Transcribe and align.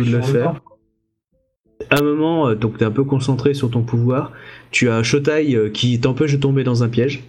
de 0.00 0.10
le 0.10 0.22
faire. 0.22 0.60
À 1.90 1.98
un 1.98 2.02
moment, 2.02 2.48
euh, 2.48 2.54
donc 2.54 2.78
t'es 2.78 2.84
un 2.84 2.90
peu 2.90 3.04
concentré 3.04 3.54
sur 3.54 3.70
ton 3.70 3.82
pouvoir. 3.82 4.32
Tu 4.70 4.88
as 4.88 5.02
Shotai 5.02 5.54
euh, 5.54 5.68
qui 5.68 6.00
t'empêche 6.00 6.32
de 6.32 6.38
tomber 6.38 6.64
dans 6.64 6.82
un 6.82 6.88
piège. 6.88 7.24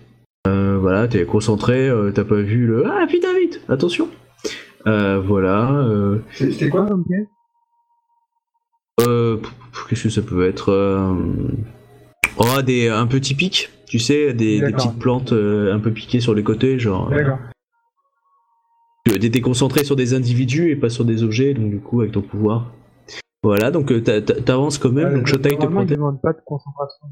Euh, 0.47 0.77
voilà, 0.79 1.07
t'es 1.07 1.25
concentré, 1.25 1.89
t'as 2.13 2.23
pas 2.23 2.41
vu 2.41 2.67
le 2.67 2.85
ah 2.85 3.05
putain 3.07 3.33
vite, 3.39 3.61
attention. 3.69 4.09
voilà. 4.85 5.87
C'était 6.31 6.69
quoi 6.69 6.85
comme 6.85 7.05
piège? 7.05 7.27
Qu'est-ce 9.89 10.03
que 10.03 10.09
ça 10.09 10.21
peut 10.21 10.45
être 10.45 11.15
Oh, 12.37 12.61
des, 12.61 12.89
un 12.89 13.07
peu 13.07 13.19
typiques, 13.19 13.69
tu 13.87 13.99
sais, 13.99 14.33
des, 14.33 14.61
petites 14.61 14.97
plantes 14.99 15.33
un 15.33 15.79
peu 15.79 15.91
piquées 15.91 16.19
sur 16.19 16.33
les 16.33 16.43
côtés, 16.43 16.79
genre. 16.79 17.09
D'accord. 17.09 17.39
T'es 19.05 19.41
concentré 19.41 19.83
sur 19.83 19.95
des 19.95 20.13
individus 20.13 20.71
et 20.71 20.75
pas 20.75 20.89
sur 20.89 21.05
des 21.05 21.23
objets, 21.23 21.53
donc 21.53 21.69
du 21.69 21.79
coup, 21.79 22.01
avec 22.01 22.13
ton 22.13 22.21
pouvoir. 22.21 22.71
Voilà, 23.43 23.71
donc 23.71 23.91
t'avances 24.45 24.77
quand 24.77 24.91
même, 24.91 25.13
donc 25.13 25.27
Shotai 25.27 25.57
te 25.57 25.65
protège. 25.65 25.97
pas 26.21 26.33
de 26.33 26.41
concentration. 26.45 27.07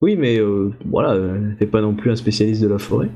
Oui, 0.00 0.16
mais 0.16 0.40
voilà, 0.86 1.18
t'es 1.58 1.66
pas 1.66 1.80
non 1.80 1.94
plus 1.94 2.10
un 2.10 2.16
spécialiste 2.16 2.62
de 2.62 2.68
la 2.68 2.78
forêt. 2.78 3.10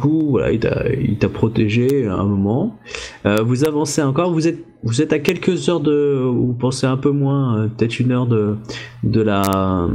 Du 0.00 0.08
coup, 0.08 0.30
voilà, 0.30 0.50
il 0.50 1.18
t'a 1.18 1.28
protégé 1.28 2.06
à 2.06 2.14
un 2.14 2.24
moment. 2.24 2.78
Euh, 3.26 3.42
vous 3.42 3.66
avancez 3.66 4.00
encore, 4.00 4.32
vous 4.32 4.48
êtes, 4.48 4.64
vous 4.82 5.02
êtes 5.02 5.12
à 5.12 5.18
quelques 5.18 5.68
heures 5.68 5.80
de. 5.80 6.22
Vous 6.24 6.54
pensez 6.54 6.86
un 6.86 6.96
peu 6.96 7.10
moins, 7.10 7.58
euh, 7.58 7.66
peut-être 7.68 8.00
une 8.00 8.10
heure 8.10 8.26
de, 8.26 8.56
de 9.02 9.20
la, 9.20 9.88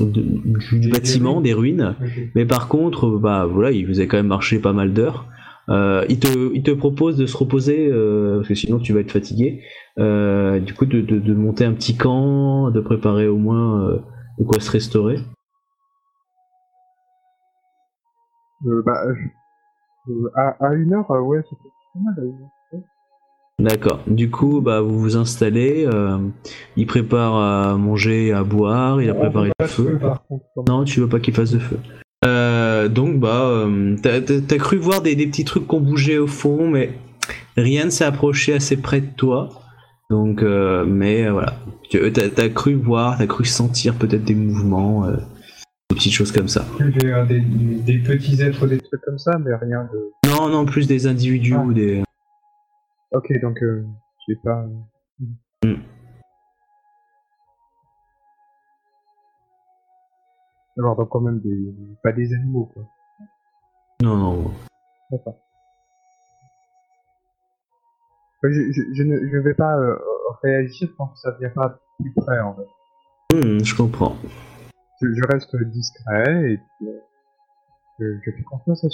du 0.00 0.88
bâtiment, 0.88 1.42
des 1.42 1.52
ruines. 1.52 1.96
Mais 2.34 2.46
par 2.46 2.68
contre, 2.68 3.10
bah 3.10 3.44
voilà, 3.44 3.72
il 3.72 3.86
vous 3.86 4.00
a 4.00 4.06
quand 4.06 4.16
même 4.16 4.28
marché 4.28 4.58
pas 4.58 4.72
mal 4.72 4.94
d'heures. 4.94 5.26
Euh, 5.68 6.06
il, 6.08 6.18
te, 6.18 6.54
il 6.54 6.62
te 6.62 6.70
propose 6.70 7.18
de 7.18 7.26
se 7.26 7.36
reposer, 7.36 7.90
parce 7.90 8.48
que 8.48 8.54
sinon 8.54 8.78
tu 8.78 8.94
vas 8.94 9.00
être 9.00 9.12
fatigué. 9.12 9.60
du 9.98 10.72
coup, 10.74 10.86
de, 10.86 11.02
de, 11.02 11.34
monter 11.34 11.66
un 11.66 11.74
petit 11.74 11.98
camp, 11.98 12.70
de 12.70 12.80
préparer 12.80 13.28
au 13.28 13.36
moins 13.36 14.00
de 14.38 14.44
quoi 14.44 14.60
se 14.60 14.70
restaurer. 14.70 15.18
Euh, 18.64 18.82
bah, 18.84 19.02
euh, 20.08 20.30
à, 20.34 20.66
à, 20.66 20.74
une 20.74 20.94
heure, 20.94 21.10
euh, 21.10 21.20
ouais, 21.20 21.40
c'est 21.48 21.56
pas 21.56 22.00
mal 22.04 22.14
à 22.18 22.22
une 22.22 22.28
heure. 22.28 22.50
D'accord. 23.58 24.00
Du 24.06 24.30
coup, 24.30 24.60
bah, 24.60 24.80
vous 24.80 24.98
vous 24.98 25.16
installez. 25.16 25.88
il 26.76 26.86
prépare 26.86 27.34
à 27.36 27.76
manger, 27.76 28.32
à 28.32 28.44
boire. 28.44 29.00
Il 29.00 29.08
a 29.08 29.14
préparé 29.14 29.50
le 29.58 29.66
feu. 29.66 29.98
non, 30.68 30.84
tu 30.84 31.00
veux 31.00 31.08
pas 31.08 31.20
qu'il 31.20 31.32
fasse 31.34 31.52
de 31.52 31.58
feu. 31.58 31.78
donc, 32.90 33.18
bah, 33.18 33.66
t'as 34.02 34.58
cru 34.58 34.76
voir 34.76 35.00
des, 35.00 35.14
des, 35.14 35.26
petits 35.26 35.44
trucs 35.44 35.66
qui 35.66 35.74
ont 35.74 35.80
bougé 35.80 36.18
au 36.18 36.26
fond, 36.26 36.68
mais 36.68 36.98
rien 37.56 37.86
ne 37.86 37.90
s'est 37.90 38.04
approché 38.04 38.52
assez 38.52 38.76
près 38.76 39.00
de 39.00 39.10
toi. 39.16 39.48
Donc, 40.10 40.42
mais 40.42 41.30
voilà. 41.30 41.54
T'as 41.90 42.44
as 42.44 42.48
cru 42.50 42.74
voir, 42.74 43.16
t'as 43.16 43.26
cru 43.26 43.46
sentir 43.46 43.94
peut-être 43.94 44.24
des 44.24 44.34
mouvements 44.34 45.06
des 45.96 46.00
petites 46.00 46.12
choses 46.12 46.32
comme 46.32 46.48
ça. 46.48 46.64
Des, 46.78 47.40
des, 47.40 47.98
petits 47.98 48.40
êtres, 48.42 48.66
des 48.66 48.78
trucs 48.80 49.00
comme 49.00 49.18
ça, 49.18 49.38
mais 49.38 49.54
rien 49.54 49.88
de. 49.90 50.12
Non, 50.28 50.48
non, 50.48 50.66
plus 50.66 50.86
des 50.86 51.06
individus 51.06 51.54
ah. 51.56 51.62
ou 51.62 51.72
des. 51.72 52.02
Ok, 53.12 53.32
donc 53.40 53.62
euh, 53.62 53.86
je 54.28 54.34
sais 54.34 54.40
pas. 54.44 54.66
Mm. 55.64 55.74
Alors, 60.78 60.96
donc 60.96 61.08
quand 61.08 61.20
même 61.20 61.40
des. 61.40 61.74
pas 62.02 62.12
des 62.12 62.34
animaux, 62.34 62.70
quoi. 62.74 62.82
Non, 64.02 64.16
non. 64.16 64.50
D'accord. 65.10 65.38
Je, 68.42 68.50
je, 68.50 68.82
je, 68.94 69.02
ne 69.02 69.16
je 69.32 69.38
vais 69.38 69.54
pas 69.54 69.74
euh, 69.76 69.96
réagir 70.42 70.90
tant 70.98 71.06
que 71.06 71.18
ça 71.18 71.34
vient 71.40 71.48
pas 71.48 71.80
plus 71.98 72.12
près, 72.12 72.38
en 72.40 72.54
fait. 72.54 73.34
Mm, 73.34 73.64
je 73.64 73.74
comprends 73.74 74.14
je, 75.00 75.26
reste 75.32 75.56
discret 75.56 76.52
et 76.52 76.56
puis, 76.56 76.88
je, 77.98 78.30
fais 78.30 78.42
confiance 78.42 78.84
à. 78.84 78.88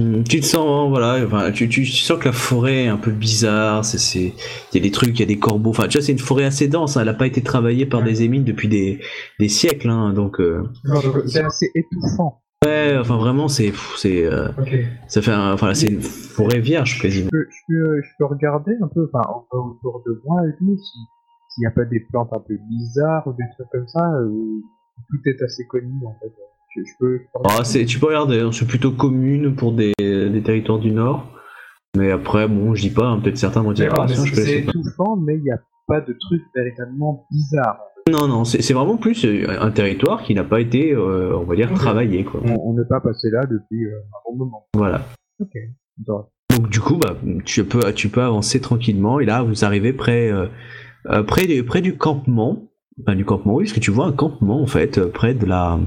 Hmm, 0.00 0.22
tu 0.22 0.40
te 0.40 0.46
sens, 0.46 0.58
hein, 0.60 0.88
voilà, 0.88 1.24
enfin, 1.26 1.50
tu, 1.50 1.68
tu, 1.68 1.84
sens 1.84 2.20
que 2.20 2.26
la 2.26 2.32
forêt 2.32 2.84
est 2.84 2.88
un 2.88 2.96
peu 2.96 3.10
bizarre, 3.10 3.84
c'est, 3.84 4.20
il 4.22 4.32
y 4.74 4.76
a 4.76 4.80
des 4.80 4.92
trucs, 4.92 5.10
il 5.18 5.20
y 5.20 5.22
a 5.24 5.26
des 5.26 5.40
corbeaux, 5.40 5.70
enfin, 5.70 5.88
tu 5.88 5.98
vois, 5.98 6.06
c'est 6.06 6.12
une 6.12 6.20
forêt 6.20 6.44
assez 6.44 6.68
dense, 6.68 6.96
hein, 6.96 7.00
elle 7.00 7.06
n'a 7.06 7.14
pas 7.14 7.26
été 7.26 7.42
travaillée 7.42 7.84
par 7.84 8.04
des 8.04 8.22
émines 8.22 8.44
depuis 8.44 8.68
des, 8.68 9.00
des 9.40 9.48
siècles, 9.48 9.90
hein, 9.90 10.12
donc. 10.12 10.40
Euh, 10.40 10.62
c'est 11.26 11.42
assez 11.42 11.72
étouffant. 11.74 12.40
Ouais, 12.64 12.96
enfin 12.98 13.16
vraiment, 13.16 13.46
c'est, 13.46 13.72
c'est, 13.96 14.24
euh, 14.24 14.48
ça 15.06 15.22
fait, 15.22 15.34
enfin, 15.34 15.74
c'est 15.74 15.86
une 15.86 16.00
forêt 16.00 16.58
vierge 16.58 17.00
quasiment. 17.00 17.28
Je 17.32 17.38
peux, 17.68 18.02
je 18.02 18.08
peux, 18.18 18.24
regarder 18.24 18.72
un 18.82 18.88
peu, 18.88 19.08
enfin, 19.12 19.22
autour 19.52 20.02
de 20.04 20.20
moi 20.24 20.42
et 20.48 20.52
tout, 20.58 20.76
s'il 20.76 21.60
n'y 21.60 21.66
a 21.66 21.70
pas 21.70 21.84
des 21.84 22.00
plantes 22.00 22.32
un 22.32 22.40
peu 22.40 22.56
bizarres 22.68 23.26
ou 23.26 23.32
des 23.32 23.44
trucs 23.54 23.68
comme 23.70 23.86
ça, 23.86 24.10
où 24.26 24.62
tout 25.08 25.20
est 25.26 25.40
assez 25.42 25.66
connu 25.66 25.94
en 26.04 26.16
fait. 26.20 26.32
Je, 26.74 26.92
peux. 26.98 27.20
Ah, 27.44 27.64
c'est, 27.64 27.84
tu 27.84 27.98
peux 27.98 28.06
regarder, 28.06 28.40
hein, 28.40 28.50
c'est 28.52 28.66
plutôt 28.66 28.92
commune 28.92 29.54
pour 29.54 29.72
des, 29.72 29.92
des, 29.98 30.42
territoires 30.42 30.78
du 30.78 30.92
Nord. 30.92 31.26
Mais 31.96 32.10
après, 32.10 32.46
bon, 32.46 32.74
je 32.74 32.82
dis 32.82 32.90
pas, 32.90 33.06
hein, 33.06 33.20
peut-être 33.20 33.38
certains 33.38 33.62
vont 33.62 33.72
dire. 33.72 33.92
Ah, 33.98 34.06
c'est 34.08 34.58
étouffant, 34.58 35.16
mais 35.16 35.36
il 35.36 35.42
n'y 35.42 35.50
a 35.50 35.58
pas 35.86 36.00
de 36.00 36.12
trucs 36.12 36.42
véritablement 36.54 37.26
bizarres. 37.30 37.80
Non, 38.08 38.26
non, 38.26 38.44
c'est 38.44 38.72
vraiment 38.72 38.96
plus 38.96 39.24
euh, 39.24 39.46
un 39.60 39.70
territoire 39.70 40.22
qui 40.22 40.34
n'a 40.34 40.44
pas 40.44 40.60
été, 40.60 40.92
euh, 40.92 41.36
on 41.36 41.44
va 41.44 41.56
dire, 41.56 41.72
travaillé. 41.74 42.24
Quoi. 42.24 42.40
On 42.44 42.74
n'est 42.74 42.86
pas 42.88 43.00
passé 43.00 43.30
là 43.30 43.44
depuis 43.46 43.84
euh, 43.84 43.98
un 43.98 44.30
bon 44.30 44.36
moment. 44.36 44.66
Voilà. 44.74 45.02
Ok. 45.40 45.52
Donc 46.50 46.70
du 46.70 46.80
coup, 46.80 46.96
bah, 46.96 47.16
tu, 47.44 47.64
peux, 47.64 47.92
tu 47.92 48.08
peux 48.08 48.22
avancer 48.22 48.60
tranquillement 48.60 49.20
et 49.20 49.26
là, 49.26 49.42
vous 49.42 49.64
arrivez 49.64 49.92
près, 49.92 50.30
près, 51.26 51.62
près 51.62 51.80
du 51.80 51.96
campement. 51.96 52.70
Enfin, 53.00 53.14
du 53.14 53.24
campement, 53.24 53.54
oui, 53.54 53.64
parce 53.64 53.74
que 53.74 53.80
tu 53.80 53.92
vois 53.92 54.06
un 54.06 54.12
campement, 54.12 54.60
en 54.60 54.66
fait, 54.66 55.00
près 55.12 55.34
de 55.34 55.46
la 55.46 55.78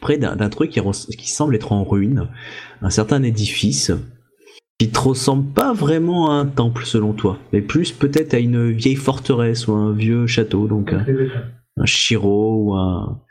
près 0.00 0.18
d'un 0.18 0.48
truc 0.48 0.70
qui, 0.70 0.80
qui 0.80 1.30
semble 1.30 1.54
être 1.54 1.72
en 1.72 1.84
ruine, 1.84 2.28
un 2.82 2.90
certain 2.90 3.22
édifice 3.22 3.92
qui 4.78 4.90
te 4.90 4.98
ressemble 4.98 5.52
pas 5.52 5.72
vraiment 5.72 6.30
à 6.30 6.34
un 6.34 6.46
temple 6.46 6.84
selon 6.84 7.12
toi, 7.12 7.38
mais 7.52 7.62
plus 7.62 7.92
peut-être 7.92 8.34
à 8.34 8.38
une 8.38 8.70
vieille 8.72 8.96
forteresse 8.96 9.68
ou 9.68 9.72
un 9.72 9.92
vieux 9.92 10.26
château, 10.26 10.66
donc 10.66 10.92
un, 10.92 11.04
un 11.78 11.86
chiro 11.86 12.62
ou 12.62 12.74
un 12.74 13.22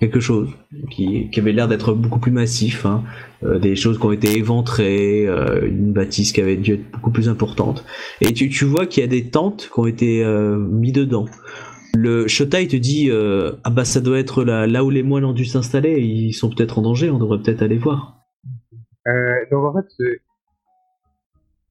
quelque 0.00 0.20
chose 0.20 0.48
qui, 0.90 1.30
avait 1.36 1.52
l'air 1.52 1.68
d'être 1.68 1.92
beaucoup 1.92 2.18
plus 2.18 2.32
massif, 2.32 2.86
hein. 2.86 3.04
euh, 3.42 3.58
des 3.58 3.76
choses 3.76 3.98
qui 3.98 4.06
ont 4.06 4.12
été 4.12 4.36
éventrées, 4.38 5.26
euh, 5.26 5.66
une 5.66 5.92
bâtisse 5.92 6.32
qui 6.32 6.40
avait 6.40 6.56
dû 6.56 6.74
être 6.74 6.90
beaucoup 6.92 7.10
plus 7.10 7.28
importante, 7.28 7.84
et 8.20 8.32
tu, 8.32 8.48
tu 8.48 8.64
vois 8.64 8.86
qu'il 8.86 9.02
y 9.02 9.04
a 9.04 9.08
des 9.08 9.28
tentes 9.28 9.70
qui 9.72 9.78
ont 9.78 9.86
été 9.86 10.24
euh, 10.24 10.56
mis 10.56 10.92
dedans. 10.92 11.26
Le 11.94 12.26
Shotai 12.26 12.66
te 12.66 12.76
dit 12.76 13.08
ah 13.12 13.70
bah 13.70 13.84
ça 13.84 14.00
doit 14.00 14.18
être 14.18 14.42
là, 14.42 14.66
là 14.66 14.82
où 14.82 14.90
les 14.90 15.04
moines 15.04 15.24
ont 15.24 15.32
dû 15.32 15.44
s'installer, 15.44 16.00
ils 16.00 16.32
sont 16.32 16.50
peut-être 16.50 16.80
en 16.80 16.82
danger, 16.82 17.08
on 17.08 17.18
devrait 17.18 17.38
peut-être 17.38 17.62
aller 17.62 17.78
voir. 17.78 18.18
donc 19.50 19.64
en 19.64 19.74
fait 19.74 19.86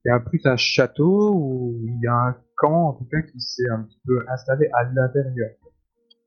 il 0.05 0.09
y 0.09 0.11
a 0.11 0.19
plus 0.19 0.41
un 0.45 0.57
château 0.57 1.33
où 1.33 1.79
il 1.85 1.99
y 2.01 2.07
a 2.07 2.13
un 2.13 2.35
camp 2.57 2.89
en 2.89 2.93
tout 2.93 3.05
cas 3.05 3.21
qui 3.21 3.39
s'est 3.39 3.69
un 3.69 3.83
petit 3.83 3.99
peu 4.05 4.19
installé 4.29 4.67
à 4.73 4.83
l'intérieur? 4.83 5.51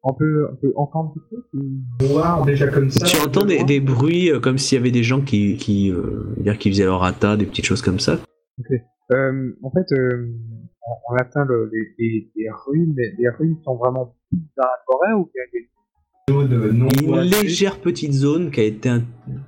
On 0.03 0.15
peut, 0.15 0.49
on 0.53 0.57
peut 0.57 0.73
entendre 0.77 1.15
des 1.15 1.21
trucs 1.27 2.11
voir 2.13 2.45
déjà 2.45 2.69
comme 2.69 2.91
ça. 2.91 3.07
Tu 3.07 3.21
entends 3.21 3.45
des, 3.45 3.65
des, 3.65 3.81
bruits 3.81 4.31
euh, 4.31 4.39
comme 4.39 4.57
s'il 4.57 4.79
y 4.79 4.81
avait 4.81 4.93
des 4.93 5.03
gens 5.03 5.21
qui, 5.21 5.57
qui, 5.57 5.91
euh, 5.91 6.33
dire 6.39 6.59
qui 6.59 6.71
faisaient 6.71 6.85
leur 6.85 7.03
atta, 7.03 7.37
des 7.37 7.45
petites 7.45 7.65
choses 7.65 7.83
comme 7.83 7.99
ça? 7.99 8.19
Ok. 8.61 8.81
Euh, 9.13 9.53
en 9.63 9.71
fait, 9.73 9.93
euh, 9.93 10.33
on, 10.87 11.13
on, 11.13 11.17
atteint 11.17 11.45
le, 11.45 11.71
les, 11.73 11.95
les, 11.99 12.31
les, 12.37 12.51
ruines. 12.51 12.95
Les, 12.97 13.15
les 13.19 13.29
ruines 13.31 13.59
sont 13.65 13.75
vraiment 13.77 14.15
dans 14.33 14.63
la 14.63 14.79
forêt 14.87 15.13
ou 15.15 15.29
bien 15.35 15.43
il 16.29 16.35
y 16.35 17.13
a 17.13 17.23
une 17.23 17.31
légère 17.31 17.81
petite 17.81 18.13
zone 18.13 18.51
qui 18.51 18.61
a 18.61 18.65
été 18.65 18.91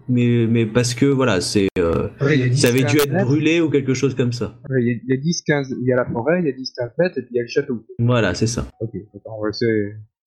mais 0.09 0.47
mais 0.49 0.67
parce 0.67 0.95
que 0.95 1.07
voilà 1.07 1.41
c'est 1.41 1.69
euh, 1.79 2.09
ça 2.55 2.69
avait 2.69 2.85
dû 2.85 2.97
être 2.97 3.25
brûlé 3.25 3.61
ou 3.61 3.71
quelque 3.71 3.95
chose 3.95 4.15
comme 4.15 4.33
ça. 4.33 4.59
Il 4.71 5.01
y, 5.07 5.13
a 5.13 5.17
10 5.17 5.43
15 5.43 5.77
il 5.81 5.87
y 5.87 5.93
a 5.93 5.97
la 5.97 6.05
forêt 6.07 6.41
il 6.41 6.47
y 6.47 6.49
a 6.49 6.53
10 6.53 6.73
15 6.73 6.91
mètres 6.99 7.19
et 7.19 7.23
puis 7.23 7.31
il 7.35 7.37
y 7.37 7.41
a 7.41 7.43
le 7.43 7.49
château. 7.49 7.85
Voilà 7.99 8.35
c'est 8.35 8.47
ça. 8.47 8.67
Ok 8.81 8.93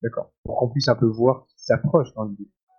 d'accord 0.02 0.32
pour 0.44 0.56
qu'on 0.56 0.68
puisse 0.68 0.88
un 0.88 0.96
peu 0.96 1.06
voir 1.06 1.46
qui 1.46 1.64
s'approche 1.64 2.08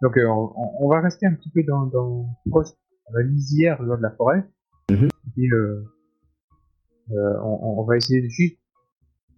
donc 0.01 0.17
euh, 0.17 0.27
on, 0.27 0.89
va 0.89 1.00
rester 1.00 1.25
un 1.25 1.33
petit 1.33 1.50
peu 1.50 1.63
dans, 1.63 1.86
dans 1.86 2.25
proche 2.50 2.67
la 3.13 3.22
lisière 3.22 3.81
de 3.81 4.01
la 4.01 4.12
forêt. 4.12 4.43
Mm-hmm. 4.89 5.10
et 5.38 5.50
euh, 5.51 5.86
on, 7.41 7.79
on, 7.79 7.83
va 7.86 7.95
essayer 7.95 8.22
de 8.22 8.27
juste 8.27 8.57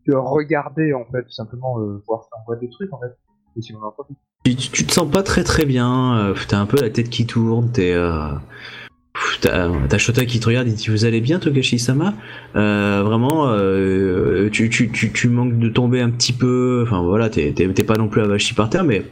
de 0.07 0.15
regarder 0.15 0.93
en 0.93 1.05
fait 1.05 1.23
tout 1.23 1.31
simplement 1.31 1.75
voir 2.07 2.23
si 2.23 2.29
on 2.39 2.45
voit 2.47 2.55
des 2.55 2.69
trucs 2.69 2.91
en 2.91 2.99
fait 2.99 3.15
tu, 4.53 4.85
te 4.85 4.91
sens 4.91 5.09
pas 5.09 5.23
très 5.23 5.43
très 5.43 5.65
bien, 5.65 6.17
euh, 6.19 6.35
t'as 6.47 6.59
un 6.59 6.67
peu 6.67 6.79
la 6.79 6.89
tête 6.89 7.09
qui 7.09 7.25
tourne, 7.25 7.71
t'es. 7.71 7.93
Euh, 7.93 8.29
t'as 9.41 9.97
Shota 9.97 10.25
qui 10.25 10.39
te 10.39 10.47
regarde 10.47 10.67
et 10.67 10.71
dit 10.71 10.87
Vous 10.89 11.05
allez 11.05 11.21
bien, 11.21 11.39
Togashi-sama 11.39 12.13
euh, 12.55 13.01
Vraiment, 13.03 13.47
tu, 14.51 14.69
tu, 14.69 14.91
tu, 14.91 15.29
manques 15.29 15.57
de 15.57 15.69
tomber 15.69 16.01
un 16.01 16.11
petit 16.11 16.33
peu. 16.33 16.83
Enfin 16.85 17.01
voilà, 17.01 17.29
t'es 17.29 17.53
pas 17.83 17.95
non 17.95 18.07
plus 18.07 18.21
avachi 18.21 18.53
par 18.53 18.69
terre, 18.69 18.83
mais 18.83 19.03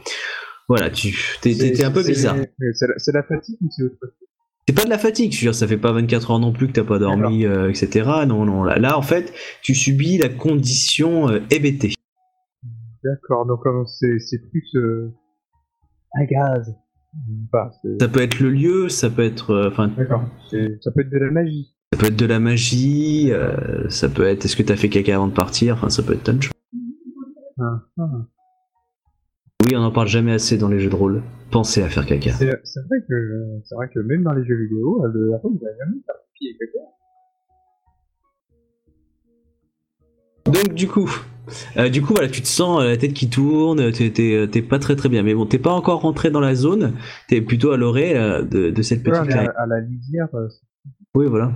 voilà, 0.69 0.91
tu 0.91 1.17
t'es 1.41 1.83
un 1.83 1.91
peu 1.91 2.03
bizarre. 2.03 2.35
C'est 2.73 3.13
la, 3.13 3.23
fatigue 3.23 3.57
ou 3.61 3.69
c'est 3.75 3.83
autre 3.83 3.95
chose? 3.99 4.11
C'est 4.67 4.75
pas 4.75 4.85
de 4.85 4.89
la 4.89 4.97
fatigue, 4.97 5.33
je 5.33 5.39
veux 5.39 5.51
dire, 5.51 5.55
ça 5.55 5.67
fait 5.67 5.77
pas 5.77 5.91
24 5.91 6.31
heures 6.31 6.39
non 6.39 6.53
plus 6.53 6.67
que 6.67 6.73
t'as 6.73 6.85
pas 6.85 6.99
dormi, 6.99 7.43
etc. 7.43 8.09
Non, 8.27 8.45
non, 8.45 8.63
là, 8.63 8.77
là, 8.77 8.97
en 8.97 9.01
fait, 9.01 9.33
tu 9.61 9.73
subis 9.73 10.19
la 10.19 10.29
condition 10.29 11.29
EBT. 11.49 11.95
D'accord, 13.03 13.45
donc 13.45 13.59
c'est 13.87 14.39
plus 14.51 14.63
euh, 16.15 16.21
un 16.21 16.25
gaz. 16.25 16.75
ça 17.99 18.07
peut 18.07 18.21
être 18.21 18.39
le 18.39 18.49
lieu, 18.49 18.89
ça 18.89 19.09
peut 19.09 19.23
être. 19.23 19.51
Euh, 19.51 19.67
enfin. 19.69 19.89
D'accord. 19.89 20.23
Ça 20.49 20.91
peut 20.91 21.01
être 21.01 21.09
de 21.09 21.17
la 21.17 21.31
magie. 21.31 21.73
Ça 21.93 21.99
peut 21.99 22.07
être 22.07 22.15
de 22.15 22.25
la 22.25 22.39
magie, 22.39 23.31
euh, 23.31 23.87
ça 23.89 24.09
peut 24.09 24.23
être 24.23 24.45
est-ce 24.45 24.55
que 24.55 24.63
t'as 24.63 24.75
fait 24.75 24.89
caca 24.89 25.15
avant 25.15 25.27
de 25.27 25.33
partir, 25.33 25.75
enfin 25.75 25.89
ça 25.89 26.01
peut 26.01 26.13
être 26.13 26.23
tant 26.23 26.33
de 26.33 26.41
choses. 26.41 26.53
Ah, 27.59 27.83
ah. 27.99 28.09
Oui, 29.63 29.75
on 29.75 29.81
n'en 29.81 29.91
parle 29.91 30.07
jamais 30.07 30.31
assez 30.31 30.57
dans 30.57 30.69
les 30.69 30.79
jeux 30.79 30.89
de 30.89 30.95
rôle. 30.95 31.21
Pensez 31.51 31.83
à 31.83 31.89
faire 31.89 32.05
caca. 32.07 32.31
C'est 32.31 32.45
vrai 32.47 33.05
que 33.07 33.59
c'est 33.63 33.75
vrai 33.75 33.89
que 33.93 33.99
même 33.99 34.23
dans 34.23 34.33
les 34.33 34.43
jeux 34.43 34.55
vidéo, 34.55 35.05
le 35.05 35.33
héros 35.33 35.51
il 35.53 35.67
a 35.67 35.71
jamais 35.77 36.01
fait 36.03 36.13
pied 36.33 36.57
caca. 36.59 36.79
Donc 40.53 40.73
du 40.73 40.87
coup, 40.87 41.09
euh, 41.77 41.89
du 41.89 42.01
coup 42.01 42.13
voilà, 42.13 42.29
tu 42.29 42.41
te 42.41 42.47
sens 42.47 42.81
euh, 42.81 42.89
la 42.89 42.97
tête 42.97 43.13
qui 43.13 43.29
tourne, 43.29 43.91
t'es 43.91 44.61
pas 44.61 44.79
très 44.79 44.95
très 44.95 45.09
bien. 45.09 45.23
Mais 45.23 45.33
bon, 45.33 45.45
t'es 45.45 45.59
pas 45.59 45.73
encore 45.73 46.01
rentré 46.01 46.31
dans 46.31 46.39
la 46.39 46.55
zone, 46.55 46.93
t'es 47.27 47.41
plutôt 47.41 47.71
à 47.71 47.77
l'orée 47.77 48.13
de, 48.13 48.81
cette 48.81 49.03
petite. 49.03 49.25
Ouais, 49.25 49.47
à, 49.57 49.65
la 49.65 49.79
lisière. 49.81 50.27
Oui, 51.15 51.27
voilà. 51.27 51.53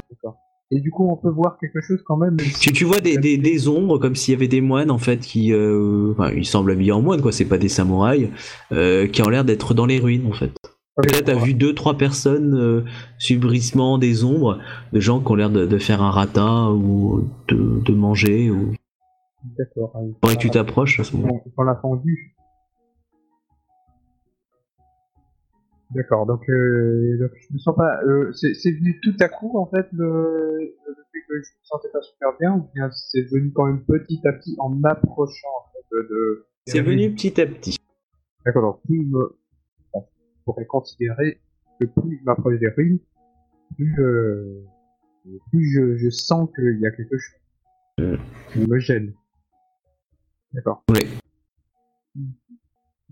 Et 0.69 0.81
du 0.81 0.91
coup, 0.91 1.09
on 1.09 1.15
peut 1.15 1.29
voir 1.29 1.57
quelque 1.59 1.79
chose 1.81 1.99
quand 2.05 2.17
même. 2.17 2.35
Tu, 2.59 2.73
tu 2.73 2.83
vois 2.83 2.99
des, 2.99 3.17
des, 3.17 3.37
des, 3.37 3.67
ombres 3.69 3.99
comme 3.99 4.15
s'il 4.15 4.33
y 4.33 4.37
avait 4.37 4.49
des 4.49 4.59
moines 4.59 4.91
en 4.91 4.97
fait 4.97 5.19
qui, 5.19 5.53
euh, 5.53 6.11
enfin, 6.11 6.31
ils 6.35 6.45
semblent 6.45 6.71
habillés 6.71 6.91
en 6.91 7.01
moines 7.01 7.21
quoi. 7.21 7.31
C'est 7.31 7.45
pas 7.45 7.57
des 7.57 7.69
samouraïs 7.69 8.29
euh, 8.73 9.07
qui 9.07 9.21
ont 9.21 9.29
l'air 9.29 9.45
d'être 9.45 9.73
dans 9.73 9.85
les 9.85 9.99
ruines 9.99 10.27
en 10.27 10.33
fait. 10.33 10.51
Là, 10.97 11.21
t'as 11.23 11.35
vu 11.35 11.53
deux 11.53 11.73
trois 11.75 11.95
personnes 11.95 12.55
euh, 12.55 12.83
subrissement 13.17 13.97
des 13.97 14.23
ombres, 14.23 14.59
de 14.91 14.99
gens 14.99 15.19
qui 15.21 15.31
ont 15.31 15.35
l'air 15.35 15.51
de, 15.51 15.65
de, 15.65 15.77
faire 15.77 16.01
un 16.01 16.09
ratin 16.09 16.71
ou 16.71 17.29
de, 17.47 17.81
de 17.85 17.93
manger 17.93 18.49
ou. 18.49 18.73
D'accord. 19.43 19.93
Que 20.23 20.37
tu 20.37 20.49
t'approches 20.49 20.99
à 20.99 21.03
ce 21.03 21.15
moment. 21.15 21.43
Dans 21.57 21.63
la 21.63 21.75
fendue, 21.75 22.35
D'accord, 25.91 26.25
donc, 26.25 26.41
euh, 26.49 27.17
donc, 27.17 27.31
je 27.35 27.53
me 27.53 27.59
sens 27.59 27.75
pas. 27.75 28.01
Euh, 28.03 28.31
c'est 28.33 28.71
venu 28.71 28.99
tout 29.01 29.15
à 29.21 29.29
coup 29.29 29.57
en 29.57 29.65
fait 29.67 29.87
le, 29.93 30.59
le 30.59 30.95
fait 31.13 31.19
que 31.27 31.35
je 31.35 31.49
me 31.49 31.63
sentais 31.63 31.87
pas 31.93 32.01
super 32.01 32.37
bien 32.39 32.55
ou 32.55 32.69
bien 32.75 32.89
c'est 32.91 33.23
venu 33.31 33.51
quand 33.53 33.65
même 33.67 33.83
petit 33.85 34.19
à 34.25 34.33
petit 34.33 34.55
en 34.59 34.69
m'approchant 34.69 35.47
en 35.47 35.71
fait 35.71 35.97
de. 36.09 36.45
C'est 36.65 36.81
venu 36.81 37.13
petit 37.13 37.39
à 37.39 37.45
petit. 37.45 37.77
D'accord, 38.45 38.63
donc 38.63 38.81
plus 38.83 39.05
me, 39.05 39.37
on 39.93 40.03
pourrait 40.43 40.65
considérer 40.65 41.39
que 41.79 41.85
plus 41.85 42.19
je 42.19 42.25
m'approche 42.25 42.59
des 42.59 42.69
ruines, 42.69 42.99
plus, 43.75 43.95
euh, 43.99 44.65
plus 45.51 45.71
je, 45.73 45.95
je 45.95 46.09
sens 46.09 46.49
qu'il 46.53 46.79
y 46.81 46.85
a 46.87 46.91
quelque 46.91 47.17
chose 47.17 48.19
qui 48.51 48.59
me 48.59 48.77
gêne. 48.79 49.13
D'accord. 50.57 50.83
Oui. 50.89 51.05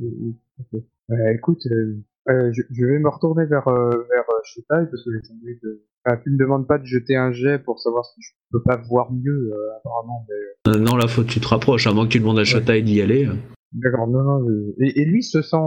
Euh, 0.01 1.33
écoute, 1.35 1.61
euh, 1.67 2.01
euh, 2.27 2.51
je, 2.51 2.63
je, 2.71 2.85
vais 2.85 2.97
me 2.97 3.07
retourner 3.07 3.45
vers, 3.45 3.67
euh, 3.67 3.91
vers 3.91 4.23
euh, 4.31 4.85
parce 4.85 5.03
que 5.03 5.11
j'ai 5.11 5.31
envie 5.31 5.59
de. 5.61 5.83
Enfin, 6.03 6.19
tu 6.23 6.31
me 6.31 6.37
demandes 6.37 6.67
pas 6.67 6.79
de 6.79 6.85
jeter 6.85 7.15
un 7.15 7.31
jet 7.31 7.59
pour 7.59 7.79
savoir 7.79 8.03
si 8.03 8.19
je 8.19 8.31
peux 8.51 8.63
pas 8.63 8.77
voir 8.77 9.11
mieux, 9.13 9.51
euh, 9.53 9.77
apparemment. 9.77 10.25
Mais... 10.27 10.71
Euh, 10.71 10.79
non, 10.79 10.95
là, 10.95 11.07
faut 11.07 11.21
que 11.21 11.27
tu 11.27 11.39
te 11.39 11.47
rapproches, 11.47 11.85
avant 11.85 12.05
que 12.05 12.09
tu 12.09 12.19
demandes 12.19 12.39
à 12.39 12.45
Shotai 12.45 12.81
d'y 12.81 12.99
aller. 12.99 13.29
D'accord, 13.73 14.07
non, 14.07 14.23
non. 14.23 14.47
Et, 14.79 15.01
et, 15.01 15.05
lui 15.05 15.21
se 15.21 15.43
sent, 15.43 15.57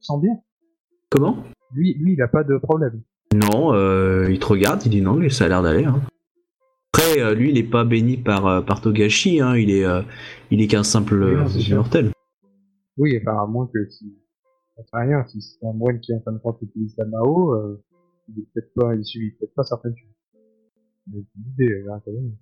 sent 0.00 0.20
bien? 0.20 0.38
Comment? 1.08 1.44
Lui, 1.72 1.94
lui, 1.94 2.12
il 2.12 2.20
a 2.20 2.28
pas 2.28 2.44
de 2.44 2.58
problème. 2.58 3.00
Non, 3.34 3.72
il 4.28 4.38
te 4.38 4.46
regarde, 4.46 4.84
il 4.84 4.90
dit 4.90 5.00
non, 5.00 5.14
mais 5.14 5.30
ça 5.30 5.46
a 5.46 5.48
l'air 5.48 5.62
d'aller. 5.62 5.84
Hein. 5.86 6.02
Après, 7.20 7.34
lui, 7.34 7.50
il 7.50 7.58
est 7.58 7.70
pas 7.70 7.84
béni 7.84 8.16
par, 8.16 8.64
par 8.64 8.80
Togashi, 8.80 9.40
hein, 9.40 9.56
il 9.56 9.70
est, 9.70 9.86
il 10.50 10.60
est 10.60 10.66
qu'un 10.66 10.82
simple 10.82 11.44
mortel. 11.70 12.10
Oui, 12.96 13.18
enfin, 13.20 13.42
à 13.42 13.46
moins 13.46 13.68
que 13.72 13.88
si 13.88 14.04
rien, 14.92 15.24
si 15.26 15.40
c'est 15.40 15.66
un 15.66 15.72
moine 15.72 16.00
qui 16.00 16.12
est 16.12 16.16
en 16.16 16.20
fin 16.20 16.32
de 16.32 16.40
utilise 16.62 16.96
la 16.96 17.04
Mao, 17.06 17.54
euh, 17.54 17.82
il 18.28 18.42
est 18.42 18.46
peut-être 18.52 18.72
pas, 18.74 18.94
il 18.94 19.04
suit 19.04 19.32
peut-être 19.32 19.54
pas 19.54 19.64
certaines 19.64 19.96
choses. 19.96 20.42
Mais 21.12 21.22
l'idée, 21.36 21.84
hein, 21.88 22.00
quand 22.04 22.12
même. 22.12 22.36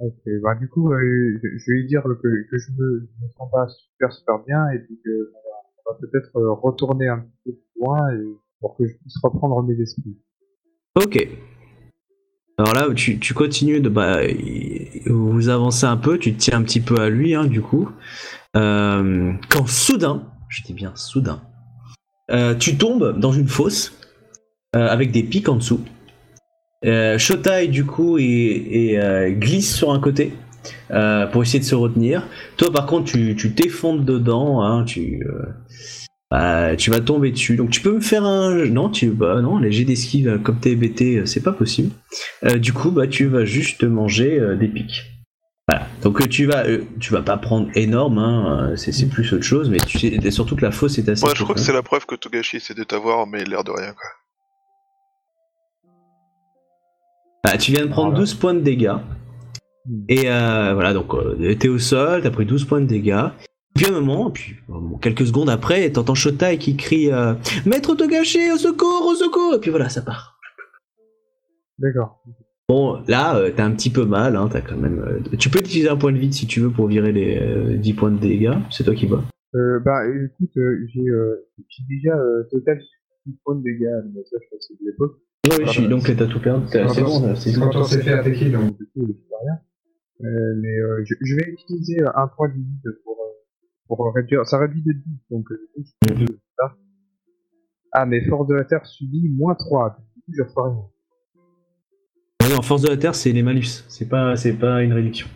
Okay, 0.00 0.38
bah, 0.42 0.54
du 0.54 0.68
coup, 0.68 0.92
euh, 0.92 1.38
je 1.42 1.70
vais 1.70 1.78
lui 1.78 1.86
dire 1.86 2.02
que, 2.02 2.50
que 2.50 2.58
je 2.58 2.72
me, 2.72 3.00
me 3.22 3.28
sens 3.36 3.50
pas 3.50 3.68
super 3.68 4.12
super 4.12 4.38
bien 4.44 4.68
et 4.70 4.78
puis 4.80 4.98
que 5.04 5.32
on 5.84 5.92
va 5.92 5.98
peut-être 5.98 6.36
euh, 6.36 6.52
retourner 6.52 7.08
un 7.08 7.18
petit 7.18 7.38
peu 7.44 7.52
plus 7.52 7.80
loin 7.80 8.12
et, 8.14 8.22
pour 8.60 8.76
que 8.76 8.86
je 8.86 8.96
puisse 8.96 9.18
reprendre 9.22 9.62
mes 9.62 9.80
esprits. 9.80 10.18
Ok. 10.96 11.28
Alors 12.62 12.74
là, 12.74 12.94
tu, 12.94 13.18
tu 13.18 13.34
continues 13.34 13.80
de 13.80 13.88
bah, 13.88 14.20
vous 15.06 15.48
avancez 15.48 15.84
un 15.84 15.96
peu, 15.96 16.16
tu 16.16 16.32
te 16.32 16.38
tiens 16.38 16.58
un 16.58 16.62
petit 16.62 16.80
peu 16.80 17.00
à 17.00 17.08
lui, 17.08 17.34
hein, 17.34 17.44
du 17.44 17.60
coup. 17.60 17.90
Euh, 18.56 19.32
quand 19.48 19.66
soudain, 19.66 20.22
je 20.48 20.62
dis 20.62 20.72
bien 20.72 20.92
soudain, 20.94 21.42
euh, 22.30 22.54
tu 22.54 22.76
tombes 22.76 23.18
dans 23.18 23.32
une 23.32 23.48
fosse 23.48 23.98
euh, 24.76 24.86
avec 24.86 25.10
des 25.10 25.24
pics 25.24 25.48
en 25.48 25.56
dessous. 25.56 25.80
Shotai 26.84 27.66
du 27.66 27.84
coup 27.84 28.18
et, 28.18 28.98
glisse 29.38 29.74
sur 29.74 29.92
un 29.92 29.98
côté 30.00 30.32
pour 30.88 31.42
essayer 31.42 31.60
de 31.60 31.64
se 31.64 31.76
retenir. 31.76 32.26
Toi 32.56 32.72
par 32.72 32.86
contre 32.86 33.12
tu 33.12 33.54
t'effondres 33.54 34.02
dedans, 34.02 34.62
hein, 34.62 34.84
tu 34.84 35.24
bah, 36.32 36.76
tu 36.76 36.90
vas 36.90 37.00
tomber 37.00 37.30
dessus. 37.30 37.56
Donc 37.56 37.70
tu 37.70 37.80
peux 37.80 37.92
me 37.92 38.00
faire 38.00 38.24
un 38.24 38.66
non 38.66 38.88
tu 38.88 39.10
bah 39.10 39.40
non 39.40 39.58
les 39.58 39.70
jets 39.70 39.84
d'esquive 39.84 40.40
comme 40.42 40.58
t'es 40.58 40.74
BT 40.74 41.26
c'est 41.26 41.42
pas 41.42 41.52
possible. 41.52 41.90
du 42.56 42.72
coup 42.72 42.90
bah 42.90 43.06
tu 43.06 43.26
vas 43.26 43.44
juste 43.44 43.84
manger 43.84 44.40
des 44.58 44.68
pics. 44.68 45.12
Voilà. 45.68 45.86
Donc 46.02 46.20
euh, 46.20 46.26
tu 46.26 46.46
vas, 46.46 46.66
euh, 46.66 46.84
tu 46.98 47.12
vas 47.12 47.22
pas 47.22 47.36
prendre 47.36 47.68
énorme, 47.74 48.18
hein, 48.18 48.70
euh, 48.72 48.76
c'est 48.76 49.08
plus 49.08 49.32
autre 49.32 49.44
chose, 49.44 49.70
mais 49.70 49.76
tu 49.78 49.98
sais, 49.98 50.30
surtout 50.30 50.56
que 50.56 50.62
la 50.62 50.72
fosse 50.72 50.98
est 50.98 51.08
assez. 51.08 51.24
Ouais, 51.24 51.32
je 51.36 51.42
crois 51.44 51.54
que 51.54 51.60
c'est 51.60 51.72
la 51.72 51.82
preuve 51.82 52.04
que 52.04 52.16
Togashi 52.16 52.56
essaie 52.56 52.74
de 52.74 52.82
t'avoir, 52.82 53.26
mais 53.26 53.44
l'air 53.44 53.62
de 53.62 53.70
rien 53.70 53.92
quoi. 53.92 54.10
Ah, 57.44 57.58
tu 57.58 57.72
viens 57.72 57.84
de 57.84 57.90
prendre 57.90 58.14
12 58.14 58.34
points 58.34 58.54
de 58.54 58.60
dégâts. 58.60 58.96
Hmm. 59.86 60.04
Et 60.08 60.22
voilà, 60.22 60.92
donc 60.94 61.14
t'es 61.58 61.68
au 61.68 61.78
sol, 61.78 62.22
t'as 62.22 62.30
pris 62.30 62.44
12 62.44 62.64
points 62.64 62.80
de 62.80 62.86
dégâts. 62.86 63.26
Puis 63.74 63.86
un 63.86 63.92
moment, 63.92 64.30
puis 64.30 64.56
quelques 65.00 65.26
secondes 65.26 65.50
après, 65.50 65.90
t'entends 65.90 66.14
Shotai 66.14 66.58
qui 66.58 66.76
crie 66.76 67.10
Maître 67.66 67.94
Togashi, 67.94 68.50
au 68.52 68.58
secours, 68.58 69.06
au 69.06 69.14
secours 69.14 69.54
Et 69.54 69.60
puis 69.60 69.70
voilà, 69.70 69.88
ça 69.88 70.02
part. 70.02 70.38
D'accord. 71.78 72.22
Bon, 72.68 73.02
là, 73.08 73.36
euh, 73.36 73.50
t'as 73.54 73.64
un 73.64 73.72
petit 73.72 73.90
peu 73.90 74.06
mal, 74.06 74.36
hein, 74.36 74.48
t'as 74.50 74.60
quand 74.60 74.76
même. 74.76 75.00
Euh, 75.00 75.36
tu 75.36 75.50
peux 75.50 75.58
utiliser 75.58 75.88
un 75.88 75.96
point 75.96 76.12
de 76.12 76.18
vide 76.18 76.32
si 76.32 76.46
tu 76.46 76.60
veux 76.60 76.70
pour 76.70 76.86
virer 76.86 77.12
les 77.12 77.76
10 77.76 77.92
euh, 77.92 77.94
points 77.96 78.10
de 78.10 78.18
dégâts, 78.18 78.54
c'est 78.70 78.84
toi 78.84 78.94
qui 78.94 79.06
vois. 79.06 79.24
Euh, 79.54 79.80
bah 79.80 80.00
écoute, 80.08 80.52
j'ai 80.54 81.82
déjà 81.88 82.16
total 82.50 82.80
10 83.26 83.34
points 83.44 83.56
de 83.56 83.62
dégâts, 83.62 83.90
mais 84.14 84.22
ça 84.24 84.38
je 84.40 84.48
pense 84.48 84.60
que 84.60 84.74
c'est 84.74 84.82
de 84.82 84.90
l'époque. 84.90 85.18
Oui, 85.50 85.66
oui, 85.76 85.88
donc 85.88 86.04
t'as 86.04 86.26
tout 86.26 86.40
perdu, 86.40 86.66
c'est 86.70 87.02
bon, 87.02 87.34
c'est 87.34 87.52
Quand 87.58 87.74
on 87.74 87.84
s'est 87.84 88.00
fait 88.00 88.12
attaquer, 88.12 88.48
donc 88.48 88.78
du 88.78 88.86
coup, 88.86 89.06
je 89.06 89.12
rien. 89.42 89.58
Euh, 90.24 90.54
mais 90.56 90.78
euh, 90.78 91.04
je, 91.04 91.14
je, 91.20 91.34
vais 91.34 91.50
utiliser 91.50 91.98
un 92.14 92.28
point 92.28 92.48
de 92.48 92.54
vide 92.54 93.00
pour, 93.04 93.18
pour 93.96 94.14
réduire. 94.14 94.46
Ça 94.46 94.58
réduit 94.58 94.82
de 94.82 94.92
10, 94.92 95.02
donc 95.30 95.46
je 95.50 95.90
peux 96.00 96.14
mm 96.14 96.24
-hmm. 96.24 96.72
Ah, 97.92 98.06
mais 98.06 98.24
force 98.26 98.46
de 98.48 98.54
la 98.54 98.64
Terre 98.64 98.86
subit 98.86 99.28
moins 99.28 99.54
3, 99.54 99.96
du 99.98 100.22
coup, 100.22 100.32
je 100.36 100.42
reçois 100.42 100.68
rien 100.68 100.82
non, 102.52 102.60
force 102.60 102.82
de 102.82 102.88
la 102.88 102.96
Terre, 102.96 103.14
c'est 103.14 103.32
les 103.32 103.42
malus. 103.42 103.84
C'est 103.88 104.08
pas, 104.08 104.36
c'est 104.36 104.52
pas 104.52 104.82
une 104.82 104.92
réduction. 104.92 105.26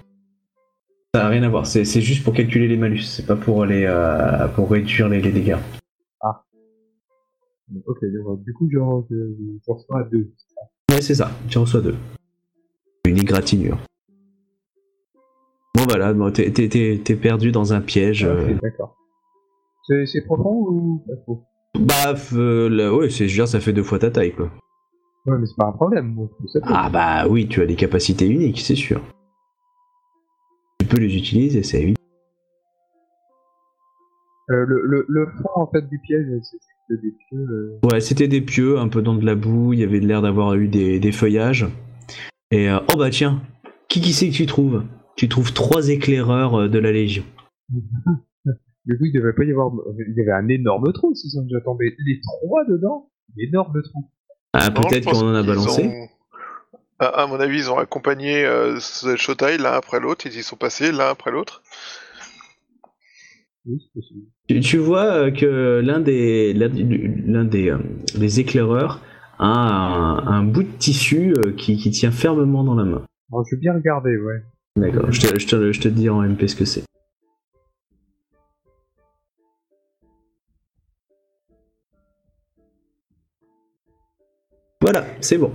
Ça 1.14 1.22
n'a 1.22 1.28
rien 1.28 1.42
à 1.44 1.48
voir. 1.48 1.66
C'est, 1.66 1.84
juste 1.84 2.24
pour 2.24 2.34
calculer 2.34 2.68
les 2.68 2.76
malus. 2.76 3.02
C'est 3.02 3.26
pas 3.26 3.36
pour 3.36 3.64
les, 3.64 3.84
euh, 3.86 4.48
pour 4.48 4.70
réduire 4.70 5.08
les, 5.08 5.20
dégâts. 5.22 5.56
Ah. 6.20 6.44
Ok, 7.86 7.98
du 8.44 8.52
coup, 8.52 8.68
je, 8.70 8.78
reçois 9.66 10.04
deux. 10.12 10.30
Ouais, 10.90 11.00
c'est 11.00 11.14
ça. 11.14 11.30
Tu 11.48 11.56
reçois 11.56 11.80
deux. 11.80 11.96
Une 13.06 13.18
égratignure. 13.18 13.78
Bon, 15.76 15.82
voilà. 15.88 16.14
Bon, 16.14 16.30
t'es, 16.30 16.50
t'es, 16.50 17.16
perdu 17.16 17.52
dans 17.52 17.74
un 17.74 17.80
piège. 17.80 18.24
Ah, 18.24 18.28
euh. 18.28 18.54
d'accord. 18.62 18.96
C'est, 19.86 20.24
profond 20.24 20.66
ou 20.68 21.04
pas 21.06 21.16
trop? 21.16 21.44
Bah, 21.78 22.14
euh, 22.32 22.90
ouais, 22.90 23.10
c'est, 23.10 23.28
je 23.28 23.34
veux 23.34 23.44
dire, 23.44 23.48
ça 23.48 23.60
fait 23.60 23.72
deux 23.72 23.82
fois 23.82 23.98
ta 23.98 24.10
taille, 24.10 24.32
quoi. 24.32 24.50
Ouais, 25.26 25.36
mais 25.38 25.46
c'est 25.46 25.56
pas 25.56 25.66
un 25.66 25.72
problème. 25.72 26.16
Ah 26.62 26.88
bah 26.88 27.26
oui, 27.28 27.48
tu 27.48 27.60
as 27.60 27.66
des 27.66 27.74
capacités 27.74 28.26
uniques, 28.26 28.60
c'est 28.60 28.76
sûr. 28.76 29.00
Tu 30.78 30.86
peux 30.86 31.00
les 31.00 31.16
utiliser, 31.16 31.62
c'est 31.62 31.82
évident. 31.82 32.00
Euh, 34.50 34.64
le, 34.66 35.04
le, 35.08 35.26
fond 35.26 35.48
en 35.56 35.66
fait 35.66 35.88
du 35.88 35.98
piège, 35.98 36.26
c'était 36.42 37.02
des 37.02 37.10
pieux. 37.10 37.46
Euh. 37.50 37.78
Ouais, 37.82 38.00
c'était 38.00 38.28
des 38.28 38.40
pieux, 38.40 38.78
un 38.78 38.86
peu 38.86 39.02
dans 39.02 39.16
de 39.16 39.26
la 39.26 39.34
boue, 39.34 39.72
il 39.72 39.80
y 39.80 39.82
avait 39.82 39.98
l'air 39.98 40.22
d'avoir 40.22 40.54
eu 40.54 40.68
des, 40.68 41.12
feuillages. 41.12 41.66
Et 42.52 42.70
euh, 42.70 42.78
oh 42.92 42.96
bah 42.96 43.10
tiens, 43.10 43.42
qui 43.88 44.00
qui 44.00 44.12
c'est 44.12 44.28
que 44.28 44.34
tu 44.34 44.46
trouves? 44.46 44.84
Tu 45.16 45.28
trouves 45.28 45.52
trois 45.52 45.88
éclaireurs 45.88 46.68
de 46.68 46.78
la 46.78 46.92
Légion. 46.92 47.24
Du 48.86 48.96
coup, 48.98 49.04
il 49.06 49.12
devait 49.12 49.32
pas 49.32 49.42
y 49.42 49.50
avoir. 49.50 49.72
Il 49.98 50.14
y 50.16 50.20
avait 50.20 50.30
un 50.30 50.48
énorme 50.48 50.92
trou 50.92 51.12
s'ils 51.12 51.32
sont 51.32 51.42
déjà 51.42 51.60
tombés. 51.60 51.96
Les 52.06 52.20
trois 52.20 52.64
dedans 52.66 53.10
Énorme 53.36 53.82
trou. 53.82 54.08
Ah, 54.52 54.70
peut-être 54.70 55.10
qu'on 55.10 55.26
en 55.26 55.34
a 55.34 55.42
balancé. 55.42 55.90
À, 56.98 57.26
mon 57.26 57.38
avis, 57.40 57.58
ils 57.58 57.70
ont 57.70 57.76
accompagné 57.76 58.46
euh, 58.46 58.78
Shotai 58.80 59.58
l'un 59.58 59.72
après 59.72 60.00
l'autre, 60.00 60.24
ils 60.26 60.38
y 60.38 60.42
sont 60.42 60.56
passés 60.56 60.92
l'un 60.92 61.10
après 61.10 61.30
l'autre. 61.30 61.62
Tu, 64.48 64.60
tu, 64.60 64.78
vois 64.78 65.04
euh, 65.04 65.30
que 65.30 65.82
l'un 65.84 66.00
des, 66.00 66.54
l'un 66.54 67.44
des, 67.44 67.70
euh, 67.70 67.78
des, 68.16 68.40
éclaireurs 68.40 69.02
un, 69.38 70.42
bout 70.44 70.62
de 70.62 70.72
tissu 70.78 71.34
qui, 71.58 71.76
tient 71.90 72.12
fermement 72.12 72.64
dans 72.64 72.76
la 72.76 72.84
main. 72.84 73.04
je 73.30 73.56
vais 73.56 73.60
bien 73.60 73.74
regarder, 73.74 74.16
ouais. 74.16 74.42
D'accord, 74.76 75.10
je 75.10 75.20
te, 75.20 75.38
je, 75.38 75.72
je 75.72 75.80
te 75.80 75.88
dis 75.88 76.10
en 76.10 76.22
MP 76.22 76.46
ce 76.46 76.54
que 76.54 76.66
c'est. 76.66 76.84
Voilà, 84.82 85.04
c'est 85.20 85.38
bon. 85.38 85.52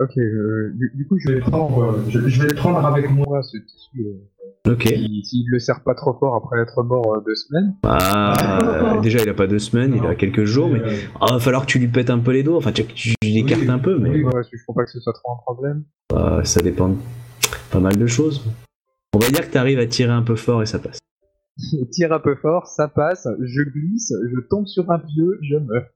Ok, 0.00 0.18
euh, 0.18 0.72
du, 0.74 1.06
coup, 1.06 1.18
je 1.18 1.32
vais 1.32 1.40
prendre, 1.40 2.04
je, 2.08 2.54
prendre 2.54 2.84
avec 2.84 3.10
moi 3.10 3.42
ce 3.42 3.58
tissu. 3.58 4.00
Euh, 4.00 4.39
ok. 4.66 4.82
S'il 4.82 5.44
le 5.48 5.58
sert 5.58 5.82
pas 5.82 5.94
trop 5.94 6.14
fort 6.14 6.34
après 6.34 6.60
être 6.60 6.82
mort 6.82 7.22
deux 7.26 7.34
semaines. 7.34 7.74
Ah, 7.84 8.98
déjà, 9.02 9.20
il 9.22 9.28
a 9.28 9.34
pas 9.34 9.46
deux 9.46 9.58
semaines, 9.58 9.94
il 9.94 10.06
a 10.06 10.14
quelques 10.14 10.44
jours, 10.44 10.68
mais 10.68 10.80
ah, 11.20 11.32
va 11.32 11.38
falloir 11.38 11.62
que 11.62 11.70
tu 11.70 11.78
lui 11.78 11.88
pètes 11.88 12.10
un 12.10 12.18
peu 12.18 12.32
les 12.32 12.42
doigts. 12.42 12.58
Enfin, 12.58 12.72
tu, 12.72 12.84
tu 12.86 13.14
l'écartes 13.22 13.68
un 13.68 13.78
peu, 13.78 13.98
mais. 13.98 14.10
Oui, 14.10 14.24
ouais, 14.24 14.42
je 14.52 14.62
crois 14.62 14.74
pas 14.74 14.84
que 14.84 14.90
ce 14.90 15.00
soit 15.00 15.12
trop 15.12 15.32
un 15.32 15.42
problème. 15.42 15.84
Bah, 16.10 16.40
ça 16.44 16.60
dépend 16.60 16.88
de 16.88 16.96
pas 17.70 17.80
mal 17.80 17.96
de 17.96 18.06
choses. 18.06 18.44
On 19.14 19.18
va 19.18 19.28
dire 19.28 19.46
que 19.46 19.52
tu 19.52 19.58
arrives 19.58 19.78
à 19.78 19.86
tirer 19.86 20.12
un 20.12 20.22
peu 20.22 20.36
fort 20.36 20.62
et 20.62 20.66
ça 20.66 20.78
passe. 20.78 20.98
Je 21.58 21.84
tire 21.90 22.12
un 22.12 22.20
peu 22.20 22.36
fort, 22.36 22.66
ça 22.66 22.88
passe, 22.88 23.28
je 23.40 23.62
glisse, 23.62 24.12
je 24.32 24.40
tombe 24.48 24.66
sur 24.66 24.90
un 24.90 24.98
pieu, 24.98 25.38
je 25.42 25.56
meurs. 25.56 25.88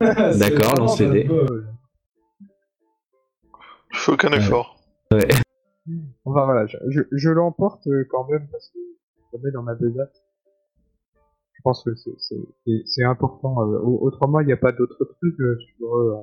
D'accord, 0.38 0.74
lance 0.76 0.98
les 1.00 1.10
dés. 1.10 1.28
Il 3.92 3.98
faut 3.98 4.12
aucun 4.12 4.32
effort. 4.32 4.76
Ouais. 5.12 5.28
Enfin 6.24 6.44
voilà, 6.44 6.66
je, 6.66 7.00
je, 7.12 7.30
l'emporte 7.30 7.86
euh, 7.86 8.04
quand 8.10 8.28
même 8.28 8.46
parce 8.50 8.68
que 8.70 8.78
je 9.32 9.38
mets 9.42 9.52
dans 9.52 9.62
ma 9.62 9.74
besace. 9.74 10.24
Je 11.52 11.62
pense 11.62 11.84
que 11.84 11.94
c'est 12.84 13.04
important. 13.04 13.62
Euh, 13.62 13.78
autrement, 13.78 14.40
il 14.40 14.46
n'y 14.46 14.52
a 14.52 14.56
pas 14.56 14.72
d'autres 14.72 15.04
trucs 15.04 15.40
euh, 15.40 15.58
sur 15.76 15.96
eux. 15.96 16.16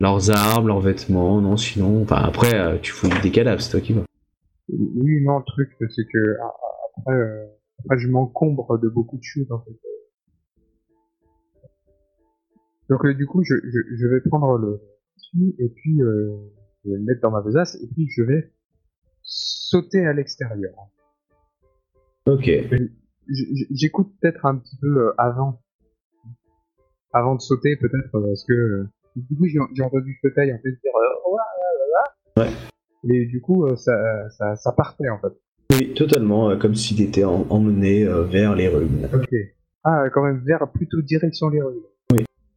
Leurs 0.00 0.30
armes, 0.30 0.68
leurs 0.68 0.80
vêtements, 0.80 1.40
non, 1.40 1.56
sinon. 1.56 2.02
Enfin, 2.02 2.16
après, 2.16 2.80
tu 2.80 2.92
fouilles 2.92 3.10
des 3.22 3.30
cadavres, 3.30 3.60
c'est 3.60 3.70
toi 3.70 3.80
qui 3.80 3.92
vas. 3.92 4.04
Oui, 4.68 5.22
non, 5.24 5.38
le 5.38 5.44
truc, 5.44 5.76
c'est 5.78 6.06
que 6.06 6.36
après, 6.98 7.50
après 7.84 7.98
je 7.98 8.08
m'encombre 8.08 8.78
de 8.78 8.88
beaucoup 8.88 9.18
de 9.18 9.22
choses 9.22 9.50
en 9.50 9.60
fait. 9.60 9.78
Donc 12.88 13.06
du 13.06 13.26
coup, 13.26 13.42
je, 13.44 13.54
je, 13.54 13.78
je, 13.96 14.06
vais 14.08 14.20
prendre 14.20 14.58
le 14.58 14.80
et 15.58 15.68
puis 15.68 16.02
euh, 16.02 16.36
je 16.84 16.90
vais 16.90 16.96
le 16.96 17.04
mettre 17.04 17.20
dans 17.20 17.30
ma 17.30 17.40
besace 17.40 17.76
et 17.76 17.86
puis 17.86 18.08
je 18.08 18.22
vais 18.22 18.52
sauter 19.30 20.04
à 20.04 20.12
l'extérieur. 20.12 20.74
Ok. 22.26 22.50
J'écoute 23.70 24.12
peut-être 24.20 24.44
un 24.44 24.56
petit 24.56 24.76
peu 24.76 24.88
euh, 24.88 25.14
avant, 25.16 25.60
avant 27.12 27.36
de 27.36 27.40
sauter 27.40 27.76
peut-être 27.76 28.10
parce 28.10 28.44
que 28.44 28.52
euh, 28.52 28.88
du 29.14 29.36
coup 29.36 29.46
j'ai 29.46 29.82
entendu 29.82 30.20
taille 30.34 30.52
en 30.52 30.58
fait 30.58 30.70
dire 30.70 30.92
euh, 30.96 32.42
ouais. 32.42 32.50
Et 33.08 33.26
du 33.26 33.40
coup 33.40 33.64
ça, 33.76 34.28
ça, 34.30 34.56
ça, 34.56 34.72
partait 34.72 35.08
en 35.08 35.20
fait. 35.20 35.32
Oui, 35.72 35.94
totalement, 35.94 36.58
comme 36.58 36.74
s'il 36.74 37.00
était 37.00 37.24
emmené 37.24 38.04
vers 38.04 38.56
les 38.56 38.68
ruines. 38.68 39.08
Ok. 39.14 39.32
Ah, 39.84 40.10
quand 40.12 40.24
même 40.24 40.42
vers 40.44 40.68
plutôt 40.72 41.00
direction 41.00 41.48
les 41.48 41.62
ruines. 41.62 41.82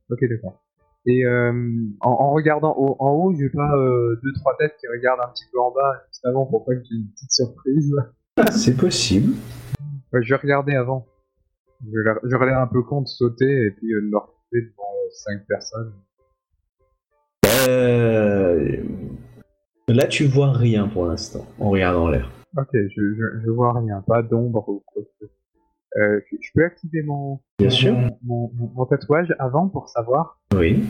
Ok, 0.09 0.19
d'accord. 0.27 0.63
Et 1.05 1.25
euh, 1.25 1.51
en, 1.99 2.31
regardant 2.31 2.75
en 2.77 3.09
haut, 3.11 3.33
j'ai 3.35 3.49
pas 3.49 3.75
euh, 3.75 4.19
deux 4.23 4.33
trois 4.35 4.55
têtes 4.57 4.75
qui 4.79 4.87
regardent 4.87 5.19
un 5.21 5.31
petit 5.33 5.45
peu 5.51 5.59
en 5.59 5.71
bas 5.71 6.01
juste 6.23 6.25
avant 6.25 6.45
pour 6.45 6.65
pas 6.65 6.75
que 6.75 6.83
j'ai 6.89 6.95
une 6.95 7.07
petite 7.09 7.31
surprise. 7.31 7.95
C'est 8.51 8.77
possible. 8.77 9.33
je 10.13 10.29
vais 10.29 10.39
regarder 10.39 10.75
avant. 10.75 11.05
Je 11.85 11.99
l'air 12.45 12.59
un 12.59 12.67
peu 12.67 12.81
con 12.81 13.01
de 13.01 13.07
sauter 13.07 13.65
et 13.65 13.71
puis 13.71 13.93
euh, 13.93 14.01
de 14.01 14.07
me 14.07 14.17
retrouver 14.17 14.61
devant 14.61 14.93
cinq 15.11 15.45
personnes. 15.47 15.93
Là, 19.89 20.07
tu 20.07 20.25
vois 20.25 20.51
rien 20.53 20.87
pour 20.87 21.05
l'instant 21.05 21.45
en 21.59 21.69
regardant 21.69 22.09
l'air. 22.09 22.31
Ok, 22.57 22.69
je, 22.73 23.15
je, 23.43 23.49
vois 23.49 23.77
rien, 23.79 24.01
pas 24.01 24.21
d'ombre 24.21 24.67
ou 24.69 24.83
quoi 24.85 25.03
euh, 25.95 26.19
je 26.31 26.49
peux 26.55 26.63
activer 26.65 27.03
mon, 27.03 27.39
Bien 27.59 27.69
sûr. 27.69 27.95
Mon, 28.23 28.49
tatouage 28.89 29.35
avant 29.37 29.67
pour 29.67 29.89
savoir 29.89 30.39
Oui. 30.55 30.83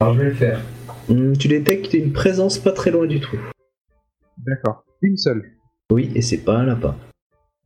Alors 0.00 0.14
je 0.14 0.20
vais 0.20 0.28
le 0.30 0.34
faire. 0.34 0.60
Hmm, 1.08 1.34
tu 1.34 1.46
détectes 1.46 1.94
une 1.94 2.12
présence 2.12 2.58
pas 2.58 2.72
très 2.72 2.90
loin 2.90 3.06
du 3.06 3.20
trou. 3.20 3.36
D'accord. 4.44 4.84
Une 5.02 5.16
seule. 5.16 5.52
Oui, 5.90 6.10
et 6.14 6.22
c'est 6.22 6.44
pas 6.44 6.58
un 6.58 6.66
lapin. 6.66 6.96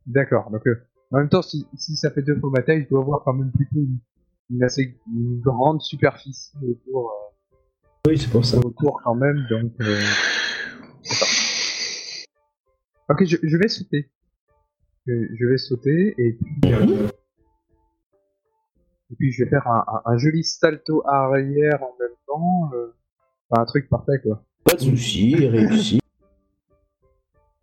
D'accord. 0.05 0.49
Donc 0.51 0.65
euh, 0.67 0.83
en 1.11 1.17
même 1.17 1.29
temps, 1.29 1.41
si, 1.41 1.67
ça 1.77 2.11
fait 2.11 2.21
deux 2.21 2.39
fois 2.39 2.49
ma 2.49 2.61
taille, 2.61 2.83
je 2.83 2.89
dois 2.89 3.01
avoir 3.01 3.23
quand 3.23 3.33
même 3.33 3.51
plutôt 3.51 3.85
une, 4.49 4.63
assez 4.63 4.99
grande 5.43 5.81
superficie 5.81 6.53
autour. 6.61 7.11
Euh, 7.11 8.09
oui, 8.09 8.17
c'est 8.17 8.29
pour 8.29 8.45
ça. 8.45 8.57
Autour 8.57 9.01
quand 9.03 9.15
même, 9.15 9.45
donc. 9.49 9.73
Ok, 13.09 13.23
je, 13.25 13.37
je 13.43 13.57
vais 13.57 13.67
sauter 13.67 14.09
je 15.07 15.45
vais 15.45 15.57
sauter 15.57 16.15
et 16.17 16.33
puis, 16.33 16.73
euh, 16.73 17.07
et 19.11 19.15
puis 19.15 19.31
je 19.31 19.43
vais 19.43 19.49
faire 19.49 19.67
un, 19.67 20.17
joli 20.17 20.43
salto 20.43 21.03
arrière 21.07 21.83
en 21.83 21.93
même 21.99 22.15
temps. 22.27 22.71
Euh, 22.73 22.93
un 23.51 23.65
truc 23.65 23.87
parfait 23.89 24.19
quoi. 24.23 24.43
Pas 24.63 24.75
de 24.75 24.81
soucis, 24.81 25.47
réussi. 25.47 25.99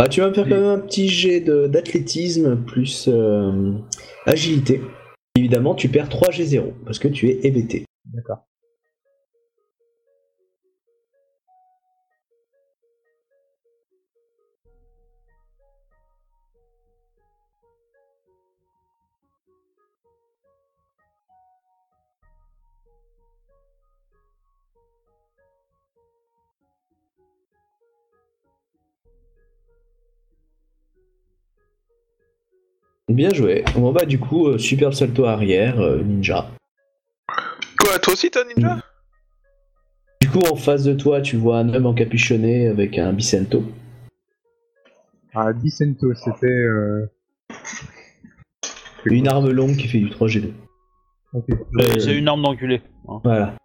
Ah, 0.04 0.08
tu 0.08 0.20
vas 0.20 0.30
me 0.30 0.34
faire 0.34 0.48
quand 0.48 0.56
même 0.56 0.64
un 0.64 0.80
petit 0.80 1.08
jet 1.08 1.38
d'athlétisme 1.38 2.56
plus 2.56 3.06
euh, 3.06 3.70
agilité. 4.26 4.82
Évidemment, 5.36 5.76
tu 5.76 5.88
perds 5.88 6.08
3 6.08 6.30
G0 6.30 6.72
parce 6.84 6.98
que 6.98 7.06
tu 7.06 7.28
es 7.28 7.46
hébété. 7.46 7.84
D'accord. 8.12 8.38
Bien 33.08 33.30
joué. 33.30 33.64
Bon 33.74 33.92
bah 33.92 34.04
du 34.04 34.18
coup, 34.18 34.46
euh, 34.46 34.58
super 34.58 34.94
salto 34.94 35.24
arrière, 35.24 35.80
euh, 35.80 36.02
ninja. 36.02 36.48
Quoi, 37.78 37.98
toi 37.98 38.12
aussi 38.12 38.30
t'as 38.30 38.44
ninja? 38.44 38.82
Du 40.20 40.28
coup, 40.28 40.40
en 40.50 40.56
face 40.56 40.84
de 40.84 40.94
toi, 40.94 41.20
tu 41.20 41.36
vois 41.36 41.58
un 41.58 41.74
homme 41.74 41.86
encapuchonné 41.86 42.68
avec 42.68 42.96
un 42.96 43.12
bicento. 43.12 43.64
Ah, 45.34 45.52
bicento, 45.52 46.14
c'était... 46.14 46.46
Euh, 46.46 47.10
une 49.04 49.26
arme 49.26 49.50
longue 49.50 49.76
qui 49.76 49.88
fait 49.88 49.98
du 49.98 50.08
3G2. 50.08 50.52
C'est 51.98 52.16
une 52.16 52.28
arme 52.28 52.42
d'enculé. 52.42 52.82
Hein. 53.08 53.20
Voilà. 53.24 53.56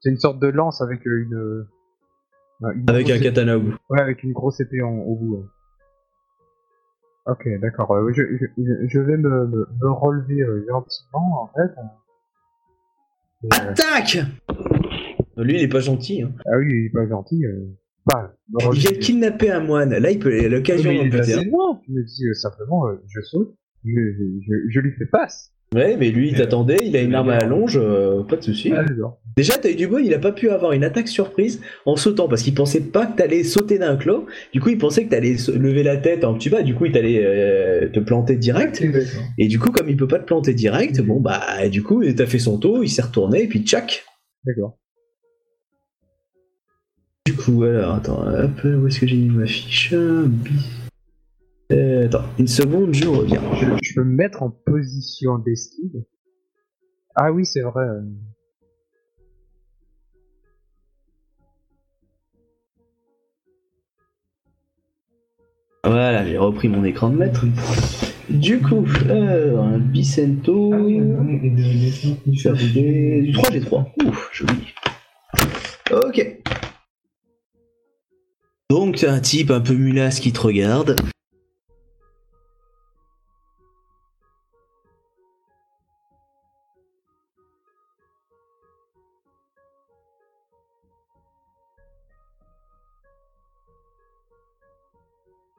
C'est 0.00 0.10
une 0.10 0.18
sorte 0.18 0.40
de 0.40 0.46
lance 0.46 0.80
avec 0.80 1.04
une... 1.04 1.66
avec 2.88 3.10
un 3.10 3.18
katana 3.18 3.58
au 3.58 3.60
bout. 3.60 3.74
Ouais, 3.90 4.00
avec 4.00 4.22
une 4.22 4.32
grosse 4.32 4.58
épée 4.60 4.80
au 4.80 5.16
bout. 5.16 5.44
Ok, 7.26 7.46
d'accord. 7.60 7.94
je, 8.12 8.22
je, 8.88 8.98
vais 8.98 9.16
me, 9.16 9.46
me, 9.46 9.90
relever 9.90 10.40
euh, 10.42 10.64
gentiment, 10.68 11.42
en 11.42 11.46
fait. 11.48 11.74
Euh, 13.44 13.48
Attaque 13.50 14.18
Lui, 15.36 15.54
il 15.54 15.62
est 15.62 15.68
pas 15.68 15.80
gentil. 15.80 16.22
Hein. 16.22 16.32
Ah 16.46 16.58
oui, 16.58 16.66
il 16.68 16.86
est 16.86 16.90
pas 16.90 17.06
gentil. 17.06 17.44
Euh, 17.44 17.66
il 18.72 18.78
vient 18.78 18.90
de 18.90 18.96
kidnapper 18.96 19.50
un 19.50 19.60
moine. 19.60 19.90
Là, 19.90 20.10
il 20.10 20.18
peut 20.18 20.48
l'occasion 20.48 20.92
d'en 20.92 21.04
buter. 21.04 21.22
Je 21.22 21.92
me 21.92 22.04
dis 22.04 22.24
simplement, 22.34 22.86
je 23.06 23.20
saute, 23.20 23.54
je, 23.84 23.90
je, 23.90 24.54
je, 24.68 24.80
lui 24.80 24.92
fais 24.96 25.06
passe. 25.06 25.52
Ouais, 25.72 25.96
mais 25.96 26.10
lui, 26.10 26.30
il 26.30 26.36
t'attendait, 26.36 26.78
il 26.82 26.96
a 26.96 27.00
une 27.00 27.14
arme 27.14 27.30
à 27.30 27.38
la 27.38 27.46
longe, 27.46 27.78
euh, 27.80 28.24
pas 28.24 28.34
de 28.34 28.42
soucis. 28.42 28.72
Ah, 28.74 28.84
Déjà, 29.36 29.56
t'as 29.56 29.70
eu 29.70 29.76
du 29.76 29.86
bol, 29.86 30.04
il 30.04 30.12
a 30.12 30.18
pas 30.18 30.32
pu 30.32 30.50
avoir 30.50 30.72
une 30.72 30.82
attaque 30.82 31.06
surprise 31.06 31.60
en 31.86 31.94
sautant 31.94 32.26
parce 32.26 32.42
qu'il 32.42 32.54
pensait 32.54 32.80
pas 32.80 33.06
que 33.06 33.16
t'allais 33.16 33.44
sauter 33.44 33.78
d'un 33.78 33.96
clos. 33.96 34.26
Du 34.52 34.60
coup, 34.60 34.70
il 34.70 34.78
pensait 34.78 35.04
que 35.04 35.10
t'allais 35.10 35.36
lever 35.56 35.84
la 35.84 35.96
tête 35.96 36.24
en 36.24 36.34
petit 36.34 36.50
bas. 36.50 36.62
Du 36.64 36.74
coup, 36.74 36.86
il 36.86 36.92
t'allait 36.92 37.24
euh, 37.24 37.88
te 37.88 38.00
planter 38.00 38.34
direct. 38.34 38.82
Et 39.38 39.46
du 39.46 39.60
coup, 39.60 39.70
comme 39.70 39.88
il 39.88 39.96
peut 39.96 40.08
pas 40.08 40.18
te 40.18 40.24
planter 40.24 40.54
direct, 40.54 41.00
bon 41.02 41.20
bah, 41.20 41.68
du 41.68 41.84
coup, 41.84 42.04
t'as 42.04 42.26
fait 42.26 42.40
son 42.40 42.58
tour, 42.58 42.82
il 42.82 42.88
s'est 42.88 43.02
retourné 43.02 43.44
et 43.44 43.46
puis 43.46 43.60
tchac. 43.60 44.04
D'accord. 44.44 44.76
Du 47.26 47.34
coup, 47.34 47.62
alors, 47.62 47.94
attends, 47.94 48.26
hop, 48.26 48.64
où 48.64 48.88
est-ce 48.88 48.98
que 48.98 49.06
j'ai 49.06 49.16
mis 49.16 49.28
ma 49.28 49.46
fiche? 49.46 49.94
Euh, 51.72 52.06
attends, 52.06 52.24
une 52.38 52.48
seconde, 52.48 52.94
je 52.94 53.06
reviens. 53.06 53.42
Je, 53.54 53.94
peux 53.94 54.04
me 54.04 54.14
mettre 54.14 54.42
en 54.42 54.50
position 54.50 55.38
d'esquive. 55.38 56.02
Ah 57.14 57.32
oui, 57.32 57.46
c'est 57.46 57.62
vrai. 57.62 57.84
Euh. 57.84 58.02
Voilà, 65.84 66.26
j'ai 66.26 66.38
repris 66.38 66.68
mon 66.68 66.84
écran 66.84 67.10
de 67.10 67.16
maître. 67.16 67.44
Du 68.28 68.60
coup, 68.60 68.86
alors, 69.08 69.64
un 69.64 69.78
Bicento. 69.78 70.72
Ah 70.72 70.82
du 70.82 71.00
3G3. 73.32 73.86
Ouf, 74.06 74.30
joli. 74.32 74.74
Ok. 75.90 76.40
Donc, 78.70 78.96
t'as 78.96 79.12
un 79.12 79.20
type 79.20 79.50
un 79.50 79.60
peu 79.60 79.74
mulasse 79.74 80.20
qui 80.20 80.32
te 80.32 80.40
regarde. 80.40 80.96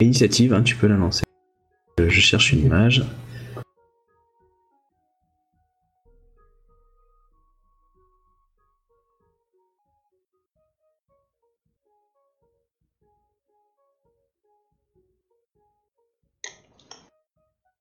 Initiative, 0.01 0.51
hein, 0.53 0.63
tu 0.63 0.75
peux 0.75 0.87
la 0.87 0.97
lancer. 0.97 1.23
Euh, 1.99 2.09
je 2.09 2.19
cherche 2.19 2.53
une 2.53 2.65
image. 2.65 3.03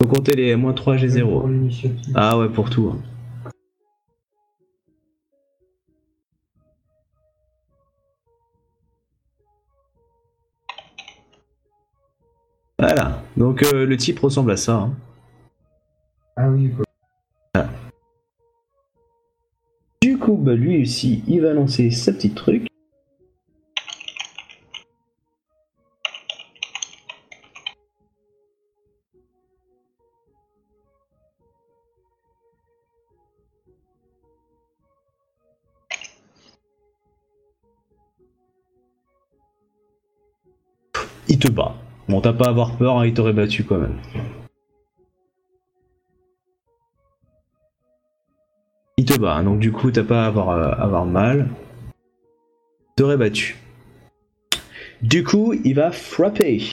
Faut 0.03 0.09
compter 0.09 0.37
les 0.37 0.57
moins 0.57 0.75
3 0.75 0.97
G0. 0.97 1.91
Ah 2.15 2.37
ouais, 2.39 2.51
pour 2.51 2.69
tout. 2.69 2.93
Hein. 2.95 3.10
Voilà. 12.81 13.23
Donc 13.37 13.63
euh, 13.63 13.85
le 13.85 13.95
type 13.99 14.19
ressemble 14.21 14.53
à 14.53 14.57
ça. 14.57 14.73
Hein. 14.73 14.95
Ah 16.35 16.49
oui. 16.49 16.71
Du 20.01 20.17
coup, 20.17 20.37
bah, 20.37 20.55
lui 20.55 20.81
aussi, 20.81 21.23
il 21.27 21.43
va 21.43 21.53
lancer 21.53 21.91
sa 21.91 22.11
petite 22.15 22.35
truc. 22.35 22.67
Il 41.29 41.39
te 41.39 41.49
bat. 41.49 41.70
Bon, 42.11 42.21
t'as 42.21 42.33
pas 42.33 42.47
à 42.47 42.49
avoir 42.49 42.77
peur, 42.77 42.99
hein, 42.99 43.07
il 43.07 43.15
t'aurait 43.15 43.33
battu 43.33 43.63
quand 43.63 43.79
même. 43.79 43.97
Il 48.97 49.05
te 49.05 49.17
bat, 49.17 49.37
hein, 49.37 49.45
donc 49.45 49.61
du 49.61 49.71
coup 49.71 49.93
t'as 49.93 50.03
pas 50.03 50.25
à 50.25 50.27
avoir, 50.27 50.51
euh, 50.51 51.05
mal. 51.05 51.49
Il 51.87 52.95
t'aurait 52.97 53.17
battu. 53.17 53.57
Du 55.03 55.23
coup, 55.23 55.55
il 55.65 55.75
va 55.75 55.93
frapper. 55.93 56.73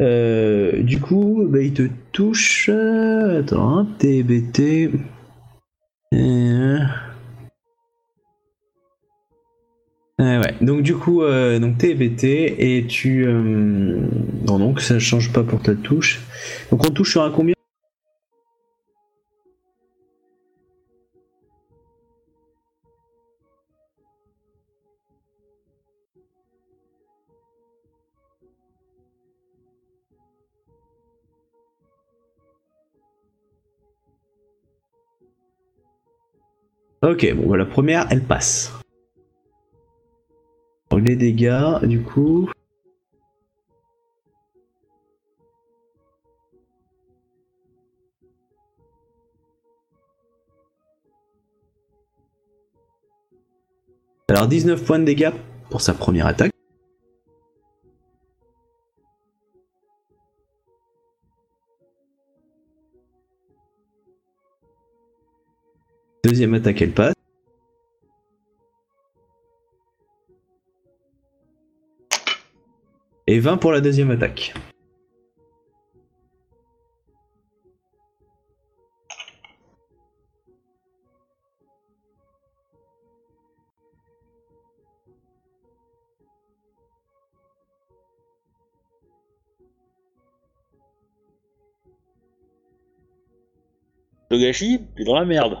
Euh, 0.00 0.82
du 0.82 1.00
coup, 1.00 1.46
bah, 1.48 1.60
il 1.62 1.72
te 1.72 1.88
touche. 2.10 2.70
Attends, 2.70 3.86
TBT. 3.98 4.90
Euh... 10.20 10.42
Donc 10.60 10.82
du 10.82 10.94
coup, 10.94 11.22
euh, 11.22 11.58
donc 11.58 11.78
t'es 11.78 11.94
et 12.58 12.86
tu... 12.86 13.26
Euh, 13.26 14.00
non, 14.46 14.58
donc 14.58 14.80
ça 14.80 14.98
change 14.98 15.32
pas 15.32 15.44
pour 15.44 15.60
ta 15.60 15.74
touche. 15.74 16.20
Donc 16.70 16.84
on 16.86 16.90
touche 16.90 17.12
sur 17.12 17.22
un 17.22 17.30
combien? 17.30 17.54
Ok, 37.00 37.32
bon, 37.34 37.48
bah, 37.48 37.56
la 37.56 37.64
première, 37.64 38.06
elle 38.10 38.22
passe 38.22 38.77
les 40.98 41.16
dégâts, 41.16 41.84
du 41.84 42.02
coup. 42.02 42.50
Alors 54.30 54.46
19 54.46 54.84
points 54.84 54.98
de 54.98 55.04
dégâts 55.04 55.32
pour 55.70 55.80
sa 55.80 55.94
première 55.94 56.26
attaque. 56.26 56.52
Deuxième 66.24 66.54
attaque, 66.54 66.82
elle 66.82 66.92
passe. 66.92 67.17
Et 73.28 73.40
20 73.40 73.58
pour 73.58 73.72
la 73.72 73.82
deuxième 73.82 74.10
attaque. 74.10 74.54
Le 94.30 94.38
gâchis, 94.38 94.80
est 94.96 95.04
dans 95.04 95.14
la 95.14 95.26
merde. 95.26 95.58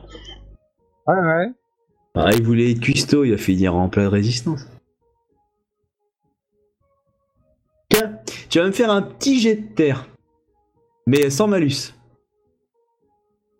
Ouais, 1.06 1.14
ouais. 1.14 1.48
Ah, 2.14 2.30
il 2.32 2.42
voulait 2.42 2.70
être 2.70 2.80
cuistot, 2.80 3.24
il 3.24 3.34
a 3.34 3.36
finir 3.36 3.74
en 3.74 3.90
pleine 3.90 4.08
résistance. 4.08 4.66
Tu 8.48 8.58
vas 8.58 8.66
me 8.66 8.72
faire 8.72 8.90
un 8.90 9.02
petit 9.02 9.40
jet 9.40 9.56
de 9.56 9.74
terre. 9.74 10.08
Mais 11.06 11.28
sans 11.28 11.48
malus. 11.48 11.94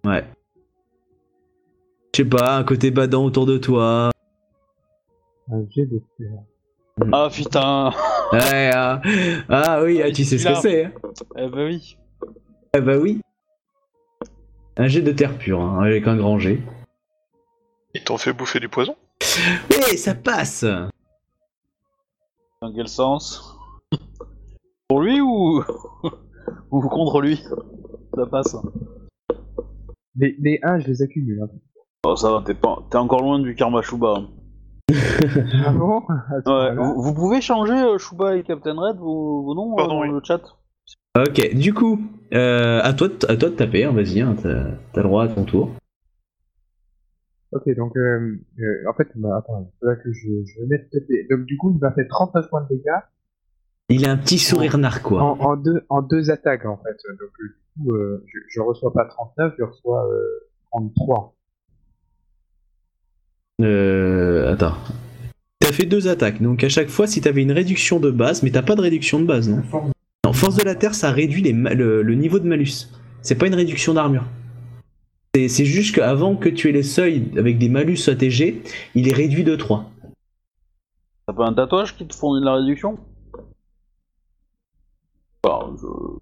Ouais. 0.05 0.24
Je 2.14 2.22
sais 2.22 2.29
pas, 2.29 2.57
un 2.57 2.64
côté 2.64 2.90
badant 2.90 3.24
autour 3.24 3.44
de 3.44 3.59
toi. 3.59 4.11
Un 5.53 5.64
jet 5.70 5.87
de 5.87 6.01
terre. 6.16 6.40
Ah 7.12 7.29
putain 7.33 7.90
Ouais, 8.33 8.70
ah, 8.74 9.01
ah 9.48 9.83
oui, 9.83 10.03
ah, 10.03 10.11
tu 10.11 10.24
sais 10.24 10.37
ce 10.37 10.48
que 10.48 10.55
c'est. 10.55 10.85
Hein. 10.87 10.92
Eh 11.37 11.48
bah 11.48 11.64
oui. 11.64 11.96
Eh 12.74 12.81
bah 12.81 12.96
oui. 12.98 13.20
Un 14.77 14.88
jet 14.88 15.03
de 15.03 15.12
terre 15.12 15.37
pure, 15.37 15.61
hein, 15.61 15.83
avec 15.83 16.07
un 16.07 16.16
grand 16.16 16.38
jet. 16.38 16.61
Ils 17.94 18.05
t'ont 18.05 18.18
fait 18.18 18.33
bouffer 18.33 18.61
du 18.61 18.68
poison? 18.68 18.96
Oui, 19.70 19.96
ça 19.96 20.14
passe 20.14 20.64
Dans 22.62 22.72
quel 22.74 22.88
sens? 22.88 23.59
Pour 24.88 25.03
lui 25.03 25.20
ou... 25.20 25.62
ou 26.70 26.81
contre 26.88 27.20
lui? 27.20 27.44
Ça 28.14 28.27
passe. 28.27 28.57
Les, 30.16 30.35
les 30.40 30.59
1, 30.62 30.81
je 30.81 30.88
les 30.88 31.03
accumule. 31.03 31.42
Hein. 31.42 31.48
Oh, 32.07 32.16
ça 32.16 32.33
va, 32.33 32.42
t'es, 32.44 32.55
pas... 32.55 32.79
t'es 32.90 32.96
encore 32.96 33.20
loin 33.20 33.38
du 33.38 33.55
karma 33.55 33.83
Shuba. 33.83 34.14
Hein. 34.16 34.29
ah 35.66 35.72
bon? 35.72 36.03
Ouais, 36.46 36.74
vous, 36.74 37.14
pouvez 37.14 37.40
changer 37.42 37.74
euh, 37.74 37.98
Shuba 37.98 38.37
et 38.37 38.42
Captain 38.42 38.74
Red, 38.74 38.96
vos, 38.96 39.55
noms 39.55 39.79
euh, 39.79 39.87
dans 39.87 40.03
le 40.03 40.20
chat? 40.24 40.40
Ok, 41.16 41.55
du 41.55 41.74
coup, 41.74 42.01
euh, 42.33 42.81
à, 42.83 42.94
toi, 42.94 43.09
à 43.29 43.37
toi 43.37 43.51
de 43.51 43.55
taper, 43.55 43.85
hein, 43.85 43.92
vas-y, 43.92 44.20
hein, 44.20 44.37
t'as, 44.42 45.01
le 45.01 45.03
droit 45.03 45.24
à 45.24 45.29
ton 45.29 45.44
tour. 45.44 45.70
Ok, 47.53 47.68
donc 47.77 47.96
euh, 47.96 48.38
en 48.88 48.94
fait, 48.94 49.09
bah, 49.16 49.38
attends, 49.38 49.70
là 49.83 49.96
que 49.96 50.12
je, 50.12 50.29
je 50.44 50.61
vais 50.64 50.88
Donc 51.31 51.46
du 51.46 51.57
coup, 51.59 51.72
il 51.74 51.81
va 51.81 51.92
faire 51.92 52.07
39 52.09 52.48
points 52.48 52.62
de 52.62 52.77
dégâts. 52.77 53.03
Il 53.90 54.07
a 54.07 54.11
un 54.11 54.18
petit 54.18 54.38
sourire 54.38 54.77
narquois. 54.77 55.22
En, 55.22 55.38
en, 55.40 55.57
deux, 55.57 55.83
en 55.88 56.03
deux 56.03 56.31
attaques, 56.31 56.66
en 56.66 56.77
fait. 56.77 56.96
Donc, 57.09 57.31
du 57.40 57.57
coup, 57.85 57.94
euh, 57.94 58.22
je, 58.27 58.38
je, 58.48 58.61
reçois 58.61 58.92
pas 58.92 59.07
39, 59.07 59.55
je 59.59 59.64
reçois 59.64 60.07
euh, 60.12 60.48
33. 60.72 61.35
Euh, 63.62 64.53
attends. 64.53 64.74
T'as 65.61 65.72
fait 65.72 65.87
deux 65.87 66.09
attaques, 66.09 66.40
donc 66.40 66.62
à 66.62 66.68
chaque 66.68 66.88
fois, 66.88 67.07
si 67.07 67.20
t'avais 67.20 67.42
une 67.42 67.53
réduction 67.53 67.98
de 67.98 68.11
base, 68.11 68.42
mais 68.42 68.51
t'as 68.51 68.62
pas 68.62 68.74
de 68.74 68.81
réduction 68.81 69.20
de 69.20 69.24
base, 69.24 69.48
non? 69.48 69.62
Non, 70.24 70.33
force 70.33 70.57
de 70.57 70.62
la 70.62 70.74
terre, 70.74 70.94
ça 70.94 71.11
réduit 71.11 71.42
les 71.42 71.53
le, 71.53 72.03
le, 72.03 72.14
niveau 72.14 72.38
de 72.38 72.46
malus. 72.46 72.88
C'est 73.22 73.37
pas 73.37 73.46
une 73.46 73.55
réduction 73.55 73.94
d'armure. 73.94 74.24
C'est 75.35 75.64
juste 75.64 75.94
qu'avant 75.94 76.37
que 76.37 76.48
tu 76.48 76.68
aies 76.68 76.72
les 76.72 76.83
seuils 76.83 77.31
avec 77.37 77.59
des 77.59 77.68
malus 77.68 78.09
ATG, 78.09 78.62
il 78.94 79.09
est 79.09 79.12
réduit 79.12 79.44
de 79.44 79.57
3. 79.57 79.90
T'as 81.27 81.33
pas 81.33 81.46
un 81.46 81.53
tatouage 81.53 81.96
qui 81.96 82.07
te 82.07 82.14
fournit 82.14 82.40
de 82.40 82.46
la 82.46 82.55
réduction? 82.55 82.98
Enfin, 85.42 85.74
je... 85.77 85.87
je 85.87 86.18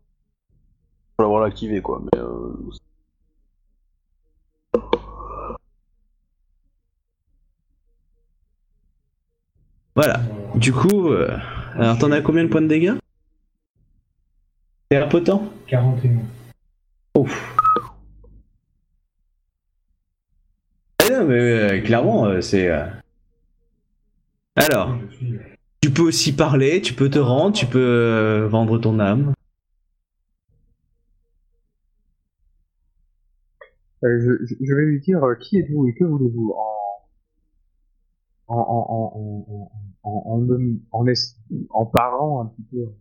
vais 1.19 1.25
l'avoir 1.25 1.41
l'activé 1.43 1.81
quoi, 1.83 2.01
mais 2.03 2.19
euh... 2.21 2.53
Voilà. 9.95 10.21
Du 10.55 10.73
coup, 10.73 11.09
euh, 11.09 11.37
alors 11.75 11.99
t'en 11.99 12.11
as 12.13 12.21
combien 12.21 12.45
de 12.45 12.49
points 12.49 12.61
de 12.63 12.67
dégâts? 12.67 12.95
T'es 14.91 14.97
impotent? 14.99 15.51
41. 15.67 16.19
Ouf. 17.19 17.57
Ah 21.03 21.11
non, 21.11 21.25
mais 21.27 21.35
euh, 21.35 21.81
clairement, 21.83 22.27
euh, 22.27 22.41
c'est. 22.41 22.69
euh, 22.69 22.87
Alors, 24.57 24.97
tu 25.81 25.91
peux 25.91 26.03
aussi 26.03 26.35
parler, 26.35 26.81
tu 26.81 26.95
peux 26.95 27.09
te 27.11 27.19
rendre, 27.19 27.55
tu 27.55 27.67
peux 27.67 27.79
euh, 27.79 28.49
vendre 28.49 28.79
ton 28.79 28.99
âme. 28.99 29.33
Euh, 34.05 34.39
je, 34.61 34.75
vais 34.75 34.83
lui 34.85 35.01
dire 35.01 35.23
euh, 35.25 35.35
qui 35.37 35.59
êtes-vous 35.59 35.89
et 35.89 35.95
que 35.95 36.05
voulez-vous 36.05 36.55
en 36.57 36.77
en 38.49 38.59
en 38.59 38.87
en 38.91 39.47
en 39.49 39.71
en 40.03 40.41
en, 40.43 40.49
en, 40.49 40.77
en, 40.93 41.07
es- 41.07 41.35
en 41.71 41.87
parlant 41.87 42.43
un 42.43 42.47
petit 42.47 42.63
peu. 42.71 42.93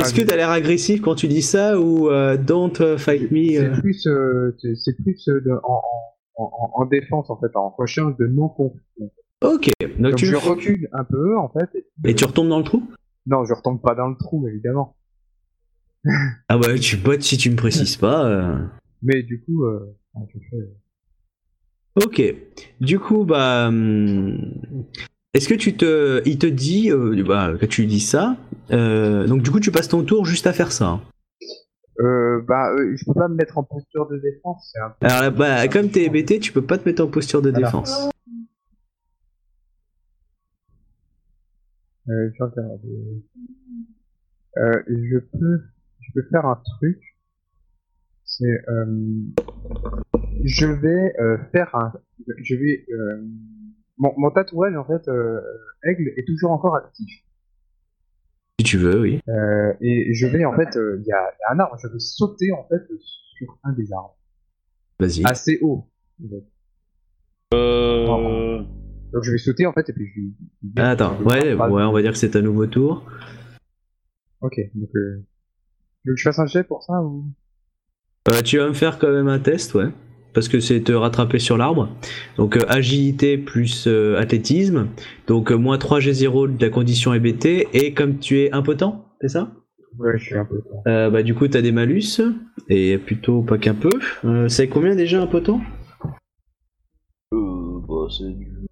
Est-ce 0.00 0.12
que 0.12 0.20
t'as 0.22 0.36
l'air 0.36 0.50
agressif 0.50 1.00
quand 1.00 1.14
tu 1.14 1.28
dis 1.28 1.40
ça 1.40 1.80
ou 1.80 2.10
don't 2.36 2.98
fight 2.98 3.30
me 3.30 3.48
C'est 3.48 3.80
plus 3.80 4.08
c'est 4.60 4.74
c'est 4.74 4.96
plus 5.02 5.24
de- 5.26 5.58
en, 5.62 5.80
en, 6.36 6.44
en, 6.44 6.82
en 6.82 6.84
défense 6.86 7.30
en 7.30 7.38
fait, 7.40 7.54
en 7.56 7.70
recherche 7.70 8.16
de 8.16 8.26
non 8.26 8.48
conflit. 8.48 8.80
Ok, 9.44 9.68
donc, 9.98 10.00
Donc 10.10 10.16
tu 10.16 10.26
je 10.26 10.36
recule 10.36 10.88
un 10.92 11.04
peu 11.04 11.36
en 11.38 11.48
fait. 11.50 11.68
Et 12.04 12.14
tu 12.14 12.24
retombes 12.24 12.48
dans 12.48 12.58
le 12.58 12.64
trou? 12.64 12.82
Non, 13.26 13.44
je 13.44 13.52
retombe 13.54 13.80
pas 13.82 13.94
dans 13.94 14.08
le 14.08 14.16
trou 14.16 14.46
évidemment. 14.48 14.96
Ah 16.48 16.56
bah 16.58 16.78
tu 16.78 16.96
bottes 16.96 17.22
si 17.22 17.36
tu 17.36 17.50
me 17.50 17.56
précises 17.56 17.96
pas. 17.96 18.24
euh. 18.26 18.64
Mais 19.02 19.22
du 19.22 19.42
coup, 19.42 19.64
euh, 19.64 19.94
je 20.32 20.38
fais- 20.50 22.04
Ok. 22.04 22.22
Du 22.80 22.98
coup, 22.98 23.24
bah, 23.24 23.68
hum, 23.68 24.52
est-ce 25.34 25.48
que 25.48 25.54
tu 25.54 25.76
te, 25.76 26.22
il 26.26 26.38
te 26.38 26.46
dit, 26.46 26.90
euh, 26.92 27.22
bah, 27.26 27.54
que 27.58 27.66
tu 27.66 27.86
dis 27.86 28.00
ça, 28.00 28.36
euh, 28.70 29.26
donc 29.26 29.42
du 29.42 29.50
coup 29.50 29.60
tu 29.60 29.70
passes 29.72 29.88
ton 29.88 30.02
tour 30.04 30.24
juste 30.26 30.46
à 30.46 30.52
faire 30.52 30.72
ça. 30.72 31.00
Euh, 32.00 32.42
bah, 32.46 32.72
euh, 32.72 32.94
je 32.96 33.04
peux 33.06 33.14
pas 33.14 33.28
me 33.28 33.34
mettre 33.34 33.56
en 33.58 33.62
posture 33.64 34.06
de 34.08 34.18
défense. 34.18 34.74
Un 34.82 34.90
peu... 34.90 35.06
Alors 35.06 35.20
là, 35.22 35.30
bah, 35.30 35.68
comme 35.68 35.90
t'es 35.90 36.04
hébété, 36.04 36.38
tu 36.38 36.52
peux 36.52 36.64
pas 36.64 36.76
te 36.78 36.86
mettre 36.88 37.02
en 37.02 37.08
posture 37.08 37.40
de 37.42 37.50
Voilà. 37.50 37.66
défense. 37.66 38.10
Euh, 42.08 42.30
je 42.34 42.42
regarde. 42.42 42.80
Euh, 44.58 44.82
je 44.88 45.18
peux, 45.18 45.62
je 46.00 46.12
peux 46.14 46.22
faire 46.30 46.46
un 46.46 46.60
truc. 46.78 46.98
C'est, 48.24 48.44
euh, 48.68 48.86
je 50.44 50.66
vais 50.66 51.14
euh, 51.20 51.38
faire 51.52 51.74
un, 51.74 51.92
je 52.42 52.54
vais, 52.56 52.84
euh, 52.92 53.24
mon, 53.98 54.12
mon 54.18 54.30
tatouage 54.30 54.76
en 54.76 54.84
fait, 54.84 55.08
euh, 55.08 55.40
aigle 55.84 56.12
est 56.16 56.26
toujours 56.26 56.50
encore 56.50 56.76
actif. 56.76 57.22
Si 58.58 58.64
tu 58.64 58.78
veux, 58.78 59.00
oui. 59.00 59.20
Euh, 59.28 59.74
et 59.82 60.14
je 60.14 60.26
vais 60.26 60.44
en 60.46 60.54
fait, 60.56 60.76
euh, 60.76 60.98
il 61.00 61.06
y, 61.06 61.12
a, 61.12 61.18
il 61.30 61.38
y 61.40 61.44
a 61.50 61.54
un 61.54 61.58
arbre, 61.58 61.76
je 61.78 61.88
vais 61.88 61.98
sauter 61.98 62.50
en 62.52 62.64
fait 62.68 62.82
sur 63.36 63.58
un 63.64 63.72
des 63.72 63.92
arbres, 63.92 64.16
Vas-y. 64.98 65.22
assez 65.26 65.58
haut. 65.60 65.86
en 66.24 66.28
fait. 66.28 66.44
Euh... 67.54 68.62
Donc 69.12 69.22
je 69.22 69.30
vais 69.30 69.38
sauter 69.38 69.66
en 69.66 69.72
fait 69.72 69.88
et 69.88 69.92
puis 69.92 70.06
je. 70.14 70.20
je- 70.62 70.68
Ah, 70.82 70.90
attends, 70.90 71.16
ouais, 71.22 71.52
ouais, 71.54 71.82
on 71.82 71.92
va 71.92 72.02
dire 72.02 72.12
que 72.12 72.18
c'est 72.18 72.34
un 72.34 72.42
nouveau 72.42 72.66
tour. 72.66 73.04
Ok, 74.40 74.58
donc 74.74 74.88
euh, 74.96 75.22
tu 76.02 76.08
veux 76.08 76.14
que 76.14 76.18
je 76.20 76.22
fasse 76.24 76.38
un 76.38 76.46
jet 76.46 76.64
pour 76.64 76.82
ça 76.82 77.02
ou? 77.02 77.26
Euh, 78.30 78.42
tu 78.42 78.58
vas 78.58 78.68
me 78.68 78.72
faire 78.74 78.98
quand 78.98 79.12
même 79.12 79.28
un 79.28 79.38
test, 79.38 79.74
ouais. 79.74 79.88
Parce 80.36 80.48
que 80.48 80.60
c'est 80.60 80.82
te 80.82 80.92
rattraper 80.92 81.38
sur 81.38 81.56
l'arbre. 81.56 81.88
Donc 82.36 82.58
euh, 82.58 82.60
agilité 82.68 83.38
plus 83.38 83.86
euh, 83.86 84.18
athlétisme. 84.20 84.88
Donc 85.28 85.50
euh, 85.50 85.54
moins 85.56 85.78
3 85.78 85.98
G0 86.00 86.58
de 86.58 86.62
la 86.62 86.70
condition 86.70 87.14
EBT. 87.14 87.68
Et 87.72 87.94
comme 87.94 88.18
tu 88.18 88.40
es 88.40 88.52
impotent, 88.52 89.06
c'est 89.22 89.28
ça? 89.30 89.50
Ouais, 89.98 90.12
je 90.18 90.24
suis. 90.24 90.34
Euh, 90.88 91.08
bah 91.08 91.22
du 91.22 91.34
coup 91.34 91.48
t'as 91.48 91.62
des 91.62 91.72
malus 91.72 92.20
et 92.68 92.98
plutôt 92.98 93.40
pas 93.40 93.56
qu'un 93.56 93.72
peu. 93.74 93.88
Euh, 94.26 94.46
c'est 94.48 94.68
combien 94.68 94.94
déjà 94.94 95.22
un 95.22 95.26
potent 95.26 95.62
Euh, 97.32 97.80
bah, 97.88 98.06
c'est 98.10 98.28
du 98.36 98.66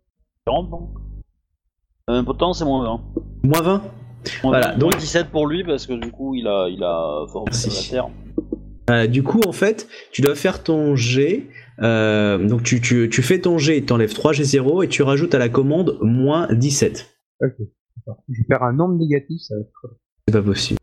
40, 0.47 0.71
non? 0.71 0.89
Euh, 2.11 2.23
Pourtant, 2.23 2.53
c'est 2.53 2.67
moins 2.67 2.85
20. 2.85 3.01
Moins 3.45 3.63
20 3.63 3.73
Moins 3.73 3.91
Voilà, 4.43 4.73
20, 4.73 4.79
donc- 4.79 4.93
moins 4.93 5.01
17 5.01 5.31
pour 5.31 5.47
lui, 5.47 5.65
parce 5.65 5.87
que 5.87 5.95
du 5.95 6.11
coup, 6.11 6.35
il 6.35 6.47
a, 6.47 6.69
il 6.69 6.83
a 6.85 7.25
formé 7.33 7.47
Merci. 7.53 7.71
la 7.95 8.03
terre. 8.03 8.11
Euh, 8.91 9.07
Du 9.07 9.23
coup 9.23 9.41
en 9.47 9.53
fait 9.53 9.89
tu 10.13 10.21
dois 10.23 10.35
faire 10.35 10.63
ton 10.63 10.95
G. 10.95 11.49
euh, 11.81 12.39
donc 12.47 12.63
tu, 12.63 12.81
tu, 12.81 13.09
tu 13.11 13.23
fais 13.23 13.41
ton 13.41 13.57
G, 13.59 13.83
t'enlèves 13.85 14.13
3 14.15 14.33
G0 14.33 14.85
et 14.85 14.89
tu 14.89 15.03
rajoutes 15.03 15.35
à 15.35 15.39
la 15.39 15.49
commande 15.49 15.99
moins 16.03 16.53
17. 16.53 17.17
Ok. 17.43 17.53
Je 18.29 18.39
vais 18.41 18.47
faire 18.47 18.63
un 18.63 18.73
nombre 18.75 18.97
négatif, 18.97 19.41
ça 19.43 19.55
va 19.55 19.63
être. 19.63 19.97
C'est 20.29 20.33
pas 20.35 20.43
possible. 20.43 20.79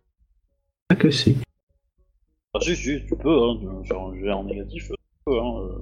Ah 0.89 0.95
que 0.95 1.11
si. 1.11 1.37
Ah, 2.53 2.59
si, 2.61 2.75
si, 2.75 3.05
tu 3.07 3.15
peux, 3.15 3.29
hein, 3.29 3.57
tu- 3.83 3.87
faire 3.87 3.99
un 3.99 4.33
en 4.33 4.43
négatif, 4.45 4.87
tu 4.87 4.95
peux, 5.25 5.39
hein. 5.39 5.61
euh. 5.61 5.77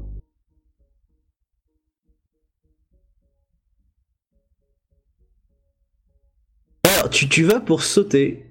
Alors, 6.84 7.10
tu, 7.10 7.28
tu 7.30 7.44
vas 7.44 7.60
pour 7.60 7.84
sauter. 7.84 8.46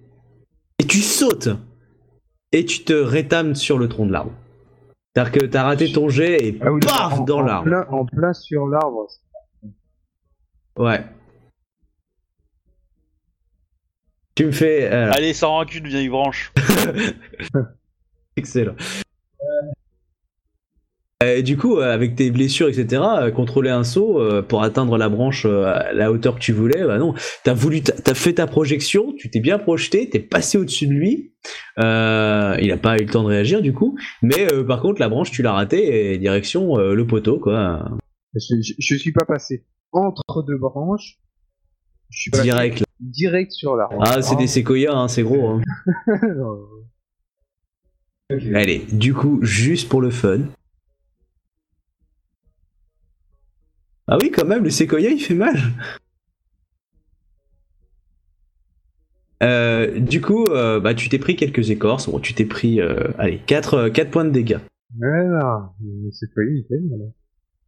Et 0.79 0.85
tu 0.85 0.99
sautes. 1.01 1.49
Et 2.53 2.65
tu 2.65 2.85
te 2.85 2.93
rétames 2.93 3.55
sur 3.55 3.79
le 3.79 3.89
tronc 3.89 4.07
de 4.07 4.13
l'arbre. 4.13 4.33
C'est-à-dire 5.15 5.33
que 5.41 5.47
t'as 5.47 5.65
raté 5.65 5.93
ton 5.93 6.09
jet 6.09 6.43
et 6.45 6.59
Ah 6.63 6.73
oui, 6.73 6.81
paf 6.81 7.19
en- 7.21 7.25
dans 7.25 7.39
en 7.39 7.43
l'arbre. 7.43 7.65
plein- 7.65 7.87
En 7.91 8.07
plein 8.07 8.33
sur 8.33 8.67
l'arbre. 8.69 9.07
Ouais. 10.79 11.05
Tu 14.35 14.47
me 14.47 14.53
fais. 14.53 14.87
alors, 14.87 15.15
Allez, 15.17 15.35
sans 15.35 15.51
rancune, 15.51 15.87
vieille 15.89 16.09
branche. 16.09 16.53
excellent. 18.37 18.75
Euh, 19.41 19.71
du 21.43 21.57
coup, 21.57 21.79
euh, 21.79 21.93
avec 21.93 22.15
tes 22.15 22.31
blessures, 22.31 22.69
etc., 22.69 23.03
euh, 23.03 23.31
contrôler 23.33 23.71
un 23.71 23.83
saut 23.83 24.21
euh, 24.21 24.41
pour 24.41 24.63
atteindre 24.63 24.97
la 24.97 25.09
branche 25.09 25.47
à 25.47 25.93
la 25.93 26.13
hauteur 26.13 26.37
que 26.37 26.41
tu 26.41 26.53
voulais, 26.53 26.85
bah 26.87 26.99
non. 26.99 27.13
T'as 27.43 27.55
voulu, 27.55 27.83
t'as 27.83 28.15
fait 28.15 28.35
ta 28.35 28.47
projection, 28.47 29.13
tu 29.19 29.29
t'es 29.29 29.41
bien 29.41 29.59
projeté, 29.59 30.09
t'es 30.09 30.21
passé 30.21 30.59
au-dessus 30.59 30.87
de 30.87 30.93
lui. 30.93 31.33
Euh, 31.81 32.57
il 32.61 32.71
a 32.71 32.77
pas 32.77 32.97
eu 32.99 33.05
le 33.05 33.11
temps 33.11 33.25
de 33.25 33.29
réagir 33.29 33.63
du 33.63 33.73
coup, 33.73 33.99
mais 34.23 34.53
euh, 34.53 34.63
par 34.65 34.81
contre 34.81 35.01
la 35.01 35.09
branche 35.09 35.31
tu 35.33 35.43
l'as 35.43 35.53
raté 35.53 36.13
et 36.13 36.19
direction 36.19 36.79
euh, 36.79 36.95
le 36.95 37.05
poteau 37.07 37.39
quoi. 37.41 37.89
Je, 38.35 38.55
je, 38.63 38.75
je 38.79 38.95
suis 38.95 39.13
pas 39.13 39.25
passé 39.25 39.65
entre 39.93 40.45
deux 40.47 40.59
branches. 40.59 41.19
Je 42.11 42.21
suis 42.21 42.31
passé 42.31 42.45
Direct. 42.45 42.79
là. 42.81 42.87
direct 43.01 43.51
sur 43.53 43.75
l'arbre. 43.77 44.01
Ah 44.07 44.23
c'est 44.23 44.37
des 44.37 44.47
séquoias, 44.47 44.95
hein, 44.95 45.09
c'est 45.09 45.23
gros. 45.25 45.49
hein. 45.49 45.63
Allez, 48.55 48.85
du 48.93 49.15
coup 49.15 49.41
juste 49.43 49.89
pour 49.89 50.01
le 50.01 50.11
fun. 50.11 50.41
Ah 54.09 54.17
oui 54.21 54.31
quand 54.31 54.47
même 54.47 54.65
le 54.65 54.71
séquoia 54.71 55.11
il 55.11 55.21
fait 55.21 55.35
mal. 55.35 55.57
Euh, 59.43 60.01
du 60.01 60.21
coup, 60.21 60.45
euh, 60.47 60.81
bah, 60.81 60.95
tu 60.95 61.09
t'es 61.09 61.19
pris 61.19 61.37
quelques 61.37 61.71
écorces. 61.71 62.09
Bon, 62.09 62.19
tu 62.19 62.35
t'es 62.35 62.45
pris, 62.45 62.81
euh, 62.81 63.09
allez, 63.19 63.41
4, 63.47 63.89
points 64.11 64.25
de 64.25 64.31
dégâts. 64.31 64.59
Non, 64.99 65.69
mais 65.81 66.11
c'est 66.13 66.33
pas 66.35 66.43
lui, 66.43 66.61
il 66.61 66.67
fait 66.67 66.81
mal. 66.81 67.13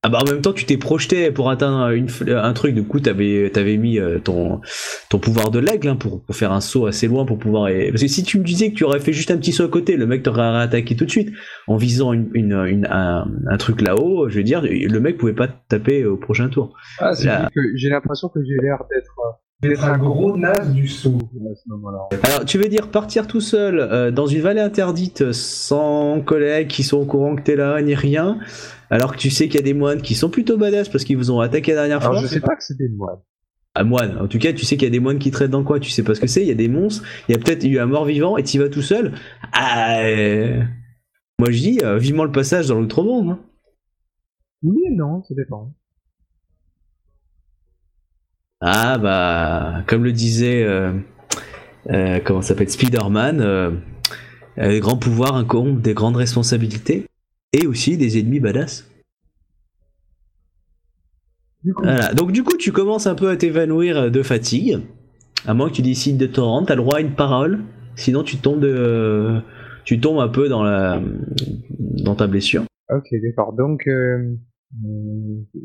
Ah 0.03 0.09
bah 0.09 0.19
en 0.23 0.25
même 0.25 0.41
temps 0.41 0.55
tu 0.55 0.65
t'es 0.65 0.79
projeté 0.79 1.31
pour 1.31 1.51
atteindre 1.51 1.91
une, 1.91 2.07
f- 2.07 2.35
un 2.35 2.53
truc, 2.55 2.75
du 2.75 2.83
coup 2.85 3.01
t'avais 3.01 3.53
avais 3.59 3.77
mis 3.77 3.99
euh, 3.99 4.19
ton, 4.19 4.63
ton 5.11 5.19
pouvoir 5.19 5.51
de 5.51 5.59
l'aigle 5.59 5.89
hein, 5.89 5.97
pour, 5.97 6.23
pour 6.23 6.35
faire 6.35 6.53
un 6.53 6.63
saut 6.63 6.87
assez 6.87 7.07
loin 7.07 7.27
pour 7.27 7.39
pouvoir... 7.39 7.69
et- 7.69 7.91
Parce 7.91 8.01
que 8.01 8.09
si 8.09 8.23
tu 8.23 8.39
me 8.39 8.45
disais 8.45 8.71
que 8.71 8.77
tu 8.77 8.85
aurais 8.85 9.01
fait 9.01 9.13
juste 9.13 9.31
un 9.31 9.37
petit 9.37 9.53
saut 9.53 9.65
à 9.65 9.69
côté, 9.69 9.99
le 9.99 10.07
mec 10.07 10.23
t'aurait 10.23 10.51
réattaqué 10.53 10.97
tout 10.97 11.05
de 11.05 11.11
suite 11.11 11.33
en 11.67 11.77
visant 11.77 12.15
une, 12.15 12.31
une, 12.33 12.53
une- 12.67 12.87
un, 12.91 13.29
un 13.47 13.57
truc 13.59 13.83
là-haut, 13.83 14.31
je 14.31 14.37
veux 14.39 14.43
dire, 14.43 14.63
le 14.63 15.01
mec 15.01 15.19
pouvait 15.19 15.35
pas 15.35 15.49
te 15.49 15.55
taper 15.69 16.07
au 16.07 16.17
prochain 16.17 16.49
tour. 16.49 16.75
Ah, 16.99 17.15
c'est 17.15 17.27
Là. 17.27 17.51
j'ai 17.77 17.91
l'impression 17.91 18.31
que 18.31 18.41
j'ai 18.43 18.57
l'air 18.63 18.79
d'être 18.91 19.15
euh, 19.19 19.33
d'être 19.63 19.85
un 19.85 19.99
gros 19.99 20.37
naze 20.37 20.73
du 20.73 20.89
saut 20.89 21.19
à 21.19 21.55
ce 21.55 21.69
moment-là. 21.69 22.09
Alors 22.23 22.45
tu 22.45 22.59
veux 22.59 22.69
dire 22.69 22.91
partir 22.91 23.27
tout 23.27 23.41
seul 23.41 23.79
euh, 23.79 24.11
dans 24.11 24.27
une 24.27 24.41
vallée 24.41 24.61
interdite 24.61 25.33
sans 25.33 26.21
collègues 26.23 26.69
qui 26.69 26.83
sont 26.83 26.99
au 26.99 27.05
courant 27.05 27.37
que 27.37 27.43
t'es 27.43 27.57
là 27.57 27.81
ni 27.83 27.95
rien, 27.95 28.39
alors 28.89 29.13
que 29.13 29.19
tu 29.19 29.31
sais 29.31 29.49
qu'il 29.49 29.57
y 29.57 29.63
a 29.63 29.65
des 29.65 29.75
moines 29.75 30.01
qui 30.03 30.15
sont 30.15 30.31
plutôt 30.31 30.57
badass 30.57 30.89
parce 30.89 31.05
qu'ils 31.05 31.17
vous 31.17 31.31
ont 31.31 31.41
attaqué 31.41 31.73
la 31.73 31.83
dernière 31.83 32.01
fois? 32.03 32.13
Alors 32.13 32.23
je 32.23 32.27
sais 32.29 32.41
pas 32.41 32.57
que 32.57 32.65
c'était 32.65 32.89
moi. 32.89 33.23
À 33.77 33.85
moine. 33.85 34.19
En 34.19 34.27
tout 34.27 34.39
cas, 34.39 34.53
tu 34.53 34.65
sais 34.65 34.77
qu'il 34.77 34.83
y 34.83 34.89
a 34.89 34.91
des 34.91 34.99
moines 34.99 35.21
qui 35.21 35.31
traitent 35.31 35.53
dans 35.53 35.63
coin. 35.63 35.79
Tu 35.79 35.91
sais 35.91 36.03
pas 36.03 36.17
ce 36.17 36.21
que 36.21 36.27
c'est? 36.27 36.43
Il 36.43 36.49
y 36.49 36.51
a 36.51 36.57
des 36.57 36.67
monstres? 36.67 37.05
Il 37.29 37.33
y 37.33 37.35
a 37.37 37.39
peut-être 37.39 37.63
eu 37.65 37.79
un 37.79 37.87
mort-vivant 37.87 38.37
et 38.37 38.43
tu 38.43 38.59
vas 38.59 38.69
tout 38.69 38.83
seul? 38.83 39.13
Ah, 39.53 40.01
euh, 40.01 40.61
Moi, 41.39 41.53
je 41.53 41.59
dis 41.59 41.79
euh, 41.85 41.97
vivement 41.97 42.25
le 42.25 42.33
passage 42.33 42.67
dans 42.67 42.81
l'outre-monde. 42.81 43.31
hein. 43.31 43.39
Oui 44.65 44.77
et 44.91 44.95
non, 44.95 45.23
ça 45.23 45.35
dépend. 45.37 45.73
Ah 48.61 48.99
bah, 48.99 49.83
comme 49.87 50.05
le 50.05 50.13
disait, 50.13 50.63
euh, 50.65 50.93
euh, 51.89 52.21
comment 52.25 52.43
ça 52.43 52.49
s'appelle, 52.49 52.69
Spider-Man, 52.69 53.41
euh, 53.41 53.71
euh, 54.59 54.79
grands 54.81 54.99
pouvoirs 54.99 55.35
incombe 55.35 55.81
des 55.81 55.95
grandes 55.95 56.17
responsabilités 56.17 57.07
et 57.53 57.67
aussi 57.67 57.97
des 57.97 58.19
ennemis 58.19 58.41
badass. 58.41 58.87
Du 61.65 61.73
coup, 61.73 61.83
Voilà. 61.83 62.13
Donc 62.13 62.33
du 62.33 62.43
coup, 62.43 62.57
tu 62.59 62.71
commences 62.73 63.07
un 63.07 63.15
peu 63.15 63.31
à 63.31 63.37
t'évanouir 63.37 64.11
de 64.11 64.23
fatigue. 64.23 64.81
À 65.47 65.55
moins 65.55 65.71
que 65.71 65.75
tu 65.75 65.83
décides 65.83 66.19
de 66.19 66.27
te 66.27 66.41
rendre, 66.41 66.67
t'as 66.69 66.75
le 66.75 66.83
droit 66.83 66.99
à 66.99 67.01
une 67.01 67.15
parole. 67.15 67.61
Sinon, 67.97 68.23
tu 68.23 68.37
tombes 68.37 68.61
de, 68.61 69.41
tu 69.85 70.01
tombes 70.01 70.21
un 70.21 70.29
peu 70.29 70.49
dans 70.51 70.63
la, 70.63 71.01
dans 71.79 72.15
ta 72.15 72.27
blessure. 72.27 72.65
ok, 72.91 73.07
d'accord. 73.23 73.55
Donc, 73.55 73.85
je, 73.87 74.21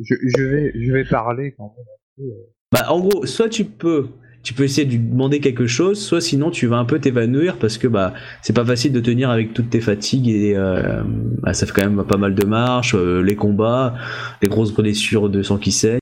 je 0.02 0.44
vais, 0.44 0.72
je 0.76 0.92
vais 0.94 1.04
parler 1.04 1.54
quand 1.58 1.74
même. 1.76 2.28
Bah, 2.76 2.92
en 2.92 3.00
gros, 3.00 3.26
soit 3.26 3.48
tu 3.48 3.64
peux, 3.64 4.10
tu 4.44 4.54
peux 4.54 4.64
essayer 4.64 4.86
de 4.86 4.92
lui 4.92 5.00
demander 5.00 5.40
quelque 5.40 5.66
chose, 5.66 5.98
soit 5.98 6.20
sinon 6.20 6.52
tu 6.52 6.68
vas 6.68 6.76
un 6.76 6.84
peu 6.84 7.00
t'évanouir 7.00 7.58
parce 7.58 7.78
que 7.78 7.88
bah 7.88 8.14
c'est 8.42 8.52
pas 8.52 8.66
facile 8.66 8.92
de 8.92 9.00
tenir 9.00 9.30
avec 9.30 9.54
toutes 9.54 9.70
tes 9.70 9.80
fatigues 9.80 10.28
et 10.28 10.58
euh, 10.58 11.02
bah, 11.42 11.54
ça 11.54 11.66
fait 11.66 11.72
quand 11.72 11.90
même 11.90 12.06
pas 12.06 12.18
mal 12.18 12.36
de 12.36 12.46
marches, 12.46 12.94
euh, 12.94 13.22
les 13.22 13.38
combats, 13.38 13.96
les 14.42 14.50
grosses 14.50 14.74
blessures 14.74 15.30
de 15.30 15.42
sang 15.42 15.58
qui 15.58 15.72
saigne. 15.72 16.00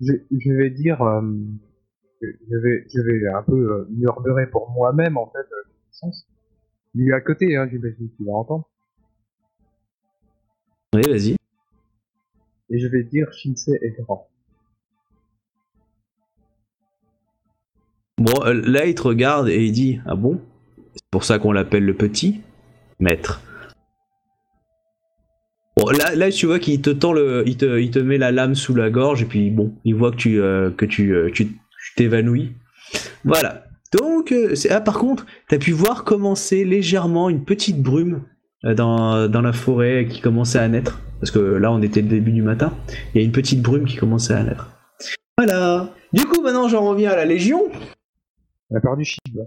Je, 0.00 0.12
je 0.30 0.52
vais 0.52 0.70
dire, 0.70 1.02
euh, 1.02 1.20
je 2.22 2.56
vais, 2.58 2.86
je 2.94 3.00
vais 3.00 3.26
un 3.26 3.42
peu 3.42 3.88
murmurer 3.90 4.46
pour 4.46 4.70
moi-même 4.70 5.16
en 5.16 5.26
fait. 5.32 5.48
Sens. 5.90 6.28
Est 6.96 7.10
à 7.10 7.20
côté, 7.20 7.56
hein, 7.56 7.66
j'imagine 7.68 8.08
qu'il 8.16 8.24
va 8.24 8.34
entendre. 8.34 8.68
Oui, 10.94 11.02
vas-y. 11.10 11.37
Et 12.70 12.78
je 12.78 12.86
vais 12.88 13.02
dire 13.02 13.32
Shinsei 13.32 13.78
est 13.82 13.96
grand. 13.98 14.28
Bon, 18.18 18.42
là 18.44 18.86
il 18.86 18.94
te 18.94 19.02
regarde 19.02 19.48
et 19.48 19.64
il 19.64 19.72
dit 19.72 20.00
ah 20.06 20.16
bon, 20.16 20.40
c'est 20.94 21.10
pour 21.10 21.24
ça 21.24 21.38
qu'on 21.38 21.52
l'appelle 21.52 21.84
le 21.84 21.94
petit 21.94 22.40
maître. 22.98 23.40
Bon, 25.76 25.88
là, 25.90 26.16
là 26.16 26.30
tu 26.32 26.46
vois 26.46 26.58
qu'il 26.58 26.82
te 26.82 26.90
tend 26.90 27.12
le, 27.12 27.44
il 27.46 27.56
te, 27.56 27.98
met 28.00 28.18
la 28.18 28.32
lame 28.32 28.56
sous 28.56 28.74
la 28.74 28.90
gorge 28.90 29.22
et 29.22 29.26
puis 29.26 29.50
bon, 29.50 29.72
il 29.84 29.94
voit 29.94 30.10
que 30.10 30.16
tu, 30.16 30.42
euh, 30.42 30.70
euh, 31.00 31.30
t'évanouis. 31.94 32.52
Voilà. 33.24 33.64
Donc, 33.96 34.32
euh, 34.32 34.54
ah, 34.70 34.80
par 34.80 34.98
contre, 34.98 35.24
t'as 35.48 35.58
pu 35.58 35.70
voir 35.70 36.02
commencer 36.02 36.64
légèrement 36.64 37.30
une 37.30 37.44
petite 37.44 37.80
brume 37.80 38.24
dans 38.64 39.28
la 39.30 39.52
forêt 39.52 40.06
qui 40.10 40.20
commençait 40.20 40.58
à 40.58 40.66
naître. 40.66 41.00
Parce 41.20 41.30
que 41.30 41.38
là, 41.38 41.72
on 41.72 41.82
était 41.82 42.00
le 42.02 42.08
début 42.08 42.32
du 42.32 42.42
matin. 42.42 42.72
Il 43.14 43.20
y 43.20 43.24
a 43.24 43.26
une 43.26 43.32
petite 43.32 43.60
brume 43.62 43.84
qui 43.86 43.96
commençait 43.96 44.34
à 44.34 44.42
naître. 44.42 44.70
Voilà. 45.36 45.92
Du 46.12 46.24
coup, 46.26 46.40
maintenant, 46.42 46.68
j'en 46.68 46.88
reviens 46.88 47.10
à 47.10 47.16
la 47.16 47.24
Légion. 47.24 47.62
On 48.70 48.76
a 48.76 48.80
perdu 48.80 49.04
Shiba. 49.04 49.42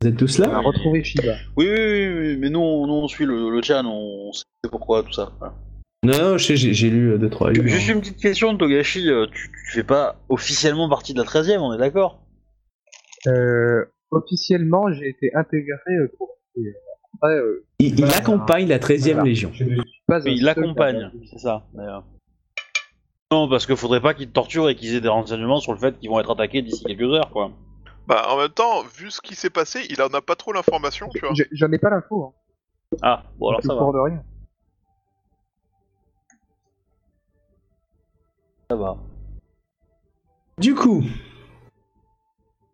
Vous 0.00 0.08
êtes 0.08 0.16
tous 0.16 0.38
On 0.38 0.42
là 0.42 0.56
a 0.56 0.60
retrouvé 0.60 1.02
Shiba. 1.02 1.34
Oui, 1.56 1.66
oui, 1.68 1.76
oui, 1.78 2.18
oui, 2.18 2.36
mais 2.38 2.50
nous, 2.50 2.60
on- 2.60 2.86
nous 2.86 2.92
on 2.94 3.08
suit 3.08 3.24
le, 3.26 3.50
le 3.50 3.62
chan, 3.62 3.84
on 3.84 4.32
sait 4.32 4.44
pourquoi 4.70 5.02
tout 5.02 5.12
ça. 5.12 5.32
voilà. 5.38 5.54
Non, 6.04 6.16
non, 6.30 6.38
je 6.38 6.44
sais, 6.44 6.56
j'ai 6.56 6.90
lu 6.90 7.16
2-3 7.18 7.52
livres. 7.52 7.66
Juste 7.66 7.88
une 7.88 8.00
petite 8.00 8.18
question, 8.18 8.56
Togashi, 8.56 9.10
euh, 9.10 9.26
tu, 9.26 9.50
tu 9.50 9.72
fais 9.72 9.82
pas 9.82 10.20
officiellement 10.28 10.88
partie 10.88 11.12
de 11.12 11.18
la 11.18 11.24
13 11.24 11.50
e 11.50 11.58
on 11.58 11.74
est 11.74 11.78
d'accord? 11.78 12.22
Euh, 13.26 13.84
officiellement, 14.12 14.92
j'ai 14.92 15.08
été 15.08 15.34
intégré 15.34 15.74
euh, 15.90 16.08
pour. 16.16 16.38
Euh, 17.24 17.28
euh, 17.28 17.64
Il, 17.78 18.04
accompagne 18.04 18.68
la 18.68 18.78
13e 18.78 19.12
Voilà. 19.14 19.22
Légion. 19.24 19.52
pas. 20.06 20.20
il 20.26 20.44
l'accompagne, 20.44 21.10
c'est 21.30 21.38
ça. 21.38 21.66
d'ailleurs. 21.74 22.04
Non, 23.30 23.48
parce 23.48 23.66
qu'il 23.66 23.76
faudrait 23.76 24.00
pas 24.00 24.14
qu'ils 24.14 24.28
te 24.28 24.32
torturent 24.32 24.70
et 24.70 24.74
qu'ils 24.74 24.94
aient 24.94 25.00
des 25.00 25.08
renseignements 25.08 25.60
sur 25.60 25.72
le 25.72 25.78
fait 25.78 25.98
qu'ils 25.98 26.08
vont 26.08 26.18
être 26.20 26.30
attaqués 26.30 26.62
d'ici 26.62 26.82
quelques 26.84 27.02
heures, 27.12 27.30
quoi. 27.30 27.50
Bah, 28.06 28.26
en 28.30 28.38
même 28.38 28.48
temps, 28.48 28.82
vu 28.96 29.10
ce 29.10 29.20
qui 29.20 29.34
s'est 29.34 29.50
passé, 29.50 29.80
il 29.90 30.00
en 30.00 30.06
a 30.08 30.22
pas 30.22 30.34
trop 30.34 30.52
l'information, 30.52 31.08
tu 31.10 31.18
vois. 31.20 31.34
Je- 31.34 31.42
J'en 31.52 31.70
ai 31.72 31.78
pas 31.78 31.90
l'info. 31.90 32.32
Hein. 32.92 32.96
Ah, 33.02 33.22
bon 33.38 33.48
alors 33.50 33.62
ça 33.62 33.74
va. 33.74 33.80
de 33.80 33.98
rien. 33.98 34.22
Ça 38.70 38.76
va. 38.76 38.96
Du 40.58 40.74
coup, 40.74 41.02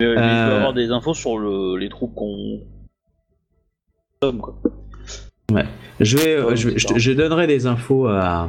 mais 0.01 0.07
il 0.07 0.07
Euh. 0.07 0.15
doit 0.47 0.57
avoir 0.57 0.73
des 0.73 0.91
infos 0.91 1.15
sur 1.15 1.39
le, 1.39 1.77
les 1.77 1.89
troupes 1.89 2.15
qu'on. 2.15 2.61
Quoi. 4.33 4.55
je, 6.01 6.17
vais, 6.17 6.43
Ouais, 6.43 6.57
je, 6.57 6.69
vais- 6.71 6.99
je, 6.99 7.13
donnerai 7.13 7.47
des 7.47 7.67
infos 7.67 8.07
à, 8.07 8.49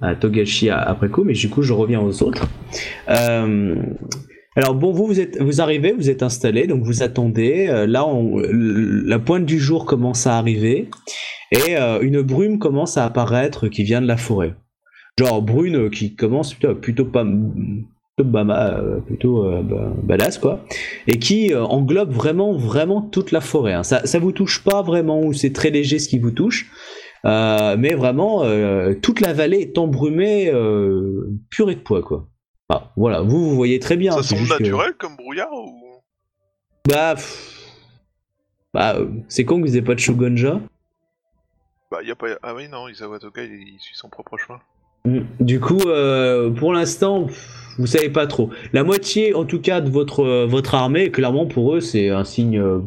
à 0.00 0.14
Togashi 0.14 0.70
après 0.70 1.08
coup, 1.08 1.24
mais 1.24 1.32
du 1.32 1.48
coup, 1.48 1.62
je 1.62 1.72
reviens 1.72 2.00
aux 2.00 2.22
autres. 2.22 2.46
Euh, 3.08 3.74
alors 4.56 4.74
bon, 4.74 4.92
vous, 4.92 5.06
vous, 5.06 5.20
êtes, 5.20 5.40
vous 5.40 5.60
arrivez, 5.60 5.92
vous 5.92 6.08
êtes 6.08 6.22
installés, 6.22 6.66
donc 6.66 6.82
vous 6.84 7.02
attendez. 7.02 7.66
Euh, 7.68 7.86
là, 7.86 8.06
on- 8.06 8.38
la 8.40 9.18
pointe 9.18 9.44
du 9.44 9.58
jour 9.58 9.84
commence 9.84 10.26
à 10.26 10.38
arriver 10.38 10.88
et 11.52 11.76
euh, 11.76 12.00
une 12.00 12.22
brume 12.22 12.58
commence 12.58 12.96
à 12.96 13.04
apparaître 13.04 13.68
qui 13.68 13.82
vient 13.84 14.00
de 14.00 14.06
la 14.06 14.16
forêt. 14.16 14.54
Genre 15.18 15.40
brune 15.42 15.90
qui 15.90 16.14
commence 16.14 16.54
plutôt, 16.54 16.74
plutôt 16.74 17.04
pas 17.06 17.24
euh, 18.20 19.00
plutôt 19.00 19.44
euh, 19.44 19.62
ba- 19.62 19.92
badass 20.02 20.38
quoi, 20.38 20.60
et 21.06 21.18
qui 21.18 21.52
euh, 21.52 21.62
englobe 21.64 22.10
vraiment 22.12 22.54
vraiment 22.56 23.02
toute 23.02 23.30
la 23.30 23.40
forêt. 23.40 23.74
hein. 23.74 23.82
Ça, 23.82 24.06
ça 24.06 24.18
vous 24.18 24.32
touche 24.32 24.64
pas 24.64 24.82
vraiment 24.82 25.20
ou 25.22 25.32
c'est 25.34 25.52
très 25.52 25.70
léger 25.70 25.98
ce 25.98 26.08
qui 26.08 26.18
vous 26.18 26.30
touche, 26.30 26.70
euh, 27.26 27.76
mais 27.78 27.94
vraiment 27.94 28.42
toute 29.02 29.20
la 29.20 29.32
vallée 29.32 29.60
est 29.60 29.78
embrumée 29.78 30.44
et 30.44 30.50
de 30.50 31.74
poids 31.84 32.02
quoi. 32.02 32.26
Ah, 32.68 32.90
voilà, 32.96 33.20
vous 33.20 33.48
vous 33.50 33.54
voyez 33.54 33.78
très 33.78 33.96
bien. 33.96 34.12
Ça 34.12 34.22
semble 34.22 34.48
que- 34.48 34.62
naturel 34.62 34.94
comme 34.98 35.16
brouillard 35.16 35.52
ou? 35.52 35.82
Bah, 36.88 37.14
pff, 37.16 37.64
bah, 38.72 38.96
c'est 39.28 39.44
con 39.44 39.56
que 39.60 39.66
vous 39.66 39.72
ayez 39.72 39.82
pas 39.82 39.94
de 39.94 40.00
Shogunja. 40.00 40.60
Bah, 41.90 41.98
y 42.02 42.10
a 42.10 42.16
pas. 42.16 42.28
Ah 42.42 42.54
oui, 42.54 42.68
non, 42.68 42.88
Isawa 42.88 43.18
Toga, 43.18 43.42
il, 43.44 43.52
il 43.52 43.78
suit 43.78 43.94
son 43.94 44.08
propre 44.08 44.36
chemin. 44.38 44.58
Mm. 45.04 45.20
Du 45.40 45.60
coup, 45.60 45.78
pour 46.56 46.72
l'instant, 46.72 47.26
pff, 47.26 47.65
vous 47.78 47.86
savez 47.86 48.08
pas 48.08 48.26
trop. 48.26 48.50
La 48.72 48.84
moitié, 48.84 49.34
en 49.34 49.44
tout 49.44 49.60
cas, 49.60 49.80
de 49.80 49.90
votre, 49.90 50.20
euh, 50.20 50.46
votre 50.46 50.74
armée, 50.74 51.10
clairement 51.10 51.46
pour 51.46 51.74
eux, 51.74 51.80
c'est 51.80 52.08
un 52.10 52.24
signe. 52.24 52.58
euh, 52.58 52.78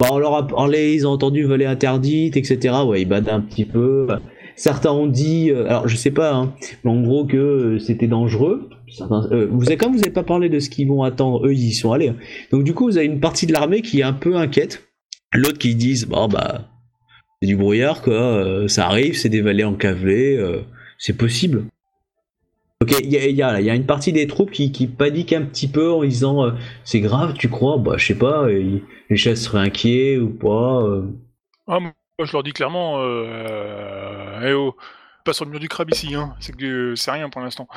bah, 0.00 0.08
on 0.12 0.18
leur 0.18 0.34
a 0.34 0.46
parlé, 0.46 0.94
ils 0.94 1.06
ont 1.06 1.10
entendu 1.10 1.42
voler 1.44 1.66
interdite, 1.66 2.36
etc. 2.36 2.74
Ouais, 2.86 3.02
ils 3.02 3.08
badent 3.08 3.28
un 3.28 3.40
petit 3.40 3.64
peu. 3.64 4.06
Certains 4.56 4.92
ont 4.92 5.06
dit, 5.06 5.50
euh, 5.50 5.66
alors 5.68 5.88
je 5.88 5.96
sais 5.96 6.10
pas, 6.10 6.34
hein, 6.34 6.52
mais 6.84 6.90
en 6.90 7.00
gros 7.02 7.24
que 7.26 7.78
c'était 7.78 8.06
dangereux. 8.08 8.68
Certains, 8.88 9.28
vous 9.50 9.66
avez, 9.66 9.76
comme 9.76 9.92
vous 9.92 9.98
n'avez 9.98 10.10
pas 10.10 10.22
parlé 10.24 10.48
de 10.48 10.58
ce 10.58 10.68
qu'ils 10.68 10.88
vont 10.88 11.02
attendre, 11.02 11.46
eux 11.46 11.52
ils 11.52 11.68
y 11.68 11.72
sont 11.72 11.92
allés. 11.92 12.08
hein. 12.08 12.16
Donc 12.50 12.64
du 12.64 12.74
coup, 12.74 12.86
vous 12.86 12.96
avez 12.98 13.06
une 13.06 13.20
partie 13.20 13.46
de 13.46 13.52
l'armée 13.52 13.82
qui 13.82 14.00
est 14.00 14.04
un 14.04 14.12
peu 14.12 14.36
inquiète. 14.36 14.88
L'autre 15.32 15.58
qui 15.58 15.74
disent, 15.76 16.06
bon 16.06 16.26
bah, 16.28 16.68
c'est 17.40 17.46
du 17.48 17.56
brouillard 17.56 18.02
quoi, 18.02 18.64
ça 18.68 18.86
arrive, 18.86 19.16
c'est 19.16 19.28
des 19.28 19.40
vallées 19.42 19.64
encavelées, 19.64 20.36
euh, 20.36 20.60
c'est 20.98 21.16
possible. 21.16 21.64
Ok, 22.82 22.94
il 23.02 23.10
y 23.12 23.18
a, 23.18 23.26
il 23.26 23.36
y, 23.36 23.42
a, 23.42 23.60
il 23.60 23.66
y 23.66 23.70
a 23.70 23.74
une 23.74 23.84
partie 23.84 24.10
des 24.12 24.26
troupes 24.26 24.50
qui, 24.50 24.72
qui 24.72 24.86
paniquent 24.86 25.34
un 25.34 25.42
petit 25.42 25.68
peu 25.68 25.92
en 25.92 26.02
disant 26.02 26.46
euh, 26.46 26.52
c'est 26.84 27.00
grave, 27.00 27.34
tu 27.34 27.50
crois? 27.50 27.76
Bah, 27.76 27.96
je 27.98 28.06
sais 28.06 28.14
pas, 28.18 28.44
euh, 28.44 28.80
les 29.10 29.16
chefs 29.18 29.36
seraient 29.38 29.60
inquiets 29.66 30.16
ou 30.16 30.30
pas. 30.30 30.80
euh. 30.82 31.02
Ah, 31.66 31.78
moi, 31.78 31.92
je 32.22 32.32
leur 32.32 32.42
dis 32.42 32.52
clairement, 32.54 32.96
euh, 33.00 34.40
eh 34.48 34.54
oh, 34.54 34.76
pas 35.26 35.34
sur 35.34 35.44
le 35.44 35.50
mur 35.50 35.60
du 35.60 35.68
crabe 35.68 35.90
ici, 35.90 36.14
hein. 36.14 36.34
C'est 36.40 36.56
que 36.56 36.94
c'est 36.96 37.10
rien 37.10 37.28
pour 37.28 37.42
l'instant. 37.42 37.68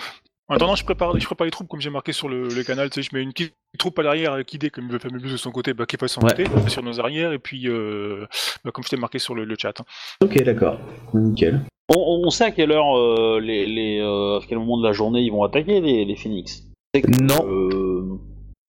En 0.47 0.56
attendant, 0.56 0.76
je 0.76 0.86
prépare, 0.86 1.20
je 1.20 1.26
prépare 1.26 1.45
les 1.45 1.51
troupes 1.51 1.68
comme 1.68 1.82
j'ai 1.82 1.89
marqué 1.89 2.14
sur 2.14 2.30
le, 2.30 2.47
le 2.47 2.64
canal. 2.64 2.89
Tu 2.89 3.01
sais, 3.01 3.10
je 3.10 3.16
mets 3.16 3.24
une 3.24 3.32
petite 3.34 3.54
troupe 3.78 3.99
à 3.99 4.04
l'arrière 4.04 4.32
avec 4.34 4.54
idée 4.54 4.70
comme 4.70 4.89
le 4.89 4.99
fameux 4.99 5.20
bus 5.20 5.32
de 5.32 5.38
son 5.38 5.51
côté, 5.51 5.74
bah, 5.74 5.86
qui 5.86 5.97
passe 5.97 6.14
son 6.14 6.22
Ouais. 6.22 6.34
côté 6.36 6.70
sur 6.70 6.82
nos 6.84 6.99
arrières, 7.01 7.34
et 7.34 7.39
puis 7.39 7.68
euh, 7.68 8.26
bah, 8.64 8.72
comme 8.72 8.84
je 8.86 8.89
t'ai 8.89 8.97
marqué 8.97 9.20
sur 9.20 9.36
le, 9.36 9.43
le 9.43 9.56
chat. 9.62 9.74
hein. 9.80 9.86
Ok, 10.22 10.41
d'accord, 10.43 10.80
nickel. 11.14 11.62
On, 11.89 12.21
on 12.25 12.29
sait 12.29 12.45
à 12.45 12.51
quelle 12.51 12.71
heure, 12.71 12.97
euh, 12.97 13.39
les, 13.39 13.65
les, 13.65 13.99
euh, 13.99 14.39
à 14.39 14.45
quel 14.47 14.57
moment 14.59 14.77
de 14.77 14.84
la 14.88 14.93
journée 14.93 15.21
ils 15.21 15.31
vont 15.31 15.43
attaquer 15.43 15.81
les, 15.81 16.05
les 16.05 16.15
Phoenix. 16.15 16.63
C'est 16.95 17.01
que, 17.01 17.11
Non. 17.21 17.45
euh, 17.47 18.19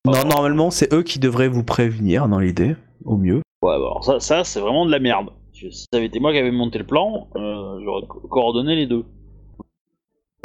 Non, 0.06 0.24
normalement, 0.28 0.70
c'est 0.70 0.92
eux 0.92 1.02
qui 1.02 1.18
devraient 1.18 1.48
vous 1.48 1.64
prévenir 1.64 2.28
dans 2.28 2.38
l'idée, 2.40 2.74
au 3.04 3.16
mieux. 3.16 3.36
Ouais, 3.62 3.78
bah 3.78 3.86
alors 3.86 4.04
ça, 4.04 4.20
ça 4.20 4.44
c'est 4.44 4.60
vraiment 4.60 4.84
de 4.84 4.90
la 4.90 4.98
merde. 4.98 5.30
Si 5.52 5.70
ça 5.72 5.86
avait 5.96 6.06
été 6.06 6.18
moi 6.20 6.32
qui 6.32 6.38
avais 6.38 6.50
monté 6.50 6.78
le 6.78 6.84
plan, 6.86 7.28
euh, 7.36 7.80
j'aurais 7.84 8.06
co- 8.06 8.20
coordonné 8.28 8.74
les 8.74 8.86
deux. 8.86 9.04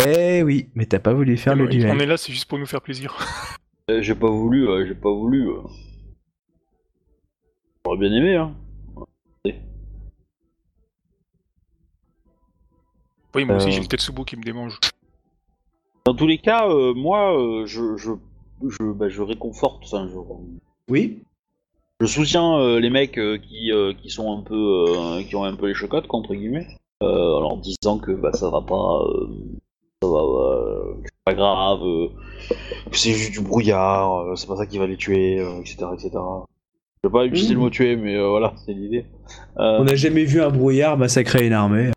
Eh 0.06 0.44
oui, 0.44 0.70
mais 0.76 0.86
t'as 0.86 1.00
pas 1.00 1.14
voulu 1.14 1.36
faire 1.36 1.56
le 1.56 1.66
on 1.66 1.70
duel. 1.70 2.02
est 2.02 2.06
là, 2.06 2.16
c'est 2.16 2.32
juste 2.32 2.48
pour 2.48 2.60
nous 2.60 2.66
faire 2.68 2.82
plaisir. 2.82 3.18
Euh, 3.92 4.04
j'ai 4.04 4.14
pas 4.14 4.30
voulu, 4.30 4.70
euh, 4.70 4.86
j'ai 4.86 4.94
pas 4.94 5.10
voulu. 5.12 5.50
euh. 5.50 5.62
J'aurais 7.84 7.98
bien 7.98 8.12
aimé, 8.14 8.36
hein. 8.36 8.54
Oui, 13.36 13.46
moi 13.46 13.56
Euh. 13.56 13.58
aussi, 13.58 13.72
j'ai 13.72 13.82
le 13.82 13.88
Tetsubo 13.88 14.24
qui 14.24 14.38
me 14.38 14.44
démange. 14.44 14.80
Dans 16.06 16.14
tous 16.16 16.28
les 16.28 16.38
cas, 16.40 16.68
euh, 16.68 16.94
moi, 16.94 17.38
euh, 17.40 17.66
je, 17.66 17.96
je, 17.98 18.12
je, 18.68 18.92
bah, 18.94 19.10
je 19.10 19.22
réconforte, 19.22 19.84
enfin, 19.86 20.08
je, 20.12 20.18
Oui 20.90 21.20
je 22.02 22.06
soutiens 22.08 22.58
euh, 22.60 22.80
les 22.80 22.90
mecs 22.90 23.18
euh, 23.18 23.38
qui, 23.38 23.74
euh, 23.74 23.92
qui 23.94 24.10
sont 24.10 24.32
un 24.32 24.42
peu, 24.42 24.56
euh, 24.88 25.22
qui 25.24 25.36
ont 25.36 25.44
un 25.44 25.56
peu 25.56 25.68
les 25.68 25.74
chocottes, 25.74 26.08
quoi, 26.08 26.20
entre 26.20 26.34
guillemets, 26.34 26.66
euh, 27.04 27.34
en 27.36 27.42
leur 27.42 27.58
disant 27.58 27.98
que 28.00 28.14
bah, 28.14 28.32
ça 28.32 28.50
va 28.50 28.62
pas, 28.62 29.02
euh, 29.04 29.28
ça 30.02 30.08
va, 30.08 30.20
euh, 30.20 30.94
c'est 31.04 31.12
pas 31.26 31.34
grave, 31.34 31.82
euh, 31.84 32.08
que 32.90 32.98
c'est 32.98 33.12
juste 33.12 33.34
du 33.34 33.42
brouillard, 33.42 34.16
euh, 34.30 34.36
c'est 34.38 34.48
pas 34.48 34.56
ça 34.56 34.66
qui 34.66 34.78
va 34.78 34.88
les 34.88 34.96
tuer, 34.96 35.40
euh, 35.42 35.60
etc., 35.60 35.88
etc. 35.94 36.12
Je 37.04 37.10
vais 37.10 37.12
pas 37.12 37.26
utiliser 37.26 37.54
le 37.54 37.60
mot 37.60 37.70
tuer, 37.70 37.98
mais 37.98 38.16
euh, 38.16 38.30
voilà, 38.30 38.54
c'est 38.66 38.72
l'idée. 38.74 39.04
Euh, 39.58 39.80
On 39.80 39.84
n'a 39.84 39.96
jamais 39.96 40.24
vu 40.24 40.42
un 40.42 40.50
brouillard 40.50 40.98
massacrer 40.98 41.48
une 41.48 41.54
armée. 41.54 41.92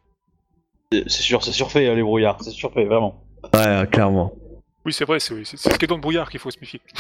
C'est 1.06 1.22
sûr, 1.22 1.42
c'est 1.44 1.52
surfait 1.52 1.88
hein, 1.88 1.94
les 1.94 2.02
brouillards, 2.02 2.38
c'est 2.42 2.50
surfait, 2.50 2.84
vraiment. 2.84 3.22
Ouais, 3.54 3.86
clairement. 3.90 4.32
Oui, 4.84 4.92
c'est 4.92 5.04
vrai, 5.04 5.20
c'est 5.20 5.44
c'est- 5.44 5.56
c'est 5.56 5.72
ce 5.72 5.78
qui 5.78 5.84
est 5.84 5.88
dans 5.88 5.96
le 5.96 6.00
brouillard 6.00 6.30
qu'il 6.30 6.40
faut 6.40 6.50
se 6.50 6.58
méfier. 6.60 6.80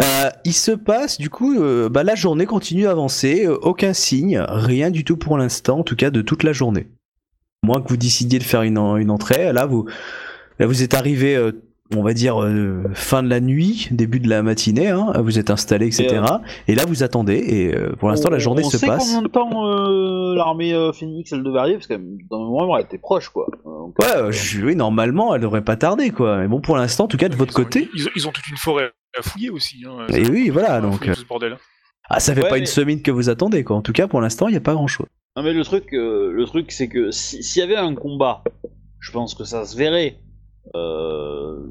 Euh, 0.00 0.30
il 0.44 0.52
se 0.52 0.72
passe, 0.72 1.18
du 1.18 1.30
coup, 1.30 1.54
euh, 1.58 1.88
bah, 1.88 2.02
la 2.02 2.14
journée 2.14 2.46
continue 2.46 2.86
à 2.88 2.90
avancer, 2.90 3.46
euh, 3.46 3.56
aucun 3.62 3.92
signe, 3.92 4.38
rien 4.46 4.90
du 4.90 5.04
tout 5.04 5.16
pour 5.16 5.38
l'instant, 5.38 5.78
en 5.78 5.82
tout 5.84 5.94
cas 5.96 6.10
de 6.10 6.20
toute 6.20 6.42
la 6.42 6.52
journée. 6.52 6.88
Moins 7.62 7.80
que 7.80 7.88
vous 7.88 7.96
décidiez 7.96 8.38
de 8.38 8.44
faire 8.44 8.62
une, 8.62 8.76
une 8.76 9.10
entrée, 9.10 9.52
là 9.52 9.66
vous, 9.66 9.86
là, 10.58 10.66
vous 10.66 10.82
êtes 10.82 10.94
arrivé, 10.94 11.36
euh, 11.36 11.52
on 11.96 12.02
va 12.02 12.12
dire, 12.14 12.42
euh, 12.42 12.82
fin 12.94 13.22
de 13.22 13.28
la 13.28 13.40
nuit, 13.40 13.88
début 13.90 14.20
de 14.20 14.28
la 14.28 14.42
matinée, 14.42 14.88
hein, 14.88 15.12
vous 15.22 15.38
êtes 15.38 15.50
installé, 15.50 15.86
etc. 15.86 16.22
Et, 16.68 16.74
là 16.74 16.84
vous 16.86 17.02
attendez, 17.02 17.34
et 17.36 17.74
euh, 17.74 17.94
pour 17.98 18.08
l'instant 18.08 18.30
la 18.30 18.38
journée 18.38 18.62
on 18.64 18.70
se 18.70 18.78
sait 18.78 18.86
passe. 18.86 19.04
combien 19.06 19.22
de 19.22 19.28
temps 19.28 19.66
euh, 19.66 20.34
l'armée 20.34 20.72
euh, 20.74 20.92
Phoenix 20.92 21.32
elle 21.32 21.42
devait 21.42 21.58
arriver, 21.58 21.76
parce 21.76 21.86
que 21.86 21.94
dans 22.30 22.38
le 22.44 22.50
moment 22.50 22.76
elle 22.76 22.84
était 22.84 22.98
proche 22.98 23.28
quoi. 23.28 23.46
Euh, 23.66 23.70
donc, 23.70 23.94
Ouais, 24.00 24.06
euh, 24.16 24.26
euh, 24.26 24.32
je- 24.32 24.64
oui, 24.64 24.76
normalement 24.76 25.34
elle 25.34 25.40
devrait 25.42 25.64
pas 25.64 25.76
tarder, 25.76 26.10
quoi. 26.10 26.38
Mais 26.38 26.48
bon, 26.48 26.60
pour 26.60 26.76
l'instant, 26.76 27.04
en 27.04 27.08
tout 27.08 27.16
cas 27.16 27.28
de 27.28 27.36
votre 27.36 27.52
ont- 27.58 27.62
côté. 27.64 27.88
Ils 27.94 28.06
ont, 28.06 28.10
ils 28.16 28.28
ont 28.28 28.32
toute 28.32 28.48
une 28.48 28.56
forêt 28.56 28.90
à 29.18 29.22
fouiller 29.22 29.50
aussi. 29.50 29.84
Hein. 29.86 30.06
Et 30.12 30.28
oui, 30.28 30.48
voilà, 30.50 30.80
donc. 30.80 30.94
fouiller 30.98 31.10
euh, 31.10 31.14
tout 31.14 31.20
ce 31.20 31.26
bordel. 31.26 31.56
Ah, 32.10 32.20
ça 32.20 32.34
fait 32.34 32.42
Ouais, 32.42 32.48
pas 32.50 32.58
une 32.58 32.66
semaine 32.66 33.00
que 33.00 33.10
vous 33.10 33.30
attendez, 33.30 33.64
quoi. 33.64 33.76
En 33.76 33.82
tout 33.82 33.92
cas, 33.92 34.06
pour 34.08 34.20
l'instant, 34.20 34.48
il 34.48 34.50
n'y 34.52 34.56
a 34.58 34.60
pas 34.60 34.74
grand 34.74 34.86
chose. 34.86 35.06
Non 35.36 35.42
mais 35.42 35.52
le 35.52 35.64
truc, 35.64 35.92
euh, 35.94 36.30
le 36.32 36.44
truc 36.44 36.70
c'est 36.70 36.86
que 36.88 37.10
si- 37.10 37.42
s'il 37.42 37.60
y 37.60 37.64
avait 37.64 37.74
un 37.76 37.94
combat, 37.96 38.44
je 39.00 39.10
pense 39.10 39.34
que 39.34 39.42
ça 39.42 39.64
se 39.64 39.76
verrait. 39.76 40.18
Euh, 40.74 41.66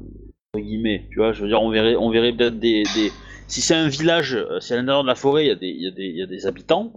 guillemets, 0.56 1.08
tu 1.10 1.18
vois, 1.18 1.32
je 1.32 1.42
veux 1.42 1.48
dire, 1.48 1.60
on 1.60 1.70
verrait, 1.70 1.96
on 1.96 2.10
verrait 2.10 2.32
peut-être 2.32 2.58
des, 2.58 2.84
des- 2.94 3.12
Si 3.48 3.60
c'est 3.60 3.74
un 3.74 3.88
village, 3.88 4.34
euh, 4.34 4.60
si 4.60 4.72
à 4.72 4.76
l'intérieur 4.76 5.02
de 5.02 5.08
la 5.08 5.14
forêt 5.14 5.44
il 5.44 5.48
y 5.48 5.50
a 5.50 5.54
des, 5.54 5.68
y 5.68 6.16
y 6.16 6.22
a 6.22 6.26
des 6.26 6.46
habitants, 6.46 6.92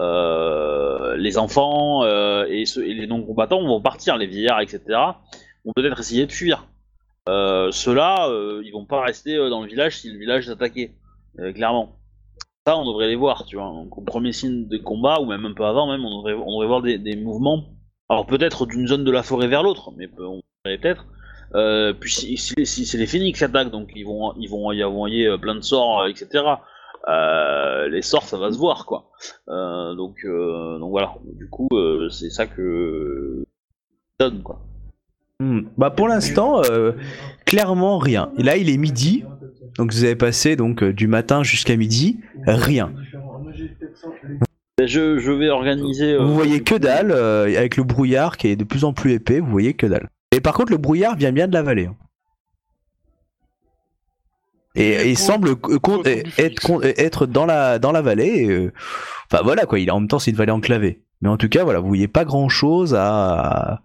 euh, 0.00 1.16
les 1.16 1.38
enfants 1.38 2.04
et, 2.46 2.64
les 2.76 3.06
non-combattants 3.06 3.62
vont 3.62 3.80
partir, 3.80 4.16
les 4.16 4.26
vieillards, 4.26 4.60
etc. 4.60 4.80
vont 5.64 5.72
peut-être 5.76 6.00
essayer 6.00 6.26
de 6.26 6.32
fuir. 6.32 6.66
Ceux-là, 7.26 8.28
ils 8.64 8.72
vont 8.72 8.86
pas 8.86 9.02
rester 9.02 9.36
dans 9.36 9.62
le 9.62 9.68
village 9.68 9.98
si 9.98 10.10
le 10.10 10.18
village 10.18 10.48
est 10.48 10.52
attaqué, 10.52 10.92
clairement. 11.54 11.98
Ça, 12.66 12.78
on 12.78 12.86
devrait 12.86 13.08
les 13.08 13.14
voir, 13.14 13.44
tu 13.44 13.56
vois. 13.56 13.68
Au 13.68 14.00
premier 14.00 14.32
signe 14.32 14.66
de 14.66 14.78
combat, 14.78 15.20
ou 15.20 15.26
même 15.26 15.44
un 15.44 15.52
peu 15.52 15.66
avant, 15.66 15.86
même, 15.86 16.02
on 16.04 16.18
devrait, 16.18 16.32
on 16.32 16.52
devrait 16.52 16.66
voir 16.66 16.80
des, 16.80 17.16
mouvements. 17.16 17.62
Alors, 18.08 18.26
peut-être 18.26 18.64
d'une 18.64 18.86
zone 18.86 19.04
de 19.04 19.10
la 19.10 19.22
forêt 19.22 19.48
vers 19.48 19.62
l'autre, 19.62 19.92
mais 19.96 20.08
on 20.18 20.40
devrait 20.64 20.78
peut-être. 20.78 21.06
Euh, 21.54 21.92
puis, 21.92 22.10
si, 22.12 22.36
si- 22.36 22.66
si 22.66 22.84
c'est 22.86 22.98
les 22.98 23.06
phoenix 23.06 23.38
qui 23.38 23.44
attaquent, 23.44 23.70
donc 23.70 23.90
ils 23.94 24.04
vont, 24.04 24.32
ils 24.38 24.48
vont 24.48 24.72
y 24.72 24.82
envoyer 24.82 25.26
euh, 25.28 25.38
plein 25.38 25.54
de 25.54 25.60
sorts, 25.60 26.00
euh, 26.02 26.08
etc. 26.08 26.42
Euh, 27.08 27.88
les 27.88 28.02
sorts, 28.02 28.24
ça 28.24 28.38
va 28.38 28.50
se 28.50 28.58
voir, 28.58 28.86
quoi. 28.86 29.10
Euh, 29.48 29.94
donc, 29.94 30.16
donc 30.24 30.90
voilà. 30.90 31.14
Du 31.38 31.48
coup, 31.48 31.68
c'est 32.10 32.30
ça 32.30 32.46
que 32.46 33.44
donne, 34.18 34.42
quoi. 34.42 34.60
Hmm. 35.40 35.62
Bah 35.76 35.90
pour 35.90 36.08
l'instant, 36.08 36.62
clairement 37.44 37.98
rien. 37.98 38.30
Et 38.38 38.42
là, 38.42 38.56
il 38.56 38.70
est 38.70 38.76
midi, 38.76 39.24
donc 39.78 39.92
vous 39.92 40.04
avez 40.04 40.14
passé 40.16 40.56
donc 40.56 40.82
du 40.82 41.06
matin 41.08 41.42
jusqu'à 41.42 41.76
midi, 41.76 42.20
rien. 42.46 42.92
Ben, 44.78 44.86
Je, 44.86 45.18
je 45.18 45.30
vais 45.32 45.50
organiser. 45.50 46.16
Vous 46.16 46.34
voyez 46.34 46.62
que 46.62 46.74
dalle, 46.76 47.12
avec 47.12 47.76
le 47.76 47.84
brouillard 47.84 48.36
qui 48.36 48.48
est 48.48 48.56
de 48.56 48.64
plus 48.64 48.84
en 48.84 48.92
plus 48.92 49.12
épais, 49.12 49.40
vous 49.40 49.50
voyez 49.50 49.74
que 49.74 49.86
dalle. 49.86 50.08
Et 50.34 50.40
par 50.40 50.54
contre, 50.54 50.72
le 50.72 50.78
brouillard 50.78 51.14
vient 51.16 51.30
bien 51.30 51.46
de 51.46 51.52
la 51.52 51.62
vallée. 51.62 51.86
hein. 51.86 51.96
Et 54.74 55.08
il 55.08 55.16
semble 55.16 55.50
être, 56.06 56.80
être 56.98 57.26
dans 57.26 57.46
la, 57.46 57.78
dans 57.78 57.92
la 57.92 58.02
vallée. 58.02 58.44
et, 58.44 58.50
euh, 58.50 58.72
Enfin 59.30 59.42
voilà 59.44 59.64
quoi, 59.66 59.78
il, 59.78 59.90
en 59.92 60.00
même 60.00 60.08
temps 60.08 60.18
c'est 60.18 60.32
une 60.32 60.36
vallée 60.36 60.50
enclavée. 60.50 61.02
Mais 61.20 61.28
en 61.28 61.36
tout 61.36 61.48
cas, 61.48 61.62
voilà, 61.62 61.78
vous 61.78 61.86
voyez 61.86 62.08
pas 62.08 62.24
grand 62.24 62.48
chose 62.48 62.94
à. 62.98 63.82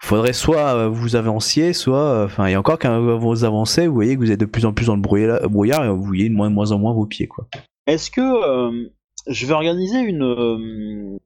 Faudrait 0.00 0.32
soit 0.32 0.88
vous 0.88 1.14
avanciez, 1.16 1.72
soit. 1.72 2.24
Enfin, 2.24 2.46
et 2.46 2.56
encore 2.56 2.78
quand 2.80 3.16
vous 3.18 3.44
avancez, 3.44 3.86
vous 3.86 3.94
voyez 3.94 4.14
que 4.16 4.20
vous 4.20 4.32
êtes 4.32 4.40
de 4.40 4.44
plus 4.44 4.64
en 4.64 4.72
plus 4.72 4.86
dans 4.86 4.96
le 4.96 5.00
brouillard, 5.00 5.48
brouillard 5.48 5.84
et 5.84 5.88
vous 5.88 6.02
voyez 6.04 6.28
de 6.28 6.34
moins, 6.34 6.50
de 6.50 6.54
moins 6.54 6.72
en 6.72 6.78
moins 6.78 6.92
vos 6.92 7.06
pieds 7.06 7.28
quoi. 7.28 7.46
Est-ce 7.86 8.10
que 8.10 8.20
euh, 8.20 8.88
je 9.28 9.46
vais 9.46 9.52
organiser 9.54 9.98
une 10.00 10.22
euh, 10.24 11.18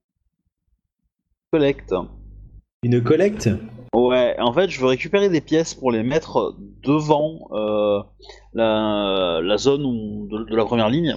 collecte? 1.51 1.95
Une 2.85 3.01
collecte? 3.01 3.49
Ouais, 3.95 4.35
en 4.41 4.53
fait, 4.53 4.69
je 4.71 4.81
veux 4.81 4.87
récupérer 4.89 5.29
des 5.29 5.41
pièces 5.41 5.73
pour 5.75 5.93
les 5.93 6.03
mettre 6.03 6.57
devant 6.83 7.49
euh, 7.53 8.01
la, 8.55 9.41
la 9.41 9.57
zone 9.57 9.85
où- 9.85 10.27
de, 10.29 10.45
de 10.51 10.57
la 10.57 10.65
première 10.65 10.89
ligne, 10.89 11.15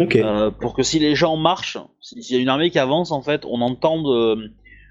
Ok. 0.00 0.16
euh, 0.16 0.50
pour 0.50 0.72
que 0.74 0.82
si 0.82 0.98
les 0.98 1.14
gens 1.14 1.36
marchent, 1.36 1.76
si- 2.00 2.22
s'il 2.22 2.36
y 2.36 2.38
a 2.38 2.42
une 2.42 2.48
armée 2.48 2.70
qui 2.70 2.78
avance, 2.78 3.12
en 3.12 3.20
fait, 3.20 3.44
on 3.44 3.60
entende, 3.60 4.06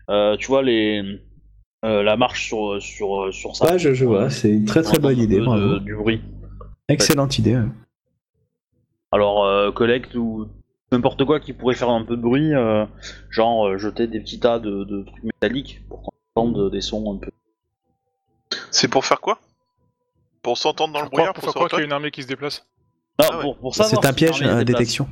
euh, 0.09 0.38
tu 0.38 0.47
vois, 0.47 0.61
les, 0.61 1.01
la 1.82 2.16
marche 2.16 2.45
sur 2.47 2.80
sur 2.80 3.34
sur 3.34 3.55
ça. 3.55 3.66
Ah, 3.72 3.78
je, 3.80 3.93
je 3.95 4.05
vois, 4.05 4.30
c'est 4.30 4.51
une 4.51 4.66
très 4.66 4.84
très 4.84 4.99
bonne 4.99 5.18
idée, 5.18 5.39
De- 5.39 5.45
bravo. 5.45 5.68
de- 5.76 5.80
du 5.80 5.95
bruit. 5.95 6.22
Excellente 6.89 7.39
idée. 7.39 7.55
ouais. 7.55 7.66
Alors, 9.11 9.74
collecte 9.74 10.14
ou 10.16 10.47
n'importe 10.93 11.25
quoi 11.25 11.39
qui 11.39 11.53
pourrait 11.53 11.75
faire 11.75 11.89
un 11.89 12.03
peu 12.03 12.15
de 12.15 12.21
bruit, 12.21 12.53
euh, 12.53 12.85
genre 13.29 13.67
euh, 13.67 13.77
jeter 13.77 14.07
des 14.07 14.19
petits 14.19 14.39
tas 14.39 14.59
de, 14.59 14.83
de 14.83 15.03
trucs 15.03 15.23
métalliques 15.23 15.81
pour 15.89 16.01
qu'on 16.03 16.11
entende 16.35 16.71
des 16.71 16.81
sons 16.81 17.13
un 17.13 17.17
peu. 17.17 17.31
C'est 18.71 18.87
pour 18.87 19.03
faire 19.05 19.19
quoi? 19.21 19.39
Pour 20.41 20.57
s'entendre 20.57 20.93
dans 20.93 20.99
le 20.99 21.05
Pour 21.05 21.11
croire, 21.11 21.25
brouillard, 21.25 21.33
pour 21.33 21.43
pour 21.43 21.53
faire 21.53 21.59
croire 21.59 21.69
qu'il 21.69 21.79
y 21.79 21.81
a 21.81 21.85
une 21.85 21.91
armée 21.93 22.11
qui 22.11 22.23
se 22.23 22.27
déplace. 22.27 22.65
Non, 23.19 23.25
Ah 23.29 23.35
ouais. 23.37 23.41
pour, 23.43 23.57
pour 23.57 23.75
savoir 23.75 24.01
C'est 24.01 24.07
un 24.07 24.11
si 24.11 24.15
piège 24.15 24.41
l'armée 24.41 24.65
déplace. 24.65 24.79
détection. 24.81 25.07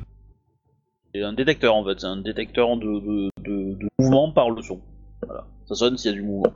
C'est 1.14 1.22
un 1.22 1.32
détecteur 1.32 1.74
en 1.74 1.84
fait, 1.84 2.00
c'est 2.00 2.06
un 2.06 2.16
détecteur 2.16 2.76
de, 2.76 2.84
de, 2.86 3.30
de- 3.42 3.74
de 3.74 3.88
mouvement 3.98 4.32
par 4.32 4.50
le 4.50 4.62
son. 4.62 4.80
Voilà, 5.26 5.44
ça 5.66 5.74
sonne 5.74 5.96
s'il 5.98 6.10
y 6.10 6.14
a 6.14 6.16
du 6.16 6.22
mouvement. 6.22 6.52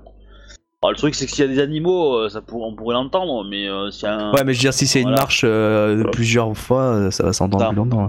Alors, 0.82 0.92
le 0.92 0.96
truc 0.96 1.14
c'est 1.14 1.26
que 1.26 1.32
s'il 1.32 1.44
y 1.44 1.48
a 1.48 1.50
des 1.52 1.60
animaux, 1.60 2.14
euh, 2.16 2.28
ça 2.28 2.40
pour- 2.42 2.62
on 2.62 2.74
pourrait 2.74 2.94
l'entendre, 2.94 3.44
mais 3.44 3.68
euh, 3.68 3.90
s'il 3.90 4.04
y 4.04 4.06
a 4.06 4.14
un... 4.16 4.32
Ouais, 4.32 4.44
mais 4.44 4.52
je 4.54 4.58
veux 4.58 4.62
dire, 4.62 4.74
si 4.74 4.86
c'est 4.86 5.00
une 5.00 5.08
Voilà. 5.08 5.22
marche 5.22 5.42
euh, 5.44 6.02
de 6.04 6.08
plusieurs 6.10 6.56
fois, 6.56 6.82
euh, 6.94 7.10
ça 7.10 7.22
va 7.24 7.32
s'entendre 7.32 7.62
Ça. 7.64 7.68
plus 7.68 7.76
longtemps. 7.76 8.08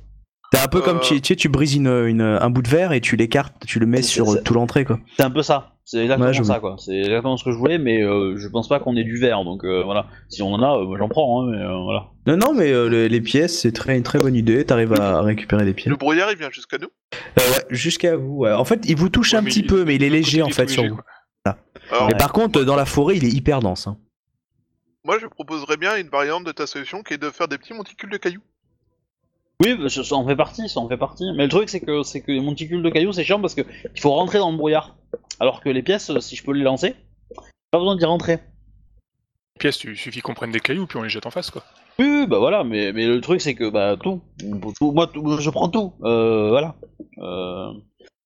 C'est 0.54 0.62
un 0.62 0.68
peu 0.68 0.82
comme 0.82 0.98
Euh. 0.98 1.02
tu, 1.02 1.20
tu 1.22 1.28
sais, 1.30 1.36
tu 1.36 1.50
brises 1.50 1.76
une, 1.76 1.88
une- 1.88 2.22
un 2.22 2.50
bout 2.50 2.62
de 2.62 2.70
verre 2.70 2.94
et 2.94 3.02
tu 3.02 3.16
l'écartes, 3.18 3.54
tu 3.66 3.80
le 3.80 3.86
mets 3.86 4.02
sur 4.02 4.42
tout 4.44 4.54
l'entrée 4.54 4.86
quoi. 4.86 5.00
C'est 5.18 5.24
un 5.24 5.30
peu 5.30 5.42
ça, 5.42 5.74
c'est 5.84 5.98
exactement 5.98 6.28
Ouais, 6.30 6.34
je 6.34 6.42
ça 6.44 6.60
quoi. 6.60 6.76
C'est 6.80 6.96
exactement 6.98 7.36
ce 7.36 7.44
que 7.44 7.52
je 7.52 7.58
voulais, 7.58 7.78
mais 7.78 8.02
euh, 8.02 8.38
je 8.38 8.48
pense 8.48 8.70
pas 8.70 8.80
qu'on 8.80 8.96
ait 8.96 9.04
du 9.04 9.18
verre, 9.18 9.44
donc 9.44 9.66
euh, 9.66 9.84
voilà. 9.84 10.08
Si 10.30 10.42
on 10.42 10.54
en 10.54 10.62
a, 10.64 10.78
euh, 10.80 10.98
j'en 10.98 11.10
prends, 11.10 11.42
hein, 11.44 11.52
mais 11.52 11.58
euh, 11.62 11.78
voilà. 11.84 12.06
Non, 12.28 12.38
non, 12.38 12.54
mais 12.54 12.72
euh, 12.72 12.88
les, 12.88 13.10
les 13.10 13.22
pièces, 13.22 13.60
c'est 13.60 13.74
très, 13.74 13.98
une 13.98 14.04
très 14.04 14.20
bonne 14.20 14.36
idée. 14.36 14.64
T'arrives 14.66 14.94
à 14.94 15.22
récupérer 15.22 15.66
des 15.66 15.74
pièces. 15.74 15.90
Le 15.90 15.98
brouillard, 15.98 16.32
il 16.32 16.38
vient 16.38 16.50
jusqu'à 16.50 16.78
nous 16.78 16.88
Euh, 17.14 17.42
ouais, 17.52 17.66
jusqu'à 17.70 18.16
vous. 18.16 18.38
ouais. 18.38 18.54
En 18.54 18.64
fait, 18.66 18.82
il 18.86 18.96
vous 18.96 19.10
touche 19.10 19.34
Ouais, 19.34 19.40
un 19.40 19.44
petit 19.44 19.60
il- 19.62 19.68
peu, 19.68 19.84
mais 19.84 19.96
il 19.96 20.04
est 20.04 20.10
léger 20.10 20.42
en 20.44 20.50
fait 20.50 20.70
sur 20.70 20.84
léger, 20.84 20.94
vous. 20.96 21.02
Alors, 21.92 22.08
Mais 22.08 22.16
par 22.18 22.32
contre, 22.34 22.64
dans 22.64 22.76
la 22.76 22.86
forêt, 22.86 23.16
il 23.18 23.24
est 23.26 23.30
hyper 23.34 23.60
dense. 23.62 23.88
hein. 23.88 23.98
moi, 25.06 25.18
je 25.22 25.26
proposerais 25.28 25.78
bien 25.78 25.96
une 25.98 26.10
variante 26.10 26.44
de 26.46 26.52
ta 26.52 26.68
solution 26.68 27.02
qui 27.04 27.14
est 27.14 27.18
de 27.18 27.30
faire 27.30 27.48
des 27.48 27.58
petits 27.58 27.74
monticules 27.74 28.10
de 28.10 28.18
cailloux. 28.18 28.42
Oui, 29.64 29.76
bah, 29.76 29.90
ça 29.90 30.04
ça 30.04 30.16
en 30.16 30.26
fait 30.28 30.36
partie, 30.36 30.70
ça 30.70 30.80
en 30.80 30.88
fait 30.88 30.98
partie. 30.98 31.26
Mais 31.36 31.44
le 31.44 31.50
truc 31.50 31.70
c'est 31.70 31.80
que 31.80 32.04
c'est 32.04 32.22
que 32.22 32.32
les 32.32 32.40
monticules 32.42 32.84
de 32.84 32.90
cailloux 32.90 33.12
c'est 33.14 33.24
chiant 33.24 33.42
parce 33.42 33.56
que 33.56 33.62
il 33.96 34.00
faut 34.02 34.12
rentrer 34.12 34.38
dans 34.38 34.52
le 34.52 34.58
brouillard. 34.58 34.96
Alors 35.40 35.62
que 35.62 35.70
les 35.70 35.82
pièces, 35.84 36.12
si 36.20 36.36
je 36.36 36.44
peux 36.44 36.52
les 36.54 36.64
lancer, 36.64 36.96
pas 37.72 37.80
besoin 37.80 37.96
d'y 37.96 38.06
rentrer. 38.06 38.34
Les 39.56 39.60
pièces, 39.60 39.84
il 39.84 39.98
suffit 39.98 40.22
qu'on 40.22 40.36
prenne 40.36 40.52
des 40.52 40.60
cailloux 40.60 40.86
puis 40.86 40.98
on 40.98 41.04
les 41.04 41.10
jette 41.10 41.26
en 41.26 41.32
face, 41.32 41.50
quoi. 41.50 41.64
Oui, 42.00 42.06
oui, 42.08 42.28
bah 42.28 42.38
voilà, 42.38 42.64
mais, 42.64 42.94
mais 42.94 43.08
le 43.08 43.20
truc 43.22 43.42
c'est 43.42 43.56
que 43.56 43.70
bah 43.70 43.98
tout, 44.02 44.22
tout 44.78 44.92
moi 44.92 45.08
tout- 45.08 45.40
je 45.40 45.50
prends 45.50 45.70
tout, 45.70 45.94
euh, 46.04 46.50
voilà. 46.50 46.76
Euh, 47.18 47.72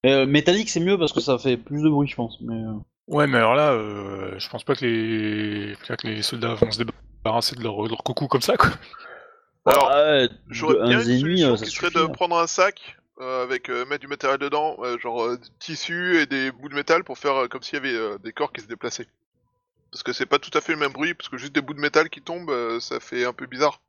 euh, 0.06 0.26
métallique 0.26 0.70
c'est 0.70 0.82
mieux 0.82 0.98
parce 0.98 1.14
que 1.14 1.22
ça 1.22 1.38
fait 1.38 1.56
plus 1.56 1.82
de 1.82 1.90
bruit 1.90 2.10
je 2.10 2.16
pense. 2.16 2.38
Mais 2.42 2.56
euh, 2.56 2.74
Ouais, 3.08 3.28
mais 3.28 3.38
alors 3.38 3.56
là, 3.56 3.72
euh, 3.72 4.36
je 4.38 4.50
pense 4.50 4.64
pas 4.64 4.76
que 4.76 4.86
les, 4.86 5.76
que 5.98 6.08
les 6.08 6.22
soldats 6.22 6.54
vont 6.56 6.72
se 6.72 6.84
débarrasser 6.84 7.56
de 7.56 7.64
leur, 7.64 7.82
de 7.84 7.90
leur 7.90 8.04
coucou 8.04 8.28
comme 8.28 8.42
ça, 8.42 8.56
quoi. 8.58 8.70
Alors, 9.66 9.90
ouais, 9.90 10.30
J'aurais 10.50 10.88
bien 10.88 11.00
un 11.00 11.04
une 11.04 11.20
solution 11.20 11.54
euh, 11.54 11.58
qui 11.58 11.70
serait 11.70 11.92
de 11.92 12.00
hein. 12.00 12.10
prendre 12.10 12.38
un 12.38 12.48
sac 12.48 12.98
euh, 13.20 13.44
avec 13.44 13.70
euh, 13.70 13.86
mettre 13.86 14.02
du 14.02 14.08
matériel 14.08 14.40
dedans, 14.40 14.78
euh, 14.80 14.98
genre 14.98 15.38
du 15.38 15.48
tissu 15.60 16.20
et 16.20 16.26
des 16.26 16.52
bouts 16.52 16.70
de 16.70 16.74
métal 16.74 17.04
pour 17.04 17.20
faire 17.20 17.48
comme 17.50 17.62
s'il 17.62 17.76
y 17.76 17.78
avait 17.78 18.18
des 18.24 18.32
corps 18.32 18.52
qui 18.52 18.62
se 18.62 18.68
déplaçaient. 18.68 19.08
Parce 19.92 20.02
que 20.02 20.14
c'est 20.14 20.26
pas 20.26 20.40
tout 20.40 20.58
à 20.58 20.62
fait 20.62 20.74
le 20.74 20.80
même 20.80 20.94
bruit, 20.94 21.14
parce 21.14 21.30
que 21.30 21.38
juste 21.38 21.54
des 21.54 21.62
bouts 21.62 21.76
de 21.76 21.82
métal 21.82 22.10
qui 22.10 22.22
tombent, 22.22 22.52
ça 22.80 23.00
fait 23.00 23.26
un 23.26 23.34
peu 23.34 23.46
bizarre. 23.46 23.82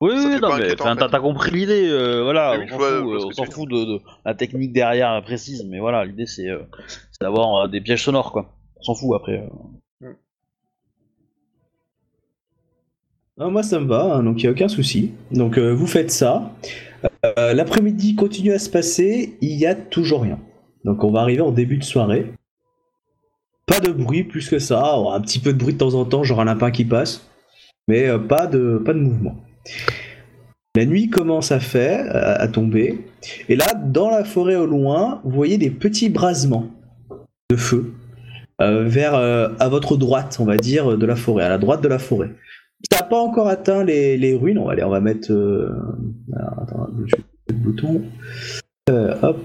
Oui, 0.00 0.12
oui, 0.14 0.38
non, 0.40 0.56
mais 0.56 0.80
en 0.80 0.96
t'as 0.96 1.08
fait. 1.08 1.20
compris 1.20 1.50
l'idée, 1.50 1.90
voilà, 2.22 2.56
Oui, 2.58 2.66
on 2.72 3.30
s'en 3.32 3.44
fout, 3.44 3.68
de, 3.68 3.84
de 3.84 4.00
la 4.24 4.34
technique 4.34 4.72
derrière 4.72 5.20
précise, 5.22 5.64
mais 5.68 5.80
voilà, 5.80 6.04
l'idée 6.04 6.26
c'est 6.26 6.48
c'est 7.10 7.20
d'avoir 7.20 7.68
des 7.68 7.80
pièges 7.80 8.04
sonores 8.04 8.32
quoi. 8.32 8.54
On 8.76 8.82
s'en 8.82 8.94
fout 8.94 9.14
après. 9.14 9.46
Non, 13.36 13.50
moi 13.50 13.64
ça 13.64 13.80
me 13.80 13.86
va, 13.86 14.14
hein, 14.14 14.22
donc 14.22 14.40
il 14.40 14.46
n'y 14.46 14.48
a 14.48 14.52
aucun 14.52 14.68
souci. 14.68 15.10
Donc 15.32 15.58
euh, 15.58 15.74
vous 15.74 15.88
faites 15.88 16.12
ça. 16.12 16.52
Euh, 17.24 17.52
L'après-midi 17.52 18.14
continue 18.14 18.52
à 18.52 18.60
se 18.60 18.70
passer, 18.70 19.36
il 19.40 19.56
n'y 19.56 19.66
a 19.66 19.74
toujours 19.74 20.22
rien. 20.22 20.38
Donc 20.84 21.02
on 21.02 21.10
va 21.10 21.22
arriver 21.22 21.40
en 21.40 21.50
début 21.50 21.78
de 21.78 21.84
soirée. 21.84 22.32
pas 23.66 23.80
de 23.80 23.90
bruit 23.90 24.22
plus 24.22 24.48
que 24.48 24.60
ça, 24.60 24.94
un 24.94 25.20
petit 25.20 25.40
peu 25.40 25.52
de 25.52 25.58
bruit 25.58 25.72
de 25.72 25.78
temps 25.78 25.94
en 25.94 26.04
temps, 26.04 26.22
genre 26.22 26.40
un 26.40 26.44
lapin 26.44 26.70
qui 26.70 26.84
passe, 26.84 27.28
mais 27.88 28.08
euh, 28.08 28.18
pas, 28.18 28.46
de, 28.46 28.80
mouvement. 28.94 29.34
La 30.76 30.84
nuit 30.86 31.10
commence 31.10 31.50
à 31.50 31.58
faire, 31.58 32.06
à, 32.12 32.46
tomber, 32.46 33.04
et 33.48 33.56
là, 33.56 33.66
dans 33.74 34.10
la 34.10 34.24
forêt 34.24 34.56
au 34.56 34.66
loin, 34.66 35.20
vous 35.24 35.30
voyez 35.30 35.58
des 35.58 35.70
petits 35.70 36.08
brasements 36.08 36.68
de 37.50 37.56
feu 37.56 37.92
vers 38.60 39.14
à 39.14 39.68
votre 39.68 39.96
droite, 39.96 40.36
on 40.40 40.44
va 40.44 40.56
dire, 40.56 40.98
de 40.98 41.06
la 41.06 41.14
forêt, 41.14 41.44
à 41.44 41.48
la 41.48 41.58
droite 41.58 41.80
de 41.80 41.88
la 41.88 42.00
forêt. 42.00 42.30
Ça 42.90 43.00
n'a 43.00 43.06
pas 43.06 43.18
encore 43.18 43.48
atteint 43.48 43.84
les, 43.84 44.36
ruines. 44.36 44.58
On 44.58 44.66
va, 44.66 44.72
aller, 44.72 44.84
on 44.84 44.90
va 44.90 45.00
mettre. 45.00 45.32
attends, 46.58 46.88
je 47.06 47.16
vais 47.16 47.22
le 47.48 47.54
bouton. 47.54 48.02
hop, 48.88 49.38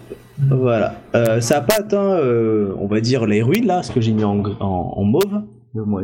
voilà. 0.47 0.95
Euh, 1.15 1.41
ça 1.41 1.55
n'a 1.55 1.61
pas 1.61 1.75
atteint, 1.79 2.13
euh, 2.17 2.73
on 2.77 2.87
va 2.87 3.01
dire, 3.01 3.25
les 3.25 3.41
ruines, 3.41 3.67
là, 3.67 3.83
ce 3.83 3.91
que 3.91 4.01
j'ai 4.01 4.13
mis 4.13 4.23
en, 4.23 4.43
en, 4.59 5.03
mauve, 5.03 5.43
de 5.75 5.81
moi 5.81 6.01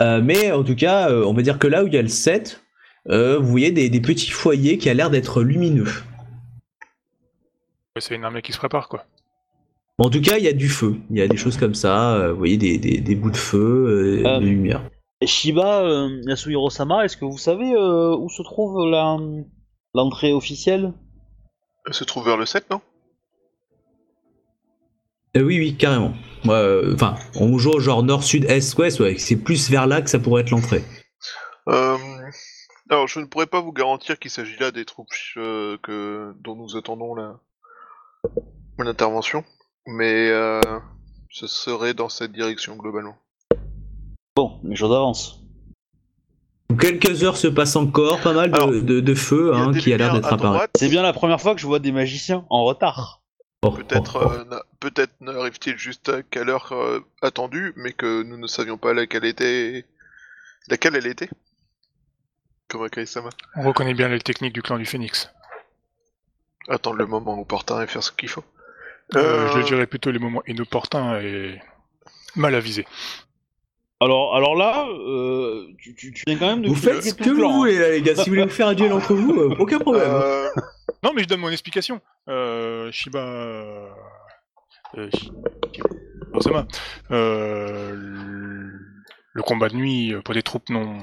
euh, 0.00 0.20
mais 0.22 0.52
en 0.52 0.62
tout 0.64 0.74
cas, 0.74 1.12
on 1.12 1.32
va 1.32 1.42
dire 1.42 1.58
que 1.58 1.66
là 1.66 1.84
où 1.84 1.86
il 1.86 1.94
y 1.94 1.98
a 1.98 2.02
le 2.02 2.08
7, 2.08 2.62
vous 3.06 3.46
voyez 3.46 3.70
des, 3.72 4.00
petits 4.00 4.30
foyers 4.30 4.78
qui 4.78 4.88
a 4.88 4.94
l'air 4.94 5.10
d'être 5.10 5.42
lumineux. 5.42 5.88
C'est 7.98 8.14
une 8.14 8.24
armée 8.24 8.42
qui 8.42 8.52
se 8.52 8.58
prépare, 8.58 8.88
quoi. 8.88 9.04
En 9.98 10.10
tout 10.10 10.20
cas, 10.20 10.38
il 10.38 10.44
y 10.44 10.48
a 10.48 10.52
du 10.52 10.68
feu. 10.68 10.96
Il 11.10 11.18
y 11.18 11.22
a 11.22 11.26
des 11.26 11.36
choses 11.36 11.56
comme 11.56 11.74
ça. 11.74 12.30
vous 12.30 12.38
voyez 12.38 12.56
des, 12.56 12.78
des 12.78 13.14
bouts 13.16 13.32
de 13.32 13.36
feu, 13.36 14.22
de 14.22 14.44
lumière. 14.44 14.82
Shiba, 15.24 16.08
Yasuhiro-sama, 16.26 17.04
est-ce 17.04 17.16
que 17.16 17.24
vous 17.24 17.38
savez 17.38 17.76
où 17.76 18.28
se 18.28 18.42
trouve 18.42 18.88
l'entrée 19.94 20.32
officielle? 20.32 20.92
Elle 21.88 21.94
se 21.94 22.04
trouve 22.04 22.26
vers 22.26 22.36
le 22.36 22.44
7, 22.44 22.68
non? 22.70 22.82
Euh, 25.36 25.42
Oui, 25.42 25.58
oui, 25.58 25.74
carrément. 25.74 26.12
Euh, 26.46 26.94
enfin, 26.94 27.16
on 27.34 27.56
joue 27.58 27.80
genre 27.80 28.02
nord, 28.02 28.22
sud, 28.22 28.44
est, 28.44 28.78
ouest, 28.78 29.00
ouais, 29.00 29.16
c'est 29.16 29.36
plus 29.36 29.70
vers 29.70 29.86
là 29.86 30.02
que 30.02 30.10
ça 30.10 30.18
pourrait 30.18 30.42
être 30.42 30.50
l'entrée. 30.50 30.84
Euh, 31.68 31.96
alors, 32.90 33.08
je 33.08 33.20
ne 33.20 33.24
pourrais 33.24 33.46
pas 33.46 33.62
vous 33.62 33.72
garantir 33.72 34.18
qu'il 34.18 34.30
s'agit 34.30 34.58
là 34.58 34.70
des 34.70 34.84
troupes 34.84 35.08
que, 35.34 36.34
dont 36.40 36.56
nous 36.56 36.76
attendons 36.76 37.14
la 37.14 37.40
l'intervention, 38.78 39.44
mais 39.86 40.28
ce 41.30 41.46
serait 41.46 41.94
dans 41.94 42.08
cette 42.08 42.32
direction 42.32 42.76
globalement. 42.76 43.16
Bon, 44.38 44.60
les 44.62 44.76
choses 44.76 44.92
avancent. 44.92 45.40
Quelques 46.78 47.24
heures 47.24 47.36
se 47.36 47.48
passent 47.48 47.74
encore, 47.74 48.20
pas 48.20 48.32
mal 48.32 48.52
de, 48.52 49.14
feu 49.16 49.52
hein, 49.52 49.72
qui 49.72 49.92
a 49.92 49.96
l'air 49.96 50.14
d'être 50.14 50.32
apparu. 50.32 50.60
C'est 50.76 50.88
bien 50.88 51.02
la 51.02 51.12
première 51.12 51.40
fois 51.40 51.56
que 51.56 51.60
je 51.60 51.66
vois 51.66 51.80
des 51.80 51.90
magiciens 51.90 52.46
en 52.48 52.62
retard. 52.62 53.20
Oh, 53.62 53.72
peut-être 53.72 54.20
oh, 54.22 54.30
oh. 54.30 54.54
Euh, 54.54 54.60
peut-être 54.78 55.12
n'arrive-t-il 55.20 55.76
juste 55.76 56.08
à 56.08 56.44
l'heure 56.44 56.70
euh, 56.70 57.00
attendue, 57.20 57.72
mais 57.74 57.92
que 57.92 58.22
nous 58.22 58.36
ne 58.36 58.46
savions 58.46 58.78
pas 58.78 58.94
laquelle 58.94 59.24
était 59.24 59.84
laquelle 60.68 60.94
elle 60.94 61.08
était. 61.08 61.30
Comme 62.68 62.84
Akaisama. 62.84 63.30
On 63.56 63.66
reconnaît 63.66 63.94
bien 63.94 64.06
les 64.06 64.20
techniques 64.20 64.52
du 64.52 64.62
clan 64.62 64.78
du 64.78 64.86
Phénix. 64.86 65.32
Attendre 66.68 66.98
le 66.98 67.06
moment 67.06 67.40
opportun 67.40 67.82
et 67.82 67.88
faire 67.88 68.04
ce 68.04 68.12
qu'il 68.12 68.28
faut. 68.28 68.44
Euh, 69.16 69.48
je 69.56 69.66
dirais 69.66 69.88
plutôt 69.88 70.12
les 70.12 70.20
moments 70.20 70.44
inopportuns 70.46 71.18
et 71.18 71.60
mal 72.36 72.54
avisés. 72.54 72.86
Alors, 74.00 74.36
alors 74.36 74.54
là, 74.54 74.86
euh, 74.88 75.66
tu, 75.78 75.92
tu, 75.94 76.12
tu, 76.12 76.22
viens 76.26 76.38
quand 76.38 76.46
même 76.46 76.62
de. 76.62 76.68
Vous 76.68 76.76
faites 76.76 77.02
ce 77.02 77.14
que 77.14 77.30
vous 77.30 77.52
voulez, 77.52 77.78
là, 77.78 77.90
les 77.90 78.00
gars. 78.00 78.14
Si 78.14 78.30
vous 78.30 78.36
voulez 78.36 78.44
vous 78.44 78.50
faire 78.50 78.68
un 78.68 78.74
duel 78.74 78.92
entre 78.92 79.12
vous, 79.12 79.32
euh, 79.32 79.56
aucun 79.58 79.78
problème. 79.80 80.08
Euh... 80.08 80.48
Non, 81.02 81.12
mais 81.14 81.22
je 81.22 81.28
donne 81.28 81.40
mon 81.40 81.50
explication. 81.50 82.00
Euh, 82.28 82.92
Shiba. 82.92 83.18
Euh, 83.18 83.88
euh 84.96 85.10
euh, 87.10 88.70
le 89.32 89.42
combat 89.42 89.68
de 89.68 89.74
nuit 89.74 90.14
pour 90.24 90.34
des 90.34 90.42
troupes 90.42 90.68
non, 90.70 90.96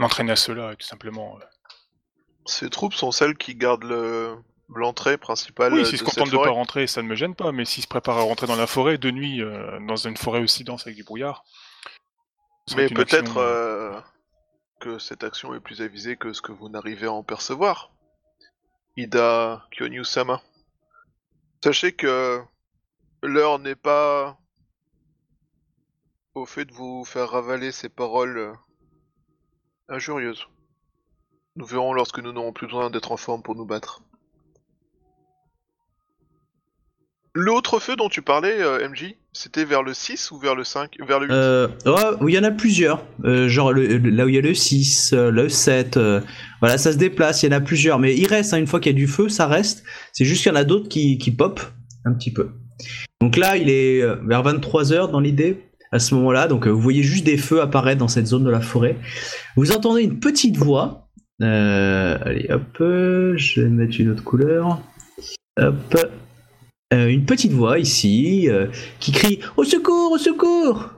entraînées 0.00 0.32
à 0.32 0.36
cela, 0.36 0.74
tout 0.74 0.86
simplement. 0.86 1.38
Ces 2.46 2.68
troupes 2.68 2.94
sont 2.94 3.12
celles 3.12 3.36
qui 3.36 3.54
gardent 3.54 3.84
le, 3.84 4.34
l'entrée 4.74 5.18
principale. 5.18 5.74
Oui, 5.74 5.86
s'ils 5.86 5.98
se 5.98 6.04
contentent 6.04 6.30
de 6.30 6.36
pas 6.36 6.50
rentrer, 6.50 6.88
ça 6.88 7.00
ne 7.02 7.06
me 7.06 7.14
gêne 7.14 7.36
pas, 7.36 7.52
mais 7.52 7.64
s'ils 7.64 7.84
se 7.84 7.88
préparent 7.88 8.18
à 8.18 8.22
rentrer 8.22 8.48
dans 8.48 8.56
la 8.56 8.66
forêt 8.66 8.98
de 8.98 9.10
nuit, 9.12 9.40
dans 9.86 9.96
une 9.96 10.16
forêt 10.16 10.40
aussi 10.40 10.64
dense 10.64 10.82
avec 10.86 10.96
du 10.96 11.04
brouillard, 11.04 11.44
mais 12.76 12.88
peut-être 12.88 13.38
euh, 13.38 13.94
euh, 13.94 14.00
que 14.80 14.98
cette 14.98 15.24
action 15.24 15.54
est 15.54 15.60
plus 15.60 15.82
avisée 15.82 16.16
que 16.16 16.32
ce 16.32 16.42
que 16.42 16.52
vous 16.52 16.68
n'arrivez 16.68 17.06
à 17.06 17.12
en 17.12 17.22
percevoir. 17.22 17.92
Ida 18.96 19.66
Kyonyu-sama. 19.70 20.42
Sachez 21.62 21.92
que 21.92 22.40
l'heure 23.22 23.58
n'est 23.58 23.76
pas 23.76 24.38
au 26.34 26.46
fait 26.46 26.64
de 26.64 26.72
vous 26.72 27.04
faire 27.04 27.30
ravaler 27.30 27.72
ces 27.72 27.88
paroles 27.88 28.38
euh, 28.38 28.54
injurieuses. 29.88 30.46
Nous 31.56 31.66
verrons 31.66 31.92
lorsque 31.92 32.18
nous 32.18 32.32
n'aurons 32.32 32.52
plus 32.52 32.66
besoin 32.66 32.90
d'être 32.90 33.12
en 33.12 33.16
forme 33.16 33.42
pour 33.42 33.56
nous 33.56 33.66
battre. 33.66 34.02
L'autre 37.34 37.78
feu 37.78 37.96
dont 37.96 38.08
tu 38.08 38.22
parlais, 38.22 38.60
euh, 38.60 38.88
MJ, 38.88 39.16
c'était 39.32 39.64
vers 39.64 39.82
le 39.82 39.94
6 39.94 40.32
ou 40.32 40.38
vers 40.38 40.56
le 40.56 40.64
5 40.64 40.96
Vers 41.06 41.20
le 41.20 41.26
8 41.26 41.32
euh, 41.32 41.68
il 42.26 42.34
y 42.34 42.38
en 42.38 42.42
a 42.42 42.50
plusieurs. 42.50 43.04
Euh, 43.24 43.48
genre 43.48 43.72
là 43.72 44.24
où 44.24 44.28
il 44.28 44.34
y 44.34 44.38
a 44.38 44.40
le 44.40 44.54
6, 44.54 45.12
le 45.12 45.48
7. 45.48 45.98
voilà, 46.60 46.78
ça 46.78 46.92
se 46.92 46.96
déplace, 46.96 47.42
il 47.42 47.50
y 47.50 47.54
en 47.54 47.56
a 47.56 47.60
plusieurs. 47.60 47.98
Mais 47.98 48.16
il 48.16 48.26
reste, 48.26 48.54
hein, 48.54 48.58
une 48.58 48.66
fois 48.66 48.80
qu'il 48.80 48.92
y 48.92 48.94
a 48.94 48.98
du 48.98 49.06
feu, 49.06 49.28
ça 49.28 49.46
reste. 49.46 49.84
C'est 50.12 50.24
juste 50.24 50.42
qu'il 50.42 50.50
y 50.50 50.54
en 50.54 50.58
a 50.58 50.64
d'autres 50.64 50.88
qui, 50.88 51.18
qui 51.18 51.30
pop 51.30 51.60
un 52.04 52.12
petit 52.12 52.32
peu. 52.32 52.50
Donc 53.20 53.36
là, 53.36 53.56
il 53.56 53.70
est 53.70 54.00
vers 54.26 54.42
23h 54.42 55.10
dans 55.10 55.20
l'idée, 55.20 55.62
à 55.92 56.00
ce 56.00 56.14
moment-là. 56.16 56.48
Donc 56.48 56.66
vous 56.66 56.80
voyez 56.80 57.02
juste 57.02 57.24
des 57.24 57.36
feux 57.36 57.60
apparaître 57.60 57.98
dans 57.98 58.08
cette 58.08 58.26
zone 58.26 58.44
de 58.44 58.50
la 58.50 58.60
forêt. 58.60 58.96
Vous 59.56 59.70
entendez 59.70 60.02
une 60.02 60.18
petite 60.18 60.56
voix. 60.56 61.08
allez, 61.40 62.48
hop, 62.50 62.76
je 62.78 63.60
vais 63.60 63.68
mettre 63.68 64.00
une 64.00 64.10
autre 64.10 64.24
couleur. 64.24 64.80
Hop. 65.56 65.96
Euh, 66.92 67.06
une 67.06 67.24
petite 67.24 67.52
voix 67.52 67.78
ici 67.78 68.48
euh, 68.48 68.66
qui 68.98 69.12
crie 69.12 69.38
Au 69.56 69.62
secours, 69.62 70.10
au 70.10 70.18
secours 70.18 70.90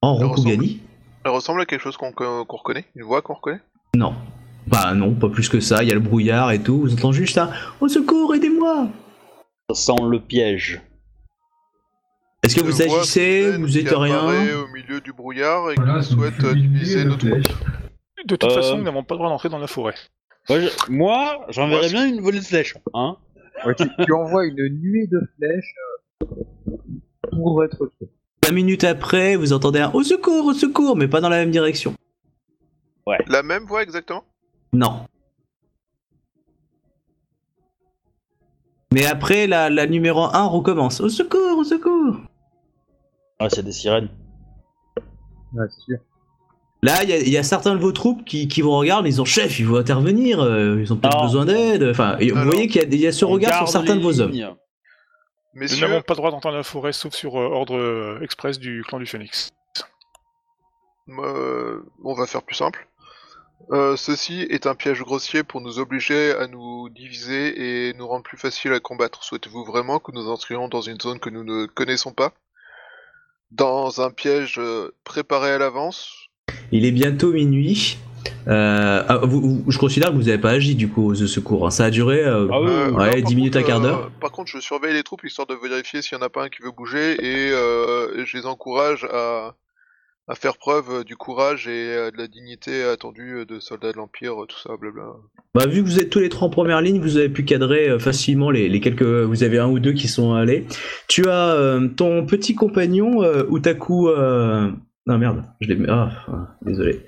En 0.00 0.14
Rokugani. 0.14 0.80
Elle 1.24 1.32
ressemble 1.32 1.60
à 1.60 1.66
quelque 1.66 1.82
chose 1.82 1.98
qu'on 1.98 2.12
reconnaît? 2.48 2.86
Une 2.96 3.02
voix 3.02 3.20
qu'on 3.20 3.34
reconnaît? 3.34 3.60
Non. 3.94 4.14
Bah 4.66 4.94
non, 4.94 5.14
pas 5.14 5.28
plus 5.28 5.50
que 5.50 5.60
ça, 5.60 5.82
il 5.82 5.88
y 5.88 5.92
a 5.92 5.94
le 5.94 6.00
brouillard 6.00 6.52
et 6.52 6.62
tout, 6.62 6.80
vous 6.80 6.94
entendez 6.94 7.18
juste 7.18 7.34
ça 7.34 7.50
Au 7.80 7.88
secours, 7.88 8.34
aidez-moi 8.34 8.88
Ça 9.68 9.74
sent 9.74 10.02
le 10.10 10.20
piège. 10.20 10.80
Est-ce 12.42 12.56
que 12.56 12.60
vous 12.62 12.80
agissez 12.80 13.58
Vous 13.58 13.76
êtes 13.76 13.88
rien 13.90 14.54
au 14.56 14.68
milieu 14.68 15.00
du 15.02 15.12
brouillard 15.12 15.70
et 15.70 15.74
qui 15.74 16.04
souhaite 16.04 16.38
utiliser 16.38 17.04
notre 17.04 17.26
De 17.26 18.36
toute 18.36 18.52
façon, 18.52 18.74
euh. 18.74 18.78
nous 18.78 18.84
n'avons 18.84 19.04
pas 19.04 19.14
le 19.14 19.18
droit 19.18 19.28
d'entrer 19.28 19.50
dans 19.50 19.58
la 19.58 19.66
forêt. 19.66 19.94
Moi, 20.88 21.46
j'enverrais 21.50 21.90
bien 21.90 22.06
une 22.06 22.22
volée 22.22 22.40
de 22.40 22.44
flèches, 22.44 22.76
hein 22.94 23.16
tu, 24.04 24.12
envoies 24.12 24.46
une 24.46 24.68
nuée 24.80 25.06
de 25.06 25.20
flèches 25.36 25.74
euh, 26.22 26.76
pour 27.32 27.64
être 27.64 27.90
tué. 27.98 28.08
Cinq 28.44 28.52
minutes 28.52 28.84
après, 28.84 29.36
vous 29.36 29.52
entendez 29.52 29.80
un 29.80 29.90
au 29.92 30.02
secours, 30.02 30.46
au 30.46 30.54
secours, 30.54 30.96
mais 30.96 31.08
pas 31.08 31.20
dans 31.20 31.28
la 31.28 31.38
même 31.38 31.50
direction. 31.50 31.94
Ouais. 33.06 33.18
La 33.28 33.42
même 33.42 33.64
voix 33.64 33.82
exactement? 33.82 34.24
Non. 34.72 35.06
Mais 38.92 39.06
après, 39.06 39.46
la, 39.46 39.68
la 39.68 39.86
numéro 39.86 40.24
1 40.24 40.46
recommence. 40.46 41.00
Au 41.00 41.08
secours, 41.08 41.58
au 41.58 41.64
secours 41.64 42.16
Ah, 43.38 43.48
c'est 43.50 43.62
des 43.62 43.72
sirènes. 43.72 44.08
Ouais, 45.52 45.66
c'est 45.70 45.80
sûr. 45.82 45.98
Là, 46.80 47.02
il 47.02 47.28
y, 47.28 47.36
a 47.36 47.42
certains 47.42 47.74
de 47.74 47.80
vos 47.80 47.90
troupes 47.90 48.24
qui, 48.24 48.46
qui 48.46 48.62
vous 48.62 48.70
regardent, 48.70 49.06
ils 49.08 49.20
ont 49.20 49.24
chef, 49.24 49.58
il 49.58 49.66
faut 49.66 49.76
intervenir, 49.76 50.40
euh, 50.40 50.80
ils 50.80 50.92
ont 50.92 50.96
peut-être 50.96 51.22
besoin 51.22 51.44
d'aide. 51.44 51.82
Enfin, 51.82 52.16
vous 52.20 52.44
voyez 52.44 52.68
qu'il 52.68 52.94
y, 52.94 53.06
a 53.06 53.12
ce 53.12 53.24
regard 53.24 53.56
sur 53.56 53.68
certains 53.68 53.96
de 53.96 54.00
vos 54.00 54.20
hommes. 54.20 54.32
Nous 55.54 55.80
n'avons 55.80 56.02
pas 56.02 56.14
le 56.14 56.18
droit 56.18 56.30
d'entendre 56.30 56.56
la 56.56 56.62
forêt 56.62 56.92
sauf 56.92 57.14
sur 57.14 57.36
euh, 57.36 57.48
ordre 57.48 57.76
euh, 57.76 58.20
express 58.22 58.60
du 58.60 58.84
clan 58.86 59.00
du 59.00 59.06
Phoenix. 59.06 59.50
on 61.08 62.14
va 62.14 62.26
faire 62.26 62.44
plus 62.44 62.54
simple. 62.54 62.86
ceci 63.96 64.42
est 64.42 64.68
un 64.68 64.76
piège 64.76 65.02
grossier 65.02 65.42
pour 65.42 65.60
nous 65.60 65.80
obliger 65.80 66.30
à 66.36 66.46
nous 66.46 66.90
diviser 66.90 67.88
et 67.88 67.94
nous 67.94 68.06
rendre 68.06 68.22
plus 68.22 68.38
facile 68.38 68.72
à 68.72 68.78
combattre. 68.78 69.24
Souhaitez-vous 69.24 69.64
vraiment 69.64 69.98
que 69.98 70.12
nous 70.12 70.28
entrions 70.28 70.68
dans 70.68 70.82
une 70.82 71.00
zone 71.00 71.18
que 71.18 71.30
nous 71.30 71.42
ne 71.42 71.66
connaissons 71.66 72.12
pas? 72.12 72.34
Dans 73.50 74.00
un 74.00 74.10
piège 74.10 74.60
préparé 75.02 75.50
à 75.50 75.58
l'avance 75.58 76.27
il 76.72 76.84
est 76.84 76.92
bientôt 76.92 77.32
minuit. 77.32 77.98
Euh, 78.46 79.02
ah, 79.08 79.20
je 79.68 79.78
considère 79.78 80.10
que 80.10 80.14
vous 80.14 80.24
n'avez 80.24 80.38
pas 80.38 80.50
agi 80.50 80.74
du 80.74 80.88
coup 80.88 81.10
aux 81.10 81.14
secours. 81.14 81.66
Hein. 81.66 81.70
Ça 81.70 81.84
a 81.84 81.90
duré 81.90 82.24
euh, 82.24 82.48
ah 82.98 83.20
10 83.20 83.34
minutes 83.34 83.56
à 83.56 83.62
quart 83.62 83.80
d'heure. 83.80 84.06
Euh, 84.06 84.20
par 84.20 84.32
contre, 84.32 84.50
je 84.50 84.58
surveille 84.58 84.94
les 84.94 85.02
troupes 85.02 85.24
histoire 85.24 85.46
de 85.46 85.54
vérifier 85.54 86.02
s'il 86.02 86.18
n'y 86.18 86.24
en 86.24 86.26
a 86.26 86.30
pas 86.30 86.44
un 86.44 86.48
qui 86.48 86.62
veut 86.62 86.72
bouger 86.72 87.12
et 87.24 87.50
je 87.50 88.36
les 88.36 88.46
encourage 88.46 89.04
à 89.12 89.54
à 90.28 90.34
faire 90.34 90.58
preuve 90.58 90.90
euh, 90.90 91.04
du 91.04 91.16
courage 91.16 91.66
et 91.66 91.94
euh, 91.94 92.10
de 92.10 92.18
la 92.18 92.26
dignité 92.26 92.84
attendue 92.84 93.44
de 93.48 93.58
soldats 93.58 93.92
de 93.92 93.96
l'Empire, 93.96 94.34
tout 94.46 94.58
ça, 94.58 94.76
blabla. 94.76 95.14
Bah, 95.54 95.66
vu 95.66 95.82
que 95.82 95.88
vous 95.88 95.98
êtes 95.98 96.10
tous 96.10 96.20
les 96.20 96.28
trois 96.28 96.46
en 96.46 96.50
première 96.50 96.82
ligne, 96.82 97.00
vous 97.00 97.16
avez 97.16 97.30
pu 97.30 97.44
cadrer 97.44 97.98
facilement 97.98 98.50
les, 98.50 98.80
quelques. 98.80 99.02
Vous 99.02 99.42
avez 99.42 99.58
un 99.58 99.68
ou 99.68 99.78
deux 99.78 99.94
qui 99.94 100.06
sont 100.06 100.34
allés. 100.34 100.66
Tu 101.08 101.28
as 101.28 101.80
ton 101.96 102.26
petit 102.26 102.54
compagnon, 102.54 103.24
Utaku. 103.50 104.10
Non, 105.08 105.18
merde, 105.18 105.42
je 105.60 105.68
l'ai. 105.68 105.78
Ah, 105.88 106.10
désolé. 106.62 107.00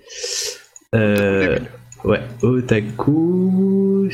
Ouais, 2.05 2.21
Otaku. 2.43 4.09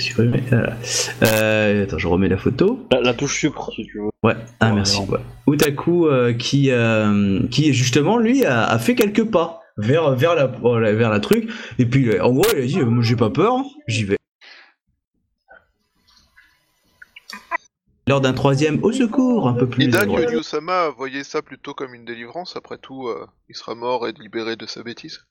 Euh, 1.22 1.82
attends, 1.84 1.98
je 1.98 2.08
remets 2.08 2.28
la 2.28 2.36
photo. 2.36 2.86
La, 2.90 3.14
touche 3.14 3.38
sucre, 3.38 3.70
si 3.74 3.86
tu 3.86 3.98
veux. 3.98 4.10
Ouais, 4.22 4.34
ah 4.60 4.72
merci. 4.72 5.00
Ouais. 5.08 5.20
Otaku 5.46 6.08
euh, 6.08 6.32
qui, 6.32 6.70
euh, 6.70 7.40
qui 7.50 7.72
justement 7.72 8.18
lui 8.18 8.44
a, 8.44 8.76
fait 8.78 8.94
quelques 8.94 9.24
pas 9.24 9.60
vers, 9.76 10.16
vers, 10.16 10.34
la, 10.34 10.46
vers 10.92 11.10
la 11.10 11.20
truc. 11.20 11.48
Et 11.78 11.86
puis 11.86 12.20
en 12.20 12.32
gros, 12.32 12.44
il 12.56 12.62
a 12.62 12.66
dit 12.66 12.80
Moi 12.80 13.04
j'ai 13.04 13.16
pas 13.16 13.30
peur, 13.30 13.62
j'y 13.86 14.04
vais. 14.04 14.16
Lors 18.08 18.20
d'un 18.20 18.32
troisième 18.32 18.82
au 18.84 18.92
secours, 18.92 19.48
un 19.48 19.54
peu 19.54 19.68
plus. 19.68 19.84
Ida 19.84 20.02
Ryusama 20.02 20.90
voyait 20.90 21.24
ça 21.24 21.42
plutôt 21.42 21.74
comme 21.74 21.92
une 21.92 22.04
délivrance. 22.04 22.54
Après 22.56 22.78
tout, 22.78 23.10
il 23.48 23.56
sera 23.56 23.74
mort 23.74 24.06
et 24.06 24.12
libéré 24.12 24.54
de 24.56 24.66
sa 24.66 24.82
bêtise. 24.82 25.26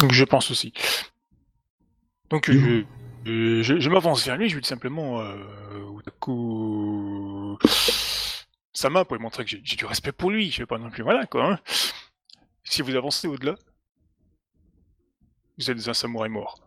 Donc 0.00 0.12
je 0.12 0.24
pense 0.24 0.50
aussi. 0.50 0.72
Donc 2.30 2.50
je, 2.50 2.84
je, 3.24 3.88
m'avance 3.88 4.24
vers 4.24 4.36
lui, 4.36 4.48
je 4.48 4.54
lui 4.54 4.62
dis 4.62 4.68
simplement 4.68 5.20
euh, 5.20 5.34
ça 8.72 8.90
m'a 8.90 9.04
pour 9.04 9.16
lui 9.16 9.22
montrer 9.22 9.44
que 9.44 9.50
j'ai 9.50 9.76
du 9.76 9.84
respect 9.86 10.12
pour 10.12 10.30
lui, 10.30 10.50
je 10.50 10.58
vais 10.58 10.66
pas 10.66 10.78
non 10.78 10.90
plus 10.90 11.02
voilà 11.02 11.26
quoi. 11.26 11.52
Hein. 11.52 11.58
Si 12.64 12.82
vous 12.82 12.94
avancez 12.94 13.26
au-delà, 13.28 13.54
vous 15.58 15.70
êtes 15.70 15.88
un 15.88 15.94
samouraï 15.94 16.28
mort. 16.28 16.60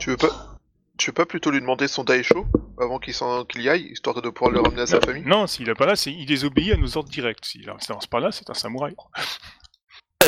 Tu 0.00 0.10
veux 0.10 0.16
pas 0.16 0.57
tu 0.98 1.10
veux 1.10 1.14
pas 1.14 1.26
plutôt 1.26 1.50
lui 1.50 1.60
demander 1.60 1.88
son 1.88 2.04
daisho 2.04 2.44
avant 2.78 2.98
qu'il 2.98 3.62
y 3.62 3.68
aille, 3.68 3.86
histoire 3.92 4.20
de 4.20 4.28
pouvoir 4.28 4.52
le 4.52 4.60
ramener 4.60 4.82
à 4.82 4.86
sa 4.86 5.00
famille? 5.00 5.22
Non, 5.24 5.46
s'il 5.46 5.68
est 5.68 5.74
pas 5.74 5.86
là, 5.86 5.94
il 6.06 6.26
désobéit 6.26 6.72
à 6.72 6.76
nos 6.76 6.96
ordres 6.98 7.08
directs. 7.08 7.44
S'il 7.44 7.64
n'avance 7.66 8.06
pas 8.06 8.20
là, 8.20 8.30
c'est 8.32 8.50
un 8.50 8.54
samouraï. 8.54 8.94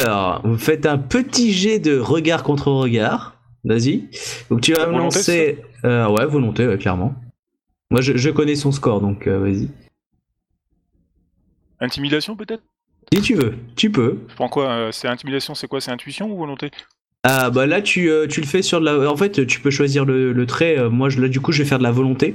Alors, 0.03 0.41
vous 0.47 0.57
faites 0.57 0.87
un 0.87 0.99
petit 0.99 1.53
jet 1.53 1.81
de 1.81 1.99
regard 1.99 2.45
contre 2.45 2.69
regard. 2.69 3.37
Vas-y. 3.65 4.09
Donc 4.49 4.63
tu 4.63 4.73
vas 4.73 4.87
me 4.87 4.97
lancer. 4.97 5.59
Euh, 5.85 6.09
ouais, 6.09 6.25
volonté, 6.25 6.79
clairement. 6.79 7.15
Moi, 7.91 8.01
je, 8.01 8.31
connais 8.31 8.55
son 8.55 8.71
score, 8.71 9.01
donc 9.01 9.27
euh, 9.27 9.39
vas-y. 9.39 9.69
Intimidation, 11.81 12.37
peut-être? 12.37 12.63
Si 13.13 13.21
tu 13.21 13.35
veux, 13.35 13.57
tu 13.75 13.91
peux. 13.91 14.21
Je 14.29 14.35
prends 14.37 14.49
quoi 14.49 14.69
euh, 14.71 14.93
C'est 14.93 15.09
intimidation, 15.09 15.55
c'est 15.57 15.67
quoi? 15.67 15.81
C'est 15.81 15.91
intuition 15.91 16.31
ou 16.31 16.37
volonté? 16.37 16.71
Ah, 17.23 17.51
bah 17.51 17.67
là, 17.67 17.83
tu, 17.83 18.11
tu, 18.31 18.41
le 18.41 18.47
fais 18.47 18.63
sur 18.63 18.81
de 18.81 18.87
la. 18.87 19.11
En 19.11 19.17
fait, 19.17 19.47
tu 19.47 19.61
peux 19.61 19.71
choisir 19.71 20.05
le, 20.05 20.47
trait. 20.47 20.89
moi, 20.89 21.11
je, 21.11 21.21
là, 21.21 21.29
du 21.29 21.41
coup, 21.41 21.53
je 21.53 21.63
vais 21.63 21.69
faire 21.69 21.79
de 21.79 21.83
la 21.83 21.93
volonté 21.93 22.35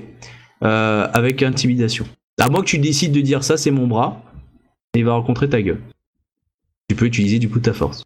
avec 0.61 1.41
intimidation. 1.43 2.05
À 2.39 2.49
moins 2.49 2.61
que 2.61 2.67
tu 2.67 2.79
décides 2.79 3.11
de 3.11 3.21
dire 3.21 3.43
ça, 3.43 3.57
c'est 3.57 3.71
mon 3.71 3.87
bras, 3.87 4.21
et 4.93 4.99
il 4.99 5.05
va 5.05 5.13
rencontrer 5.13 5.49
ta 5.49 5.61
gueule. 5.61 5.81
Tu 6.89 6.95
peux 6.95 7.05
utiliser 7.05 7.39
du 7.39 7.49
coup 7.49 7.59
ta 7.59 7.73
force. 7.73 8.03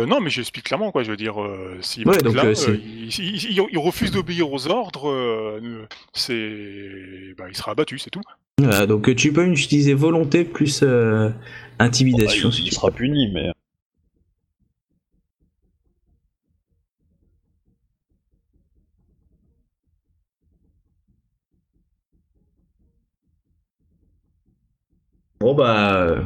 Euh, 0.00 0.06
non, 0.06 0.20
mais 0.20 0.30
j'explique 0.30 0.64
clairement, 0.64 0.90
quoi. 0.92 1.02
Je 1.02 1.10
veux 1.10 1.16
dire, 1.16 1.40
euh, 1.40 1.78
s'il 1.80 2.08
euh, 2.08 2.12
il, 3.72 3.78
refuse 3.78 4.10
d'obéir 4.10 4.50
aux 4.50 4.68
ordres, 4.68 5.60
c'est, 6.12 7.34
bah, 7.36 7.44
il 7.48 7.56
sera 7.56 7.72
abattu, 7.72 7.98
c'est 7.98 8.10
tout. 8.10 8.22
donc 8.86 9.14
tu 9.14 9.32
peux 9.32 9.46
utiliser 9.46 9.94
volonté 9.94 10.44
plus 10.44 10.84
intimidation. 11.78 12.48
Bah, 12.48 12.56
il, 12.58 12.72
sera 12.72 12.90
puni, 12.90 13.30
mais. 13.32 13.50
Bon 25.40 25.54
bah 25.54 26.22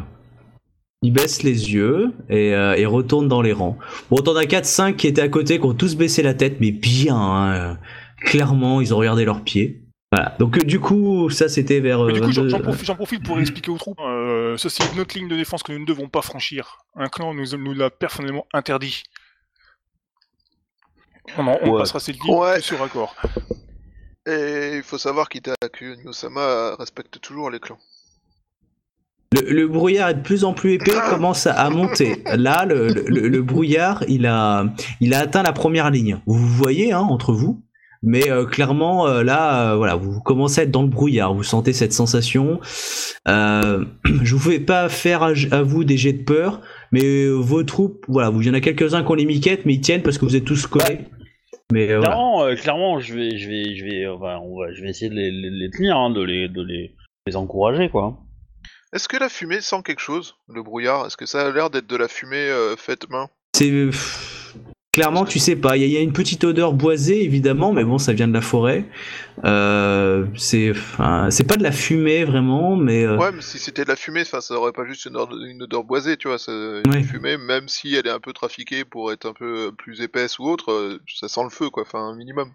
il 1.04 1.12
baisse 1.12 1.42
les 1.42 1.74
yeux 1.74 2.14
euh, 2.30 2.74
et, 2.74 2.86
retourne 2.86 3.28
dans 3.28 3.42
les 3.42 3.52
rangs. 3.52 3.76
Bon, 4.10 4.16
t'en 4.16 4.34
as 4.36 4.44
4-5 4.44 4.96
qui 4.96 5.06
étaient 5.06 5.20
à 5.20 5.28
côté, 5.28 5.58
qui 5.58 5.66
ont 5.66 5.74
tous 5.74 5.96
baissé 5.96 6.22
la 6.22 6.32
tête, 6.32 6.56
mais 6.60 6.70
bien, 6.70 7.14
hein. 7.16 7.78
clairement, 8.24 8.80
ils 8.80 8.94
ont 8.94 8.96
regardé 8.96 9.26
leurs 9.26 9.42
pieds. 9.42 9.82
Voilà. 10.10 10.34
Donc 10.38 10.56
euh, 10.56 10.62
du 10.62 10.80
coup, 10.80 11.28
ça 11.28 11.50
c'était 11.50 11.80
vers. 11.80 12.06
du 12.06 12.20
coup, 12.22 12.32
j'en 12.32 12.94
profite, 12.94 13.22
pour 13.22 13.38
expliquer 13.38 13.70
aux 13.70 13.76
troupes. 13.76 14.00
Euh, 14.00 14.56
ça 14.56 14.70
c'est 14.70 14.96
notre 14.96 15.18
ligne 15.18 15.28
de 15.28 15.36
défense 15.36 15.62
que 15.62 15.72
nous 15.72 15.80
ne 15.80 15.84
devons 15.84 16.08
pas 16.08 16.22
franchir. 16.22 16.78
Un 16.96 17.08
clan 17.08 17.34
nous, 17.34 17.54
nous 17.58 17.74
l'a 17.74 17.90
personnellement 17.90 18.46
interdit. 18.54 19.02
On, 21.36 21.78
passera 21.78 22.00
cette 22.00 22.16
ligne 22.22 22.60
sur 22.60 22.82
accord. 22.82 23.14
Et 24.26 24.76
il 24.76 24.82
faut 24.82 24.98
savoir 24.98 25.28
qu'Itaku 25.28 25.96
Nyosama 26.02 26.76
respecte 26.76 27.20
toujours 27.20 27.50
les 27.50 27.60
clans. 27.60 27.78
Le, 29.42 29.66
brouillard 29.66 30.10
est 30.10 30.14
de 30.14 30.22
plus 30.22 30.44
en 30.44 30.52
plus 30.52 30.74
épais, 30.74 30.92
commence 31.10 31.46
à, 31.46 31.68
monter. 31.70 32.22
Là, 32.36 32.64
le, 32.66 33.40
brouillard, 33.42 34.04
il 34.08 34.26
a, 34.26 34.66
il 35.00 35.14
a 35.14 35.20
atteint 35.20 35.42
la 35.42 35.52
première 35.52 35.90
ligne. 35.90 36.18
Vous 36.26 36.46
voyez, 36.46 36.92
hein, 36.92 37.00
entre 37.00 37.32
vous. 37.32 37.62
Mais 38.06 38.30
euh, 38.30 38.44
clairement, 38.44 39.08
euh, 39.08 39.22
là, 39.22 39.72
euh, 39.72 39.76
voilà, 39.76 39.96
vous 39.96 40.20
commencez 40.20 40.60
à 40.60 40.64
être 40.64 40.70
dans 40.70 40.82
le 40.82 40.88
brouillard. 40.88 41.32
Vous 41.32 41.42
sentez 41.42 41.72
cette 41.72 41.94
sensation. 41.94 42.60
je 43.26 44.34
vous 44.34 44.38
fais 44.38 44.60
pas 44.60 44.90
faire 44.90 45.22
à, 45.22 45.62
vous 45.62 45.84
des 45.84 45.96
jets 45.96 46.12
de 46.12 46.22
peur, 46.22 46.60
mais 46.92 47.26
vos 47.26 47.62
troupes, 47.62 48.04
voilà, 48.08 48.28
vous, 48.28 48.42
il 48.42 48.48
y 48.48 48.50
en 48.50 48.54
a 48.54 48.60
quelques-uns 48.60 49.02
qui 49.02 49.10
ont 49.10 49.14
les 49.14 49.24
miquettes, 49.24 49.64
mais 49.64 49.74
ils 49.74 49.80
tiennent 49.80 50.02
parce 50.02 50.18
que 50.18 50.26
vous 50.26 50.36
êtes 50.36 50.44
tous 50.44 50.66
collés. 50.66 51.00
Clairement, 52.56 53.00
je 53.00 53.14
vais, 53.14 53.38
je 53.38 53.48
vais, 53.48 53.74
je 53.74 53.84
vais, 53.84 54.06
enfin, 54.06 54.38
je 54.74 54.82
vais 54.82 54.90
essayer 54.90 55.10
de 55.10 55.16
les, 55.16 55.70
tenir, 55.70 55.96
hein, 55.96 56.10
de 56.10 56.22
les, 56.22 56.48
de 56.48 56.62
les, 56.62 56.94
les 57.26 57.36
encourager, 57.36 57.88
quoi. 57.88 58.18
Est-ce 58.94 59.08
que 59.08 59.16
la 59.16 59.28
fumée 59.28 59.60
sent 59.60 59.82
quelque 59.84 60.00
chose, 60.00 60.36
le 60.48 60.62
brouillard? 60.62 61.04
Est-ce 61.04 61.16
que 61.16 61.26
ça 61.26 61.44
a 61.44 61.50
l'air 61.50 61.68
d'être 61.68 61.88
de 61.88 61.96
la 61.96 62.06
fumée 62.06 62.36
euh, 62.36 62.76
faite 62.76 63.10
main? 63.10 63.28
C'est. 63.56 63.90
Clairement, 64.92 65.24
tu 65.24 65.40
sais 65.40 65.56
pas. 65.56 65.76
Il 65.76 65.84
y, 65.88 65.96
a 65.96 66.00
une 66.00 66.12
petite 66.12 66.44
odeur 66.44 66.72
boisée, 66.72 67.24
évidemment, 67.24 67.72
mais 67.72 67.82
bon, 67.82 67.98
ça 67.98 68.12
vient 68.12 68.28
de 68.28 68.32
la 68.32 68.40
forêt. 68.40 68.84
Euh, 69.44 70.26
c'est, 70.36 70.72
c'est 71.30 71.42
pas 71.42 71.56
de 71.56 71.64
la 71.64 71.72
fumée 71.72 72.22
vraiment, 72.22 72.76
mais. 72.76 73.02
Euh, 73.02 73.16
ouais, 73.16 73.32
mais 73.32 73.42
si 73.42 73.58
c'était 73.58 73.82
de 73.82 73.88
la 73.88 73.96
fumée, 73.96 74.22
ça 74.22 74.38
aurait 74.52 74.70
pas 74.70 74.86
juste 74.86 75.06
une 75.06 75.16
odeur, 75.16 75.82
boisée, 75.82 76.16
tu 76.16 76.28
vois. 76.28 76.36
Une 76.46 77.02
fumée, 77.02 77.36
même 77.36 77.66
si 77.66 77.96
elle 77.96 78.06
est 78.06 78.10
un 78.10 78.20
peu 78.20 78.32
trafiquée 78.32 78.84
pour 78.84 79.10
être 79.10 79.26
un 79.26 79.32
peu 79.32 79.72
plus 79.76 80.02
épaisse 80.02 80.38
ou 80.38 80.44
autre, 80.44 81.00
ça 81.12 81.26
sent 81.26 81.42
le 81.42 81.50
feu, 81.50 81.68
quoi. 81.68 81.82
Enfin, 81.82 81.98
un 81.98 82.14
minimum. 82.14 82.52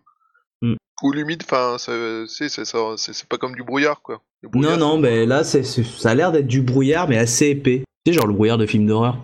Ou 1.02 1.12
l'humide, 1.12 1.44
enfin, 1.46 1.78
c'est 1.78 3.28
pas 3.28 3.38
comme 3.38 3.56
du 3.56 3.64
brouillard, 3.64 4.02
quoi. 4.02 4.22
non, 4.54 4.78
non, 4.78 4.98
mais 4.98 5.26
là, 5.26 5.44
c'est 5.44 5.64
ça 5.64 6.12
a 6.12 6.16
l'air 6.16 6.32
d'être 6.32 6.48
du 6.48 6.62
brouillard, 6.62 7.08
mais 7.08 7.18
assez 7.18 7.48
épais. 7.48 7.84
C'est 8.06 8.14
genre 8.14 8.28
le 8.28 8.34
brouillard 8.34 8.58
de 8.58 8.66
film 8.66 8.86
d'horreur, 8.86 9.22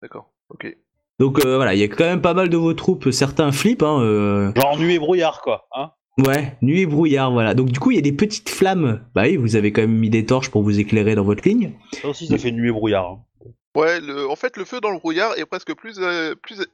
D'accord, 0.00 0.30
ok. 0.48 0.76
Donc 1.18 1.44
euh, 1.44 1.56
voilà, 1.56 1.74
il 1.74 1.80
y 1.80 1.84
a 1.84 1.88
quand 1.88 2.04
même 2.04 2.22
pas 2.22 2.34
mal 2.34 2.48
de 2.48 2.56
vos 2.56 2.74
troupes, 2.74 3.10
certains 3.10 3.52
flippent. 3.52 3.82
Hein, 3.82 4.00
euh. 4.00 4.52
Genre 4.56 4.78
nuit 4.78 4.94
et 4.94 4.98
brouillard, 4.98 5.40
quoi. 5.40 5.68
Hein 5.76 5.90
ouais, 6.18 6.56
nuit 6.62 6.80
et 6.80 6.86
brouillard, 6.86 7.30
voilà. 7.30 7.54
Donc 7.54 7.68
du 7.68 7.78
coup, 7.78 7.92
il 7.92 7.96
y 7.96 7.98
a 7.98 8.02
des 8.02 8.12
petites 8.12 8.48
flammes. 8.48 9.04
Bah 9.14 9.22
oui, 9.24 9.36
vous 9.36 9.54
avez 9.54 9.72
quand 9.72 9.82
même 9.82 9.96
mis 9.96 10.10
des 10.10 10.26
torches 10.26 10.50
pour 10.50 10.62
vous 10.62 10.80
éclairer 10.80 11.14
dans 11.14 11.24
votre 11.24 11.46
ligne. 11.46 11.74
Ça 12.00 12.08
aussi, 12.08 12.26
ça 12.26 12.38
fait 12.38 12.50
nuit 12.50 12.70
et 12.70 12.72
brouillard. 12.72 13.06
Hein. 13.06 13.24
Ouais, 13.76 14.00
le... 14.00 14.28
en 14.28 14.36
fait, 14.36 14.56
le 14.56 14.64
feu 14.64 14.80
dans 14.80 14.90
le 14.90 14.98
brouillard 14.98 15.38
est 15.38 15.46
presque 15.46 15.74
plus, 15.74 15.98
euh, 15.98 16.34
plus 16.34 16.66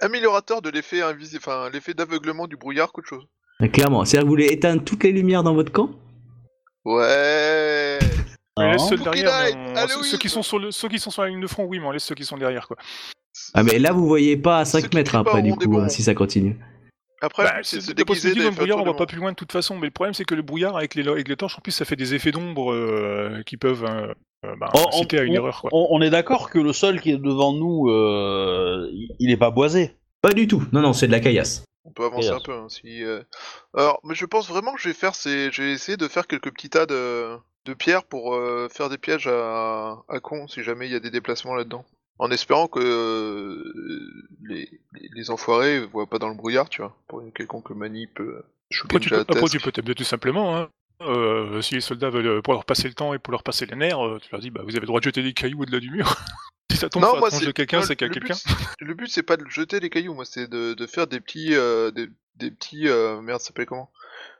améliorateur 0.00 0.62
de 0.62 0.70
l'effet 0.70 1.02
invisible, 1.02 1.42
enfin 1.44 1.70
l'effet 1.70 1.94
d'aveuglement 1.94 2.46
du 2.46 2.56
brouillard 2.56 2.92
qu'autre 2.92 3.08
chose. 3.08 3.26
Clairement. 3.72 4.04
C'est-à-dire 4.04 4.22
que 4.22 4.26
vous 4.26 4.32
voulez 4.32 4.52
éteindre 4.52 4.82
toutes 4.84 5.04
les 5.04 5.12
lumières 5.12 5.42
dans 5.42 5.54
votre 5.54 5.72
camp? 5.72 5.90
Ouais. 6.84 7.98
On 8.56 8.70
laisse 8.70 8.88
ceux 8.88 8.96
derrière. 8.96 9.30
ceux, 10.02 10.18
qui 10.18 10.28
sont 10.28 10.42
sur 10.42 10.58
le... 10.58 10.70
ceux 10.70 10.88
qui 10.88 10.98
sont 10.98 11.10
sur 11.10 11.22
la 11.22 11.28
ligne 11.28 11.40
de 11.40 11.46
front, 11.46 11.64
oui, 11.64 11.78
mais 11.78 11.86
on 11.86 11.90
laisse 11.90 12.04
ceux 12.04 12.14
qui 12.14 12.24
sont 12.24 12.36
derrière, 12.36 12.66
quoi. 12.66 12.76
Ah, 13.54 13.62
mais 13.62 13.78
là, 13.78 13.92
vous 13.92 14.06
voyez 14.06 14.36
pas 14.36 14.60
à 14.60 14.64
5 14.64 14.94
mètres 14.94 15.14
après, 15.14 15.42
du 15.42 15.52
coup, 15.54 15.78
hein, 15.78 15.88
si 15.88 16.02
ça 16.02 16.14
continue. 16.14 16.56
Après, 17.22 17.44
bah, 17.44 17.54
c'est 17.62 17.94
des 17.94 18.04
possibilités 18.04 18.44
dans 18.44 18.50
le 18.50 18.56
brouillard, 18.56 18.78
on 18.78 18.84
va 18.84 18.94
pas 18.94 19.06
plus 19.06 19.18
loin 19.18 19.30
de 19.30 19.36
toute 19.36 19.52
façon. 19.52 19.76
Mais 19.76 19.86
le 19.86 19.90
problème, 19.90 20.14
c'est 20.14 20.24
que 20.24 20.34
le 20.34 20.42
brouillard, 20.42 20.76
avec 20.76 20.94
les, 20.94 21.06
avec 21.08 21.28
les 21.28 21.36
torches, 21.36 21.58
en 21.58 21.60
plus, 21.60 21.72
ça 21.72 21.84
fait 21.84 21.96
des 21.96 22.14
effets 22.14 22.30
d'ombre 22.30 22.72
euh, 22.72 23.42
qui 23.46 23.56
peuvent 23.56 23.84
euh, 23.84 24.54
bah, 24.58 24.70
inciter 24.88 25.18
à 25.18 25.22
une 25.22 25.34
erreur. 25.34 25.62
Quoi. 25.62 25.70
On, 25.72 26.00
est 26.02 26.10
d'accord 26.10 26.50
que 26.50 26.58
le 26.58 26.72
sol 26.72 27.00
qui 27.00 27.10
est 27.10 27.16
devant 27.16 27.52
nous, 27.52 27.88
euh, 27.88 28.90
il 29.18 29.30
est 29.30 29.36
pas 29.36 29.50
boisé 29.50 29.96
Pas 30.20 30.32
du 30.32 30.46
tout. 30.46 30.62
Non, 30.72 30.80
non, 30.82 30.92
c'est 30.92 31.06
de 31.06 31.12
la 31.12 31.20
caillasse. 31.20 31.64
On 31.86 31.92
peut 31.92 32.04
avancer 32.04 32.30
un 32.30 32.40
peu. 32.40 32.52
Hein, 32.52 32.68
si, 32.68 33.04
euh. 33.04 33.22
Alors, 33.74 34.00
mais 34.04 34.14
je 34.14 34.26
pense 34.26 34.48
vraiment 34.48 34.74
que 34.74 34.80
je 34.80 34.88
vais 34.88 34.94
faire, 34.94 35.14
c'est, 35.14 35.50
je 35.52 35.62
vais 35.62 35.72
essayer 35.72 35.96
de 35.96 36.08
faire 36.08 36.26
quelques 36.26 36.52
petits 36.52 36.68
tas 36.68 36.84
de, 36.84 37.36
de 37.64 37.74
pierres 37.74 38.04
pour 38.04 38.34
euh, 38.34 38.68
faire 38.68 38.88
des 38.88 38.98
pièges 38.98 39.28
à, 39.28 40.02
à 40.08 40.20
con 40.20 40.48
si 40.48 40.62
jamais 40.62 40.86
il 40.86 40.92
y 40.92 40.96
a 40.96 41.00
des 41.00 41.10
déplacements 41.10 41.54
là-dedans. 41.54 41.84
En 42.18 42.30
espérant 42.30 42.66
que 42.66 42.80
euh, 42.80 44.26
les, 44.42 44.68
les, 45.14 45.30
enfoirés 45.30 45.84
voient 45.84 46.06
pas 46.06 46.18
dans 46.18 46.28
le 46.28 46.34
brouillard, 46.34 46.68
tu 46.70 46.80
vois, 46.80 46.96
pour 47.08 47.20
une 47.20 47.30
quelconque 47.30 47.70
manip. 47.70 48.18
après, 48.84 48.98
tu 49.00 49.10
peux, 49.10 49.20
après, 49.20 49.48
tu 49.48 49.60
peux 49.60 49.72
tout 49.94 50.02
simplement, 50.02 50.56
hein. 50.56 50.68
euh, 51.02 51.60
si 51.60 51.74
les 51.74 51.82
soldats 51.82 52.08
veulent 52.08 52.26
euh, 52.26 52.42
pour 52.42 52.54
leur 52.54 52.64
passer 52.64 52.88
le 52.88 52.94
temps 52.94 53.12
et 53.12 53.18
pour 53.18 53.32
leur 53.32 53.42
passer 53.42 53.66
les 53.66 53.76
nerfs, 53.76 54.02
euh, 54.04 54.18
tu 54.18 54.30
leur 54.32 54.40
dis 54.40 54.50
bah 54.50 54.62
vous 54.64 54.70
avez 54.70 54.80
le 54.80 54.86
droit 54.86 55.00
de 55.00 55.04
jeter 55.04 55.22
des 55.22 55.34
cailloux 55.34 55.60
au-delà 55.62 55.78
du 55.78 55.90
mur. 55.90 56.16
si 56.70 56.76
ça 56.78 56.88
tombe 56.88 57.02
Non, 57.02 57.10
sur 57.30 57.40
la 57.40 57.46
de 57.46 57.50
quelqu'un, 57.52 57.78
moi, 57.78 57.86
c'est 57.86 57.96
qu'à 57.96 58.06
le 58.06 58.12
quelqu'un. 58.14 58.34
but, 58.34 58.66
Le 58.80 58.94
but 58.94 59.08
c'est 59.08 59.22
pas 59.22 59.36
de 59.36 59.46
jeter 59.48 59.80
les 59.80 59.90
cailloux, 59.90 60.14
moi 60.14 60.24
c'est 60.24 60.48
de, 60.48 60.74
de 60.74 60.86
faire 60.86 61.06
des 61.06 61.20
petits, 61.20 61.54
euh, 61.54 61.90
des, 61.90 62.08
des 62.36 62.50
petits, 62.50 62.88
euh, 62.88 63.20
merde, 63.20 63.40
ça 63.40 63.48
s'appelle 63.48 63.66
comment? 63.66 63.90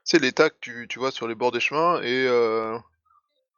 C'est 0.05 0.19
les 0.21 0.33
tas 0.33 0.51
que 0.51 0.57
tu, 0.61 0.87
tu 0.89 0.99
vois 0.99 1.11
sur 1.11 1.29
les 1.29 1.35
bords 1.35 1.53
des 1.53 1.61
chemins 1.61 2.01
et 2.03 2.27
euh, 2.29 2.77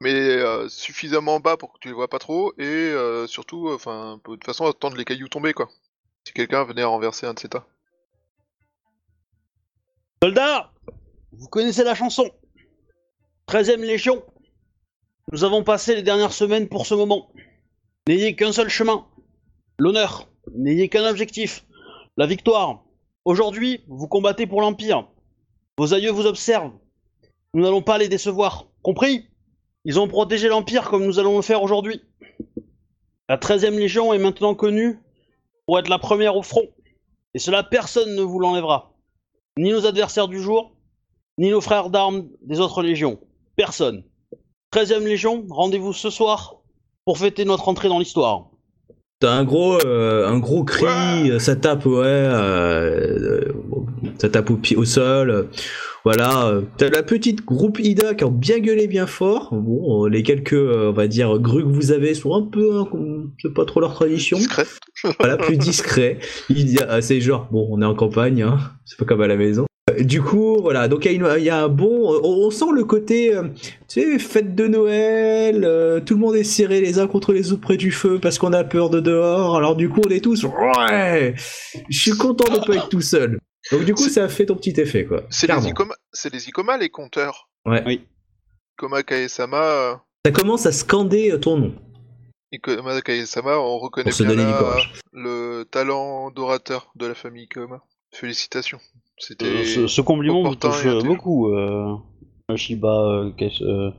mais 0.01 0.15
euh, 0.15 0.69
suffisamment 0.69 1.41
bas 1.41 1.57
pour 1.57 1.73
que 1.73 1.79
tu 1.81 1.89
les 1.89 1.95
vois 1.95 2.09
pas 2.09 2.19
trop 2.19 2.53
et 2.59 2.65
euh, 2.65 3.27
surtout, 3.27 3.69
enfin, 3.71 4.17
de 4.17 4.23
toute 4.23 4.45
façon 4.45 4.67
attendre 4.67 4.97
les 4.97 5.05
cailloux 5.05 5.29
tomber 5.29 5.53
quoi. 5.55 5.69
Si 6.27 6.33
quelqu'un 6.33 6.65
venait 6.65 6.83
à 6.83 6.87
renverser 6.89 7.27
un 7.27 7.35
de 7.35 7.39
ces 7.39 7.49
tas. 7.49 7.67
Soldats, 10.23 10.73
vous 11.33 11.49
connaissez 11.49 11.85
la 11.85 11.95
chanson? 11.95 12.31
13ème 13.49 13.81
Légion. 13.81 14.25
Nous 15.33 15.45
avons 15.45 15.63
passé 15.65 15.95
les 15.95 16.03
dernières 16.03 16.33
semaines 16.33 16.69
pour 16.69 16.87
ce 16.87 16.95
moment. 16.95 17.31
N'ayez 18.09 18.35
qu'un 18.35 18.53
seul 18.53 18.71
chemin. 18.71 19.05
L'honneur. 19.79 20.31
N'ayez 20.55 20.89
qu'un 20.89 21.07
objectif. 21.11 21.67
La 22.17 22.25
victoire. 22.25 22.83
Aujourd'hui, 23.27 23.83
vous 23.87 24.09
combattez 24.09 24.47
pour 24.47 24.63
l'Empire. 24.63 25.07
Vos 25.77 25.93
aïeux 25.93 26.11
vous 26.11 26.25
observent. 26.25 26.73
Nous 27.53 27.63
n'allons 27.63 27.83
pas 27.83 27.99
les 27.99 28.09
décevoir. 28.09 28.65
Compris? 28.81 29.27
Ils 29.85 30.01
ont 30.01 30.09
protégé 30.09 30.49
l'Empire 30.49 30.89
comme 30.89 31.05
nous 31.05 31.19
allons 31.19 31.37
le 31.37 31.43
faire 31.43 31.63
aujourd'hui. 31.63 32.01
La 33.29 33.37
13ème 33.37 33.77
Légion 33.77 34.15
est 34.15 34.19
maintenant 34.19 34.55
connue 34.55 34.99
pour 35.67 35.79
être 35.79 35.91
la 35.91 35.99
première 35.99 36.35
au 36.35 36.43
front. 36.43 36.67
Et 37.35 37.39
cela, 37.39 37.63
personne 37.63 38.15
ne 38.15 38.23
vous 38.23 38.39
l'enlèvera 38.39 38.97
ni 39.59 39.71
nos 39.71 39.85
adversaires 39.85 40.29
du 40.29 40.41
jour, 40.41 40.75
ni 41.37 41.51
nos 41.51 41.61
frères 41.61 41.91
d'armes 41.91 42.27
des 42.41 42.59
autres 42.59 42.83
légions. 42.83 43.21
Personne. 43.55 44.03
13ème 44.73 45.05
Légion, 45.05 45.45
rendez-vous 45.51 45.93
ce 45.93 46.09
soir 46.09 46.59
pour 47.09 47.17
fêter 47.17 47.47
notre 47.47 47.71
entrée 47.71 47.89
dans 47.89 47.99
l'histoire. 47.99 48.51
T'as 49.19 49.31
un 49.33 49.43
gros, 49.43 49.79
euh, 49.87 50.29
un 50.29 50.39
gros 50.39 50.63
cri, 50.63 50.85
Ouais. 50.85 51.31
euh, 51.31 51.39
ça 51.39 51.57
tape, 51.57 51.87
ouais, 51.87 52.03
euh, 52.05 53.47
ça 54.19 54.29
tape 54.29 54.51
au, 54.51 54.57
pied, 54.57 54.77
au 54.77 54.85
sol, 54.85 55.31
euh, 55.31 55.45
voilà. 56.05 56.53
T'as 56.77 56.91
la 56.91 57.03
petite 57.03 57.47
groupe 57.47 57.79
Ida 57.81 58.13
qui 58.13 58.25
ont 58.25 58.31
bien 58.31 58.59
gueulé, 58.59 58.87
bien 58.89 59.07
fort. 59.07 59.49
Bon, 59.55 60.05
les 60.05 60.23
quelques, 60.23 60.53
on 60.53 60.93
va 60.93 61.07
dire, 61.07 61.39
grues 61.39 61.65
que 61.65 61.71
vous 61.71 61.93
avez 61.93 62.13
sont 62.13 62.35
un 62.35 62.43
peu, 62.43 62.77
hein, 62.79 62.87
c'est 63.41 63.55
pas 63.55 63.65
trop 63.65 63.81
leur 63.81 63.95
tradition. 63.95 64.37
Discret. 64.37 64.67
voilà, 65.19 65.39
plus 65.39 65.57
discret. 65.57 66.19
Il 66.51 66.71
y 66.71 66.79
a, 66.79 67.01
c'est 67.01 67.23
genre, 67.23 67.49
bon, 67.51 67.67
on 67.71 67.81
est 67.81 67.87
en 67.87 67.95
campagne, 67.95 68.43
hein, 68.43 68.59
c'est 68.85 68.99
pas 68.99 69.07
comme 69.07 69.23
à 69.23 69.27
la 69.29 69.37
maison. 69.37 69.65
Euh, 69.89 70.03
Du 70.03 70.23
coup, 70.23 70.59
voilà, 70.61 70.89
donc 70.89 71.05
il 71.05 71.13
y, 71.21 71.25
a 71.25 71.39
y 71.39 71.51
un 71.51 71.69
bon. 71.69 72.21
On, 72.23 72.47
on 72.47 72.51
sent 72.51 72.73
le 72.75 72.85
côté, 72.85 73.35
euh, 73.35 73.45
tu 73.89 74.01
sais, 74.01 74.19
fête 74.19 74.55
de 74.55 74.67
Noël, 74.67 75.65
euh, 75.65 76.01
tout 76.01 76.15
le 76.15 76.21
monde 76.21 76.37
est 76.37 76.45
serré 76.45 76.81
les 76.81 76.99
uns 76.99 77.07
contre 77.07 77.33
les 77.33 77.53
autres 77.53 77.63
près 77.63 77.77
du 77.77 77.91
feu 77.91 78.19
parce 78.21 78.39
qu'on 78.39 78.53
a 78.53 78.65
peur 78.65 78.91
de 78.91 79.01
dehors, 79.01 79.57
alors 79.57 79.77
du 79.77 79.89
coup, 79.89 80.01
on 80.07 80.11
est 80.11 80.21
tous, 80.21 80.45
ouais, 80.45 81.35
je 81.89 81.99
suis 81.99 82.13
content 82.13 82.53
de 82.53 82.65
pas 82.65 82.77
être 82.77 82.89
tout 82.89 83.01
seul. 83.01 83.39
Donc 83.73 83.85
du 83.85 83.95
coup, 83.95 84.09
ça 84.09 84.25
a 84.25 84.29
fait 84.29 84.47
ton 84.47 84.57
petit 84.57 84.79
effet, 84.81 85.05
quoi. 85.05 85.23
C'est 85.31 85.47
les, 85.47 85.73
c'est 86.13 86.33
les 86.33 86.49
Ikoma 86.49 86.79
les 86.79 86.89
compteurs. 86.89 87.49
Ouais. 87.67 87.83
Oui. 87.87 88.07
Ikoma 88.77 89.03
Kaesama, 89.03 89.63
euh, 89.63 89.95
Ça 90.25 90.33
commence 90.33 90.65
à 90.67 90.73
scander 90.73 91.33
euh, 91.33 91.39
ton 91.39 91.59
nom. 91.59 91.75
Ikoma 92.53 93.01
Kaesama, 93.03 93.59
on 93.59 93.79
reconnaît 93.79 94.11
Pour 94.11 94.15
se 94.15 94.23
bien 94.23 94.37
le 95.13 95.65
talent 95.65 96.31
d'orateur 96.31 96.93
de 96.95 97.07
la 97.07 97.15
famille 97.15 97.45
Ikoma. 97.45 97.83
Félicitations. 98.15 98.81
C'était 99.19 99.47
Euh, 99.47 99.65
ce, 99.65 99.87
ce 99.87 100.01
compliment 100.01 100.43
me 100.43 100.49
opportun 100.49 100.71
touche 100.71 101.05
beaucoup, 101.05 101.53
euh, 101.53 101.95
Shiba 102.57 102.89
euh, 102.89 103.31
Kes- 103.37 103.63
euh, 103.63 103.91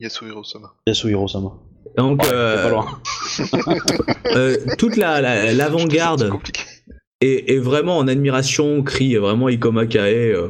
Yasuhiro-sama. 0.00 0.72
Yasuhiro-sama. 0.86 1.52
Donc, 1.96 2.24
euh, 2.26 2.62
pas 2.64 2.70
loin. 2.70 2.86
euh, 4.34 4.56
toute 4.78 4.96
la- 4.96 5.20
la- 5.20 5.52
l'avant-garde. 5.52 6.20
C'est 6.24 6.28
compliqué. 6.30 6.62
et, 7.20 7.54
et 7.54 7.58
vraiment 7.58 7.98
en 7.98 8.08
admiration, 8.08 8.82
crie 8.82 9.14
vraiment 9.16 9.48
Ikoma 9.48 9.86
Kae 9.86 10.32
euh, 10.32 10.48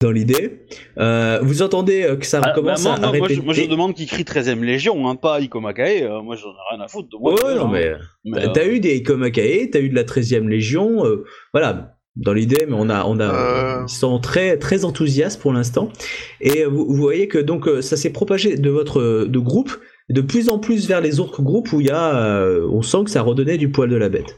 dans 0.00 0.10
l'idée. 0.10 0.62
Euh, 0.98 1.40
vous 1.42 1.60
entendez 1.62 2.04
euh, 2.04 2.16
que 2.16 2.24
ça 2.26 2.40
Ah, 2.42 2.52
commence 2.52 2.82
bah, 2.84 2.90
moi, 2.90 2.92
à, 2.92 2.96
à 2.96 3.00
moi, 3.00 3.18
moi, 3.18 3.26
répéter. 3.26 3.34
je, 3.40 3.44
moi, 3.44 3.54
je 3.54 3.64
demande 3.66 3.94
qui 3.94 4.06
crie 4.06 4.22
13ème 4.24 4.62
Légion, 4.62 5.08
hein, 5.08 5.16
pas 5.16 5.40
Ikomakae. 5.40 6.02
euh, 6.04 6.22
moi 6.22 6.36
j'en 6.36 6.50
ai 6.50 6.74
rien 6.74 6.80
à 6.80 6.88
foutre 6.88 7.08
de 7.10 7.16
moi. 7.18 7.34
Ouais, 7.34 7.54
non, 7.56 7.66
hein. 7.66 7.70
mais 7.72 7.92
Mais, 8.24 8.52
t'as 8.52 8.62
euh, 8.62 8.72
eu 8.74 8.80
des 8.80 8.96
Ikoma 8.96 9.30
Kae, 9.30 9.70
t'as 9.70 9.80
eu 9.80 9.90
de 9.90 9.94
la 9.94 10.04
13e 10.04 10.48
Légion, 10.48 11.04
euh, 11.04 11.24
voilà. 11.52 11.96
Dans 12.16 12.34
l'idée, 12.34 12.66
mais 12.66 12.74
on 12.78 12.90
a, 12.90 13.04
on 13.04 13.18
a, 13.20 13.24
Euh. 13.32 13.84
ils 13.88 13.92
sont 13.92 14.18
très, 14.20 14.58
très 14.58 14.84
enthousiastes 14.84 15.40
pour 15.40 15.52
l'instant. 15.52 15.88
Et 16.40 16.64
vous, 16.66 16.84
vous 16.86 16.96
voyez 16.96 17.26
que 17.26 17.38
donc 17.38 17.66
euh, 17.66 17.80
ça 17.80 17.96
s'est 17.96 18.12
propagé 18.12 18.56
de 18.56 18.68
votre 18.70 19.24
de 19.24 19.38
groupe 19.38 19.72
de 20.10 20.20
plus 20.20 20.50
en 20.50 20.58
plus 20.58 20.86
vers 20.86 21.00
les 21.00 21.20
autres 21.20 21.40
groupes 21.40 21.72
où 21.72 21.80
il 21.80 21.86
y 21.86 21.90
a, 21.90 22.14
euh, 22.36 22.68
on 22.70 22.82
sent 22.82 23.04
que 23.04 23.10
ça 23.10 23.22
redonnait 23.22 23.56
du 23.56 23.70
poil 23.70 23.88
de 23.88 23.96
la 23.96 24.10
bête. 24.10 24.36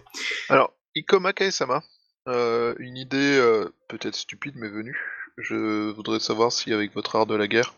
Alors, 0.49 0.73
Ikoma 0.95 1.33
Kaesama, 1.33 1.83
euh, 2.29 2.75
une 2.79 2.97
idée 2.97 3.17
euh, 3.41 3.65
peut-être 3.89 4.15
stupide 4.15 4.55
mais 4.57 4.69
venue. 4.69 4.97
Je 5.39 5.91
voudrais 5.93 6.21
savoir 6.21 6.53
si 6.53 6.73
avec 6.73 6.95
votre 6.95 7.17
art 7.17 7.27
de 7.27 7.35
la 7.35 7.49
guerre, 7.49 7.75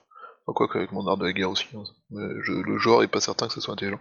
enfin, 0.47 0.55
quoi 0.55 0.69
qu'avec 0.69 0.93
mon 0.93 1.07
art 1.07 1.17
de 1.17 1.25
la 1.25 1.33
guerre 1.33 1.51
aussi, 1.51 1.65
hein, 1.75 1.85
je- 2.43 2.53
le 2.53 2.77
joueur 2.77 3.03
est 3.03 3.09
pas 3.09 3.21
certain 3.21 3.47
que 3.49 3.55
ce 3.55 3.63
soit 3.63 3.73
intelligent. 3.73 4.01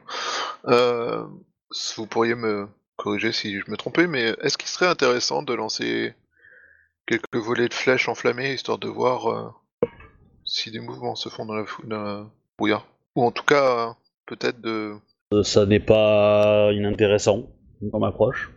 Vous 1.97 2.05
pourriez 2.05 2.35
me 2.35 2.67
corriger 2.97 3.31
si 3.31 3.59
je 3.59 3.69
me 3.71 3.77
trompais, 3.77 4.07
mais 4.07 4.33
est-ce 4.41 4.57
qu'il 4.57 4.67
serait 4.69 4.87
intéressant 4.87 5.43
de 5.43 5.53
lancer 5.53 6.13
quelques 7.07 7.35
volets 7.35 7.67
de 7.67 7.73
flèches 7.73 8.09
enflammées 8.09 8.53
histoire 8.53 8.77
de 8.77 8.87
voir 8.87 9.27
euh, 9.29 9.87
si 10.45 10.71
des 10.71 10.79
mouvements 10.79 11.15
se 11.15 11.29
font 11.29 11.45
dans 11.45 11.55
la, 11.55 11.65
fou- 11.65 11.85
dans 11.85 12.01
la 12.03 12.25
brouillard? 12.57 12.87
Ou 13.15 13.23
en 13.23 13.31
tout 13.31 13.43
cas, 13.45 13.89
euh, 13.89 13.91
peut-être 14.25 14.61
de 14.61 14.93
euh, 15.33 15.43
ça 15.43 15.65
n'est 15.65 15.79
pas 15.79 16.69
inintéressant 16.73 17.49
comme 17.91 18.03
approche. 18.03 18.49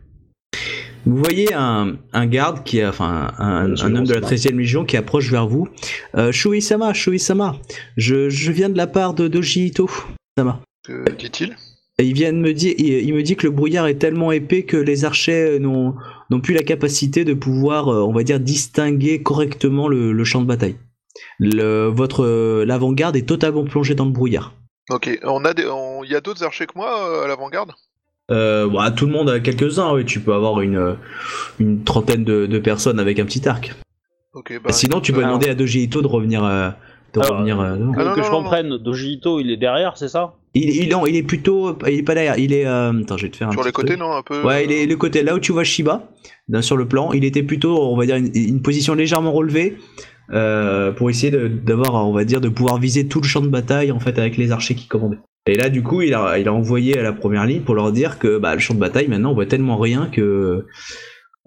Vous 1.06 1.16
voyez 1.16 1.54
un, 1.54 1.96
un 2.12 2.26
garde 2.26 2.64
qui 2.64 2.82
a, 2.82 2.90
enfin, 2.90 3.32
un, 3.38 3.72
un 3.80 3.96
homme 3.96 4.04
de 4.04 4.12
la 4.14 4.20
Sama. 4.20 4.32
13e 4.36 4.56
Légion 4.56 4.84
qui 4.84 4.96
approche 4.96 5.30
vers 5.30 5.46
vous. 5.46 5.68
Euh, 6.16 6.32
Shui-sama, 6.32 6.92
Shui-sama, 6.92 7.56
je, 7.96 8.28
je 8.28 8.52
viens 8.52 8.68
de 8.68 8.76
la 8.76 8.86
part 8.86 9.14
de 9.14 9.28
Doji 9.28 9.66
Ito. 9.68 9.88
Sama. 10.36 10.60
que 10.84 11.10
dit-il? 11.12 11.56
Et 12.00 12.04
il 12.04 12.12
vient 12.14 12.32
de 12.32 12.38
me 12.38 12.52
dire, 12.52 12.74
il, 12.78 12.86
il 13.08 13.12
me 13.14 13.22
dit 13.22 13.34
que 13.34 13.46
le 13.46 13.52
brouillard 13.52 13.86
est 13.88 13.96
tellement 13.96 14.30
épais 14.30 14.62
que 14.62 14.76
les 14.76 15.04
archers 15.04 15.58
n'ont 15.60 15.94
n'ont 16.30 16.40
plus 16.40 16.54
la 16.54 16.62
capacité 16.62 17.24
de 17.24 17.34
pouvoir, 17.34 17.88
euh, 17.88 18.02
on 18.02 18.12
va 18.12 18.22
dire, 18.22 18.38
distinguer 18.38 19.22
correctement 19.22 19.88
le, 19.88 20.12
le 20.12 20.24
champ 20.24 20.40
de 20.40 20.46
bataille. 20.46 20.76
Le, 21.40 21.86
votre 21.88 22.24
euh, 22.24 22.64
l'avant-garde 22.64 23.16
est 23.16 23.26
totalement 23.26 23.64
plongé 23.64 23.94
dans 23.96 24.04
le 24.04 24.12
brouillard. 24.12 24.54
Ok, 24.90 25.18
on 25.24 25.44
a 25.44 25.54
des, 25.54 25.66
on- 25.66 26.04
il 26.04 26.10
y 26.10 26.14
a 26.14 26.20
d'autres 26.20 26.44
archers 26.44 26.66
que 26.66 26.72
moi 26.76 27.08
euh, 27.10 27.24
à 27.24 27.28
l'avant-garde? 27.28 27.72
Euh, 28.30 28.68
bah, 28.68 28.90
tout 28.90 29.06
le 29.06 29.12
monde 29.12 29.30
a 29.30 29.40
quelques-uns, 29.40 29.92
oui, 29.94 30.04
tu 30.04 30.20
peux 30.20 30.34
avoir 30.34 30.60
une, 30.60 30.76
euh, 30.76 30.94
une 31.58 31.82
trentaine 31.82 32.24
de, 32.24 32.46
de 32.46 32.58
personnes 32.58 33.00
avec 33.00 33.18
un 33.18 33.24
petit 33.24 33.48
arc. 33.48 33.74
Ok, 34.34 34.60
bah. 34.62 34.70
Sinon, 34.70 35.00
tu 35.00 35.12
peux 35.12 35.20
euh, 35.20 35.24
demander 35.24 35.48
à 35.48 35.52
Ito 35.54 36.02
de 36.02 36.06
revenir. 36.06 36.44
euh, 36.44 36.70
de 37.14 37.20
Alors, 37.20 37.32
revenir 37.38 37.60
euh, 37.60 37.76
non. 37.76 37.92
Que, 37.92 38.02
non, 38.02 38.12
que 38.14 38.18
non, 38.20 38.24
je 38.24 38.30
comprenne, 38.30 38.78
Doji 38.78 39.14
Ito, 39.14 39.40
il 39.40 39.50
est 39.50 39.56
derrière, 39.56 39.96
c'est 39.96 40.08
ça? 40.08 40.34
Il, 40.54 40.70
il, 40.70 40.88
non, 40.90 41.06
il 41.06 41.16
est 41.16 41.22
plutôt. 41.22 41.76
Il 41.86 41.98
est 41.98 42.02
pas 42.02 42.14
derrière, 42.14 42.38
il 42.38 42.52
est. 42.52 42.66
euh, 42.66 42.92
attends, 43.02 43.16
je 43.16 43.26
vais 43.26 43.30
te 43.30 43.36
faire 43.36 43.48
un 43.48 43.52
Sur 43.52 43.60
petit 43.60 43.68
les 43.68 43.72
côtés, 43.72 43.96
non 43.96 44.12
Un 44.12 44.22
peu. 44.22 44.42
Ouais, 44.42 44.64
il 44.64 44.72
euh, 44.72 44.82
est 44.82 44.86
le 44.86 44.96
côté 44.96 45.22
là 45.22 45.34
où 45.34 45.38
tu 45.38 45.52
vois 45.52 45.64
Shiba, 45.64 46.08
sur 46.60 46.76
le 46.76 46.86
plan. 46.88 47.12
Il 47.12 47.24
était 47.24 47.42
plutôt, 47.42 47.78
on 47.82 47.96
va 47.96 48.06
dire, 48.06 48.16
une, 48.16 48.30
une 48.34 48.62
position 48.62 48.94
légèrement 48.94 49.32
relevée 49.32 49.76
euh, 50.32 50.90
pour 50.92 51.10
essayer 51.10 51.30
de- 51.30 51.48
d'avoir, 51.48 51.94
on 52.06 52.12
va 52.12 52.24
dire, 52.24 52.40
de 52.40 52.48
pouvoir 52.48 52.78
viser 52.78 53.08
tout 53.08 53.20
le 53.20 53.26
champ 53.26 53.40
de 53.40 53.48
bataille 53.48 53.92
en 53.92 54.00
fait 54.00 54.18
avec 54.18 54.36
les 54.36 54.50
archers 54.52 54.74
qui 54.74 54.86
commandaient. 54.86 55.18
Et 55.46 55.54
là, 55.54 55.70
du 55.70 55.82
coup, 55.82 56.02
il 56.02 56.12
a, 56.14 56.38
il 56.38 56.46
a 56.48 56.52
envoyé 56.52 56.98
à 56.98 57.02
la 57.02 57.12
première 57.14 57.46
ligne 57.46 57.62
pour 57.62 57.74
leur 57.74 57.90
dire 57.92 58.18
que 58.18 58.36
bah, 58.38 58.52
le 58.54 58.60
champ 58.60 58.74
de 58.74 58.80
bataille, 58.80 59.08
maintenant, 59.08 59.30
on 59.30 59.34
voit 59.34 59.46
tellement 59.46 59.78
rien 59.78 60.06
que. 60.12 60.66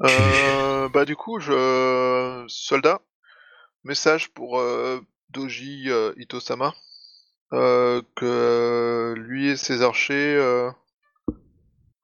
euh, 0.03 0.89
bah, 0.93 1.05
du 1.05 1.15
coup, 1.15 1.39
je. 1.39 2.43
Soldat, 2.47 3.01
message 3.83 4.29
pour 4.33 4.59
euh, 4.59 4.99
Doji 5.31 5.85
euh, 5.87 6.13
Itosama. 6.17 6.73
Euh, 7.53 8.01
que 8.15 8.25
euh, 8.25 9.13
lui 9.15 9.49
et 9.49 9.57
ses 9.57 9.81
archers 9.81 10.35
euh, 10.37 10.69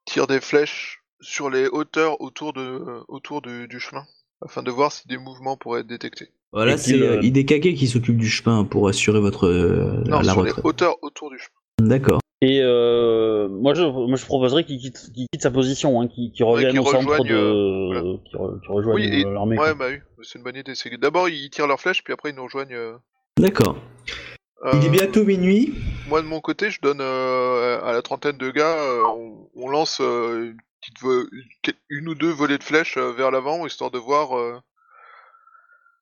tirent 0.04 0.28
des 0.28 0.42
flèches 0.42 1.04
sur 1.22 1.50
les 1.50 1.68
hauteurs 1.68 2.20
autour, 2.20 2.52
de, 2.52 2.82
autour 3.08 3.42
du, 3.42 3.68
du 3.70 3.80
chemin, 3.80 4.04
afin 4.42 4.62
de 4.62 4.70
voir 4.72 4.92
si 4.92 5.08
des 5.08 5.18
mouvements 5.18 5.56
pourraient 5.56 5.80
être 5.82 5.88
détectés. 5.88 6.28
Voilà, 6.52 6.78
c'est 6.78 7.02
euh, 7.02 7.22
qui 7.22 7.88
s'occupe 7.88 8.18
du 8.18 8.28
chemin 8.30 8.66
pour 8.66 8.90
assurer 8.90 9.22
votre 9.22 9.48
euh, 9.48 10.04
Non, 10.06 10.20
la 10.20 10.34
sur 10.34 10.44
les 10.44 10.52
hauteurs 10.66 11.02
autour 11.02 11.30
du 11.30 11.40
chemin. 11.40 11.88
D'accord. 11.90 12.20
Et 12.42 12.60
euh, 12.62 13.48
moi, 13.48 13.74
je, 13.74 13.84
moi, 13.84 14.18
je 14.18 14.26
proposerais 14.26 14.64
qu'il 14.66 14.80
quitte, 14.80 14.98
sa 15.40 15.50
position, 15.50 16.02
hein, 16.02 16.08
qu'il 16.08 16.32
revienne 16.44 16.72
qu'il 16.72 16.80
au 16.82 16.86
centre 16.86 16.98
rejoigne, 17.08 17.30
de. 17.30 17.36
euh, 17.36 17.86
voilà. 17.88 18.02
qu'il 18.02 18.38
re- 18.38 18.60
qu'il 18.60 18.70
rejoigne 18.72 18.96
Oui, 18.96 19.24
l'armée. 19.34 19.58
Ouais, 19.58 19.64
quoi. 19.68 19.74
bah 19.76 19.86
oui, 19.92 20.24
c'est 20.24 20.38
une 20.40 20.44
bonne 20.44 20.58
idée. 20.58 20.74
D'abord 21.00 21.30
ils 21.30 21.50
tirent 21.50 21.68
leurs 21.68 21.80
flèches, 21.80 22.04
puis 22.04 22.14
après 22.14 22.32
ils 22.32 22.36
nous 22.36 22.44
rejoignent. 22.44 22.76
Euh, 23.38 23.42
D'accord. 23.42 23.78
Il 24.74 24.84
est 24.84 24.88
euh, 24.88 24.92
bientôt 24.92 25.24
minuit. 25.24 25.74
Moi 26.08 26.22
de 26.22 26.28
mon 26.28 26.42
côté, 26.42 26.72
je 26.72 26.82
donne 26.82 27.02
euh, 27.02 27.80
à 27.84 27.92
la 27.94 28.02
trentaine 28.02 28.38
de 28.38 28.50
gars, 28.50 28.78
euh, 28.78 29.04
on, 29.06 29.50
on 29.56 29.70
lance 29.70 30.00
euh, 30.02 30.52
une, 30.52 30.58
petite 31.62 31.78
une 31.90 32.10
ou 32.10 32.16
deux 32.16 32.32
volées 32.32 32.58
de 32.58 32.64
flèches 32.64 32.98
euh, 32.98 33.12
vers 33.12 33.32
l'avant, 33.32 33.66
histoire 33.66 33.92
de 33.92 34.00
voir 34.00 34.38
euh, 34.38 34.60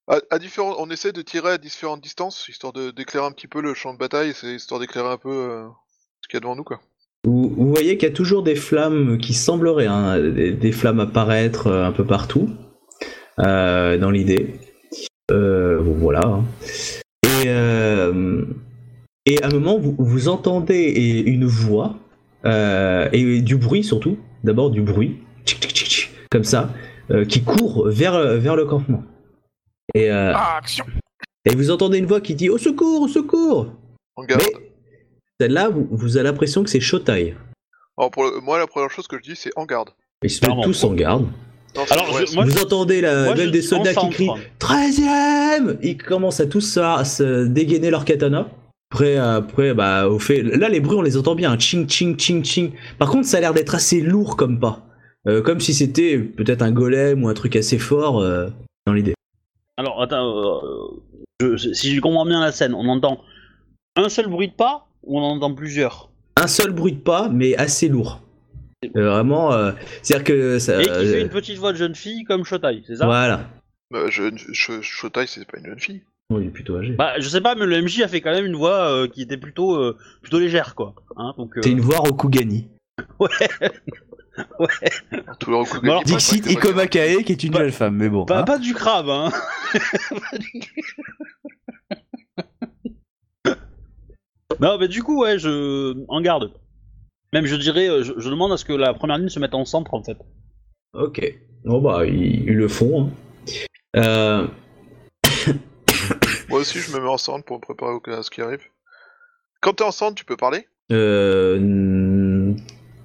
À, 0.07 0.19
à 0.29 0.37
différents, 0.37 0.75
on 0.77 0.89
essaie 0.91 1.11
de 1.11 1.23
tirer 1.23 1.53
à 1.53 1.57
différentes 1.57 2.01
distances, 2.01 2.47
histoire 2.47 2.71
d'éclairer 2.73 3.25
un 3.25 3.31
petit 3.31 3.47
peu 3.47 3.61
le 3.61 3.73
champ 3.73 3.93
de 3.93 3.97
bataille, 3.97 4.33
c'est 4.35 4.53
histoire 4.53 4.79
d'éclairer 4.79 5.09
un 5.09 5.17
peu 5.17 5.29
euh, 5.31 5.67
ce 6.21 6.27
qu'il 6.27 6.35
y 6.35 6.37
a 6.37 6.41
devant 6.41 6.55
nous, 6.55 6.63
quoi. 6.63 6.79
Vous, 7.23 7.49
vous 7.49 7.69
voyez 7.69 7.97
qu'il 7.97 8.07
y 8.07 8.11
a 8.11 8.15
toujours 8.15 8.43
des 8.43 8.55
flammes 8.55 9.17
qui 9.17 9.33
sembleraient, 9.33 9.87
hein, 9.87 10.19
des, 10.19 10.51
des 10.51 10.71
flammes 10.71 10.99
apparaître 10.99 11.71
un 11.71 11.91
peu 11.91 12.05
partout, 12.05 12.49
euh, 13.39 13.97
dans 13.97 14.11
l'idée. 14.11 14.59
Euh, 15.31 15.81
bon, 15.81 15.95
voilà. 15.95 16.21
Et, 17.45 17.49
euh, 17.49 18.43
et 19.27 19.41
à 19.43 19.47
un 19.47 19.49
moment, 19.51 19.77
vous, 19.77 19.95
vous 19.99 20.27
entendez 20.27 21.23
une 21.27 21.45
voix, 21.45 21.95
euh, 22.45 23.07
et 23.11 23.41
du 23.41 23.55
bruit 23.55 23.83
surtout, 23.83 24.17
d'abord 24.43 24.71
du 24.71 24.81
bruit, 24.81 25.17
tchic, 25.45 25.59
tchic, 25.61 25.71
tchic, 25.75 25.87
tchic, 25.87 26.09
comme 26.31 26.43
ça, 26.43 26.71
euh, 27.11 27.23
qui 27.25 27.43
court 27.43 27.87
vers, 27.87 28.37
vers 28.37 28.55
le 28.55 28.65
campement. 28.65 29.03
Et, 29.93 30.11
euh, 30.11 30.31
Ah, 30.35 30.57
action 30.57 30.85
et 31.47 31.55
vous 31.55 31.69
entendez 31.69 31.99
une 31.99 32.07
voix 32.07 32.21
qui 32.21 32.33
dit 32.33 32.49
Au 32.49 32.57
secours, 32.57 33.03
au 33.03 33.07
secours 33.07 33.67
garde. 34.27 34.41
Mais 34.41 34.69
celle-là, 35.39 35.69
vous, 35.69 35.87
vous 35.91 36.17
avez 36.17 36.23
l'impression 36.23 36.63
que 36.63 36.69
c'est 36.71 36.79
Shotai. 36.79 37.35
Alors 37.99 38.09
pour 38.09 38.23
le- 38.23 38.39
moi, 38.41 38.57
la 38.57 38.65
première 38.65 38.89
chose 38.89 39.07
que 39.07 39.17
je 39.17 39.21
dis, 39.21 39.35
c'est 39.35 39.51
en 39.55 39.65
garde. 39.65 39.91
Ils 40.23 40.29
se 40.31 40.37
mettent 40.37 40.45
Clairement. 40.45 40.63
tous 40.63 40.83
en 40.83 40.93
garde. 40.95 41.27
Alors, 41.91 42.13
ouais, 42.13 42.25
je- 42.25 42.35
moi, 42.35 42.45
vous 42.45 42.61
entendez 42.61 43.01
la, 43.01 43.25
Moi, 43.25 43.35
même 43.35 43.51
des 43.51 43.61
soldats 43.61 43.93
qui 43.93 44.09
crient 44.09 44.29
13ème 44.59 45.77
Ils 45.81 45.97
commencent 45.97 46.39
à 46.39 46.45
tous 46.45 46.77
à, 46.77 46.95
à 46.95 47.05
se 47.05 47.45
dégainer 47.45 47.89
leur 47.89 48.05
katana. 48.05 48.47
Après, 48.91 49.17
après 49.17 49.73
bah, 49.73 50.07
au 50.07 50.19
fait. 50.19 50.41
Là, 50.41 50.69
les 50.69 50.79
bruits, 50.79 50.97
on 50.97 51.01
les 51.01 51.17
entend 51.17 51.35
bien. 51.35 51.51
hein. 51.51 51.57
Ching, 51.59 51.87
ching, 51.89 52.17
ching, 52.17 52.43
ching. 52.43 52.71
Par 52.97 53.09
contre, 53.09 53.27
ça 53.27 53.37
a 53.37 53.39
l'air 53.41 53.53
d'être 53.53 53.75
assez 53.75 53.99
lourd 54.01 54.37
comme 54.37 54.59
pas. 54.59 54.81
Euh, 55.27 55.41
comme 55.41 55.59
si 55.59 55.73
c'était 55.73 56.17
peut-être 56.19 56.61
un 56.61 56.71
golem 56.71 57.23
ou 57.23 57.27
un 57.29 57.33
truc 57.33 57.55
assez 57.55 57.79
fort 57.79 58.19
euh, 58.21 58.47
dans 58.85 58.93
l'idée. 58.93 59.15
Alors, 59.77 60.01
attends, 60.01 60.61
euh, 61.41 61.55
je- 61.57 61.73
si 61.73 61.95
je 61.95 61.99
comprends 61.99 62.25
bien 62.25 62.39
la 62.39 62.51
scène, 62.51 62.73
on 62.75 62.87
entend 62.87 63.19
un 63.97 64.07
seul 64.09 64.27
bruit 64.27 64.47
de 64.49 64.53
pas 64.53 64.87
ou 65.03 65.19
on 65.19 65.23
en 65.23 65.35
entend 65.37 65.53
plusieurs? 65.53 66.09
Un 66.37 66.47
seul 66.47 66.71
bruit 66.71 66.93
de 66.93 66.99
pas, 66.99 67.27
mais 67.29 67.55
assez 67.55 67.87
lourd. 67.89 68.21
Euh, 68.95 69.09
vraiment, 69.09 69.53
euh, 69.53 69.71
c'est-à-dire 70.01 70.23
que 70.25 70.59
ça. 70.59 70.79
Et 70.81 70.85
qui 70.85 70.89
fait 70.89 71.19
euh, 71.19 71.21
une 71.21 71.29
petite 71.29 71.57
voix 71.57 71.71
de 71.73 71.77
jeune 71.77 71.95
fille 71.95 72.23
comme 72.23 72.43
Shotai, 72.43 72.83
c'est 72.87 72.95
ça? 72.97 73.05
Voilà. 73.05 73.47
bah, 73.91 74.05
je, 74.09 74.23
je, 74.35 74.81
Shotai, 74.81 75.27
c'est 75.27 75.45
pas 75.49 75.59
une 75.59 75.65
jeune 75.67 75.79
fille. 75.79 76.01
Oh, 76.33 76.39
il 76.39 76.47
est 76.47 76.51
plutôt 76.51 76.77
âgé. 76.77 76.93
Bah, 76.93 77.19
je 77.19 77.29
sais 77.29 77.41
pas, 77.41 77.53
mais 77.55 77.65
le 77.67 77.81
MJ 77.83 78.01
a 78.01 78.07
fait 78.07 78.19
quand 78.21 78.31
même 78.31 78.45
une 78.45 78.55
voix 78.55 78.89
euh, 78.91 79.07
qui 79.07 79.21
était 79.21 79.37
plutôt, 79.37 79.75
euh, 79.75 79.95
plutôt 80.23 80.39
légère, 80.39 80.73
quoi. 80.73 80.95
Hein, 81.17 81.33
donc, 81.37 81.55
euh, 81.57 81.61
C'est 81.63 81.69
une 81.71 81.81
voix 81.81 81.97
Rokugani. 81.99 82.67
Tout 85.39 85.51
le 85.51 85.81
Mais 85.83 85.91
alors, 85.91 86.03
Dixit 86.03 86.45
Ikomakae, 86.49 87.23
qui 87.23 87.31
est 87.31 87.43
une 87.43 87.51
Pas- 87.53 87.59
jeune 87.59 87.71
femme, 87.71 87.95
mais 87.95 88.09
bon. 88.09 88.25
pas, 88.25 88.39
hein. 88.39 88.43
pas 88.43 88.57
du 88.57 88.73
crabe, 88.73 89.07
hein. 89.09 89.31
non, 94.59 94.77
mais 94.79 94.87
du 94.87 95.03
coup, 95.03 95.21
ouais, 95.21 95.37
je. 95.39 95.95
En 96.07 96.21
garde. 96.21 96.51
Même, 97.35 97.45
je 97.45 97.55
dirais, 97.57 97.89
euh, 97.89 98.01
je, 98.01 98.13
je 98.17 98.29
demande 98.29 98.53
à 98.53 98.57
ce 98.57 98.63
que 98.63 98.71
la 98.71 98.93
première 98.93 99.17
ligne 99.17 99.27
se 99.27 99.39
mette 99.41 99.53
en 99.53 99.65
centre, 99.65 99.93
en 99.93 100.01
fait. 100.01 100.15
Ok. 100.93 101.19
Bon 101.65 101.81
bah 101.81 102.05
ils, 102.05 102.43
ils 102.47 102.53
le 102.55 102.67
font. 102.69 103.09
hein. 103.97 103.97
Euh, 103.97 104.47
Moi 106.49 106.59
aussi, 106.59 106.79
je 106.79 106.95
me 106.95 107.01
mets 107.01 107.09
en 107.09 107.17
centre 107.17 107.43
pour 107.43 107.57
me 107.57 107.61
préparer 107.61 107.91
au 107.91 107.99
cas 107.99 108.19
à 108.19 108.23
ce 108.23 108.31
qui 108.31 108.41
arrive. 108.41 108.61
Quand 109.61 109.73
t'es 109.73 109.83
en 109.83 109.91
centre, 109.91 110.15
tu 110.15 110.23
peux 110.23 110.37
parler? 110.37 110.65
Euh, 110.93 112.53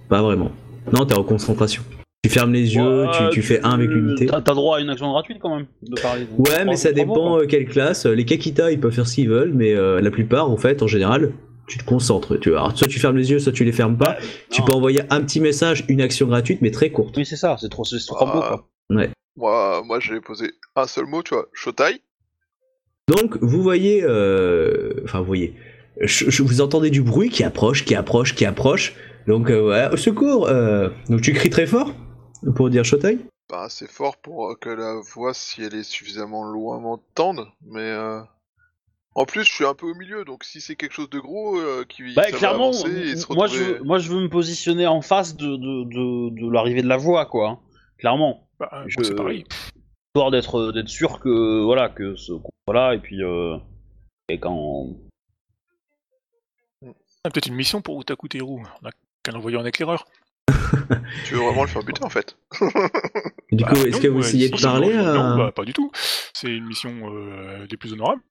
pas 0.08 0.22
vraiment. 0.22 0.52
Non, 0.92 1.06
t'es 1.06 1.18
en 1.18 1.24
concentration. 1.24 1.82
Tu 2.22 2.30
fermes 2.30 2.52
les 2.52 2.76
yeux, 2.76 3.06
Ouais, 3.06 3.10
tu, 3.30 3.40
tu 3.40 3.42
fais 3.42 3.60
un 3.64 3.70
avec 3.72 3.88
l'unité. 3.88 4.26
T'as 4.26 4.42
t'as 4.42 4.54
droit 4.54 4.76
à 4.76 4.80
une 4.80 4.90
action 4.90 5.10
gratuite 5.10 5.38
quand 5.40 5.56
même 5.56 5.66
de 5.82 6.00
parler. 6.00 6.26
Donc, 6.26 6.46
Ouais, 6.46 6.64
mais 6.66 6.76
ça 6.76 6.92
dépend 6.92 7.14
quoi. 7.14 7.40
euh, 7.42 7.46
quelle 7.46 7.66
classe. 7.66 8.04
Les 8.06 8.24
Kakita, 8.26 8.70
ils 8.70 8.78
peuvent 8.78 8.92
faire 8.92 9.08
ce 9.08 9.14
qu'ils 9.16 9.28
veulent, 9.30 9.54
mais 9.54 9.74
euh, 9.74 10.00
la 10.00 10.10
plupart, 10.12 10.50
en 10.50 10.56
fait, 10.58 10.82
en 10.82 10.86
général, 10.86 11.32
tu 11.70 11.78
te 11.78 11.84
concentres. 11.84 12.38
Tu 12.40 12.50
vois. 12.50 12.58
Alors, 12.60 12.76
soit 12.76 12.88
tu 12.88 12.98
fermes 12.98 13.16
les 13.16 13.30
yeux, 13.30 13.38
soit 13.38 13.52
tu 13.52 13.64
les 13.64 13.72
fermes 13.72 13.96
pas. 13.96 14.16
Tu 14.50 14.60
non. 14.60 14.66
peux 14.66 14.72
envoyer 14.74 15.02
un 15.10 15.22
petit 15.22 15.40
message, 15.40 15.84
une 15.88 16.00
action 16.02 16.26
gratuite, 16.26 16.60
mais 16.60 16.70
très 16.70 16.90
courte. 16.90 17.16
Oui, 17.16 17.24
c'est 17.24 17.36
ça, 17.36 17.56
c'est 17.60 17.68
trop, 17.70 17.84
c'est 17.84 17.96
mots, 18.10 18.16
Ah. 18.20 18.64
quoi. 18.90 19.06
Moi, 19.36 19.82
moi 19.84 20.00
j'ai 20.00 20.20
posé 20.20 20.50
un 20.76 20.86
seul 20.86 21.06
mot, 21.06 21.22
tu 21.22 21.34
vois, 21.34 21.46
Shotai. 21.54 22.02
Donc, 23.08 23.38
vous 23.40 23.62
voyez, 23.62 24.02
euh, 24.04 24.92
enfin, 25.04 25.20
vous 25.20 25.26
voyez, 25.26 25.54
je- 26.00 26.28
je- 26.30 26.42
vous 26.42 26.60
entendez 26.60 26.90
du 26.90 27.02
bruit 27.02 27.30
qui 27.30 27.44
approche, 27.44 27.84
qui 27.84 27.94
approche, 27.94 28.34
qui 28.34 28.44
approche. 28.44 28.94
Donc, 29.26 29.50
euh, 29.50 29.68
ouais, 29.68 29.88
au 29.92 29.96
secours. 29.96 30.48
euh, 30.48 30.88
donc, 31.08 31.20
tu 31.22 31.32
cries 31.32 31.50
très 31.50 31.66
fort 31.66 31.94
pour 32.56 32.68
dire 32.70 32.84
Shotai? 32.84 33.18
Bah, 33.48 33.66
c'est 33.68 33.90
fort 33.90 34.16
pour 34.16 34.50
euh, 34.50 34.54
que 34.60 34.70
la 34.70 35.00
voix, 35.14 35.34
si 35.34 35.62
elle 35.62 35.74
est 35.74 35.82
suffisamment 35.82 36.44
loin, 36.44 36.78
m'entende, 36.80 37.46
mais 37.66 37.80
euh... 37.80 38.20
En 39.20 39.26
plus, 39.26 39.44
je 39.44 39.52
suis 39.52 39.64
un 39.66 39.74
peu 39.74 39.86
au 39.86 39.94
milieu, 39.94 40.24
donc 40.24 40.44
si 40.44 40.60
c'est 40.60 40.76
quelque 40.76 40.92
chose 40.92 41.10
de 41.10 41.18
gros 41.20 41.58
euh, 41.58 41.84
qui 41.88 42.14
Bah, 42.14 42.22
ça 42.24 42.30
va 42.32 42.38
clairement, 42.38 42.68
avancer 42.70 42.90
et 42.90 43.16
se 43.16 43.32
moi, 43.32 43.46
je 43.46 43.58
retrouver- 43.64 43.80
moi 43.84 43.98
je 43.98 44.08
veux 44.10 44.20
me 44.20 44.28
positionner 44.28 44.86
en 44.86 45.02
face 45.02 45.36
de, 45.36 45.56
de, 45.56 45.84
de, 45.84 46.40
de 46.46 46.50
l'arrivée 46.52 46.82
de 46.82 46.88
la 46.88 46.96
voix, 46.96 47.26
quoi. 47.26 47.48
hein. 47.50 47.58
Clairement. 47.98 48.48
Bah, 48.58 48.84
Je- 48.86 49.02
c'est 49.02 49.14
pareil. 49.14 49.44
Histoire 50.08 50.30
d'être 50.30 50.72
d'être 50.72 50.88
sûr 50.88 51.20
que, 51.20 51.62
voilà, 51.62 51.88
que 51.88 52.16
ce 52.16 52.32
voilà, 52.66 52.94
et 52.94 52.98
puis, 52.98 53.22
euh, 53.22 53.56
et 54.28 54.38
quand. 54.40 54.88
Ah, 57.24 57.30
Peut-être 57.30 57.46
une 57.48 57.54
mission 57.54 57.82
pour 57.82 58.00
Utaku 58.00 58.28
Teru. 58.28 58.62
On 58.82 58.86
a 58.88 58.90
qu'à 59.22 59.32
l'envoyer 59.32 59.56
en 59.56 59.64
éclaireur. 59.66 60.06
Tu 61.26 61.34
veux 61.34 61.40
vraiment 61.40 61.62
le 61.62 61.68
faire 61.68 61.82
buter, 61.82 62.02
en 62.04 62.08
fait? 62.10 62.36
Du 63.52 63.64
coup, 63.64 63.74
Bah, 63.74 63.80
est-ce 63.88 64.00
que 64.00 64.06
vous 64.08 64.20
essayez 64.20 64.46
si, 64.46 64.52
de 64.52 64.62
parler 64.62 64.94
non, 64.94 65.04
à- 65.04 65.12
Non, 65.12 65.36
bah, 65.36 65.52
pas 65.52 65.64
du 65.64 65.72
tout. 65.72 65.90
C'est 66.32 66.48
une 66.48 66.64
mission 66.66 67.12
euh, 67.12 67.66
des 67.66 67.76
plus 67.76 67.92
honorables. 67.92 68.22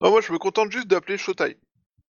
Non, 0.00 0.10
moi, 0.10 0.20
je 0.20 0.32
me 0.32 0.38
contente 0.38 0.70
juste 0.70 0.86
d'appeler 0.88 1.18
Shotai. 1.18 1.56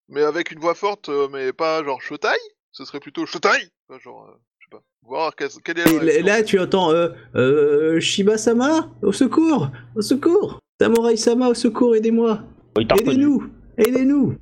Mais 0.08 0.22
avec 0.22 0.50
une 0.50 0.58
voix 0.60 0.74
forte, 0.74 1.08
euh, 1.08 1.28
mais 1.32 1.52
pas 1.52 1.82
genre 1.84 2.00
Shotai? 2.02 2.28
Ce 2.72 2.84
serait 2.84 3.00
plutôt 3.00 3.26
Shotai 3.26 3.48
Enfin, 3.88 3.98
Genre, 4.00 4.26
euh, 4.28 4.32
je 4.58 4.64
sais 4.66 4.70
pas. 4.70 4.82
Voir 5.02 5.34
quelle, 5.36 5.48
quelle 5.64 5.78
est 5.78 5.84
la 5.84 5.90
Et 5.92 5.98
réaction. 5.98 6.26
là, 6.26 6.42
tu 6.42 6.58
entends 6.60 6.90
euh, 6.92 7.08
euh, 7.34 8.00
Shiba-sama, 8.00 8.90
au 9.02 9.12
secours, 9.12 9.70
au 9.96 10.02
secours. 10.02 10.58
Samurai-sama, 10.80 11.48
au 11.48 11.54
secours, 11.54 11.94
aidez-moi. 11.96 12.42
Il 12.78 12.86
t'a 12.86 12.94
reconnu. 12.94 13.12
Aidez-nous, 13.24 13.50
aidez-nous. 13.78 14.36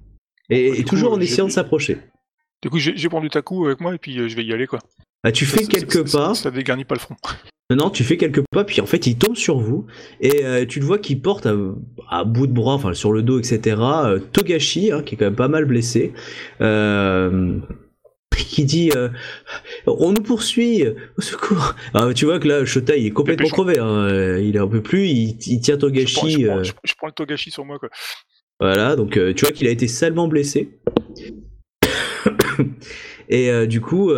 Et, 0.50 0.70
Du 0.72 0.80
et 0.80 0.84
toujours 0.84 1.12
en 1.12 1.16
j'ai- 1.16 1.24
essayant 1.24 1.46
de 1.46 1.52
s'approcher. 1.52 1.98
Du 2.62 2.70
coup, 2.70 2.78
j'ai 2.78 2.96
j'ai 2.96 3.08
pris 3.08 3.24
Utaku 3.24 3.66
avec 3.66 3.80
moi 3.80 3.94
et 3.94 3.98
puis 3.98 4.18
euh, 4.18 4.28
je 4.28 4.36
vais 4.36 4.44
y 4.44 4.52
aller 4.52 4.66
quoi. 4.66 4.78
Ah, 5.24 5.32
tu 5.32 5.44
fais 5.46 5.64
quelques 5.66 6.10
pas. 6.12 6.34
Ça, 6.34 6.50
dégarnit 6.50 6.84
pas 6.84 6.94
le 6.94 7.00
front. 7.00 7.16
Non, 7.70 7.90
tu 7.90 8.02
fais 8.02 8.16
quelques 8.16 8.42
pas, 8.50 8.64
puis 8.64 8.80
en 8.80 8.86
fait, 8.86 9.06
il 9.06 9.18
tombe 9.18 9.36
sur 9.36 9.58
vous, 9.58 9.84
et 10.22 10.46
euh, 10.46 10.64
tu 10.64 10.80
le 10.80 10.86
vois 10.86 10.98
qu'il 10.98 11.20
porte 11.20 11.44
à, 11.44 11.54
à 12.08 12.24
bout 12.24 12.46
de 12.46 12.52
bras, 12.52 12.72
enfin 12.72 12.94
sur 12.94 13.12
le 13.12 13.22
dos, 13.22 13.38
etc., 13.38 13.76
euh, 13.78 14.18
Togashi, 14.20 14.90
hein, 14.90 15.02
qui 15.02 15.14
est 15.16 15.18
quand 15.18 15.26
même 15.26 15.36
pas 15.36 15.48
mal 15.48 15.66
blessé, 15.66 16.14
euh, 16.62 17.58
qui 18.38 18.64
dit 18.64 18.90
euh, 18.96 19.10
On 19.86 20.12
nous 20.12 20.22
poursuit, 20.22 20.82
au 21.18 21.20
secours 21.20 21.74
Ah, 21.92 22.08
Tu 22.14 22.24
vois 22.24 22.38
que 22.38 22.48
là, 22.48 22.64
Shota, 22.64 22.96
il 22.96 23.04
est 23.04 23.10
complètement 23.10 23.48
crevé, 23.48 23.78
hein, 23.78 24.38
il 24.38 24.56
est 24.56 24.60
un 24.60 24.66
peu 24.68 24.80
plus, 24.82 25.06
il, 25.06 25.36
il 25.46 25.60
tient 25.60 25.74
Je 25.74 25.78
prends, 25.80 25.88
Togashi. 25.88 26.30
je, 26.42 26.46
prends, 26.48 26.62
je- 26.62 26.94
prends 26.96 27.06
le 27.08 27.12
Togashi 27.12 27.50
sur 27.50 27.66
moi 27.66 27.78
quoi. 27.78 27.90
Voilà, 28.60 28.96
donc 28.96 29.10
tu 29.34 29.44
vois 29.44 29.52
qu'il 29.52 29.66
a 29.66 29.70
été 29.70 29.88
salement 29.88 30.26
blessé. 30.26 30.78
et 33.28 33.66
du 33.66 33.80
coup, 33.82 34.10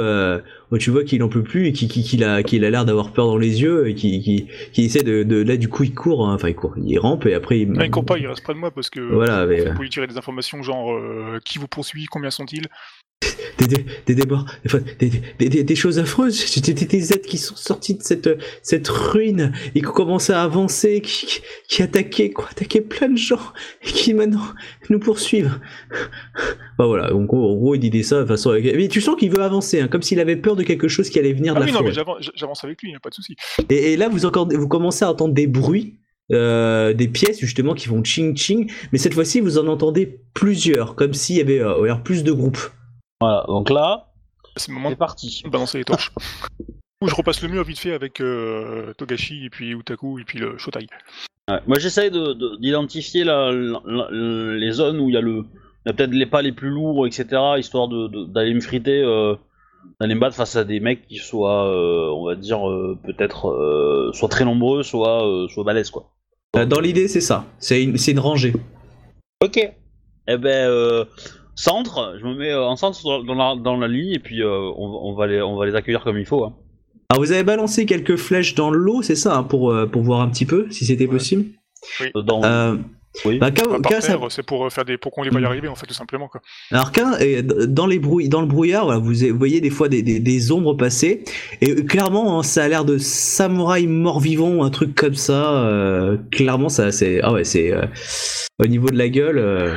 tu 0.78 0.90
vois 0.90 1.04
qu'il 1.04 1.22
en 1.22 1.28
peut 1.28 1.42
plus 1.42 1.66
et 1.66 1.72
qu'il 1.72 2.24
a 2.24 2.42
qu'il 2.42 2.64
a 2.64 2.70
l'air 2.70 2.84
d'avoir 2.84 3.12
peur 3.12 3.26
dans 3.26 3.36
les 3.38 3.60
yeux 3.62 3.88
et 3.88 3.94
qu'il 3.94 4.48
essaie 4.76 5.02
de, 5.02 5.22
de- 5.22 5.42
là 5.42 5.56
du 5.56 5.68
coup 5.68 5.82
il 5.84 5.94
court, 5.94 6.28
hein, 6.28 6.34
enfin 6.34 6.48
il 6.48 6.54
court, 6.54 6.74
il 6.76 6.98
rampe 6.98 7.26
et 7.26 7.34
après 7.34 7.60
il. 7.60 7.72
Non, 7.72 7.82
il 7.84 7.90
court 7.90 8.04
pas, 8.04 8.18
il 8.18 8.26
reste 8.26 8.42
près 8.42 8.54
de 8.54 8.58
moi 8.58 8.70
parce 8.70 8.90
que 8.90 9.00
Voilà, 9.00 9.46
mais, 9.46 9.72
pour 9.72 9.82
lui 9.82 9.90
tirer 9.90 10.06
des 10.06 10.16
informations 10.16 10.62
genre 10.62 10.92
euh, 10.92 11.38
qui 11.44 11.58
vous 11.58 11.68
poursuit, 11.68 12.06
combien 12.06 12.30
sont-ils? 12.30 12.66
Des, 13.58 13.66
des, 13.66 13.84
des 14.06 14.14
débords, 14.14 14.46
des, 14.98 15.48
des, 15.64 15.74
choses 15.74 15.98
affreuses, 15.98 16.60
des, 16.60 17.12
êtres 17.12 17.28
qui 17.28 17.38
sont 17.38 17.56
sortis 17.56 17.94
de 17.94 18.02
cette, 18.02 18.30
cette 18.62 18.88
ruine 18.88 19.52
et 19.74 19.80
qui 19.80 19.86
ont 19.86 19.92
commencé 19.92 20.32
à 20.32 20.42
avancer, 20.42 21.00
qui, 21.00 21.40
qui, 21.68 21.82
attaquaient, 21.82 22.30
quoi, 22.30 22.46
attaquaient 22.50 22.80
plein 22.80 23.08
de 23.08 23.18
gens 23.18 23.40
et 23.82 23.90
qui 23.90 24.14
maintenant 24.14 24.44
nous 24.88 24.98
poursuivent. 24.98 25.58
Bah 26.78 26.86
voilà, 26.86 27.10
donc 27.10 27.32
en 27.34 27.54
gros 27.56 27.74
il 27.74 27.90
dit 27.90 28.04
ça 28.04 28.20
de 28.20 28.26
façon. 28.26 28.52
Mais 28.52 28.88
tu 28.88 29.00
sens 29.00 29.16
qu'il 29.16 29.30
veut 29.30 29.42
avancer, 29.42 29.80
hein, 29.80 29.88
comme 29.88 30.02
s'il 30.02 30.20
avait 30.20 30.36
peur 30.36 30.56
de 30.56 30.62
quelque 30.62 30.88
chose 30.88 31.10
qui 31.10 31.18
allait 31.18 31.32
venir 31.32 31.54
de 31.54 31.58
Ah 31.58 31.60
la 31.60 31.66
oui, 31.66 31.72
non, 31.72 31.78
forêt. 31.92 32.18
mais 32.18 32.26
j'avance 32.34 32.64
avec 32.64 32.80
lui, 32.82 32.92
y 32.92 32.94
a 32.94 33.00
pas 33.00 33.10
de 33.10 33.14
souci. 33.14 33.36
Et, 33.68 33.92
et 33.92 33.96
là, 33.96 34.08
vous, 34.08 34.24
encore, 34.24 34.48
vous 34.50 34.68
commencez 34.68 35.04
à 35.04 35.10
entendre 35.10 35.34
des 35.34 35.46
bruits, 35.46 35.98
euh, 36.32 36.94
des 36.94 37.08
pièces 37.08 37.40
justement 37.40 37.74
qui 37.74 37.88
font 37.88 38.02
ching 38.02 38.36
ching, 38.36 38.70
mais 38.92 38.98
cette 38.98 39.14
fois-ci, 39.14 39.40
vous 39.40 39.58
en 39.58 39.66
entendez 39.66 40.20
plusieurs, 40.32 40.94
comme 40.94 41.12
s'il 41.12 41.36
y 41.36 41.40
avait 41.40 41.60
euh, 41.60 41.94
plus 41.96 42.24
de 42.24 42.32
groupes. 42.32 42.70
Voilà, 43.20 43.44
donc 43.48 43.70
là, 43.70 44.06
C'est 44.56 44.72
moment 44.72 44.88
c'est 44.90 44.96
parti. 44.96 45.42
de 45.44 45.50
balancer 45.50 45.78
les 45.78 45.84
torches. 45.84 46.12
Ou 47.02 47.08
je 47.08 47.14
repasse 47.14 47.42
le 47.42 47.48
mur 47.48 47.64
vite 47.64 47.78
fait 47.78 47.92
avec 47.94 48.20
euh, 48.20 48.92
Togashi 48.94 49.46
et 49.46 49.50
puis 49.50 49.70
Utaku 49.70 50.18
et 50.18 50.24
puis 50.24 50.38
le 50.38 50.58
Shotai. 50.58 50.86
Ouais. 51.50 51.58
Moi, 51.66 51.78
j'essaye 51.78 52.10
de- 52.10 52.34
de- 52.34 52.56
d'identifier 52.56 53.24
la- 53.24 53.50
la- 53.52 53.80
la- 53.86 54.10
les 54.10 54.72
zones 54.72 55.00
où 55.00 55.08
il 55.08 55.14
y 55.14 55.16
a 55.16 55.22
le, 55.22 55.44
il 55.86 55.88
y 55.88 55.90
a 55.90 55.92
peut-être 55.94 56.12
les 56.12 56.26
pas 56.26 56.42
les 56.42 56.52
plus 56.52 56.68
lourds, 56.68 57.06
etc., 57.06 57.26
histoire 57.58 57.88
de- 57.88 58.08
de- 58.08 58.24
d'aller 58.24 58.52
me 58.52 58.60
friter, 58.60 59.02
euh, 59.02 59.34
d'aller 59.98 60.14
me 60.14 60.20
battre 60.20 60.36
face 60.36 60.56
à 60.56 60.64
des 60.64 60.78
mecs 60.78 61.06
qui 61.08 61.16
soient, 61.16 61.66
euh, 61.68 62.10
on 62.10 62.26
va 62.26 62.34
dire, 62.34 62.68
euh, 62.68 62.98
peut-être, 63.02 63.48
euh, 63.48 64.10
soit 64.12 64.28
très 64.28 64.44
nombreux, 64.44 64.82
soit, 64.82 65.26
euh, 65.26 65.48
soit 65.48 65.64
balèzes, 65.64 65.90
quoi. 65.90 66.10
Dans 66.66 66.80
l'idée, 66.80 67.08
c'est 67.08 67.20
ça. 67.22 67.46
C'est 67.58 67.82
une, 67.82 67.96
c'est 67.96 68.10
une 68.12 68.18
rangée. 68.18 68.52
Ok. 69.42 69.56
Eh 70.28 70.36
ben, 70.36 70.68
euh, 70.68 71.04
centre, 71.54 72.16
je 72.20 72.26
me 72.26 72.34
mets 72.34 72.50
euh, 72.52 72.64
en 72.64 72.76
centre 72.76 73.22
dans 73.24 73.34
la, 73.34 73.54
dans 73.56 73.76
la 73.76 73.88
ligne 73.88 74.12
et 74.14 74.18
puis 74.18 74.42
euh, 74.42 74.48
on, 74.76 75.00
on 75.10 75.14
va 75.14 75.26
les, 75.26 75.40
on 75.42 75.56
va 75.56 75.66
les 75.66 75.74
accueillir 75.74 76.02
comme 76.04 76.18
il 76.18 76.26
faut. 76.26 76.44
Hein. 76.44 76.54
Alors, 77.10 77.22
vous 77.24 77.32
avez 77.32 77.42
balancé 77.44 77.86
quelques 77.86 78.16
flèches 78.16 78.54
dans 78.54 78.70
l'eau, 78.70 79.02
c'est 79.02 79.16
ça, 79.16 79.36
hein, 79.36 79.42
pour, 79.42 79.70
euh, 79.72 79.86
pour 79.86 80.02
voir 80.02 80.20
un 80.20 80.28
petit 80.28 80.46
peu 80.46 80.66
si 80.70 80.84
c'était 80.84 81.04
Ouais. 81.06 81.10
possible 81.10 81.44
Euh, 82.14 82.22
Dans, 82.22 82.44
euh, 82.44 82.76
oui. 83.24 83.38
bah, 83.38 83.48
ça- 83.56 84.00
terre, 84.00 84.20
c'est 84.28 84.44
pour 84.44 84.64
euh, 84.66 84.70
faire 84.70 84.84
des 84.84 84.96
pour 84.96 85.10
qu'on 85.12 85.22
les 85.24 85.30
va 85.30 85.40
y 85.40 85.44
arriver 85.44 85.66
en 85.66 85.74
fait 85.74 85.86
tout 85.86 85.94
simplement 85.94 86.28
quoi. 86.28 86.40
Alors 86.70 86.92
qu'un, 86.92 87.14
euh, 87.20 87.42
dans 87.66 87.86
les 87.86 87.98
brouilles, 87.98 88.28
dans 88.28 88.42
le 88.42 88.46
brouillard, 88.46 88.84
voilà, 88.84 89.00
vous 89.00 89.12
voyez 89.36 89.60
des 89.60 89.70
fois 89.70 89.88
des, 89.88 90.02
des, 90.02 90.20
des 90.20 90.52
ombres 90.52 90.74
passer, 90.74 91.24
et 91.62 91.70
euh, 91.70 91.82
clairement, 91.82 92.38
hein, 92.38 92.42
ça 92.44 92.62
a 92.64 92.68
l'air 92.68 92.84
de 92.84 92.98
samouraï 92.98 93.86
mort-vivant, 93.88 94.62
un 94.62 94.70
truc 94.70 94.94
comme 94.94 95.14
ça. 95.14 95.54
euh, 95.64 96.16
clairement, 96.30 96.68
ça, 96.68 96.92
c'est, 96.92 97.20
ah 97.22 97.32
ouais, 97.32 97.42
c'est 97.44 97.72
euh, 97.72 97.86
au 98.62 98.66
niveau 98.66 98.88
de 98.90 98.96
la 98.98 99.08
gueule. 99.08 99.38
euh, 99.38 99.74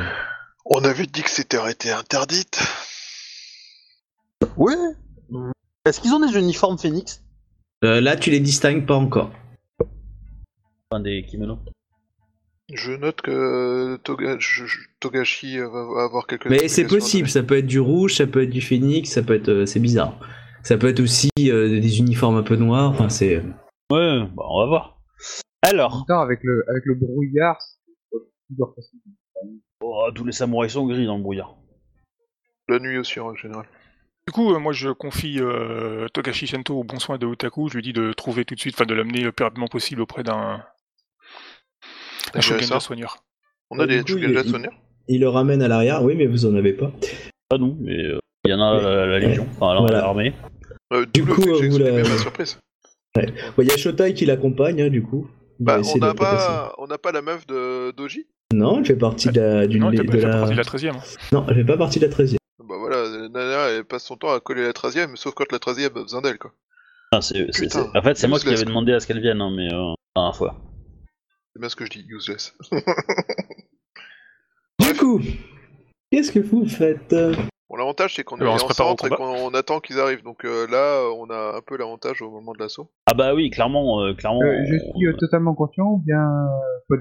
On 0.66 0.82
avait 0.84 1.06
dit 1.06 1.22
que 1.22 1.30
c'était 1.30 1.58
été 1.70 1.90
interdite. 1.90 2.60
Ouais. 4.56 4.74
Est-ce 5.84 6.00
qu'ils 6.00 6.12
ont 6.14 6.24
des 6.26 6.38
uniformes 6.38 6.78
phoenix? 6.78 7.22
Euh, 7.84 8.00
là, 8.00 8.16
tu 8.16 8.30
les 8.30 8.40
distingues 8.40 8.86
pas 8.86 8.94
encore. 8.94 9.30
Enfin, 10.90 11.02
des 11.02 11.24
kimonos. 11.26 11.58
Je 12.72 12.92
note 12.92 13.20
que 13.20 13.96
Toga- 14.04 14.38
je- 14.38 14.64
je- 14.64 14.78
Togashi 15.00 15.58
euh, 15.58 15.68
va 15.68 16.04
avoir 16.04 16.26
quelques. 16.26 16.46
Mais 16.46 16.60
c'est 16.60 16.64
explications 16.64 16.96
à 16.96 17.00
possible, 17.00 17.28
ça 17.28 17.42
peut 17.42 17.58
être 17.58 17.66
du 17.66 17.78
rouge, 17.78 18.14
ça 18.16 18.26
peut 18.26 18.42
être 18.42 18.50
du 18.50 18.62
phénix, 18.62 19.10
ça 19.10 19.22
peut 19.22 19.34
être, 19.34 19.50
euh, 19.50 19.66
c'est 19.66 19.80
bizarre. 19.80 20.18
Ça 20.62 20.78
peut 20.78 20.88
être 20.88 21.00
aussi 21.00 21.28
euh, 21.40 21.68
des 21.78 21.98
uniformes 21.98 22.36
un 22.36 22.42
peu 22.42 22.56
noirs. 22.56 22.90
Enfin, 22.90 23.10
c'est. 23.10 23.36
Ouais, 23.90 24.26
bah, 24.34 24.44
on 24.48 24.60
va 24.60 24.66
voir. 24.66 25.02
Alors, 25.60 26.06
temps, 26.08 26.20
avec 26.20 26.40
le, 26.42 26.64
avec 26.70 26.86
le 26.86 26.94
brouillard, 26.94 27.58
c'est 28.10 28.18
toujours 28.48 28.74
facile. 28.74 28.98
Oh, 29.84 30.10
tous 30.14 30.24
les 30.24 30.32
samouraïs 30.32 30.72
sont 30.72 30.86
gris 30.86 31.06
dans 31.06 31.16
le 31.16 31.22
brouillard. 31.22 31.54
La 32.68 32.78
nuit 32.78 32.98
aussi 32.98 33.20
en 33.20 33.34
général. 33.34 33.66
Du 34.26 34.32
coup, 34.32 34.54
euh, 34.54 34.58
moi 34.58 34.72
je 34.72 34.88
confie 34.90 35.38
euh, 35.38 36.08
Togashi 36.08 36.46
Sento 36.46 36.78
au 36.78 36.84
bon 36.84 36.98
soin 36.98 37.18
de 37.18 37.26
Otaku. 37.26 37.68
Je 37.68 37.74
lui 37.76 37.82
dis 37.82 37.92
de 37.92 38.12
trouver 38.14 38.44
tout 38.46 38.54
de 38.54 38.60
suite, 38.60 38.74
enfin 38.74 38.86
de 38.86 38.94
l'amener 38.94 39.20
le 39.20 39.32
plus 39.32 39.44
rapidement 39.44 39.68
possible 39.68 40.00
auprès 40.00 40.22
d'un 40.22 40.62
d'un 42.32 42.32
T'as 42.32 42.40
géré 42.40 42.60
Shogun 42.62 42.74
ça 42.74 42.80
soigneur. 42.80 43.18
On 43.70 43.78
a 43.78 43.82
Ouais, 43.82 43.88
des 43.88 44.00
coup, 44.00 44.08
Chugen 44.08 44.30
il- 45.08 45.20
le 45.20 45.28
ramène 45.28 45.60
à 45.62 45.68
l'arrière, 45.68 46.02
oui, 46.02 46.14
mais 46.16 46.26
vous 46.26 46.46
en 46.46 46.54
avez 46.54 46.72
pas. 46.72 46.90
Pas 47.50 47.58
nous, 47.58 47.76
mais 47.80 48.02
euh, 48.02 48.18
il 48.46 48.50
y 48.50 48.54
en 48.54 48.60
a 48.62 48.76
Mais- 48.76 48.82
la, 48.82 49.06
la 49.06 49.18
Légion, 49.18 49.46
enfin 49.50 49.78
Voilà. 49.78 50.00
l'armée. 50.00 50.32
euh, 50.94 51.04
Du 51.12 51.24
coup, 51.24 51.42
vous 51.42 51.78
la- 51.78 52.04
surprise. 52.18 52.58
Il 53.16 53.64
y 53.68 53.70
a 53.70 53.76
Shotai 53.76 54.14
qui 54.14 54.24
l'accompagne, 54.26 54.80
hein, 54.82 54.88
du 54.88 55.02
coup. 55.02 55.28
Bah, 55.60 55.80
on 55.94 55.98
n'a 55.98 56.14
pas, 56.14 56.74
on 56.78 56.86
n'a 56.86 56.98
pas 56.98 57.12
la 57.12 57.22
meuf 57.22 57.46
de 57.46 57.92
Doji. 57.92 58.26
Non, 58.54 58.78
elle 58.78 58.86
fait 58.86 58.96
partie 58.96 59.28
de 59.28 59.40
la, 59.40 59.66
d'une 59.66 59.80
Non, 59.82 59.90
de 59.90 60.02
il 60.02 60.10
fait 60.10 60.20
la... 60.20 60.38
partie 60.38 60.52
de 60.52 60.56
la 60.58 60.64
13 60.64 60.84
e 60.86 60.90
Non, 61.32 61.44
elle 61.48 61.54
fait 61.56 61.64
pas 61.64 61.76
partie 61.76 61.98
de 62.00 62.06
la 62.06 62.10
13 62.12 62.36
Bah 62.60 62.76
voilà, 62.78 63.28
Nana 63.28 63.68
elle 63.70 63.84
passe 63.84 64.04
son 64.04 64.16
temps 64.16 64.32
à 64.32 64.40
coller 64.40 64.62
la 64.62 64.72
13 64.72 64.96
e 64.98 65.06
sauf 65.16 65.34
quand 65.34 65.50
la 65.52 65.58
13 65.58 65.78
e 65.80 65.86
a 65.86 65.88
besoin 65.90 66.20
d'elle 66.22 66.38
quoi. 66.38 66.52
Ah, 67.12 67.20
c'est- 67.20 67.46
c'est- 67.52 67.62
Putain, 67.64 67.88
c'est- 67.92 67.98
En 67.98 68.02
fait, 68.02 68.16
c'est 68.16 68.26
moi 68.28 68.38
qui 68.40 68.48
avais 68.48 68.64
demandé 68.64 68.92
à 68.92 69.00
ce 69.00 69.06
qu'elle 69.06 69.20
vienne, 69.20 69.40
hein, 69.40 69.52
mais 69.54 69.72
euh, 69.72 69.92
la 70.16 70.22
dernière 70.22 70.36
fois. 70.36 70.56
C'est 71.52 71.60
bien 71.60 71.68
ce 71.68 71.76
que 71.76 71.84
je 71.84 71.90
dis, 71.90 72.04
useless. 72.08 72.54
Du 74.80 74.94
coup, 74.98 75.20
qu'est-ce 76.10 76.32
que 76.32 76.40
vous 76.40 76.66
faites? 76.68 77.14
Bon, 77.74 77.78
l'avantage 77.78 78.14
c'est 78.14 78.22
qu'on 78.22 78.36
est 78.36 78.42
Alors, 78.42 78.52
on 78.52 78.56
en 78.56 78.58
se 78.60 78.64
prépare 78.66 78.86
au 78.86 78.90
centre 78.90 79.06
et 79.06 79.10
qu'on 79.10 79.24
on 79.24 79.50
attend 79.54 79.80
qu'ils 79.80 79.98
arrivent, 79.98 80.22
donc 80.22 80.44
euh, 80.44 80.66
là 80.70 81.10
on 81.18 81.28
a 81.28 81.56
un 81.56 81.60
peu 81.60 81.76
l'avantage 81.76 82.22
au 82.22 82.30
moment 82.30 82.52
de 82.52 82.58
l'assaut. 82.60 82.88
Ah 83.10 83.14
bah 83.14 83.34
oui, 83.34 83.50
clairement, 83.50 84.00
euh, 84.00 84.14
clairement. 84.14 84.40
Euh, 84.44 84.64
je 84.70 84.76
suis 84.78 85.06
euh, 85.08 85.12
totalement 85.18 85.54
conscient 85.54 85.84
ou 85.86 85.98
bien 86.06 86.24
pas 86.88 86.96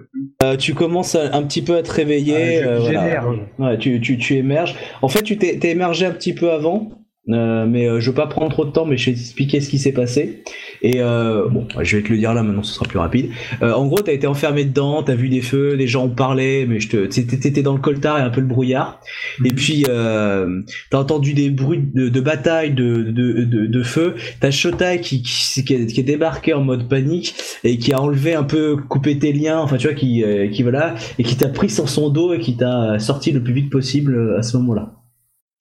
de 0.52 0.56
Tu 0.56 0.74
commences 0.74 1.14
à- 1.14 1.36
un 1.36 1.44
petit 1.44 1.62
peu 1.62 1.76
à 1.78 1.84
te 1.84 1.92
réveiller. 1.92 2.64
Ah, 2.64 2.68
euh, 2.68 2.80
voilà. 2.80 3.00
j'émerge. 3.00 3.40
Ouais, 3.60 3.78
tu, 3.78 4.02
tu, 4.02 4.18
tu 4.18 4.36
émerges. 4.36 4.76
En 5.04 5.10
fait, 5.10 5.22
tu 5.22 5.38
t'es 5.38 5.60
émergé 5.70 6.08
un 6.08 6.12
petit 6.12 6.34
peu 6.34 6.52
avant. 6.52 6.88
Euh, 7.30 7.66
mais 7.66 7.88
euh, 7.88 8.00
je 8.02 8.10
veux 8.10 8.16
pas 8.16 8.28
prendre 8.28 8.52
trop 8.52 8.66
de 8.66 8.72
temps, 8.72 8.86
mais 8.86 8.98
je 8.98 9.10
vais 9.10 9.16
t'expliquer 9.16 9.62
ce 9.62 9.70
qui 9.70 9.80
s'est 9.80 9.94
passé. 9.94 10.44
Et 10.82 10.96
euh, 10.98 11.48
bon, 11.48 11.66
je 11.82 11.96
vais 11.98 12.04
te 12.04 12.10
le 12.10 12.18
dire 12.18 12.34
là 12.34 12.44
maintenant, 12.44 12.64
ce 12.64 12.74
sera 12.74 12.86
plus 12.86 13.00
rapide. 13.00 13.30
Euh, 13.62 13.72
en 13.72 13.88
gros, 13.88 14.00
t'as 14.00 14.12
été 14.12 14.28
enfermé 14.28 14.66
dedans, 14.66 15.02
t'as 15.04 15.16
vu 15.16 15.30
des 15.30 15.42
feux, 15.42 15.78
des 15.78 15.88
gens 15.88 16.06
ont 16.06 16.10
parlé, 16.10 16.66
mais 16.68 16.82
je 16.82 16.90
te, 16.90 17.06
t'étais 17.06 17.62
dans 17.62 17.74
le 17.74 17.80
coltard 17.80 18.20
et 18.20 18.22
un 18.22 18.30
peu 18.30 18.42
le 18.42 18.48
brouillard. 18.48 19.00
Et 19.46 19.54
puis, 19.54 19.86
euh, 19.88 20.62
t'as 20.90 21.00
entendu 21.00 21.34
des 21.34 21.50
bruits 21.50 21.82
de, 21.94 22.10
de 22.10 22.20
bataille, 22.20 22.74
de, 22.74 23.04
de, 23.04 23.46
de, 23.46 23.68
de 23.68 23.84
feu. 23.84 24.16
T'as 24.42 24.52
Shotai 24.52 25.00
qui, 25.00 25.22
qui, 25.22 25.64
qui, 25.64 25.74
est, 25.74 26.04
débarqué 26.04 26.54
en 26.54 26.62
mode 26.62 26.90
panique 26.90 27.36
et 27.64 27.78
qui 27.78 27.94
a 27.94 28.02
enlevé 28.02 28.34
un 28.34 28.44
peu, 28.44 28.76
coupé 28.76 29.18
tes 29.18 29.32
liens, 29.32 29.60
enfin 29.60 29.78
tu 29.78 29.88
vois, 29.88 29.96
qui, 29.96 30.24
qui 30.52 30.64
voilà, 30.64 30.96
et 31.18 31.24
qui 31.24 31.38
t'a 31.38 31.48
pris 31.48 31.70
sur 31.70 31.88
son 31.88 32.10
dos 32.10 32.34
et 32.34 32.40
qui 32.40 32.58
t'a 32.58 33.00
sorti 33.00 33.32
le 33.32 33.42
plus 33.42 33.54
vite 33.54 33.70
possible 33.70 34.36
à 34.38 34.44
ce 34.44 34.58
moment-là. 34.58 35.03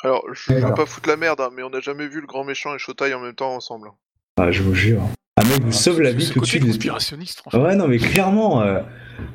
Alors, 0.02 0.24
je 0.34 0.52
veux 0.52 0.74
pas 0.74 0.86
foutre 0.86 1.08
la 1.08 1.16
merde, 1.16 1.40
hein, 1.40 1.50
mais 1.52 1.62
on 1.62 1.70
n'a 1.70 1.80
jamais 1.80 2.08
vu 2.08 2.20
le 2.20 2.26
grand 2.26 2.44
méchant 2.44 2.74
et 2.74 2.78
Shotai 2.78 3.14
en 3.14 3.20
même 3.20 3.34
temps 3.34 3.54
ensemble. 3.54 3.90
Ah, 4.36 4.50
je 4.50 4.62
vous 4.62 4.74
jure. 4.74 5.02
Ah 5.36 5.44
mec, 5.44 5.60
vous 5.62 5.72
sauve 5.72 6.00
la 6.00 6.12
vie 6.12 6.28
tout 6.30 6.40
de 6.40 6.44
suite. 6.46 6.62
vous- 6.62 6.68
conspirationniste, 6.68 7.38
franchement. 7.38 7.62
Ouais, 7.62 7.76
non, 7.76 7.88
mais 7.88 7.98
clairement. 7.98 8.62
euh, 8.62 8.80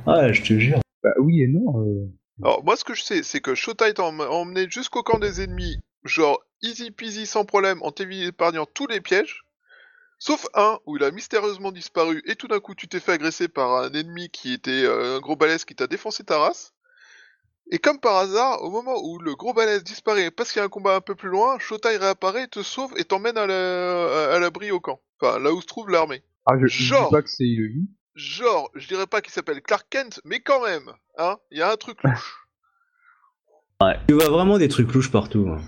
Ah, 0.05 0.31
je 0.33 0.41
te 0.41 0.59
jure. 0.59 0.79
Bah 1.03 1.13
oui 1.19 1.41
et 1.41 1.47
non. 1.47 1.79
euh, 1.87 2.05
Alors, 2.43 2.63
moi, 2.63 2.75
ce 2.75 2.83
que 2.83 2.93
je 2.93 3.01
sais, 3.03 3.23
c'est 3.23 3.39
que 3.39 3.55
Shotai 3.55 3.93
t'a 3.93 4.03
em- 4.03 4.19
emmené 4.21 4.67
jusqu'au 4.69 5.03
camp 5.03 5.19
des 5.19 5.41
ennemis, 5.41 5.77
genre 6.03 6.41
easy 6.61 6.91
peasy 6.91 7.25
sans 7.25 7.45
problème, 7.45 7.81
en 7.81 7.91
t'épargnant 7.91 8.65
tous 8.65 8.87
les 8.87 8.99
pièges, 8.99 9.43
sauf 10.19 10.45
un 10.53 10.79
où 10.85 10.97
il 10.97 11.03
a 11.03 11.11
mystérieusement 11.11 11.71
disparu 11.71 12.21
et 12.25 12.35
tout 12.35 12.47
d'un 12.47 12.59
coup 12.59 12.73
tu 12.75 12.87
t'es 12.87 12.99
fait 12.99 13.13
agresser 13.13 13.47
par 13.47 13.71
un 13.75 13.91
ennemi 13.93 14.29
qui 14.29 14.53
était 14.53 14.83
euh, 14.83 15.17
un 15.17 15.19
gros 15.19 15.35
balèze 15.35 15.65
qui 15.65 15.75
t'a 15.75 15.87
défoncé 15.87 16.23
ta 16.23 16.39
race. 16.39 16.73
Et 17.71 17.79
comme 17.79 17.99
par 17.99 18.15
hasard, 18.17 18.63
au 18.63 18.69
moment 18.69 18.95
où 19.03 19.19
le 19.19 19.35
gros 19.35 19.53
balèze 19.53 19.83
disparaît 19.83 20.31
parce 20.31 20.51
qu'il 20.51 20.59
y 20.59 20.63
a 20.63 20.65
un 20.65 20.69
combat 20.69 20.95
un 20.95 21.01
peu 21.01 21.15
plus 21.15 21.29
loin, 21.29 21.59
Shotai 21.59 21.97
réapparaît, 21.97 22.47
te 22.47 22.63
sauve 22.63 22.93
et 22.97 23.03
t'emmène 23.03 23.37
à 23.37 23.45
la- 23.45 24.33
à 24.35 24.39
l'abri 24.39 24.71
au 24.71 24.79
camp. 24.79 24.99
Enfin, 25.19 25.37
là 25.39 25.51
où 25.53 25.59
se 25.61 25.67
trouve 25.67 25.89
l'armée. 25.89 26.23
Ah, 26.45 26.53
je, 26.61 26.67
je 26.67 26.83
Genre. 26.83 27.09
dis 27.09 27.11
pas 27.15 27.21
que 27.21 27.29
c'est. 27.29 27.45
Genre, 28.15 28.69
je 28.73 28.87
dirais 28.87 29.05
pas 29.05 29.21
qu'il 29.21 29.33
s'appelle 29.33 29.61
Clark 29.61 29.85
Kent, 29.89 30.21
mais 30.23 30.39
quand 30.39 30.63
même, 30.63 30.89
hein, 31.17 31.37
il 31.51 31.57
y 31.57 31.61
a 31.61 31.71
un 31.71 31.75
truc 31.75 31.97
louche. 32.03 32.35
Tu 34.07 34.13
vois 34.13 34.29
vraiment 34.29 34.57
des 34.57 34.69
trucs 34.69 34.91
louches 34.93 35.11
partout. 35.11 35.47
hein. 35.49 35.61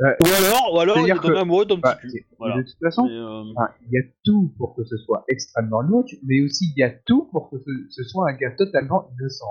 Ou 0.00 0.26
alors, 0.28 0.74
ou 0.74 0.78
alors 0.78 0.98
il 0.98 1.10
est 1.10 1.14
tombé 1.16 1.28
que- 1.34 1.38
amoureux 1.40 1.64
ton 1.66 1.78
Bah, 1.78 1.96
petit 1.96 2.12
cul. 2.12 2.18
et- 2.18 2.26
Voilà. 2.38 2.56
De 2.58 2.62
toute 2.62 2.78
façon, 2.80 3.08
euh, 3.08 3.50
enfin, 3.56 3.72
il 3.86 3.88
y 3.92 3.98
a 3.98 4.02
tout 4.24 4.54
pour 4.56 4.76
que 4.76 4.84
ce 4.84 4.96
soit 4.98 5.24
extrêmement 5.28 5.80
louche, 5.80 6.12
mais 6.24 6.40
aussi 6.44 6.66
il 6.76 6.80
y 6.80 6.84
a 6.84 6.90
tout 6.90 7.24
pour 7.32 7.50
que 7.50 7.56
ce, 7.58 7.70
ce 7.90 8.04
soit 8.04 8.30
un 8.30 8.34
gars 8.34 8.52
totalement 8.56 9.10
innocent. 9.18 9.46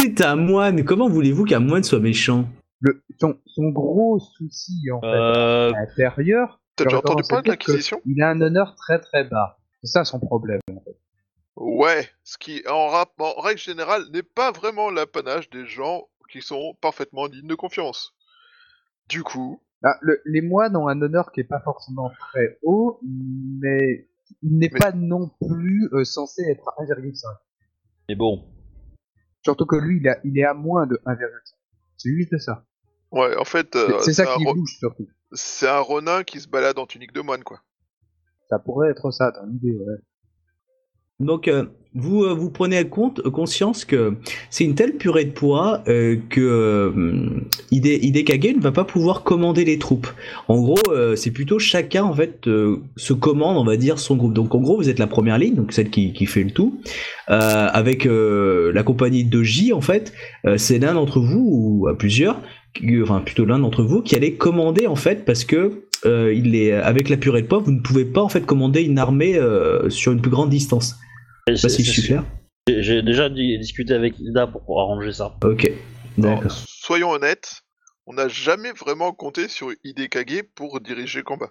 C'est 0.00 0.22
un 0.22 0.36
moine. 0.36 0.84
Comment 0.84 1.08
voulez-vous 1.08 1.44
qu'un 1.44 1.60
moine 1.60 1.82
soit 1.82 2.00
méchant 2.00 2.48
Le, 2.80 3.02
son, 3.20 3.36
son 3.46 3.68
gros 3.70 4.18
souci 4.18 4.90
en 4.92 5.00
fait 5.00 5.06
euh, 5.06 5.72
à 5.72 5.80
l'intérieur, 5.80 6.60
T'as 6.76 6.84
déjà 6.84 6.98
entendu 6.98 7.22
de 7.22 7.48
l'Inquisition? 7.50 8.00
Il 8.06 8.22
a 8.22 8.30
un 8.30 8.40
honneur 8.40 8.74
très 8.76 8.98
très 8.98 9.24
bas. 9.24 9.58
C'est 9.82 9.88
ça 9.88 10.04
son 10.04 10.18
problème. 10.18 10.60
en 10.70 10.80
fait. 10.80 10.96
Ouais, 11.56 12.08
ce 12.24 12.38
qui, 12.38 12.62
en, 12.68 12.86
rap- 12.88 13.20
en 13.20 13.38
règle 13.40 13.60
générale, 13.60 14.04
n'est 14.12 14.22
pas 14.22 14.50
vraiment 14.52 14.90
l'apanage 14.90 15.50
des 15.50 15.66
gens 15.66 16.08
qui 16.30 16.40
sont 16.40 16.74
parfaitement 16.80 17.28
dignes 17.28 17.48
de 17.48 17.54
confiance. 17.54 18.14
Du 19.08 19.22
coup, 19.22 19.60
Ah, 19.82 19.96
le- 20.02 20.20
les 20.26 20.40
moines 20.42 20.76
ont 20.76 20.88
un 20.88 21.00
honneur 21.02 21.32
qui 21.32 21.40
est 21.40 21.44
pas 21.44 21.60
forcément 21.60 22.10
très 22.18 22.58
haut, 22.62 23.00
mais 23.02 24.08
il 24.42 24.58
n'est 24.58 24.70
Mais- 24.72 24.78
pas 24.78 24.92
non 24.92 25.30
plus 25.46 25.88
euh, 25.92 26.04
censé 26.04 26.42
être 26.50 26.68
à 26.68 26.82
1,5. 26.82 27.24
mais 28.08 28.14
bon. 28.14 28.44
Surtout 29.42 29.66
que 29.66 29.76
lui, 29.76 29.98
il, 30.00 30.08
a- 30.08 30.18
il 30.24 30.38
est 30.38 30.44
à 30.44 30.54
moins 30.54 30.86
de 30.86 31.00
1,5. 31.06 31.18
C'est 31.96 32.10
juste 32.14 32.38
ça. 32.38 32.64
ouais, 33.12 33.36
en 33.36 33.44
fait, 33.44 33.68
C'est 33.74 33.78
euh, 33.78 33.98
c'est 34.00 34.12
ça 34.14 34.26
qui 34.36 34.44
bouge 34.44 34.76
surtout. 34.78 35.08
c'est 35.32 35.68
un 35.68 35.80
ronin 35.80 36.22
qui 36.24 36.40
se 36.40 36.48
balade 36.48 36.78
en 36.78 36.86
tunique 36.86 37.12
de 37.12 37.20
moine, 37.20 37.42
quoi. 37.44 37.62
Ça 38.48 38.58
pourrait 38.58 38.90
être 38.90 39.10
ça, 39.10 39.30
dans 39.30 39.46
l'idée, 39.46 39.76
ouais. 39.76 39.96
Donc, 41.20 41.48
euh, 41.48 41.64
vous, 41.94 42.22
euh, 42.22 42.34
vous 42.34 42.50
prenez 42.50 42.84
compte, 42.84 43.20
conscience 43.30 43.84
que 43.84 44.14
c'est 44.48 44.64
une 44.64 44.76
telle 44.76 44.94
purée 44.94 45.24
de 45.24 45.32
poids 45.32 45.82
euh, 45.88 46.16
que 46.28 46.40
euh, 46.40 47.40
Hide, 47.72 47.86
Hidekage 47.86 48.54
ne 48.56 48.60
va 48.60 48.70
pas 48.70 48.84
pouvoir 48.84 49.24
commander 49.24 49.64
les 49.64 49.78
troupes. 49.78 50.06
En 50.46 50.60
gros, 50.60 50.78
euh, 50.92 51.16
c'est 51.16 51.32
plutôt 51.32 51.58
chacun 51.58 52.04
en 52.04 52.12
euh, 52.46 52.76
se 52.96 53.12
commande, 53.12 53.56
on 53.56 53.64
va 53.64 53.76
dire, 53.76 53.98
son 53.98 54.14
groupe. 54.16 54.34
Donc, 54.34 54.54
en 54.54 54.60
gros, 54.60 54.76
vous 54.76 54.88
êtes 54.88 55.00
la 55.00 55.08
première 55.08 55.36
ligne, 55.38 55.56
donc 55.56 55.72
celle 55.72 55.90
qui, 55.90 56.12
fait 56.26 56.44
le 56.44 56.52
tout, 56.52 56.80
euh, 57.28 57.68
avec 57.72 58.06
euh, 58.06 58.70
la 58.72 58.84
compagnie 58.84 59.24
de 59.24 59.42
J. 59.42 59.72
En 59.72 59.80
fait, 59.80 60.12
euh, 60.46 60.58
c'est 60.58 60.78
l'un 60.78 60.94
d'entre 60.94 61.18
vous 61.18 61.40
ou 61.44 61.88
plusieurs, 61.98 62.40
qui- 62.72 63.02
enfin 63.02 63.20
plutôt 63.20 63.44
l'un 63.44 63.58
d'entre 63.58 63.82
vous, 63.82 64.00
qui 64.00 64.14
allait 64.14 64.34
commander 64.34 64.86
en 64.86 64.94
fait 64.94 65.24
parce 65.24 65.44
que 65.44 65.82
euh, 66.06 66.80
avec 66.84 67.08
la 67.08 67.16
purée 67.16 67.42
de 67.42 67.46
poids, 67.48 67.58
vous 67.58 67.72
ne 67.72 67.80
pouvez 67.80 68.04
pas 68.04 68.22
en 68.22 68.28
fait 68.28 68.46
commander 68.46 68.82
une 68.82 68.98
armée 68.98 69.36
euh, 69.36 69.90
sur 69.90 70.12
une 70.12 70.20
plus 70.20 70.30
grande 70.30 70.50
distance. 70.50 70.96
Suis 71.56 72.02
clair. 72.02 72.24
J'ai 72.68 73.02
déjà 73.02 73.28
di- 73.28 73.58
discuté 73.58 73.94
avec 73.94 74.18
Ida 74.18 74.46
pour, 74.46 74.64
pour 74.64 74.80
arranger 74.80 75.12
ça. 75.12 75.34
Ok, 75.42 75.70
Alors, 76.18 76.36
d'accord. 76.36 76.64
soyons 76.66 77.10
honnêtes, 77.10 77.62
on 78.06 78.14
n'a 78.14 78.28
jamais 78.28 78.72
vraiment 78.72 79.12
compté 79.12 79.48
sur 79.48 79.72
Hidekage 79.84 80.42
pour 80.54 80.80
diriger 80.80 81.18
le 81.20 81.24
combat. 81.24 81.50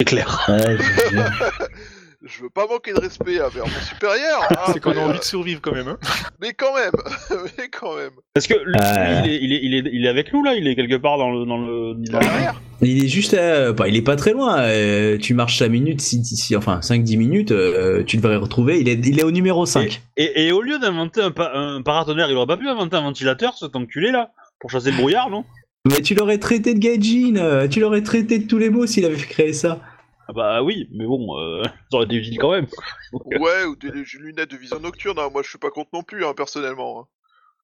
C'est 0.00 0.06
clair. 0.06 0.44
Ouais, 0.48 0.76
je- 2.26 2.42
veux 2.42 2.50
pas 2.50 2.66
manquer 2.66 2.92
de 2.92 3.00
respect 3.00 3.40
envers 3.40 3.64
mon 3.64 3.80
supérieur. 3.88 4.42
hein, 4.50 4.56
C'est 4.72 4.80
qu'on 4.80 4.90
mais, 4.90 4.98
a 4.98 5.04
envie 5.04 5.16
euh, 5.16 5.18
de 5.18 5.24
survivre 5.24 5.60
quand 5.62 5.72
même. 5.72 5.88
Hein. 5.88 5.98
mais 6.40 6.52
quand 6.52 6.74
même, 6.74 6.92
mais 7.58 7.68
quand 7.68 7.96
même. 7.96 8.10
Parce 8.34 8.46
que 8.46 8.54
lui, 8.54 8.74
Euh. 8.80 9.22
il, 9.24 9.30
est, 9.30 9.38
il, 9.42 9.52
est, 9.52 9.60
il, 9.62 9.74
est, 9.74 9.90
il 9.92 10.04
est 10.04 10.08
avec 10.08 10.32
nous 10.32 10.42
là, 10.44 10.54
il 10.54 10.66
est 10.68 10.74
quelque 10.76 10.96
part 10.96 11.18
dans 11.18 11.30
le. 11.30 11.46
Dans 11.46 11.58
le... 11.58 11.94
Dans 12.10 12.20
l'arrière. 12.20 12.60
Il 12.82 13.02
est 13.04 13.08
juste 13.08 13.32
à... 13.32 13.72
bah, 13.72 13.88
il 13.88 13.96
est 13.96 14.02
pas 14.02 14.16
très 14.16 14.32
loin. 14.32 14.58
euh, 14.60 15.16
tu 15.16 15.32
marches 15.32 15.58
5 15.58 15.68
minutes, 15.70 16.00
si, 16.02 16.22
si- 16.24 16.54
enfin 16.56 16.80
5-10 16.82 17.16
minutes, 17.16 17.50
euh, 17.52 18.02
tu 18.04 18.18
devrais 18.18 18.34
le 18.34 18.40
retrouver. 18.40 18.80
Il 18.80 18.88
est, 18.88 19.00
il 19.06 19.18
est 19.18 19.24
au 19.24 19.30
numéro 19.30 19.64
5. 19.64 20.02
Et, 20.18 20.46
et 20.46 20.52
au 20.52 20.60
lieu 20.60 20.78
d'inventer 20.78 21.22
un, 21.22 21.30
pa- 21.30 21.52
un 21.54 21.80
paratonnerre, 21.80 22.30
il 22.30 22.36
aurait 22.36 22.46
pas 22.46 22.58
pu 22.58 22.68
inventer 22.68 22.96
un 22.96 23.02
ventilateur, 23.02 23.54
cet 23.56 23.76
enculé 23.76 24.10
là, 24.10 24.30
pour 24.60 24.70
chasser 24.70 24.90
le 24.90 24.98
brouillard, 24.98 25.30
non? 25.30 25.44
Mais 25.88 26.02
tu 26.02 26.14
l'aurais 26.14 26.38
traité 26.38 26.74
de 26.74 26.78
gaijin, 26.80 27.36
euh, 27.36 27.66
tu 27.68 27.80
l'aurais 27.80 28.02
traité 28.02 28.38
de 28.40 28.46
tous 28.46 28.58
les 28.58 28.68
mots 28.70 28.86
s'il 28.86 29.04
avait 29.06 29.16
créé 29.16 29.52
ça. 29.54 29.80
Ah 30.28 30.32
Bah 30.34 30.62
oui, 30.62 30.88
mais 30.92 31.06
bon, 31.06 31.38
euh, 31.38 31.62
ça 31.90 31.96
aurait 31.98 32.06
été 32.06 32.16
utile 32.16 32.38
quand 32.38 32.50
même. 32.52 32.66
Ouais, 33.40 33.64
ou 33.64 33.76
des 33.76 33.90
lunettes 34.18 34.50
de 34.50 34.56
vision 34.56 34.80
nocturne. 34.80 35.18
hein, 35.18 35.28
Moi, 35.32 35.42
je 35.44 35.48
suis 35.50 35.58
pas 35.58 35.70
contre 35.70 35.90
non 35.92 36.02
plus, 36.02 36.24
hein, 36.24 36.32
personnellement. 36.36 37.00
hein. 37.00 37.04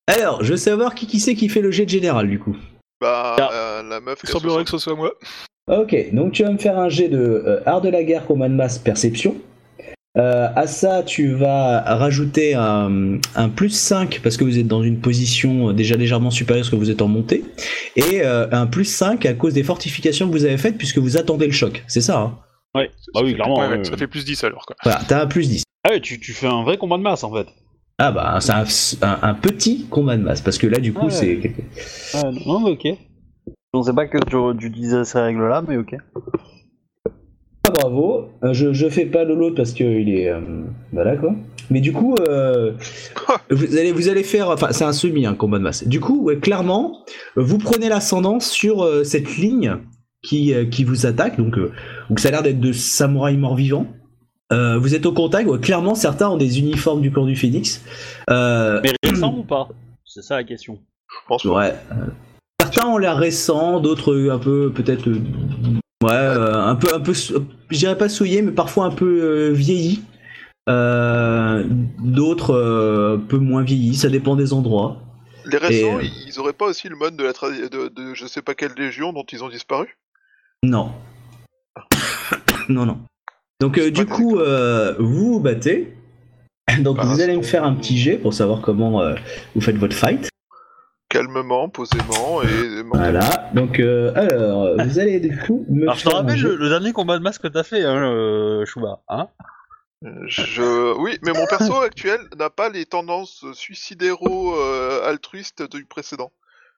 Alors, 0.06 0.42
je 0.44 0.52
veux 0.52 0.56
savoir 0.56 0.94
qui 0.94 1.06
qui 1.06 1.20
c'est 1.20 1.34
qui 1.34 1.48
fait 1.48 1.60
le 1.60 1.70
jet 1.70 1.84
de 1.84 1.90
général 1.90 2.28
du 2.28 2.38
coup. 2.38 2.56
Bah, 3.00 3.36
Ah. 3.38 3.50
euh, 3.52 3.82
la 3.88 4.00
meuf. 4.00 4.18
Il 4.24 4.28
a 4.28 4.32
semblerait 4.32 4.64
60. 4.64 4.64
que 4.64 4.70
ce 4.70 4.78
soit 4.78 4.94
moi. 4.96 5.12
Ok, 5.70 5.94
donc 6.12 6.32
tu 6.32 6.42
vas 6.42 6.50
me 6.50 6.58
faire 6.58 6.78
un 6.78 6.88
jet 6.88 7.08
de 7.08 7.18
euh, 7.18 7.60
art 7.66 7.80
de 7.80 7.88
la 7.88 8.02
guerre, 8.02 8.26
combat 8.26 8.48
de 8.48 8.54
masse, 8.54 8.78
perception. 8.78 9.36
Euh, 10.18 10.48
à 10.54 10.66
ça, 10.66 11.02
tu 11.04 11.32
vas 11.32 11.80
rajouter 11.96 12.54
un, 12.54 13.18
un 13.34 13.48
plus 13.48 13.70
5 13.70 14.20
parce 14.22 14.36
que 14.36 14.44
vous 14.44 14.58
êtes 14.58 14.66
dans 14.66 14.82
une 14.82 15.00
position 15.00 15.70
euh, 15.70 15.72
déjà 15.72 15.96
légèrement 15.96 16.30
supérieure 16.30 16.64
parce 16.64 16.70
que 16.70 16.76
vous 16.76 16.90
êtes 16.90 17.00
en 17.00 17.08
montée. 17.08 17.44
Et 17.96 18.20
euh, 18.22 18.46
un 18.52 18.66
plus 18.66 18.84
5 18.84 19.24
à 19.24 19.32
cause 19.34 19.54
des 19.54 19.62
fortifications 19.62 20.26
que 20.28 20.32
vous 20.32 20.44
avez 20.44 20.58
faites 20.58 20.76
puisque 20.76 20.98
vous 20.98 21.16
attendez 21.16 21.46
le 21.46 21.52
choc. 21.52 21.82
C'est 21.86 22.02
ça, 22.02 22.18
hein? 22.18 22.38
Ouais, 22.74 22.90
bah 23.14 23.20
oui, 23.22 23.34
clairement. 23.34 23.58
Ouais, 23.60 23.68
ouais, 23.68 23.78
ouais. 23.78 23.84
Ça 23.84 23.96
fait 23.96 24.06
plus 24.06 24.24
10 24.24 24.42
alors 24.44 24.64
quoi. 24.66 24.76
Voilà, 24.82 25.00
t'as 25.06 25.22
un 25.22 25.26
plus 25.26 25.48
10. 25.48 25.64
Ah 25.84 25.90
ouais, 25.90 26.00
tu, 26.00 26.18
tu 26.20 26.32
fais 26.32 26.46
un 26.46 26.62
vrai 26.64 26.78
combat 26.78 26.96
de 26.96 27.02
masse 27.02 27.24
en 27.24 27.32
fait. 27.34 27.46
Ah 27.98 28.10
bah, 28.12 28.38
c'est 28.40 28.52
un, 28.52 28.64
un- 29.02 29.18
un 29.22 29.34
petit 29.34 29.86
combat 29.90 30.16
de 30.16 30.22
masse 30.22 30.40
parce 30.40 30.58
que 30.58 30.66
là, 30.66 30.78
du 30.78 30.92
coup, 30.92 31.02
Ah 31.10 31.14
ouais. 31.14 31.40
c'est. 31.42 31.52
Ah, 32.14 32.30
non, 32.46 32.60
mais 32.60 32.70
ok. 32.70 32.86
Je 33.74 33.78
ne 33.78 33.82
sais 33.82 33.92
pas 33.92 34.06
que 34.06 34.18
tu, 34.18 34.58
tu 34.58 34.70
disais 34.70 35.04
ces 35.04 35.20
règles 35.20 35.46
là, 35.48 35.62
mais 35.66 35.76
ok. 35.76 35.94
Ah, 37.66 37.70
bravo. 37.70 38.28
Euh, 38.42 38.52
Je, 38.52 38.72
je 38.72 38.88
fais 38.88 39.06
pas 39.06 39.24
le 39.24 39.34
l'autre 39.34 39.56
parce 39.56 39.72
qu'il 39.72 40.08
est. 40.08 40.28
euh, 40.28 40.40
voilà 40.92 41.16
quoi. 41.16 41.34
Mais 41.70 41.80
du 41.80 41.92
coup, 41.92 42.16
euh, 42.28 42.72
vous, 43.50 43.76
allez, 43.76 43.92
vous 43.92 44.08
allez 44.08 44.24
faire. 44.24 44.50
Enfin, 44.50 44.68
c'est 44.72 44.84
un 44.84 44.92
semi, 44.92 45.26
un 45.26 45.34
combat 45.34 45.58
de 45.58 45.62
masse. 45.64 45.86
Du 45.86 46.00
coup, 46.00 46.22
ouais, 46.24 46.38
clairement, 46.38 47.04
vous 47.36 47.58
prenez 47.58 47.88
l'ascendance 47.88 48.50
sur 48.50 48.82
euh, 48.82 49.04
cette 49.04 49.36
ligne 49.36 49.76
qui, 50.22 50.54
euh, 50.54 50.64
qui 50.64 50.84
vous 50.84 51.06
attaque. 51.06 51.36
Donc, 51.36 51.58
euh, 51.58 51.72
donc 52.08 52.20
ça 52.20 52.28
a 52.28 52.30
l'air 52.30 52.42
d'être 52.42 52.60
de 52.60 52.72
samouraïs 52.72 53.38
morts-vivants. 53.38 53.86
Euh, 54.52 54.78
vous 54.78 54.94
êtes 54.94 55.06
au 55.06 55.12
contact. 55.12 55.48
ouais, 55.48 55.58
clairement, 55.58 55.94
certains 55.94 56.28
ont 56.28 56.36
des 56.36 56.58
uniformes 56.58 57.00
du 57.00 57.10
clan 57.10 57.24
du 57.24 57.36
Phénix. 57.36 57.82
Euh, 58.30 58.80
Mais 58.82 58.92
récent 59.02 59.34
ou 59.34 59.44
pas? 59.44 59.68
C'est 60.04 60.22
ça 60.22 60.36
la 60.36 60.44
question. 60.44 60.78
Je 61.08 61.26
pense. 61.26 61.44
Ouais. 61.44 61.74
Certains 62.60 62.88
ont 62.88 62.98
l'air 62.98 63.16
récents, 63.16 63.80
d'autres 63.80 64.30
un 64.30 64.38
peu 64.38 64.70
peut-être 64.72 65.08
euh, 65.08 65.20
ouais, 66.04 66.12
euh, 66.12 66.54
un 66.54 66.76
peu 66.76 66.94
un 66.94 67.00
peu 67.00 67.12
je 67.12 67.76
dirais 67.76 67.96
pas 67.96 68.08
souillés 68.08 68.42
mais 68.42 68.52
parfois 68.52 68.84
un 68.84 68.90
peu 68.90 69.20
euh, 69.22 69.52
vieillis. 69.52 70.02
Euh, 70.68 71.64
d'autres 71.98 72.54
euh, 72.54 73.16
un 73.16 73.20
peu 73.20 73.38
moins 73.38 73.62
vieillis, 73.62 73.96
ça 73.96 74.08
dépend 74.08 74.36
des 74.36 74.52
endroits. 74.52 74.98
Les 75.44 75.58
récents, 75.58 75.98
Et, 75.98 76.10
ils 76.26 76.38
auraient 76.38 76.52
pas 76.52 76.66
aussi 76.66 76.88
le 76.88 76.94
mode 76.94 77.16
de 77.16 77.24
la 77.24 77.32
de 77.32 78.14
je 78.14 78.26
sais 78.26 78.42
pas 78.42 78.54
quelle 78.54 78.74
légion 78.74 79.12
dont 79.12 79.24
ils 79.32 79.42
ont 79.42 79.48
disparu? 79.48 79.98
Non. 80.62 80.92
non 82.68 82.86
non. 82.86 83.00
Donc 83.60 83.78
euh, 83.78 83.90
du 83.90 84.06
coup 84.06 84.38
euh, 84.38 84.94
vous 84.98 85.34
vous 85.34 85.40
battez. 85.40 85.96
Donc 86.78 87.00
vous 87.00 87.20
allez 87.20 87.36
me 87.36 87.42
faire 87.42 87.64
un 87.64 87.74
petit 87.74 87.98
jet 87.98 88.16
pour 88.16 88.32
savoir 88.32 88.60
comment 88.60 89.00
euh, 89.00 89.14
vous 89.54 89.60
faites 89.60 89.76
votre 89.76 89.96
fight. 89.96 90.28
Calmement, 91.08 91.68
posément 91.68 92.42
et. 92.42 92.82
Voilà. 92.92 93.50
Donc 93.54 93.80
euh, 93.80 94.12
alors 94.14 94.76
vous 94.84 94.98
allez 94.98 95.20
du 95.20 95.36
coup 95.36 95.64
me 95.68 95.82
Alors 95.82 95.96
je 95.96 96.04
te 96.04 96.08
faire 96.08 96.18
un 96.18 96.22
rappelle 96.22 96.38
jet. 96.38 96.48
le, 96.48 96.56
le 96.56 96.68
dernier 96.68 96.92
combat 96.92 97.18
de 97.18 97.22
masse 97.22 97.38
que 97.38 97.48
t'as 97.48 97.64
fait, 97.64 97.84
hein, 97.84 97.96
euh, 97.96 98.64
Chouba. 98.64 99.00
Hein? 99.08 99.28
Je... 100.26 100.96
Oui, 100.98 101.18
mais 101.22 101.32
mon 101.32 101.46
perso 101.46 101.76
actuel 101.76 102.18
n'a 102.36 102.50
pas 102.50 102.68
les 102.68 102.86
tendances 102.86 103.44
suicidéro-altruistes 103.52 105.62
du 105.70 105.84
précédent. 105.84 106.32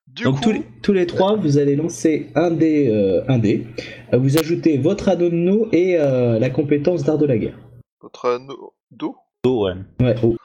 Du 0.06 0.24
Donc 0.24 0.36
coup, 0.36 0.42
tous, 0.42 0.52
les, 0.52 0.62
tous 0.82 0.92
les 0.92 1.06
trois, 1.06 1.34
vous 1.36 1.58
allez 1.58 1.74
lancer 1.76 2.30
un 2.36 2.50
dé, 2.50 2.88
euh, 2.88 3.24
un 3.28 3.38
dé. 3.38 3.66
Euh, 4.12 4.18
Vous 4.18 4.38
ajoutez 4.38 4.78
votre 4.78 5.08
adonno 5.08 5.68
et 5.72 5.98
euh, 5.98 6.38
la 6.38 6.50
compétence 6.50 7.02
d'art 7.02 7.18
de 7.18 7.26
la 7.26 7.36
guerre. 7.36 7.58
votre 8.00 8.28
anneau 8.28 8.74
d'eau? 8.92 9.16
Oh, 9.44 9.66
ouais. 9.66 9.74
Ouais, 10.00 10.14
oh. 10.22 10.36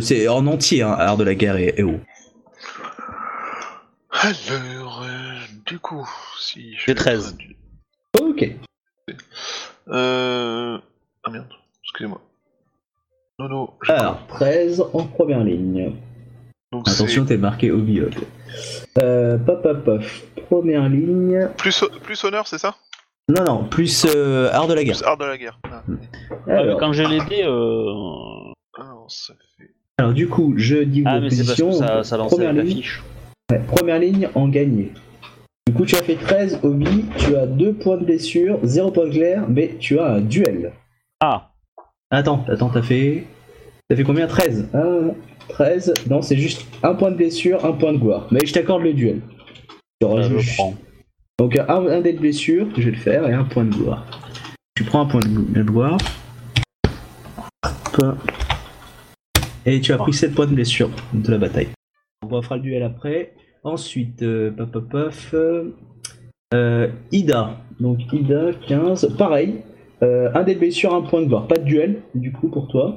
C'est 0.00 0.28
en 0.28 0.46
entier, 0.46 0.82
hein, 0.82 0.90
art 0.92 1.16
de 1.16 1.24
la 1.24 1.34
guerre 1.34 1.56
et, 1.56 1.72
et 1.78 1.82
haut. 1.84 2.00
Alors, 4.10 5.02
euh, 5.04 5.38
du 5.66 5.78
coup, 5.78 6.06
si 6.38 6.72
je 6.74 6.78
J'ai 6.78 6.84
fais 6.86 6.94
13. 6.94 7.36
traduire- 7.36 7.56
Ok. 8.20 8.56
Euh... 9.88 10.78
Ah 11.24 11.30
merde, 11.30 11.46
excusez-moi. 11.84 12.20
Non, 13.38 13.70
Alors, 13.88 14.26
13 14.28 14.82
en 14.92 15.04
première 15.06 15.44
ligne. 15.44 15.92
donc 16.72 16.88
Attention, 16.88 17.24
t'es 17.24 17.36
marqué 17.36 17.70
au 17.70 17.78
biode. 17.78 18.14
Euh, 19.02 19.38
pop, 19.38 19.62
pop, 19.62 19.84
pop. 19.84 20.02
Première 20.48 20.88
ligne. 20.88 21.48
plus, 21.56 21.84
plus 22.02 22.24
honneur, 22.24 22.46
c'est 22.46 22.58
ça? 22.58 22.74
Non, 23.28 23.44
non, 23.44 23.64
plus 23.64 24.06
euh, 24.08 24.50
art 24.52 24.66
de 24.68 24.74
la 24.74 24.84
guerre. 24.84 24.96
Plus 24.96 25.04
art 25.06 25.16
de 25.18 25.24
la 25.24 25.36
guerre. 25.36 25.58
Ah. 25.70 25.82
Alors, 26.46 26.78
Quand 26.80 26.92
j'ai 26.92 27.06
les 27.06 27.20
dés, 27.26 27.42
euh... 27.44 27.92
Alors, 28.78 29.06
ça 29.08 29.34
fait... 29.58 29.70
alors, 29.98 30.12
du 30.14 30.28
coup, 30.28 30.54
je 30.56 30.76
dis 30.78 31.02
vos 31.02 31.08
Ah 31.10 31.20
mais 31.20 31.28
c'est 31.30 31.44
parce 31.44 31.60
que 31.60 31.72
ça, 31.72 32.04
ça 32.04 32.16
lance 32.16 32.32
première, 32.32 32.52
la 32.54 32.62
ligne, 32.62 32.76
fiche. 32.76 33.02
ouais, 33.52 33.60
première 33.66 33.98
ligne 33.98 34.28
en 34.34 34.48
gagné. 34.48 34.92
Du 35.66 35.74
coup, 35.74 35.84
tu 35.84 35.96
as 35.96 36.02
fait 36.02 36.14
13 36.14 36.60
au 36.62 36.70
bi, 36.70 37.04
tu 37.18 37.36
as 37.36 37.46
2 37.46 37.74
points 37.74 37.98
de 37.98 38.04
blessure, 38.06 38.58
0 38.62 38.90
point 38.92 39.06
de 39.06 39.10
clair, 39.12 39.44
mais 39.48 39.74
tu 39.78 39.98
as 39.98 40.06
un 40.14 40.20
duel. 40.20 40.72
Ah 41.20 41.50
Attends, 42.10 42.42
attends, 42.48 42.70
t'as 42.70 42.80
fait. 42.80 43.24
T'as 43.90 43.96
fait 43.96 44.04
combien? 44.04 44.26
13 44.26 44.70
Ah, 44.72 44.78
13 45.48 45.94
Non, 46.08 46.22
c'est 46.22 46.36
juste 46.36 46.66
un 46.82 46.94
point 46.94 47.10
de 47.10 47.16
blessure, 47.16 47.64
un 47.64 47.72
point 47.72 47.92
de 47.92 47.98
gloire. 47.98 48.26
Mais 48.30 48.40
je 48.44 48.52
t'accorde 48.52 48.82
le 48.82 48.92
duel. 48.92 49.20
Je 50.00 50.06
rajoute-. 50.06 50.44
Donc 51.38 51.56
un, 51.56 51.68
un 51.68 52.00
dé 52.00 52.12
de 52.12 52.18
blessure, 52.18 52.66
je 52.76 52.82
vais 52.82 52.90
le 52.90 52.96
faire, 52.96 53.28
et 53.28 53.32
un 53.32 53.44
point 53.44 53.64
de 53.64 53.74
gloire. 53.74 54.04
Tu 54.74 54.84
prends 54.84 55.02
un 55.02 55.06
point 55.06 55.20
de 55.20 55.62
gloire. 55.62 55.98
Et 59.66 59.80
tu 59.80 59.92
as 59.92 59.98
pris 59.98 60.12
7 60.12 60.34
points 60.34 60.46
de 60.46 60.54
blessure 60.54 60.90
de 61.12 61.30
la 61.30 61.38
bataille. 61.38 61.68
On 62.22 62.42
fera 62.42 62.56
le 62.56 62.62
duel 62.62 62.82
après. 62.82 63.32
Ensuite, 63.64 64.22
euh, 64.22 64.50
paf, 64.50 64.70
paf, 64.70 64.88
paf, 64.88 65.34
euh, 66.54 66.88
Ida. 67.12 67.56
Donc 67.80 67.98
Ida, 68.12 68.52
15. 68.66 69.16
Pareil. 69.16 69.62
Euh, 70.02 70.30
un 70.34 70.44
dé 70.44 70.54
de 70.54 70.60
blessure, 70.60 70.94
un 70.94 71.02
point 71.02 71.22
de 71.22 71.26
gloire. 71.26 71.48
Pas 71.48 71.56
de 71.56 71.64
duel, 71.64 72.02
du 72.14 72.32
coup, 72.32 72.48
pour 72.48 72.68
toi. 72.68 72.96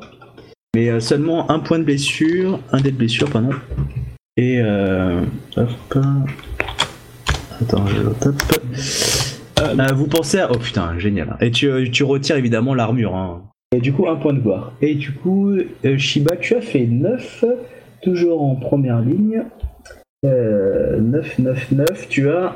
Mais 0.76 0.90
euh, 0.90 1.00
seulement 1.00 1.52
un 1.52 1.60
point 1.60 1.80
de 1.80 1.84
blessure, 1.84 2.60
un 2.72 2.80
dé 2.80 2.92
de 2.92 2.98
blessure, 2.98 3.30
pardon. 3.30 3.52
Et 4.38 4.62
euh, 4.62 5.22
hop. 5.58 5.70
Attends, 7.62 7.88
je 7.88 8.02
le 8.02 8.14
tape. 8.14 8.42
Euh, 9.60 9.94
vous 9.94 10.08
pensez 10.08 10.40
à. 10.40 10.50
Oh 10.52 10.58
putain, 10.58 10.98
génial. 10.98 11.38
Et 11.42 11.52
tu, 11.52 11.92
tu 11.92 12.04
retires 12.04 12.38
évidemment 12.38 12.74
l'armure. 12.74 13.16
Hein. 13.16 13.44
Et 13.74 13.80
du 13.80 13.94
coup, 13.94 14.08
un 14.08 14.18
point 14.18 14.34
de 14.34 14.40
gloire. 14.40 14.74
Et 14.82 14.96
du 14.96 15.14
coup, 15.14 15.52
euh, 15.52 15.98
Shiba, 15.98 16.36
tu 16.36 16.56
as 16.56 16.62
fait 16.62 16.86
9, 16.86 17.46
toujours 18.02 18.44
en 18.44 18.56
première 18.56 19.00
ligne. 19.00 19.44
Euh, 20.26 21.00
9, 21.00 21.40
9, 21.40 21.72
9. 21.72 22.08
Tu 22.10 22.30
as 22.30 22.56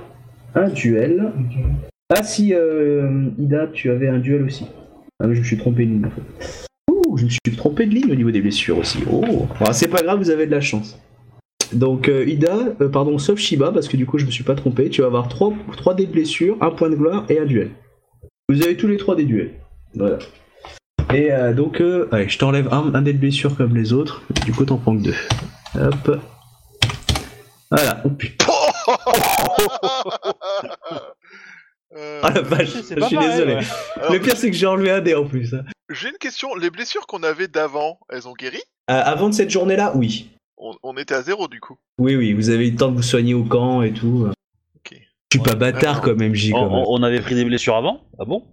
un 0.56 0.70
duel. 0.70 1.32
Ah 2.10 2.22
si, 2.22 2.54
euh, 2.54 3.30
Ida, 3.38 3.68
tu 3.68 3.92
avais 3.92 4.10
un 4.10 4.20
duel 4.20 4.44
aussi. 4.44 4.68
Ah, 5.22 5.28
je 5.32 5.40
me 5.40 5.44
suis 5.44 5.58
trompé 5.58 5.86
ligne 5.86 6.06
en 6.06 6.10
fait. 6.10 6.68
Je 7.18 7.26
me 7.26 7.30
suis 7.30 7.40
trompé 7.58 7.86
de 7.86 7.94
ligne 7.94 8.12
au 8.12 8.16
niveau 8.16 8.32
des 8.32 8.42
blessures 8.42 8.78
aussi. 8.78 9.00
Oh, 9.12 9.24
c'est 9.72 9.88
pas 9.88 10.02
grave, 10.02 10.20
vous 10.20 10.30
avez 10.30 10.46
de 10.46 10.52
la 10.52 10.62
chance. 10.62 10.98
Donc 11.74 12.08
euh, 12.10 12.26
Ida, 12.28 12.58
euh, 12.82 12.90
pardon, 12.90 13.18
sauf 13.18 13.40
Shiba, 13.40 13.72
parce 13.72 13.88
que 13.88 13.98
du 13.98 14.06
coup 14.06 14.18
je 14.20 14.26
me 14.26 14.32
suis 14.32 14.44
pas 14.44 14.56
trompé, 14.56 14.90
tu 14.90 15.02
vas 15.02 15.08
avoir 15.08 15.28
3, 15.28 15.54
3 15.78 15.94
dés 15.96 16.06
de 16.06 16.12
blessure, 16.12 16.58
un 16.62 16.70
point 16.72 16.90
de 16.90 16.96
gloire 16.96 17.26
et 17.30 17.40
un 17.40 17.46
duel. 17.46 17.72
Vous 18.50 18.62
avez 18.62 18.78
tous 18.78 18.88
les 18.88 18.98
trois 18.98 19.16
des 19.16 19.26
duels. 19.26 19.54
Voilà. 19.96 20.20
Et 21.14 21.32
euh, 21.32 21.54
donc, 21.54 21.82
euh, 21.82 22.08
allez, 22.12 22.30
je 22.30 22.38
t'enlève 22.38 22.68
un, 22.72 22.94
un 22.94 23.02
dé 23.02 23.14
de 23.14 23.18
blessure 23.18 23.56
comme 23.56 23.76
les 23.76 23.94
autres, 23.94 24.22
du 24.46 24.52
coup 24.52 24.66
t'en 24.66 24.78
prends 24.78 24.96
que 24.96 25.02
deux. 25.04 25.16
Hop. 25.80 26.20
Voilà, 27.72 28.02
oh 28.06 28.10
putain. 28.10 28.46
Ah 32.22 32.30
la 32.36 32.42
vache, 32.42 32.74
je 32.76 32.82
suis 32.82 32.96
pareil, 32.96 33.18
désolé. 33.18 33.54
ouais. 33.56 33.62
alors, 33.96 34.14
Le 34.14 34.20
pire 34.20 34.36
c'est 34.38 34.52
que 34.52 34.56
j'ai 34.56 34.66
enlevé 34.68 34.92
un 34.92 35.02
dé 35.02 35.16
en 35.16 35.26
plus. 35.26 35.54
hein. 35.54 35.64
J'ai 35.90 36.10
une 36.10 36.18
question. 36.18 36.56
Les 36.56 36.70
blessures 36.70 37.06
qu'on 37.08 37.24
avait 37.24 37.48
d'avant, 37.48 38.00
elles 38.10 38.28
ont 38.28 38.34
guéri? 38.34 38.60
Euh, 38.90 39.02
avant 39.04 39.30
de 39.30 39.34
cette 39.34 39.50
journée-là, 39.50 39.94
oui. 39.96 40.30
on, 40.58 40.76
on 40.84 40.96
était 40.98 41.14
à 41.16 41.22
zéro 41.22 41.48
du 41.48 41.60
coup. 41.60 41.78
Oui, 41.98 42.16
oui, 42.16 42.34
vous 42.34 42.50
avez 42.50 42.68
eu 42.68 42.72
le 42.72 42.78
temps 42.78 42.92
de 42.92 42.96
vous 42.98 43.04
soigner 43.04 43.34
au 43.34 43.44
camp 43.44 43.82
et 43.82 43.94
tout. 43.94 44.28
Ok. 44.76 44.94
Je 45.32 45.38
suis 45.38 45.44
pas 45.44 45.56
bâtard 45.56 46.02
comme 46.02 46.22
MJ 46.22 46.52
On, 46.54 46.58
quand 46.60 46.70
même. 46.70 46.74
on- 46.74 46.86
on 46.88 47.04
avait 47.04 47.22
pris 47.22 47.36
des 47.36 47.46
blessures 47.46 47.76
avant? 47.76 48.02
Ah 48.20 48.26
bon? 48.26 48.46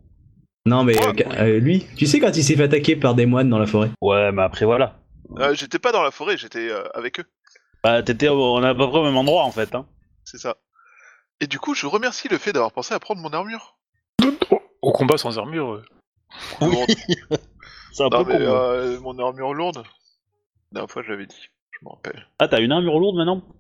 Non, 0.65 0.85
mais 0.85 0.97
Ouais, 0.97 1.07
euh, 1.07 1.13
oui. 1.17 1.23
euh, 1.39 1.59
lui, 1.59 1.87
tu 1.97 2.07
sais 2.07 2.21
quand 2.21 2.37
il 2.37 2.45
s'est 2.45 2.55
fait 2.57 2.63
attaquer 2.65 2.97
par 2.97 3.15
des 3.15 3.27
moines 3.27 3.49
dans 3.51 3.59
la 3.59 3.67
forêt? 3.67 3.91
Ouais, 4.01 4.31
mais 4.33 4.43
après 4.43 4.65
voilà. 4.65 4.99
Euh, 5.39 5.55
j'étais 5.55 5.79
pas 5.79 5.93
dans 5.93 6.03
la 6.03 6.11
forêt, 6.11 6.37
j'étais 6.37 6.69
euh, 6.71 6.85
avec 6.95 7.19
eux. 7.21 7.25
Bah, 7.83 8.03
t'étais, 8.03 8.29
au- 8.29 8.55
on 8.57 8.63
est 8.63 8.69
à 8.69 8.75
peu 8.75 8.89
près 8.89 8.99
au 9.01 9.05
même 9.05 9.17
endroit 9.17 9.45
en 9.45 9.51
fait. 9.51 9.75
Hein. 9.75 9.87
C'est 10.25 10.39
ça. 10.39 10.57
Et 11.41 11.47
du 11.47 11.59
coup, 11.59 11.75
je 11.75 11.87
remercie 11.87 12.29
le 12.29 12.39
fait 12.39 12.53
d'avoir 12.53 12.71
pensé 12.73 12.95
à 12.95 13.01
prendre 13.01 13.21
mon 13.21 13.31
armure. 13.31 13.77
Au 14.83 14.93
combat 14.93 15.17
sans 15.19 15.39
armure. 15.39 15.83
Euh, 16.63 16.67
Lourde. 16.67 16.91
C'est 17.93 18.03
un 18.05 18.09
Non, 18.09 18.25
peu 18.25 18.33
mais 18.33 18.39
con. 18.45 18.51
euh, 18.53 19.01
mon 19.01 19.19
armure 19.19 19.53
lourde. 19.55 19.77
La 19.79 20.77
dernière 20.81 20.91
fois, 20.91 21.03
je 21.03 21.11
l'avais 21.11 21.27
dit. 21.27 21.49
Je 21.73 21.85
me 21.85 21.91
rappelle. 21.91 22.27
Ah, 22.39 22.49
t'as 22.49 22.61
une 22.61 22.73
armure 22.73 22.99
lourde 22.99 23.17
maintenant? 23.17 23.43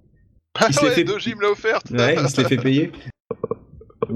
Ah 0.54 0.66
Il 0.68 0.74
se 0.74 0.80
l'est 0.82 0.88
ouais, 0.88 0.94
fait- 0.96 1.04
Doji 1.04 1.34
me 1.34 1.40
l'a 1.42 1.50
offerte. 1.50 1.90
Ouais, 1.90 2.14
il 2.14 2.28
se 2.28 2.40
l'est 2.40 2.48
fait 2.48 2.56
payer. 2.58 2.92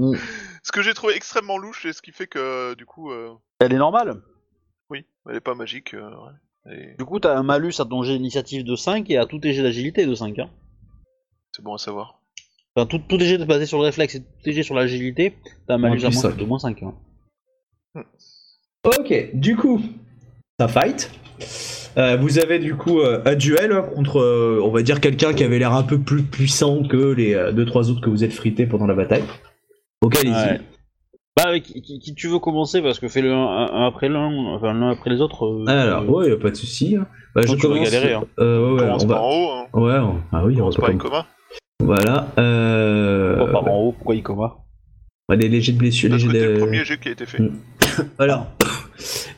Ce 0.63 0.71
que 0.71 0.81
j'ai 0.81 0.93
trouvé 0.93 1.15
extrêmement 1.15 1.57
louche, 1.57 1.85
et 1.85 1.93
ce 1.93 2.01
qui 2.01 2.11
fait 2.11 2.27
que 2.27 2.73
du 2.75 2.85
coup, 2.85 3.11
euh, 3.11 3.33
Elle 3.59 3.73
est 3.73 3.77
normale? 3.77 4.21
oui, 4.89 5.05
elle 5.27 5.35
est 5.37 5.41
pas 5.41 5.55
magique. 5.55 5.93
euh, 5.93 6.09
ouais. 6.09 6.73
Et 6.75 6.95
Du 6.97 7.05
coup, 7.05 7.19
t'as 7.19 7.35
un 7.37 7.43
malus 7.43 7.73
à 7.79 7.85
ton 7.85 8.03
jet 8.03 8.13
d'initiative 8.17 8.63
de 8.65 8.75
5 8.75 9.09
et 9.09 9.17
à 9.17 9.25
tous 9.25 9.39
tes 9.39 9.53
jets 9.53 9.63
d'agilité 9.63 10.05
de 10.05 10.13
5. 10.13 10.37
Hein. 10.39 10.49
C'est 11.53 11.63
bon 11.63 11.73
à 11.73 11.77
savoir. 11.77 12.19
Enfin, 12.75 12.85
tout, 12.85 12.99
tous 12.99 13.17
tes 13.17 13.25
jets 13.25 13.43
basés 13.45 13.65
sur 13.65 13.77
le 13.79 13.85
réflexe 13.85 14.15
et 14.15 14.21
tous 14.23 14.41
tes 14.43 14.51
jets 14.51 14.63
sur 14.63 14.75
l'agilité, 14.75 15.37
t'as 15.67 15.75
un 15.75 15.77
malus 15.77 15.97
plus 15.99 16.05
à 16.05 16.09
moins, 16.09 16.21
cinq. 16.21 16.37
de 16.37 16.45
moins 16.45 16.59
5. 16.59 16.83
Ok, 18.99 19.29
du 19.33 19.55
coup, 19.55 19.81
ça 20.59 20.67
fight. 20.67 21.11
Euh, 21.97 22.15
vous 22.17 22.39
avez 22.39 22.59
du 22.59 22.75
coup 22.75 22.99
euh, 22.99 23.21
un 23.25 23.35
duel 23.35 23.71
hein, 23.71 23.81
contre, 23.81 24.19
euh, 24.19 24.61
on 24.63 24.69
va 24.69 24.81
dire, 24.83 25.01
quelqu'un 25.01 25.33
qui 25.33 25.43
avait 25.43 25.57
l'air 25.59 25.73
un 25.73 25.83
peu 25.83 25.97
plus 25.99 26.23
puissant 26.23 26.83
que 26.83 27.11
les 27.13 27.33
2-3 27.35 27.89
autres 27.89 28.01
que 28.01 28.09
vous 28.09 28.23
êtes 28.23 28.33
frités 28.33 28.65
pendant 28.67 28.85
la 28.87 28.93
bataille. 28.93 29.23
Ok, 30.01 30.15
allez-y. 30.17 30.31
Ouais. 30.33 30.61
Bah, 31.35 31.43
avec 31.47 31.63
qui, 31.63 31.81
qui- 31.81 31.99
qui 31.99 32.15
tu 32.15 32.27
veux 32.27 32.39
commencer 32.39 32.81
Parce 32.81 32.99
que 32.99 33.07
fais 33.07 33.21
le 33.21 33.31
un, 33.33 33.69
un 33.73 33.87
après 33.87 34.09
l'un, 34.09 34.31
enfin 34.55 34.73
l'un 34.73 34.91
après 34.91 35.09
les 35.09 35.21
autres. 35.21 35.45
euh, 35.45 35.65
Alors, 35.67 36.03
euh, 36.03 36.05
ouais, 36.05 36.29
y 36.29 36.31
a 36.33 36.37
pas 36.37 36.49
de 36.51 36.55
souci. 36.55 36.95
hein. 36.95 37.07
Bah, 37.35 37.41
je 37.45 37.55
commence. 37.55 37.79
galérer, 37.91 38.13
hein. 38.13 38.23
Euh, 38.39 38.59
ouais, 38.73 38.73
On 38.73 38.77
commence 38.85 39.03
on 39.03 39.07
par 39.07 39.17
va. 39.19 39.23
en 39.23 39.29
haut, 39.31 39.49
hein. 39.51 39.65
Ouais, 39.73 39.99
on- 39.99 40.21
ah 40.31 40.45
oui, 40.45 40.53
On 40.55 40.55
on 40.55 40.59
commence 40.59 40.75
va 40.75 40.81
par 40.81 40.91
pas 40.91 40.97
comme- 40.97 41.11
communs. 41.11 41.25
Voilà. 41.83 42.27
Euh... 42.39 43.37
Pourquoi 43.37 43.63
par 43.63 43.73
en 43.73 43.79
haut 43.81 43.91
Pourquoi 43.91 44.15
il 44.15 44.23
coma 44.23 44.55
ouais, 45.29 45.37
des 45.37 45.47
légers 45.47 45.73
de 45.73 45.77
blessures, 45.77 46.11
légers 46.11 46.27
de. 46.27 46.39
le 46.53 46.59
premier 46.59 46.83
jet 46.85 46.97
qui 46.99 47.09
a 47.09 47.11
été 47.11 47.25
fait. 47.27 47.39
Mm. 47.39 47.51
Alors, 48.19 48.47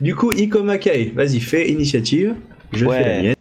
du 0.02 0.15
coup, 0.15 0.31
Ikoma 0.31 0.77
Kai, 0.77 1.11
vas-y, 1.11 1.40
fais 1.40 1.69
initiative. 1.72 2.36
Je 2.72 2.86
Ouais. 2.86 3.03
fais 3.03 3.10
la 3.15 3.22
mienne. 3.22 3.36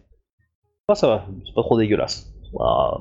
Ah, 0.89 0.95
ça 0.95 1.07
va, 1.07 1.27
c'est 1.47 1.55
pas 1.55 1.63
trop 1.63 1.79
dégueulasse. 1.79 2.33
Ah. 2.59 2.99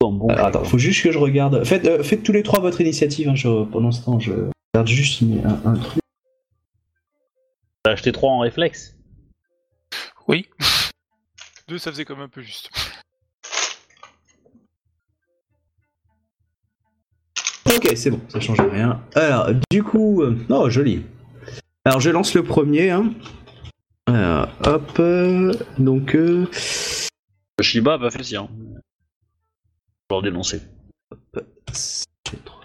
Bon, 0.00 0.12
bon, 0.12 0.28
attends, 0.28 0.64
faut 0.64 0.78
juste 0.78 1.02
que 1.02 1.10
je 1.12 1.18
regarde. 1.18 1.64
Faites, 1.64 1.86
euh, 1.86 2.02
faites 2.02 2.22
tous 2.22 2.32
les 2.32 2.42
trois 2.42 2.60
votre 2.60 2.80
initiative. 2.80 3.28
hein, 3.28 3.34
je- 3.34 3.64
Pendant 3.64 3.90
ce 3.92 4.04
temps, 4.04 4.18
je 4.20 4.32
regarde 4.74 4.88
juste 4.88 5.22
un, 5.22 5.70
un 5.70 5.74
truc. 5.76 6.00
T'as 7.84 7.92
acheté 7.92 8.10
3 8.12 8.30
en 8.32 8.40
réflexe? 8.40 8.96
Oui. 10.26 10.48
Deux, 11.68 11.78
ça 11.78 11.90
faisait 11.90 12.04
comme 12.04 12.20
un 12.20 12.28
peu 12.28 12.42
juste. 12.42 12.70
Ok, 17.66 17.92
c'est 17.94 18.10
bon, 18.10 18.20
ça 18.28 18.40
change 18.40 18.60
rien. 18.60 19.00
Alors, 19.14 19.50
du 19.70 19.82
coup, 19.82 20.22
euh, 20.22 20.36
oh, 20.48 20.68
joli. 20.70 21.02
Alors, 21.88 22.02
je 22.02 22.10
lance 22.10 22.34
le 22.34 22.42
premier. 22.42 22.90
Hein. 22.90 23.14
Alors, 24.04 24.48
hop. 24.66 24.98
euh, 24.98 25.54
donc, 25.78 26.14
euh, 26.14 26.46
Shiba 27.62 27.94
a 27.94 27.98
pas 27.98 28.10
fait 28.10 28.18
le 28.18 28.24
sien. 28.24 28.46
Je 30.10 30.14
vais 30.14 30.20
le 30.20 30.22
dénoncer. 30.22 30.60
c'est 31.72 32.04
trois. 32.44 32.60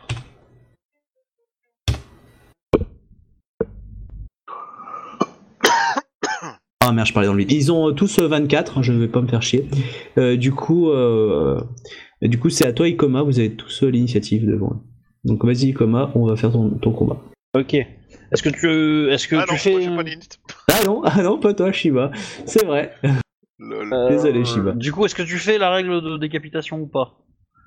Ah 6.82 6.91
merde, 6.91 7.08
je 7.08 7.14
parlais 7.14 7.28
dans 7.28 7.34
le 7.34 7.40
vide. 7.40 7.54
Ils 7.54 7.72
ont 7.72 7.91
euh, 7.91 7.94
tous 7.94 8.20
euh, 8.20 8.28
24, 8.28 8.80
hein, 8.80 8.82
je 8.82 8.91
ne 8.91 9.00
vais 9.00 9.08
pas 9.08 9.22
me 9.22 9.28
faire 9.30 9.41
chier. 9.41 9.70
Euh, 10.18 10.36
du 10.36 10.52
coup, 10.52 10.90
euh, 10.90 11.62
du 12.22 12.38
coup, 12.40 12.50
c'est 12.50 12.68
à 12.68 12.74
toi, 12.74 12.90
Ikoma, 12.90 13.22
vous 13.22 13.40
avez 13.40 13.56
tous 13.56 13.84
euh, 13.84 13.88
l'initiative 13.88 14.45
devant. 14.45 14.84
Donc 15.24 15.45
vas-y, 15.45 15.70
Ikoma, 15.70 16.12
on 16.14 16.26
va 16.26 16.36
faire 16.36 16.52
ton, 16.52 16.72
ton 16.72 16.91
combat. 16.91 17.22
Ok. 17.56 17.78
Est-ce 18.34 18.44
que 18.44 18.50
tu, 18.50 19.12
est-ce 19.12 19.28
que 19.28 19.36
ah 19.36 19.46
tu 19.48 19.54
non, 19.54 19.58
fais 19.58 19.88
moi 19.90 20.04
pas. 20.04 20.10
Ah 20.74 20.84
non, 20.86 21.02
ah 21.06 21.22
non, 21.22 21.38
pas 21.40 21.54
toi, 21.54 21.72
Shiba. 21.72 22.12
C'est 22.46 22.66
vrai. 22.66 22.94
Euh, 23.62 24.10
Désolé, 24.10 24.44
Shiba. 24.44 24.72
Du 24.72 24.92
coup, 24.92 25.06
est-ce 25.06 25.16
que 25.16 25.22
tu 25.22 25.38
fais 25.38 25.58
la 25.58 25.70
règle 25.70 26.02
de 26.02 26.18
décapitation 26.18 26.82
ou 26.82 26.88
pas? 26.88 27.14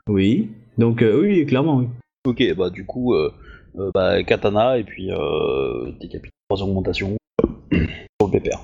Oui. 0.09 0.51
Donc 0.77 1.03
euh, 1.03 1.21
oui, 1.21 1.47
clairement, 1.47 1.77
oui. 1.77 1.89
Ok, 2.27 2.43
bah 2.57 2.71
du 2.71 2.85
coup, 2.85 3.15
euh, 3.15 3.33
euh, 3.79 3.91
bah, 3.95 4.23
katana 4.25 4.79
et 4.79 4.85
puis 4.85 5.11
euh, 5.13 5.93
décapitation, 6.01 6.31
trois 6.49 6.63
augmentations 6.63 7.17
pour 8.19 8.29
le 8.29 8.33
pépère. 8.33 8.61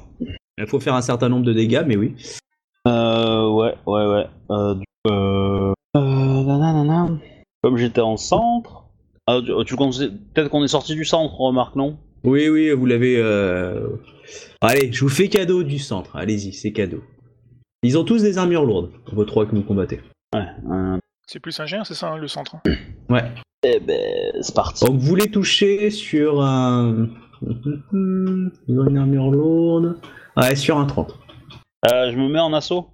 Il 0.59 0.66
faut 0.66 0.81
faire 0.81 0.95
un 0.95 1.03
certain 1.03 1.29
nombre 1.29 1.45
de 1.45 1.53
dégâts, 1.53 1.85
mais 1.87 1.97
oui. 1.97 2.15
Euh, 2.89 3.49
ouais, 3.49 3.74
ouais, 3.87 4.07
ouais. 4.07 4.27
Euh, 4.51 4.74
du 4.74 4.85
euh, 5.09 5.73
euh. 5.97 7.16
Comme 7.62 7.77
j'étais 7.77 8.01
en 8.01 8.16
centre, 8.16 8.81
ah, 9.40 9.64
tu, 9.64 9.76
peut-être 9.76 10.48
qu'on 10.48 10.62
est 10.64 10.68
sorti 10.68 10.94
du 10.94 11.04
centre, 11.04 11.34
remarque 11.40 11.76
non? 11.76 11.98
Oui, 12.24 12.48
oui, 12.48 12.70
vous 12.70 12.86
l'avez. 12.86 13.16
euh, 13.18 13.88
Allez, 14.60 14.92
je 14.92 15.00
vous 15.00 15.09
fais 15.10 15.28
cadeau 15.28 15.62
du 15.62 15.78
centre. 15.78 16.14
Allez-y, 16.16 16.52
c'est 16.52 16.72
cadeau. 16.72 17.02
Ils 17.82 17.98
ont 17.98 18.04
tous 18.04 18.22
des 18.22 18.38
armures 18.38 18.64
lourdes, 18.64 18.90
vos 19.12 19.24
trois 19.24 19.44
que 19.46 19.54
vous 19.56 19.62
combattez. 19.62 20.00
Ouais. 20.34 20.46
euh, 20.70 20.98
C'est 21.26 21.40
plus 21.40 21.59
un 21.59 21.66
géant, 21.66 21.82
c'est 21.84 21.94
ça, 21.94 22.10
hein, 22.12 22.16
le 22.16 22.28
centre? 22.28 22.56
Ouais. 23.10 23.24
eh 23.64 23.80
ben, 23.80 24.32
c'est 24.40 24.54
parti. 24.54 24.84
Donc 24.84 24.98
vous 25.00 25.16
les 25.16 25.28
touchez 25.30 25.90
sur 25.90 26.40
un. 26.42 27.09
Ils 27.92 28.78
ont 28.78 28.88
une 28.88 28.98
armure 28.98 29.30
lourde. 29.30 29.98
Ouais, 30.36 30.54
sur 30.54 30.78
un 30.78 30.86
30. 30.86 31.18
Euh, 31.92 32.12
je 32.12 32.16
me 32.16 32.28
mets 32.28 32.38
en 32.38 32.52
assaut. 32.52 32.86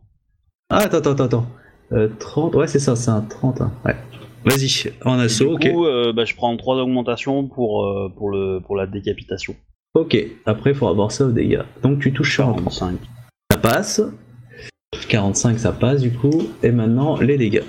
Ah, 0.70 0.78
attends, 0.78 0.98
attends, 0.98 1.24
attends. 1.24 1.47
Euh, 1.93 2.09
30, 2.19 2.55
ouais, 2.55 2.66
c'est 2.66 2.78
ça, 2.78 2.97
c'est 2.97 3.10
un 3.10 3.20
30. 3.20 3.60
hein. 3.60 3.73
Ouais. 3.85 3.97
Vas-y, 4.44 4.93
en 5.05 5.19
assaut, 5.19 5.56
du 5.56 5.69
ok. 5.69 5.73
coup, 5.74 5.86
euh, 5.86 6.12
bah, 6.12 6.24
je 6.24 6.35
prends 6.35 6.56
trois 6.56 6.77
augmentations 6.77 7.47
pour, 7.47 7.85
euh, 7.85 8.09
pour, 8.16 8.31
le, 8.31 8.60
pour 8.60 8.77
la 8.77 8.86
décapitation. 8.86 9.55
Ok, 9.94 10.16
après, 10.47 10.70
il 10.70 10.77
faut 10.77 10.86
avoir 10.89 11.10
ça 11.12 11.27
aux 11.27 11.32
dégâts. 11.32 11.62
Donc 11.82 12.01
tu 12.01 12.12
touches 12.12 12.35
sur 12.35 12.48
un 12.48 12.52
30. 12.52 12.65
45. 12.65 12.98
Ça 13.52 13.59
passe. 13.59 14.02
45, 15.09 15.59
ça 15.59 15.73
passe 15.73 16.02
du 16.02 16.10
coup. 16.12 16.48
Et 16.62 16.70
maintenant, 16.70 17.19
les 17.19 17.36
dégâts. 17.39 17.65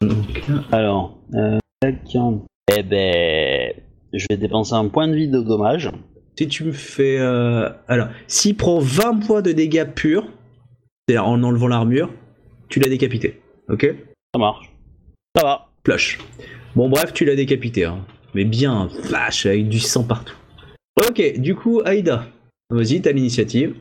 Donc, 0.00 0.42
Alors, 0.72 1.18
euh, 1.34 1.58
eh 1.84 2.82
ben, 2.82 3.72
je 4.12 4.26
vais 4.30 4.36
dépenser 4.36 4.74
un 4.74 4.88
point 4.88 5.08
de 5.08 5.14
vie 5.14 5.28
de 5.28 5.40
dommage. 5.40 5.90
si 6.38 6.48
tu 6.48 6.64
me 6.64 6.72
fais. 6.72 7.18
euh, 7.18 7.68
Alors, 7.88 8.08
s'il 8.26 8.56
prend 8.56 8.78
20 8.80 9.26
points 9.26 9.42
de 9.42 9.52
dégâts 9.52 9.84
purs, 9.94 10.26
c'est-à-dire 11.06 11.26
en 11.28 11.42
enlevant 11.42 11.68
l'armure, 11.68 12.10
tu 12.68 12.80
l'as 12.80 12.88
décapité. 12.88 13.40
Ok? 13.68 13.86
Ça 14.34 14.38
marche. 14.38 14.72
Ça 15.36 15.42
va. 15.44 15.66
Flash. 15.84 16.18
Bon, 16.76 16.88
bref, 16.88 17.12
tu 17.12 17.24
l'as 17.24 17.34
décapité. 17.36 17.84
Hein. 17.84 18.04
Mais 18.34 18.44
bien, 18.44 18.88
flash, 19.04 19.46
avec 19.46 19.68
du 19.68 19.80
sang 19.80 20.04
partout. 20.04 20.36
Ok, 20.96 21.38
du 21.38 21.54
coup, 21.54 21.80
Aïda. 21.84 22.26
Vas-y, 22.70 23.00
t'as 23.02 23.12
l'initiative. 23.12 23.76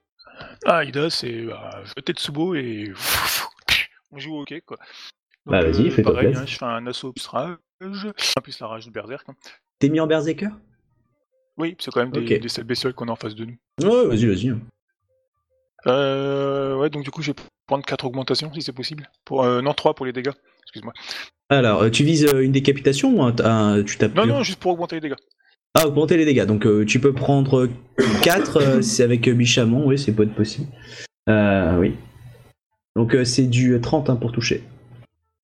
Ah, 0.65 0.83
Ida, 0.83 1.09
c'est 1.09 1.43
bah, 1.43 1.81
Tetsubo 2.03 2.55
et. 2.55 2.91
On 4.11 4.17
joue 4.17 4.35
au 4.35 4.41
hockey, 4.41 4.61
quoi. 4.61 4.77
Donc, 5.45 5.51
Bah, 5.51 5.61
vas-y, 5.63 5.87
euh, 5.87 5.91
fais-toi 5.91 6.13
pareil, 6.13 6.33
hein, 6.35 6.45
je 6.45 6.57
fais 6.57 6.65
un 6.65 6.85
assaut 6.87 7.13
plus 7.13 7.27
rage. 7.27 7.57
En 7.81 8.41
plus, 8.41 8.59
la 8.59 8.67
rage 8.67 8.85
de 8.87 8.91
Berserk. 8.91 9.27
hein. 9.29 9.35
T'es 9.77 9.89
mis 9.89 9.99
en 9.99 10.07
berserker? 10.07 10.49
Oui, 11.57 11.75
c'est 11.79 11.91
quand 11.91 11.99
même 12.01 12.11
des, 12.11 12.19
Ok. 12.35 12.41
des 12.41 12.63
bestioles 12.63 12.93
qu'on 12.93 13.07
a 13.07 13.11
en 13.11 13.15
face 13.15 13.35
de 13.35 13.45
nous. 13.45 13.57
Ouais, 13.81 14.07
vas-y, 14.07 14.25
vas-y. 14.25 14.53
Euh, 15.87 16.75
ouais, 16.75 16.89
donc 16.89 17.03
du 17.03 17.11
coup, 17.11 17.21
je 17.21 17.31
vais 17.31 17.35
prendre 17.67 17.85
4 17.85 18.05
augmentations 18.05 18.51
si 18.53 18.61
c'est 18.61 18.73
possible. 18.73 19.09
Pour, 19.25 19.43
euh, 19.43 19.61
non, 19.61 19.73
3 19.73 19.93
pour 19.93 20.05
les 20.05 20.11
dégâts. 20.13 20.31
Excuse-moi. 20.69 20.93
Alors, 21.49 21.81
euh, 21.81 21.89
tu 21.89 22.03
vises 22.03 22.25
euh, 22.25 22.43
une 22.43 22.51
décapitation 22.51 23.15
ou 23.15 23.23
un, 23.23 23.33
un- 23.43 23.83
tu 23.83 23.97
tapes 23.97 24.15
Non, 24.15 24.27
non, 24.27 24.43
juste 24.43 24.59
pour 24.59 24.71
augmenter 24.73 24.97
les 24.97 25.01
dégâts. 25.01 25.15
Ah, 25.73 25.87
augmenter 25.87 26.15
les 26.17 26.25
dégâts. 26.25 26.45
Donc, 26.45 26.65
euh, 26.67 26.85
tu 26.85 26.99
peux 26.99 27.13
prendre 27.13 27.67
4 28.23 28.81
c'est 28.83 29.03
avec 29.03 29.27
Bichamon, 29.29 29.87
oui, 29.87 29.97
c'est 29.97 30.11
pas 30.11 30.25
possible. 30.27 30.67
Euh, 31.27 31.77
oui. 31.79 31.95
Donc, 32.95 33.15
c'est 33.23 33.47
du 33.47 33.79
30 33.81 34.09
hein, 34.09 34.15
pour 34.15 34.31
toucher. 34.31 34.63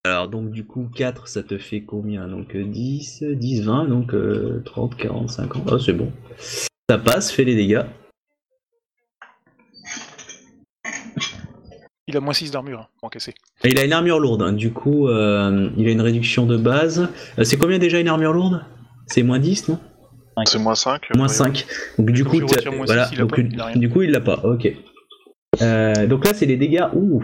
Alors, 0.04 0.28
donc, 0.28 0.52
du 0.52 0.64
coup, 0.66 0.88
4, 0.96 1.28
ça 1.28 1.42
te 1.42 1.58
fait 1.58 1.82
combien? 1.82 2.28
Donc, 2.28 2.56
euh, 2.56 2.64
10, 2.64 3.24
10, 3.24 3.62
20, 3.64 3.86
donc 3.86 4.14
euh, 4.14 4.62
30, 4.66 4.96
40, 4.96 5.30
50. 5.32 5.64
Ah, 5.72 5.78
c'est 5.84 5.94
bon. 5.94 6.12
Ça 6.90 7.00
passe, 7.00 7.32
fais 7.32 7.44
les 7.46 7.56
dégâts. 7.56 7.84
Il 12.16 12.18
a 12.20 12.22
moins 12.22 12.34
6 12.34 12.50
d'armure, 12.52 12.80
hein, 12.80 12.88
pour 12.98 13.08
encaisser. 13.08 13.34
Et 13.66 13.72
il 13.72 13.78
a 13.78 13.84
une 13.84 13.92
armure 13.92 14.20
lourde, 14.22 14.42
hein, 14.42 14.54
du 14.54 14.72
coup, 14.72 15.10
euh, 15.10 15.70
il 15.76 15.86
a 15.90 15.92
une 15.92 16.00
réduction 16.00 16.46
de 16.46 16.56
base. 16.56 17.10
Euh, 17.38 17.44
c'est 17.44 17.58
combien 17.58 17.78
déjà 17.78 18.00
une 18.00 18.08
armure 18.08 18.32
lourde? 18.32 18.64
C'est 19.08 19.22
moins 19.22 19.38
10, 19.38 19.68
non? 19.68 19.80
C'est 20.46 20.58
moins 20.60 20.76
5. 20.76 21.10
Moins 21.18 21.28
5. 21.28 21.66
Donc 22.00 22.12
du 22.12 22.24
coup, 22.24 22.40
moins 22.40 22.86
voilà, 22.86 23.06
six, 23.08 23.16
il 23.16 23.18
a 23.18 23.22
donc, 23.24 23.36
pas, 23.36 23.42
il 23.42 23.60
a 23.60 23.66
rien. 23.66 23.76
du 23.78 23.90
coup 23.90 24.02
il 24.02 24.12
l'a 24.12 24.22
pas. 24.22 24.40
Ok. 24.46 24.72
Euh, 25.62 26.08
donc 26.08 26.26
là 26.26 26.34
c'est 26.34 26.46
les 26.46 26.56
dégâts. 26.56 26.86
Ouh. 26.94 27.22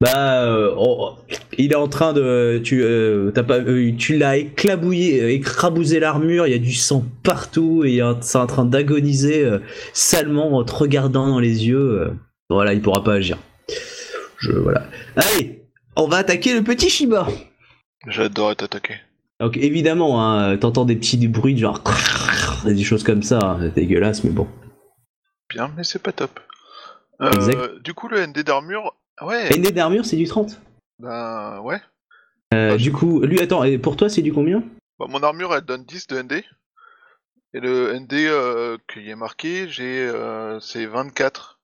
Bah, 0.00 0.42
euh, 0.44 0.74
oh, 0.76 1.10
il 1.58 1.70
est 1.70 1.76
en 1.76 1.86
train 1.86 2.12
de. 2.12 2.60
Tu, 2.64 2.82
euh, 2.82 3.30
t'as 3.30 3.44
pas, 3.44 3.58
euh, 3.58 3.92
tu 3.96 4.16
l'as 4.18 4.36
éclabouillé, 4.36 5.32
écraboussé 5.32 6.00
l'armure, 6.00 6.46
il 6.48 6.50
y 6.50 6.56
a 6.56 6.58
du 6.58 6.74
sang 6.74 7.04
partout 7.22 7.84
et 7.84 7.92
il 7.92 7.98
est- 8.00 8.22
c'est 8.22 8.38
en 8.38 8.46
train 8.48 8.64
d'agoniser 8.64 9.44
euh, 9.44 9.58
salement 9.92 10.56
en 10.56 10.64
te 10.64 10.72
regardant 10.74 11.28
dans 11.28 11.38
les 11.38 11.68
yeux. 11.68 12.00
euh. 12.00 12.10
voilà, 12.50 12.72
il 12.74 12.82
pourra 12.82 13.04
pas 13.04 13.14
agir. 13.14 13.38
Je, 14.42 14.52
voilà. 14.52 14.84
Allez, 15.16 15.62
on 15.96 16.08
va 16.08 16.18
attaquer 16.18 16.52
le 16.54 16.64
petit 16.64 16.90
Shiba. 16.90 17.28
J'adore 18.08 18.50
être 18.50 18.64
attaqué. 18.64 18.96
Donc 19.38 19.56
évidemment, 19.56 20.22
hein, 20.22 20.56
t'entends 20.56 20.84
des 20.84 20.96
petits 20.96 21.28
bruits 21.28 21.58
genre. 21.58 21.82
Des 22.64 22.84
choses 22.84 23.02
comme 23.02 23.24
ça, 23.24 23.40
hein, 23.42 23.58
c'est 23.60 23.74
dégueulasse, 23.74 24.22
mais 24.22 24.30
bon. 24.30 24.46
Bien, 25.48 25.72
mais 25.76 25.82
c'est 25.82 26.00
pas 26.00 26.12
top. 26.12 26.38
Euh, 27.20 27.30
Exact. 27.32 27.82
du 27.82 27.92
coup, 27.92 28.06
le 28.06 28.24
ND 28.24 28.44
d'armure, 28.44 28.94
ouais, 29.20 29.48
nez 29.58 29.72
d'armure, 29.72 30.04
c'est 30.04 30.16
du 30.16 30.26
30. 30.26 30.60
ben 31.00 31.60
ouais. 31.64 31.80
Euh, 32.54 32.76
du 32.76 32.92
coup, 32.92 33.20
lui, 33.22 33.40
attends, 33.40 33.64
et 33.64 33.78
pour 33.78 33.96
toi, 33.96 34.08
c'est 34.08 34.22
du 34.22 34.32
combien? 34.32 34.62
Bah, 35.00 35.06
mon 35.08 35.22
armure, 35.24 35.54
elle 35.54 35.62
donne 35.62 35.84
10 35.84 36.06
de 36.06 36.22
ND. 36.22 36.32
Et 37.54 37.60
le 37.60 37.98
ND 37.98 38.12
euh, 38.12 38.78
qui 38.92 39.10
est 39.10 39.16
marqué, 39.16 39.68
j'ai 39.68 40.08
euh, 40.08 40.60
c'est 40.60 40.86
24. 40.86 41.58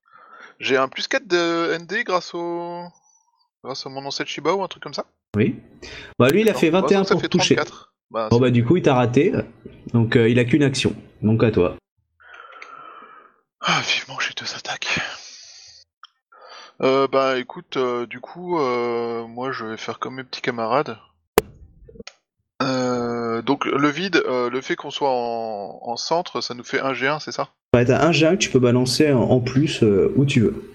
J'ai 0.60 0.76
un 0.76 0.88
plus 0.88 1.06
4 1.08 1.26
de 1.26 1.76
ND 1.78 2.04
grâce 2.04 2.34
au 2.34 2.82
grâce 3.64 3.86
à 3.86 3.88
mon 3.88 4.04
ancêtre 4.04 4.30
Shiba 4.30 4.52
ou 4.54 4.62
un 4.62 4.68
truc 4.68 4.82
comme 4.82 4.94
ça. 4.94 5.06
Oui. 5.36 5.56
Bah, 6.18 6.28
lui, 6.30 6.40
il 6.40 6.48
a 6.48 6.54
fait 6.54 6.70
Non, 6.70 6.80
21 6.80 7.04
ça 7.04 7.14
pour 7.14 7.20
fait 7.22 7.28
toucher. 7.28 7.54
34. 7.56 7.92
Bah, 8.10 8.28
Bon 8.30 8.40
bah 8.40 8.50
du 8.50 8.64
coup 8.64 8.76
il 8.78 8.82
t'a 8.82 8.94
raté, 8.94 9.34
donc 9.92 10.16
euh, 10.16 10.30
il 10.30 10.38
a 10.38 10.44
qu'une 10.46 10.62
action, 10.62 10.96
donc 11.20 11.44
à 11.44 11.50
toi. 11.50 11.76
Ah, 13.60 13.82
vivement, 13.86 14.18
j'ai 14.18 14.32
deux 14.34 14.50
attaques. 14.56 14.98
Euh, 16.80 17.06
bah 17.08 17.38
écoute, 17.38 17.76
euh, 17.76 18.06
du 18.06 18.20
coup, 18.20 18.58
euh, 18.58 19.26
moi 19.26 19.52
je 19.52 19.66
vais 19.66 19.76
faire 19.76 19.98
comme 19.98 20.14
mes 20.14 20.24
petits 20.24 20.40
camarades. 20.40 20.96
Donc 23.44 23.66
le 23.66 23.88
vide, 23.88 24.22
le 24.26 24.60
fait 24.60 24.74
qu'on 24.74 24.90
soit 24.90 25.10
en, 25.10 25.78
en 25.82 25.96
centre, 25.96 26.40
ça 26.40 26.54
nous 26.54 26.64
fait 26.64 26.80
1 26.80 26.92
G1, 26.92 27.20
c'est 27.20 27.30
ça? 27.32 27.50
Ouais, 27.74 27.84
t'as 27.84 28.06
un 28.06 28.10
G1 28.12 28.32
que 28.32 28.36
tu 28.38 28.50
peux 28.50 28.58
balancer 28.58 29.12
en, 29.12 29.20
en 29.22 29.40
plus 29.40 29.82
euh, 29.82 30.12
où 30.16 30.24
tu 30.24 30.40
veux. 30.40 30.72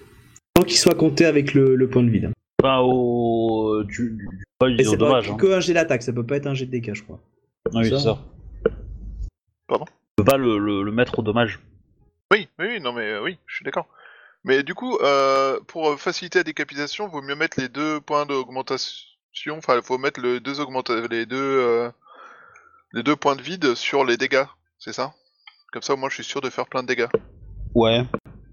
Tant 0.54 0.62
qu'il 0.62 0.78
soit 0.78 0.94
compté 0.94 1.24
avec 1.24 1.52
le, 1.54 1.74
le 1.74 1.88
point 1.88 2.02
de 2.04 2.10
vide. 2.10 2.30
Enfin, 2.62 2.78
au. 2.80 3.82
Tu. 3.88 4.16
tu- 4.16 4.28
Pas 4.58 4.68
Et 4.68 4.76
du 4.76 4.84
c'est 4.84 4.96
dommage. 4.96 5.26
pas 5.28 5.34
Hein. 5.34 5.36
que 5.36 5.46
un 5.52 5.60
jet 5.60 5.74
d'attaque, 5.74 6.02
ça 6.02 6.12
peut 6.12 6.24
pas 6.24 6.36
être 6.36 6.46
un 6.46 6.54
jet 6.54 6.66
de 6.66 6.70
dégâts 6.70 6.94
je 6.94 7.02
crois. 7.02 7.18
Ah 7.74 7.78
oui, 7.78 7.90
ça. 7.90 7.98
c'est 7.98 8.04
ça. 8.04 8.18
Pardon 9.66 9.84
Tu 9.86 9.92
peux 10.18 10.24
pas 10.24 10.36
le, 10.36 10.58
le, 10.58 10.82
le 10.84 10.92
mettre 10.92 11.18
au 11.18 11.22
dommage. 11.22 11.58
Oui, 12.32 12.48
oui, 12.58 12.66
oui, 12.74 12.80
non 12.80 12.92
mais 12.92 13.02
euh, 13.10 13.22
oui, 13.22 13.38
je 13.46 13.56
suis 13.56 13.64
d'accord. 13.64 13.88
Mais 14.44 14.62
du 14.62 14.74
coup, 14.74 14.96
euh, 14.98 15.58
pour 15.66 15.98
faciliter 15.98 16.38
la 16.40 16.44
décapitation, 16.44 17.08
vaut 17.08 17.22
mieux 17.22 17.34
mettre 17.34 17.58
les 17.60 17.68
deux 17.68 18.00
points 18.00 18.26
d'augmentation. 18.26 19.56
Enfin, 19.56 19.76
il 19.76 19.82
faut 19.82 19.98
mettre 19.98 20.20
le 20.20 20.38
deux 20.38 20.60
augmenta- 20.60 21.08
les 21.10 21.26
deux 21.26 21.36
euh, 21.38 21.90
les 22.92 23.02
deux 23.02 23.16
points 23.16 23.34
de 23.36 23.42
vide 23.42 23.74
sur 23.74 24.04
les 24.04 24.16
dégâts, 24.16 24.44
c'est 24.78 24.92
ça? 24.92 25.12
Comme 25.74 25.82
ça, 25.82 25.96
moi, 25.96 26.08
je 26.08 26.14
suis 26.14 26.24
sûr 26.24 26.40
de 26.40 26.50
faire 26.50 26.66
plein 26.68 26.84
de 26.84 26.86
dégâts. 26.86 27.08
Ouais. 27.74 28.04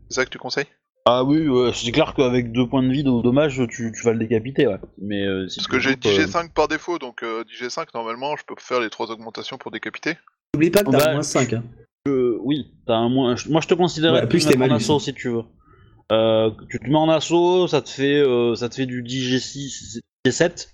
C'est 0.10 0.15
ça 0.15 0.26
que 0.26 0.31
tu 0.31 0.39
conseilles? 0.39 0.65
Ah 1.06 1.23
oui, 1.23 1.48
ouais, 1.48 1.69
c'est 1.72 1.91
clair 1.91 2.15
qu'avec 2.15 2.52
deux 2.52 2.68
points 2.68 2.81
de 2.81 2.91
vie 2.91 3.07
au 3.07 3.22
dommage, 3.22 3.61
tu, 3.69 3.91
tu 3.95 4.03
vas 4.03 4.14
le 4.14 4.18
décapiter, 4.18 4.65
ouais. 4.65 4.80
Mais 4.98 5.23
euh, 5.27 5.48
si 5.48 5.57
Parce 5.57 5.68
que 5.68 5.80
j'ai 5.80 5.93
coupes, 5.93 6.07
euh, 6.07 6.26
10G5 6.26 6.52
par 6.52 6.68
défaut, 6.68 6.98
donc 6.98 7.22
euh, 7.22 7.43
10G5, 7.43 7.89
normalement, 7.93 8.35
je 8.38 8.43
peux 8.43 8.56
faire 8.57 8.80
les 8.80 8.89
trois 8.89 9.11
augmentations 9.11 9.60
pour 9.60 9.69
décapiter. 9.69 10.18
N'oublie 10.56 10.72
pas 10.72 10.84
que 10.84 10.89
t'as 10.89 10.98
Bah, 10.98 11.11
moins 11.14 11.22
5. 11.22 11.53
Hein. 11.53 11.64
euh, 12.07 12.39
oui, 12.41 12.73
t'as 12.88 12.95
un 12.95 13.10
moins. 13.10 13.35
Moi, 13.49 13.61
je 13.61 13.68
te 13.68 13.76
considère 13.76 14.14
Ouais, 14.14 14.26
plus 14.27 14.48
tes 14.48 14.57
en 14.57 14.72
assaut 14.72 14.99
si 14.99 15.14
tu 15.14 15.30
veux. 15.30 15.43
Euh, 16.11 16.49
tu 16.72 16.80
te 16.80 16.88
mets 16.88 16.95
en 16.95 17.07
assaut, 17.10 17.68
ça 17.68 17.84
te 17.84 17.89
fait, 17.89 18.18
euh, 18.19 18.56
ça 18.56 18.68
te 18.68 18.73
fait 18.73 18.88
du 18.88 19.03
10G6, 19.03 19.99
G7. 20.26 20.69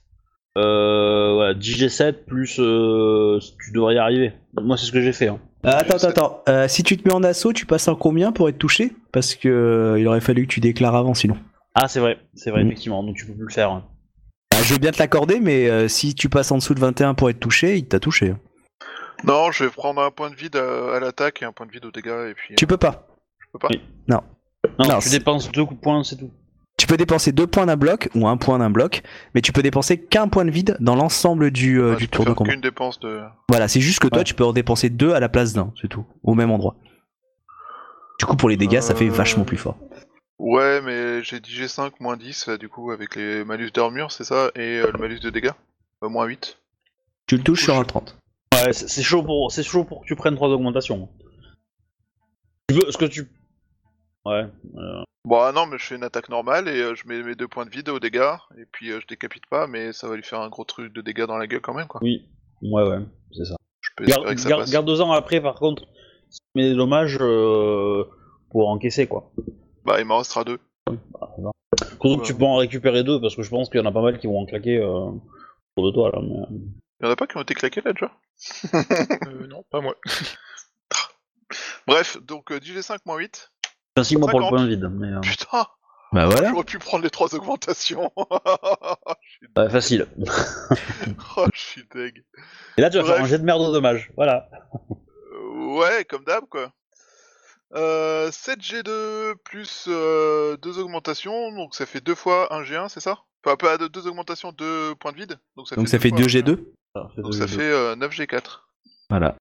Euh, 0.57 1.33
voilà, 1.33 1.53
10G7 1.55 2.13
plus. 2.25 2.57
euh, 2.59 3.37
tu 3.61 3.73
devrais 3.73 3.95
y 3.95 3.97
arriver. 3.97 4.31
Moi, 4.61 4.77
c'est 4.77 4.85
ce 4.85 4.93
que 4.93 5.01
j'ai 5.01 5.11
fait. 5.11 5.27
Hein. 5.27 5.39
Euh, 5.67 5.71
attends, 5.71 5.95
attends, 5.95 6.07
attends. 6.09 6.43
Euh, 6.49 6.67
si 6.67 6.83
tu 6.83 6.97
te 6.97 7.07
mets 7.07 7.13
en 7.13 7.23
assaut, 7.23 7.51
tu 7.53 7.65
passes 7.65 7.87
en 7.87 7.95
combien 7.95 8.31
pour 8.31 8.47
être 8.49 8.57
touché? 8.57 8.93
Parce 9.11 9.35
que 9.35 9.49
euh, 9.49 9.99
il 9.99 10.07
aurait 10.07 10.21
fallu 10.21 10.43
que 10.47 10.53
tu 10.53 10.59
déclares 10.59 10.95
avant 10.95 11.13
sinon. 11.13 11.37
Ah, 11.75 11.87
c'est 11.87 11.99
vrai, 11.99 12.17
c'est 12.35 12.51
vrai, 12.51 12.63
Mhm. 12.63 12.67
effectivement. 12.71 13.03
Donc, 13.03 13.15
tu 13.17 13.25
peux 13.25 13.33
plus 13.33 13.45
le 13.47 13.53
faire. 13.53 13.71
hein. 13.71 13.83
Bah, 14.51 14.57
je 14.63 14.73
veux 14.73 14.79
bien 14.79 14.91
te 14.91 14.99
l'accorder, 14.99 15.39
mais 15.39 15.69
euh, 15.69 15.87
si 15.87 16.15
tu 16.15 16.29
passes 16.29 16.51
en 16.51 16.57
dessous 16.57 16.73
de 16.73 16.79
21 16.79 17.13
pour 17.13 17.29
être 17.29 17.39
touché, 17.39 17.75
il 17.77 17.85
t'a 17.87 17.99
touché. 17.99 18.33
Non, 19.23 19.51
je 19.51 19.65
vais 19.65 19.69
prendre 19.69 20.01
un 20.01 20.09
point 20.11 20.29
de 20.29 20.35
vide 20.35 20.55
à, 20.55 20.95
à 20.95 20.99
l'attaque 20.99 21.41
et 21.41 21.45
un 21.45 21.51
point 21.51 21.65
de 21.65 21.71
vide 21.71 21.85
au 21.85 21.91
dégât, 21.91 22.29
et 22.29 22.33
puis... 22.33 22.55
Tu 22.55 22.65
peux 22.67 22.77
pas. 22.77 23.07
Je 23.39 23.45
peux 23.51 23.59
pas 23.59 23.67
Oui. 23.71 23.81
Non. 24.07 24.21
Non, 24.79 24.87
Non, 24.87 24.99
tu 24.99 25.09
dépenses 25.09 25.51
deux 25.51 25.65
coups 25.65 25.79
de 25.79 25.83
poing, 25.83 26.03
c'est 26.03 26.15
tout. 26.17 26.31
Tu 26.77 26.85
peux 26.85 26.97
dépenser 26.97 27.31
deux 27.31 27.47
points 27.47 27.65
d'un 27.65 27.75
bloc 27.75 28.07
ou 28.13 28.27
un 28.27 28.37
point 28.37 28.59
d'un 28.59 28.69
bloc, 28.69 29.01
mais 29.33 29.41
tu 29.41 29.51
peux 29.51 29.63
dépenser 29.63 29.99
qu'un 29.99 30.27
point 30.27 30.45
de 30.45 30.51
vide 30.51 30.77
dans 30.79 30.95
l'ensemble 30.95 31.49
du, 31.49 31.79
euh, 31.81 31.91
Ouais, 31.91 31.95
du 31.97 32.03
je 32.03 32.09
peux 32.09 32.15
tour 32.17 32.25
de 32.25 32.33
combat. 32.33 32.51
qu'une 32.51 32.61
dépense 32.61 32.99
de... 32.99 33.21
Voilà, 33.49 33.67
c'est 33.67 33.81
juste 33.81 33.99
que 33.99 34.07
toi 34.07 34.19
Ouais. 34.19 34.23
tu 34.23 34.35
peux 34.35 34.45
en 34.45 34.53
dépenser 34.53 34.89
deux 34.91 35.11
à 35.13 35.19
la 35.19 35.27
place 35.27 35.53
d'un, 35.53 35.73
c'est 35.81 35.87
tout, 35.87 36.05
au 36.23 36.35
même 36.35 36.51
endroit. 36.51 36.75
Du 38.19 38.25
coup, 38.25 38.35
pour 38.35 38.47
les 38.49 38.57
dégâts, 38.57 38.79
ça 38.81 38.93
fait 38.95 39.09
vachement 39.09 39.43
plus 39.43 39.57
fort. 39.57 39.77
Ouais, 40.39 40.81
mais 40.81 41.23
j'ai 41.23 41.39
10G5 41.39 41.93
moins 41.99 42.15
10, 42.15 42.49
euh, 42.49 42.57
du 42.59 42.69
coup, 42.69 42.91
avec 42.91 43.15
les 43.15 43.43
malus 43.43 43.71
d'armure, 43.71 44.11
c'est 44.11 44.23
ça, 44.23 44.51
et 44.55 44.77
euh, 44.79 44.91
le 44.91 44.99
malus 44.99 45.19
de 45.19 45.31
dégâts 45.31 45.51
euh, 46.03 46.09
Moins 46.09 46.25
8. 46.25 46.59
Tu 47.25 47.37
le 47.37 47.43
touches 47.43 47.63
sur 47.63 47.75
un 47.77 47.83
30. 47.83 48.17
Ouais, 48.53 48.71
c'est 48.71 48.87
c'est 48.87 49.01
chaud 49.03 49.23
pour, 49.23 49.51
c'est 49.51 49.63
chaud 49.63 49.83
pour 49.83 50.01
que 50.01 50.05
tu 50.05 50.15
prennes 50.15 50.35
trois 50.35 50.49
augmentations. 50.49 51.09
Tu 52.69 52.75
veux, 52.75 52.91
ce 52.91 52.97
que 52.97 53.05
tu, 53.05 53.27
Ouais. 54.27 54.45
Euh... 54.75 55.03
Bon, 55.23 55.53
non, 55.53 55.65
mais 55.65 55.77
je 55.77 55.85
fais 55.85 55.95
une 55.95 56.03
attaque 56.03 56.29
normale 56.29 56.67
et 56.67 56.81
euh, 56.81 56.95
je 56.95 57.07
mets 57.07 57.21
mes 57.23 57.35
deux 57.35 57.47
points 57.47 57.65
de 57.65 57.69
vide 57.69 57.89
au 57.89 57.99
dégâts, 57.99 58.35
et 58.57 58.65
puis 58.71 58.91
euh, 58.91 58.99
je 59.01 59.07
décapite 59.07 59.45
pas, 59.45 59.67
mais 59.67 59.93
ça 59.93 60.07
va 60.07 60.15
lui 60.15 60.23
faire 60.23 60.41
un 60.41 60.49
gros 60.49 60.63
truc 60.63 60.93
de 60.93 61.01
dégâts 61.01 61.25
dans 61.25 61.37
la 61.37 61.47
gueule 61.47 61.61
quand 61.61 61.73
même, 61.73 61.87
quoi. 61.87 62.01
Oui, 62.03 62.25
ouais, 62.61 62.83
ouais, 62.83 62.99
c'est 63.33 63.45
ça. 63.45 63.55
Garde-en 64.01 65.11
après, 65.11 65.41
par 65.41 65.55
contre, 65.55 65.83
mais 66.55 66.73
dommage 66.73 67.17
euh, 67.21 68.03
pour 68.51 68.69
encaisser, 68.69 69.07
quoi. 69.07 69.31
Bah, 69.85 69.99
il 69.99 70.05
m'en 70.05 70.19
restera 70.19 70.43
deux. 70.43 70.59
Bah, 70.85 71.51
que 71.99 72.23
tu 72.23 72.35
peux 72.35 72.45
en 72.45 72.57
récupérer 72.57 73.03
deux, 73.03 73.19
parce 73.19 73.35
que 73.35 73.43
je 73.43 73.49
pense 73.49 73.69
qu'il 73.69 73.79
y 73.79 73.83
en 73.83 73.87
a 73.87 73.91
pas 73.91 74.01
mal 74.01 74.19
qui 74.19 74.27
vont 74.27 74.39
en 74.39 74.45
claquer 74.45 74.81
autour 74.81 75.85
de 75.85 75.91
toi, 75.91 76.11
là. 76.11 76.21
Mais... 76.21 76.57
Il 76.99 77.05
y 77.05 77.09
en 77.09 77.11
a 77.11 77.15
pas 77.15 77.27
qui 77.27 77.37
ont 77.37 77.41
été 77.41 77.53
claqués, 77.53 77.81
là, 77.81 77.93
déjà? 77.93 78.11
Non, 79.49 79.63
pas 79.69 79.81
moi. 79.81 79.95
Bref, 81.87 82.17
donc 82.21 82.51
10G5-8. 82.51 83.49
Facilement 83.97 84.27
pour 84.27 84.39
le 84.39 84.47
point 84.47 84.65
vide. 84.65 84.89
Mais, 84.93 85.07
euh... 85.07 85.19
Putain. 85.21 85.65
Bah 86.13 86.25
voilà. 86.25 86.49
J'aurais 86.49 86.63
pu 86.63 86.79
prendre 86.79 87.03
les 87.03 87.09
trois 87.09 87.33
augmentations. 87.35 88.11
Bah, 89.55 89.69
Facile. 89.69 90.07
Oh, 91.37 91.45
je 91.53 91.59
suis 91.59 91.83
deg. 91.93 92.23
Et 92.77 92.81
là, 92.81 92.89
tu 92.89 92.97
vas 92.97 93.03
faire 93.03 93.21
un 93.21 93.25
jet 93.25 93.37
de 93.39 93.43
merde 93.43 93.61
au 93.61 93.71
dommage, 93.71 94.11
voilà. 94.15 94.49
Euh, 94.91 95.77
ouais, 95.77 96.05
comme 96.05 96.23
d'hab, 96.23 96.45
quoi. 96.49 96.71
Euh, 97.75 98.31
7 98.31 98.59
G2 98.59 99.35
plus 99.43 99.85
euh, 99.87 100.57
2 100.57 100.79
augmentations, 100.79 101.51
donc 101.51 101.75
ça 101.75 101.85
fait 101.85 102.01
2 102.01 102.15
fois 102.15 102.53
1 102.53 102.63
G1, 102.63 102.89
c'est 102.89 102.99
ça? 102.99 103.19
Enfin, 103.43 103.55
pas 103.57 103.77
2 103.77 104.07
augmentations, 104.07 104.51
2 104.51 104.95
points 104.95 105.11
de 105.11 105.17
vide. 105.17 105.39
Donc 105.55 105.67
ça 105.67 105.75
donc 105.75 105.87
fait 105.87 106.11
2, 106.11 106.11
Donc 106.11 106.29
ça 106.29 106.37
fait, 106.37 106.43
2 106.43 106.53
G2 106.53 106.63
donc 107.17 107.33
ça 107.33 107.47
fait 107.47 107.61
euh, 107.61 107.95
9 107.95 108.11
G4. 108.11 108.61
Voilà. 109.09 109.35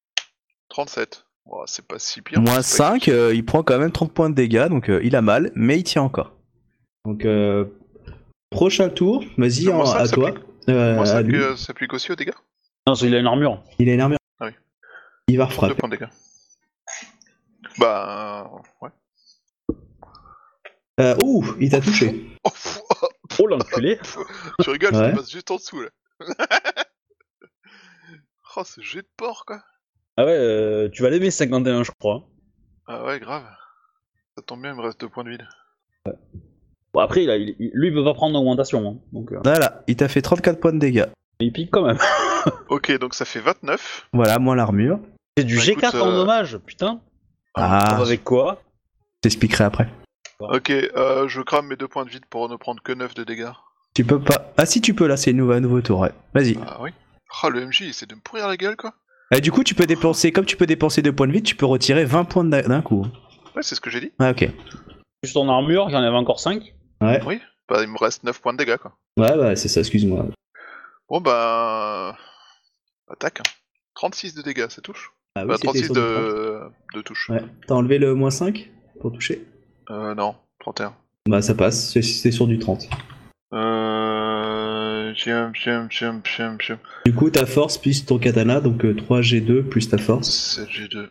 37. 0.68 1.25
C'est 1.66 1.86
pas 1.86 1.98
si 1.98 2.22
pire. 2.22 2.40
Moins 2.40 2.62
c'est 2.62 2.78
pas 2.82 2.90
5, 2.98 3.08
euh, 3.08 3.34
il 3.34 3.44
prend 3.44 3.62
quand 3.62 3.78
même 3.78 3.90
30 3.92 4.12
points 4.12 4.30
de 4.30 4.34
dégâts, 4.34 4.68
donc 4.68 4.88
euh, 4.90 5.00
il 5.02 5.16
a 5.16 5.22
mal, 5.22 5.50
mais 5.54 5.78
il 5.78 5.82
tient 5.84 6.02
encore. 6.02 6.32
Donc, 7.04 7.24
euh, 7.24 7.64
prochain 8.50 8.88
tour, 8.88 9.24
vas-y, 9.38 9.64
cinq 9.64 9.96
à 9.96 10.08
toi. 10.08 10.34
Euh, 10.68 10.94
Moins 10.94 11.02
à 11.04 11.06
5 11.06 11.22
lui. 11.22 11.36
euh, 11.40 11.56
s'applique 11.56 11.92
aussi 11.92 12.10
aux 12.12 12.16
dégâts? 12.16 12.32
Non, 12.86 12.94
qu'il 12.94 13.14
a 13.14 13.18
une 13.18 13.26
armure. 13.26 13.62
Il 13.78 13.88
a 13.88 13.94
une 13.94 14.00
armure. 14.00 14.18
Ah 14.40 14.46
oui. 14.46 14.52
Il 15.28 15.38
va 15.38 15.44
Deux 15.44 15.50
refrapper. 15.50 15.74
points 15.74 15.88
de 15.88 15.96
dégâts. 15.96 16.08
Bah, 17.78 18.50
ouais. 18.80 18.90
Euh, 21.00 21.14
ouh, 21.24 21.44
il 21.60 21.70
t'a 21.70 21.80
touché. 21.80 22.26
Oh, 22.44 22.50
Oh 23.38 23.46
l'enculé. 23.46 23.98
tu 24.62 24.70
rigoles, 24.70 24.94
Ouais. 24.94 25.10
je 25.10 25.16
passe 25.16 25.30
juste 25.30 25.50
en 25.50 25.56
dessous 25.56 25.82
là. 25.82 25.88
oh, 28.56 28.64
ce 28.64 28.80
jet 28.80 29.02
de 29.02 29.08
porc 29.16 29.44
quoi. 29.46 29.62
Ah 30.16 30.24
ouais, 30.24 30.32
euh, 30.36 30.88
tu 30.90 31.02
vas 31.02 31.10
l'aimer 31.10 31.30
51 31.30 31.82
je 31.82 31.90
crois. 31.98 32.24
Ah 32.86 33.04
ouais, 33.04 33.20
grave. 33.20 33.44
Ça 34.36 34.42
tombe 34.46 34.62
bien, 34.62 34.72
il 34.72 34.76
me 34.76 34.82
reste 34.82 35.00
deux 35.00 35.08
points 35.08 35.24
de 35.24 35.30
vide. 35.30 35.46
Bon 36.94 37.00
après 37.00 37.24
il 37.24 37.30
a, 37.30 37.36
il- 37.36 37.54
il- 37.58 37.70
lui 37.74 37.88
il 37.88 37.94
peut 37.94 38.04
pas 38.04 38.14
prendre 38.14 38.34
d'augmentation. 38.34 38.88
Hein. 38.88 38.96
Donc 39.12 39.32
euh, 39.32 39.40
Voilà, 39.44 39.82
il 39.86 39.96
t'a 39.96 40.08
fait 40.08 40.22
34 40.22 40.60
points 40.60 40.72
de 40.72 40.78
dégâts. 40.78 41.06
il 41.40 41.52
pique 41.52 41.70
quand 41.70 41.84
même. 41.84 41.98
Ok, 42.68 42.96
donc 43.00 43.14
ça 43.14 43.24
fait 43.24 43.40
29. 43.40 44.08
Voilà, 44.12 44.38
moins 44.38 44.54
l'armure. 44.54 45.00
C'est 45.36 45.42
du 45.42 45.56
Bah, 45.56 45.62
G4 45.62 45.70
écoute, 45.72 45.94
en 45.96 46.08
euh, 46.12 46.16
dommage, 46.16 46.58
putain. 46.58 47.00
Ah, 47.54 48.00
Avec 48.00 48.22
quoi? 48.22 48.62
Je 49.16 49.20
t'expliquerai 49.22 49.64
après. 49.64 49.88
Ok, 50.38 50.70
euh, 50.70 51.26
je 51.26 51.40
crame 51.42 51.66
mes 51.66 51.74
deux 51.76 51.88
points 51.88 52.04
de 52.04 52.10
vide 52.10 52.24
pour 52.30 52.48
ne 52.48 52.54
prendre 52.54 52.80
que 52.84 52.92
9 52.92 53.14
de 53.14 53.24
dégâts. 53.24 53.50
Tu 53.94 54.04
peux 54.04 54.20
pas. 54.20 54.52
Ah, 54.56 54.64
si 54.64 54.80
tu 54.80 54.94
peux, 54.94 55.08
là, 55.08 55.16
c'est 55.16 55.32
une 55.32 55.38
nouveau, 55.38 55.52
un 55.52 55.60
nouveau 55.60 55.80
tour, 55.80 55.98
ouais. 56.00 56.12
Vas-y. 56.34 56.56
Ah 56.64 56.78
oui. 56.80 56.90
Ah, 57.42 57.48
le 57.48 57.66
MJ, 57.66 57.80
il 57.80 57.88
essaie 57.88 58.06
de 58.06 58.14
me 58.14 58.20
pourrir 58.20 58.46
la 58.46 58.56
gueule 58.56 58.76
quoi. 58.76 58.94
Euh, 59.34 59.40
du 59.40 59.50
coup, 59.50 59.64
tu 59.64 59.74
peux 59.74 59.86
dépenser, 59.86 60.30
comme 60.32 60.44
tu 60.46 60.56
peux 60.56 60.66
dépenser 60.66 61.02
2 61.02 61.12
points 61.12 61.26
de 61.26 61.32
vie, 61.32 61.42
tu 61.42 61.56
peux 61.56 61.66
retirer 61.66 62.04
20 62.04 62.24
points 62.24 62.44
d'un 62.44 62.62
d'un 62.62 62.82
coup. 62.82 63.06
Ouais, 63.56 63.62
c'est 63.62 63.74
ce 63.74 63.80
que 63.80 63.90
j'ai 63.90 64.00
dit. 64.00 64.12
Ah, 64.18 64.30
ok. 64.30 64.48
Juste 65.24 65.36
en 65.36 65.48
armure, 65.48 65.88
j'en 65.90 65.98
avais 66.02 66.16
encore 66.16 66.38
5. 66.40 66.62
Ouais. 67.00 67.20
Oui. 67.26 67.40
Bah, 67.68 67.82
il 67.82 67.88
me 67.88 67.98
reste 67.98 68.22
9 68.22 68.40
points 68.40 68.52
de 68.52 68.58
dégâts, 68.58 68.76
quoi. 68.76 68.92
Ouais, 69.18 69.36
bah 69.36 69.56
c'est 69.56 69.68
ça, 69.68 69.80
excuse-moi. 69.80 70.26
Bon, 71.08 71.20
bah... 71.20 72.16
Attaque. 73.10 73.40
hein. 73.40 73.50
36 73.94 74.34
de 74.34 74.42
dégâts, 74.42 74.68
ça 74.68 74.80
touche. 74.82 75.12
Ah 75.34 75.42
oui, 75.42 75.48
Bah, 75.48 75.54
c'était 75.56 75.66
36 75.68 75.84
sur 75.86 75.94
du 75.94 76.00
de... 76.00 76.60
de 76.94 77.00
touche. 77.02 77.26
30. 77.28 77.40
Ouais. 77.40 77.48
T'as 77.66 77.74
enlevé 77.74 77.98
le 77.98 78.14
moins 78.14 78.30
5 78.30 78.70
pour 79.00 79.12
toucher? 79.12 79.44
Euh, 79.90 80.14
non, 80.14 80.36
31. 80.60 80.94
Bah 81.28 81.42
ça 81.42 81.54
passe, 81.54 81.90
c'est- 81.92 82.02
c'est 82.02 82.30
sur 82.30 82.46
du 82.46 82.58
30. 82.58 82.88
Euh... 83.52 83.56
Du 87.04 87.14
coup, 87.14 87.30
ta 87.30 87.46
force 87.46 87.78
plus 87.78 88.04
ton 88.04 88.18
katana, 88.18 88.60
donc 88.60 88.84
euh, 88.84 88.94
3G2 88.94 89.62
plus 89.62 89.88
ta 89.88 89.98
force. 89.98 90.58
7G2. 90.60 91.08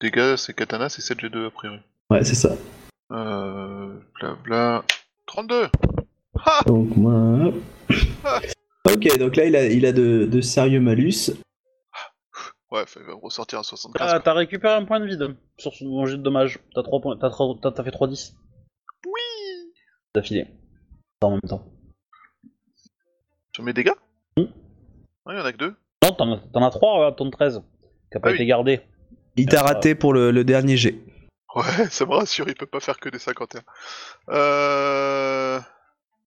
Dégâts, 0.00 0.36
c'est 0.36 0.54
katana, 0.54 0.88
c'est 0.88 1.02
7G2 1.02 1.46
a 1.46 1.50
priori. 1.50 1.78
Ouais, 2.10 2.24
c'est 2.24 2.34
ça. 2.34 2.56
Euh... 3.12 3.94
Blabla... 4.20 4.84
32 5.26 5.68
Ha 6.44 6.60
Donc 6.66 6.96
moi. 6.96 7.52
ok, 8.84 9.18
donc 9.18 9.36
là 9.36 9.44
il 9.46 9.56
a, 9.56 9.66
il 9.66 9.86
a 9.86 9.92
de, 9.92 10.26
de 10.26 10.40
sérieux 10.40 10.80
malus. 10.80 11.30
Ouais, 12.70 12.84
il 12.96 13.02
va 13.02 13.14
ressortir 13.22 13.58
à 13.60 13.62
75. 13.62 14.06
Ah, 14.06 14.10
quoi. 14.12 14.20
t'as 14.20 14.32
récupéré 14.34 14.74
un 14.74 14.84
point 14.84 15.00
de 15.00 15.06
vide 15.06 15.34
sur 15.58 15.72
son 15.74 16.04
jet 16.06 16.16
de 16.16 16.22
dommage. 16.22 16.58
T'as 16.74 16.82
3 16.82 17.00
points. 17.00 17.16
T'as 17.16 17.30
trois- 17.30 17.56
t'as- 17.62 17.72
t'as 17.72 17.84
fait 17.84 17.90
3-10 17.90 18.34
Oui 19.06 19.72
d'affilée. 20.14 20.46
En 21.22 21.30
même 21.30 21.40
temps. 21.40 21.64
Sur 23.56 23.64
mes 23.64 23.72
dégâts 23.72 23.94
Hmm. 24.36 24.42
Ouais, 25.24 25.32
il 25.34 25.38
y 25.38 25.40
en 25.40 25.44
a 25.46 25.50
que 25.50 25.56
deux. 25.56 25.74
Non, 26.04 26.12
t'en 26.12 26.34
as, 26.34 26.38
t'en 26.52 26.62
as 26.62 26.68
3 26.68 27.06
à 27.06 27.12
ton 27.12 27.30
13. 27.30 27.62
Qui 28.12 28.18
a 28.18 28.20
pas 28.20 28.28
Ah 28.28 28.32
été 28.32 28.42
oui. 28.42 28.46
gardé. 28.46 28.82
Il 29.36 29.46
t'a 29.46 29.62
raté 29.62 29.94
pour 29.94 30.12
le, 30.12 30.30
le 30.30 30.44
dernier 30.44 30.76
jet. 30.76 30.94
Ouais, 31.54 31.62
ça 31.90 32.04
me 32.04 32.12
rassure, 32.12 32.46
il 32.48 32.54
peut 32.54 32.66
pas 32.66 32.80
faire 32.80 33.00
que 33.00 33.08
des 33.08 33.18
51. 33.18 33.62
Euh... 34.28 35.58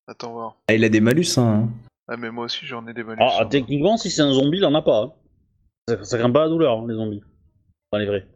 Attends 0.07 0.31
voir. 0.31 0.55
Ah, 0.69 0.73
il 0.73 0.83
a 0.83 0.89
des 0.89 1.01
malus, 1.01 1.37
hein. 1.37 1.69
Ah 2.07 2.17
mais 2.17 2.31
moi 2.31 2.45
aussi 2.45 2.65
j'en 2.65 2.87
ai 2.87 2.95
des 2.95 3.03
bonus. 3.03 3.19
Ah, 3.21 3.29
ah, 3.37 3.43
hein. 3.43 3.45
techniquement, 3.45 3.97
si 3.97 4.09
c'est 4.09 4.23
un 4.23 4.33
zombie, 4.33 4.57
il 4.57 4.65
en 4.65 4.73
a 4.73 4.81
pas. 4.81 5.03
hein. 5.03 5.13
Ça, 5.87 6.03
ça 6.03 6.17
craint 6.17 6.31
pas 6.31 6.41
la 6.45 6.49
douleur, 6.49 6.79
hein, 6.79 6.85
les 6.89 6.95
zombies. 6.95 7.21
Enfin, 7.91 7.99
les 8.01 8.07
vrais. 8.07 8.27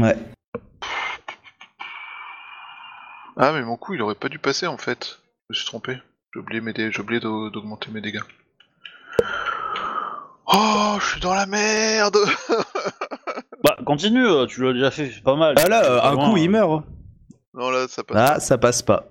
Ouais. 0.00 0.16
Ah 3.36 3.52
mais 3.52 3.62
mon 3.62 3.76
coup 3.76 3.94
il 3.94 4.02
aurait 4.02 4.16
pas 4.16 4.28
dû 4.28 4.40
passer 4.40 4.66
en 4.66 4.78
fait. 4.78 5.20
Je 5.48 5.54
me 5.54 5.54
suis 5.54 5.66
trompé. 5.66 5.98
J'ai 6.36 6.40
oublié, 6.40 6.60
mes 6.60 6.74
dé- 6.74 6.90
j'ai 6.92 7.00
oublié 7.00 7.18
d'au- 7.18 7.48
d'augmenter 7.48 7.90
mes 7.90 8.02
dégâts. 8.02 8.20
Oh, 10.52 10.96
je 11.00 11.06
suis 11.12 11.20
dans 11.22 11.32
la 11.32 11.46
merde 11.46 12.18
Bah, 13.64 13.78
continue, 13.86 14.26
euh, 14.26 14.44
tu 14.44 14.62
l'as 14.62 14.74
déjà 14.74 14.90
fait 14.90 15.10
pas 15.24 15.34
mal. 15.34 15.54
Ah 15.58 15.66
là, 15.66 15.84
euh, 15.90 16.00
un 16.02 16.14
coup 16.30 16.36
il 16.36 16.48
euh, 16.48 16.52
meurt. 16.52 16.84
Non 17.54 17.70
là 17.70 17.86
ça 17.88 18.04
passe. 18.04 18.16
Ah, 18.30 18.38
ça 18.38 18.58
passe 18.58 18.82
pas. 18.82 19.06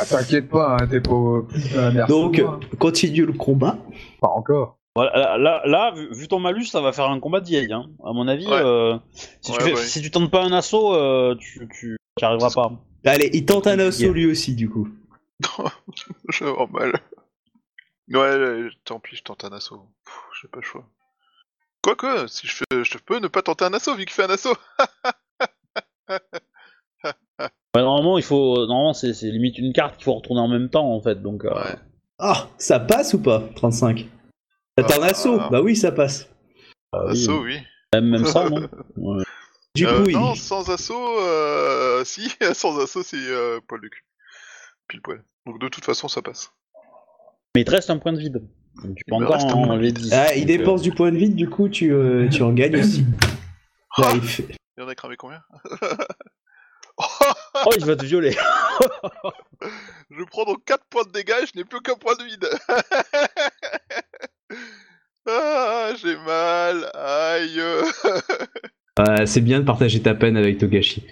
Ah, 0.00 0.04
T'inquiète 0.06 0.48
pas, 0.48 0.76
hein, 0.80 0.86
t'es 0.88 1.00
pas 1.00 1.10
merde. 1.90 2.08
Donc, 2.08 2.38
moi. 2.38 2.60
continue 2.78 3.26
le 3.26 3.32
combat. 3.32 3.76
Pas 4.20 4.28
encore. 4.28 4.78
Voilà, 4.94 5.16
là, 5.16 5.36
là, 5.36 5.62
là, 5.66 5.92
vu, 5.96 6.08
vu 6.14 6.28
ton 6.28 6.38
malus, 6.38 6.66
ça 6.66 6.80
va 6.80 6.92
faire 6.92 7.10
un 7.10 7.18
combat 7.18 7.40
vieille. 7.40 7.72
Hein. 7.72 7.86
À 8.04 8.12
mon 8.12 8.28
avis, 8.28 8.46
Ouais. 8.46 8.52
euh, 8.62 8.96
si, 9.40 9.50
tu 9.50 9.58
Ouais, 9.58 9.64
fais- 9.64 9.74
ouais. 9.74 9.82
si 9.82 10.00
tu 10.00 10.12
tentes 10.12 10.30
pas 10.30 10.44
un 10.44 10.52
assaut, 10.52 10.94
euh, 10.94 11.34
tu, 11.40 11.68
tu, 11.72 11.96
tu 12.16 12.24
arriveras 12.24 12.50
pas. 12.54 12.70
Allez, 13.04 13.30
il 13.32 13.44
tente 13.46 13.66
un 13.66 13.80
assaut 13.80 14.12
lui 14.12 14.26
aussi, 14.30 14.54
du 14.54 14.70
coup. 14.70 14.88
je 16.30 16.44
vais 16.44 16.50
avoir 16.50 16.68
mal. 16.70 16.92
Ouais, 18.10 18.18
euh, 18.20 18.70
tant 18.84 19.00
pis, 19.00 19.16
je 19.16 19.22
tente 19.22 19.44
un 19.44 19.52
assaut. 19.52 19.86
J'ai 20.40 20.48
pas 20.48 20.60
le 20.60 20.64
choix. 20.64 20.88
Quoique, 21.82 22.26
si 22.26 22.46
je, 22.46 22.56
fais, 22.56 22.84
je 22.84 22.98
peux 22.98 23.18
ne 23.18 23.28
pas 23.28 23.42
tenter 23.42 23.64
un 23.64 23.72
assaut 23.74 23.94
vu 23.94 24.04
qu'il 24.04 24.12
fait 24.14 24.24
un 24.24 24.30
assaut. 24.30 24.56
Ouais, 27.74 27.82
normalement, 27.82 28.16
il 28.18 28.24
faut, 28.24 28.66
normalement, 28.66 28.94
c'est 28.94 29.12
limite 29.22 29.58
une 29.58 29.72
carte 29.74 29.96
qu'il 29.96 30.04
faut 30.04 30.14
retourner 30.14 30.40
en 30.40 30.48
même 30.48 30.70
temps, 30.70 30.90
en 30.90 31.00
fait. 31.02 31.22
Donc, 31.22 31.44
euh, 31.44 31.50
Ouais. 31.54 31.76
Ah, 32.18 32.48
ça 32.58 32.80
passe 32.80 33.12
ou 33.14 33.22
pas 33.22 33.42
35. 33.56 34.06
T'as 34.76 34.98
un 34.98 35.02
Ah. 35.02 35.06
assaut 35.10 35.38
Bah 35.50 35.60
oui, 35.60 35.76
ça 35.76 35.92
passe. 35.92 36.28
bah 36.92 37.04
oui. 37.06 37.12
Assaut, 37.12 37.42
oui. 37.44 37.58
même, 37.92 38.06
même 38.08 38.24
ça, 38.26 38.48
non? 38.48 38.68
Ouais. 38.96 39.24
Du 39.76 39.86
Euh, 39.86 40.02
coup, 40.02 40.08
il- 40.08 40.16
Non, 40.16 40.34
sans 40.34 40.70
assaut, 40.70 41.20
euh... 41.20 42.04
si, 42.04 42.28
sans 42.54 42.80
assaut, 42.80 43.02
c'est 43.02 43.16
euh, 43.18 43.60
poil 43.68 43.80
de 43.82 43.88
cul. 43.88 44.02
Pile 44.88 45.00
poil. 45.02 45.22
Donc 45.46 45.60
de 45.60 45.68
toute 45.68 45.84
façon, 45.84 46.08
ça 46.08 46.22
passe. 46.22 46.50
Mais 47.54 47.62
il 47.62 47.64
te 47.64 47.70
reste 47.70 47.90
un 47.90 47.98
point 47.98 48.12
de 48.12 48.18
vide. 48.18 48.42
Donc, 48.82 48.94
tu 48.96 49.04
peux 49.04 49.14
Il 49.14 49.18
me 49.20 49.24
encore 49.24 49.36
reste 49.36 49.46
un 49.48 49.52
en 49.52 49.52
point 49.58 49.66
de 49.66 49.72
enlever 49.72 49.86
vide. 49.88 49.98
10. 49.98 50.12
Ah, 50.12 50.34
il 50.34 50.42
euh, 50.44 50.46
dépense 50.46 50.82
du 50.82 50.92
point 50.92 51.10
de 51.10 51.16
vide, 51.16 51.34
du 51.34 51.48
coup, 51.48 51.68
tu, 51.68 51.92
euh, 51.92 52.28
tu 52.32 52.42
en 52.42 52.52
gagnes 52.52 52.76
aussi. 52.78 53.04
Là, 53.96 54.12
il 54.14 54.22
fait- 54.22 54.48
Il 54.76 54.82
en 54.84 54.88
a 54.88 54.94
cramé 54.94 55.16
combien 55.16 55.42
Oh, 57.00 57.70
il 57.76 57.84
va 57.84 57.94
te 57.96 58.04
violer. 58.04 58.32
Je 60.10 60.24
prends 60.24 60.44
donc 60.44 60.64
4 60.64 60.84
points 60.90 61.04
de 61.04 61.12
dégâts 61.12 61.34
et 61.42 61.46
je 61.46 61.52
n'ai 61.56 61.64
plus 61.64 61.80
qu'un 61.80 61.94
point 61.94 62.14
de 62.16 62.24
vide. 62.24 62.48
ah, 65.28 65.92
j'ai 66.00 66.16
mal. 66.16 66.90
Aïe. 66.94 67.60
C'est 69.26 69.40
bien 69.42 69.60
de 69.60 69.64
partager 69.64 70.02
ta 70.02 70.14
peine 70.14 70.36
avec 70.36 70.58
Togashi. 70.58 71.06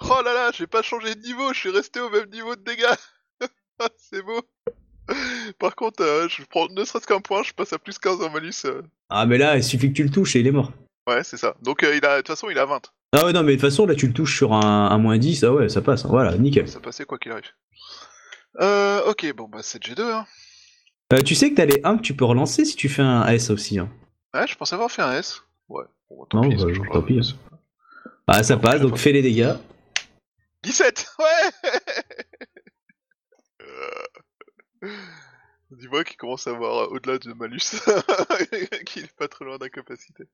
Oh 0.00 0.20
là 0.24 0.33
là, 0.46 0.50
j'ai 0.54 0.66
pas 0.66 0.82
changé 0.82 1.14
de 1.14 1.20
niveau, 1.20 1.52
je 1.52 1.58
suis 1.58 1.70
resté 1.70 2.00
au 2.00 2.10
même 2.10 2.28
niveau 2.30 2.54
de 2.56 2.62
dégâts. 2.62 2.86
Ah, 3.80 3.88
C'est 3.96 4.22
beau. 4.22 4.40
Par 5.58 5.74
contre, 5.74 6.02
euh, 6.04 6.28
je 6.28 6.44
prends 6.44 6.68
ne 6.68 6.84
serait-ce 6.84 7.06
qu'un 7.08 7.20
point, 7.20 7.42
je 7.42 7.52
passe 7.52 7.72
à 7.72 7.78
plus 7.78 7.98
15 7.98 8.22
en 8.22 8.30
malus. 8.30 8.52
euh. 8.66 8.82
Ah, 9.10 9.26
mais 9.26 9.36
là, 9.36 9.56
il 9.56 9.64
suffit 9.64 9.88
que 9.88 9.94
tu 9.96 10.04
le 10.04 10.10
touches 10.10 10.36
et 10.36 10.40
il 10.40 10.46
est 10.46 10.52
mort. 10.52 10.70
Ouais, 11.08 11.24
c'est 11.24 11.36
ça. 11.36 11.56
Donc 11.60 11.82
euh, 11.82 11.96
il 11.96 12.04
a, 12.06 12.12
de 12.16 12.20
toute 12.20 12.28
façon, 12.28 12.48
il 12.50 12.58
a 12.58 12.64
20. 12.66 12.80
Ah 13.16 13.24
ouais, 13.26 13.32
non, 13.32 13.42
mais 13.42 13.56
de 13.56 13.60
toute 13.60 13.68
façon, 13.68 13.84
là, 13.84 13.96
tu 13.96 14.06
le 14.06 14.12
touches 14.12 14.36
sur 14.36 14.52
un, 14.52 14.90
un 14.90 14.98
moins 14.98 15.18
10, 15.18 15.42
ah 15.44 15.52
ouais, 15.52 15.68
ça 15.68 15.82
passe. 15.82 16.06
Voilà, 16.06 16.36
nickel. 16.38 16.68
Ça 16.68 16.78
passait 16.80 17.04
quoi 17.04 17.18
qu'il 17.18 17.32
arrive. 17.32 17.50
Euh, 18.60 19.02
ok, 19.10 19.34
bon 19.34 19.48
bah 19.48 19.58
c'est 19.62 19.82
G2. 19.82 20.00
Hein. 20.02 20.26
Euh, 21.12 21.20
tu 21.22 21.34
sais 21.34 21.50
que 21.50 21.56
t'as 21.56 21.64
les 21.66 21.80
1 21.82 21.96
que 21.96 22.02
tu 22.02 22.14
peux 22.14 22.24
relancer 22.24 22.64
si 22.64 22.76
tu 22.76 22.88
fais 22.88 23.02
un 23.02 23.26
S 23.26 23.50
aussi. 23.50 23.78
Hein. 23.80 23.88
Ouais, 24.32 24.46
je 24.46 24.54
pensais 24.54 24.74
avoir 24.76 24.90
fait 24.92 25.02
un 25.02 25.12
S. 25.14 25.42
Ouais. 25.68 25.84
Bon, 26.08 26.24
tant 26.26 26.42
Non, 26.42 26.48
pis, 26.48 26.58
ça 26.60 26.66
bah, 26.66 26.74
changera. 26.74 26.92
tant 26.94 27.02
pis, 27.02 27.18
hein. 27.18 27.36
Ah, 28.28 28.42
ça 28.44 28.56
passe, 28.56 28.80
donc 28.80 28.96
fais 28.96 29.12
les 29.12 29.20
dégâts. 29.22 29.54
17 30.64 31.06
Ouais 31.18 31.70
Euh, 33.62 34.88
Dis-moi 35.70 36.04
qu'il 36.04 36.16
commence 36.16 36.46
à 36.46 36.50
avoir 36.50 36.78
euh, 36.78 36.86
au-delà 36.90 37.18
de 37.18 37.32
malus, 37.32 37.58
qu'il 38.86 39.04
est 39.04 39.16
pas 39.18 39.28
trop 39.28 39.44
loin 39.44 39.58
d'incapacité. 39.58 40.24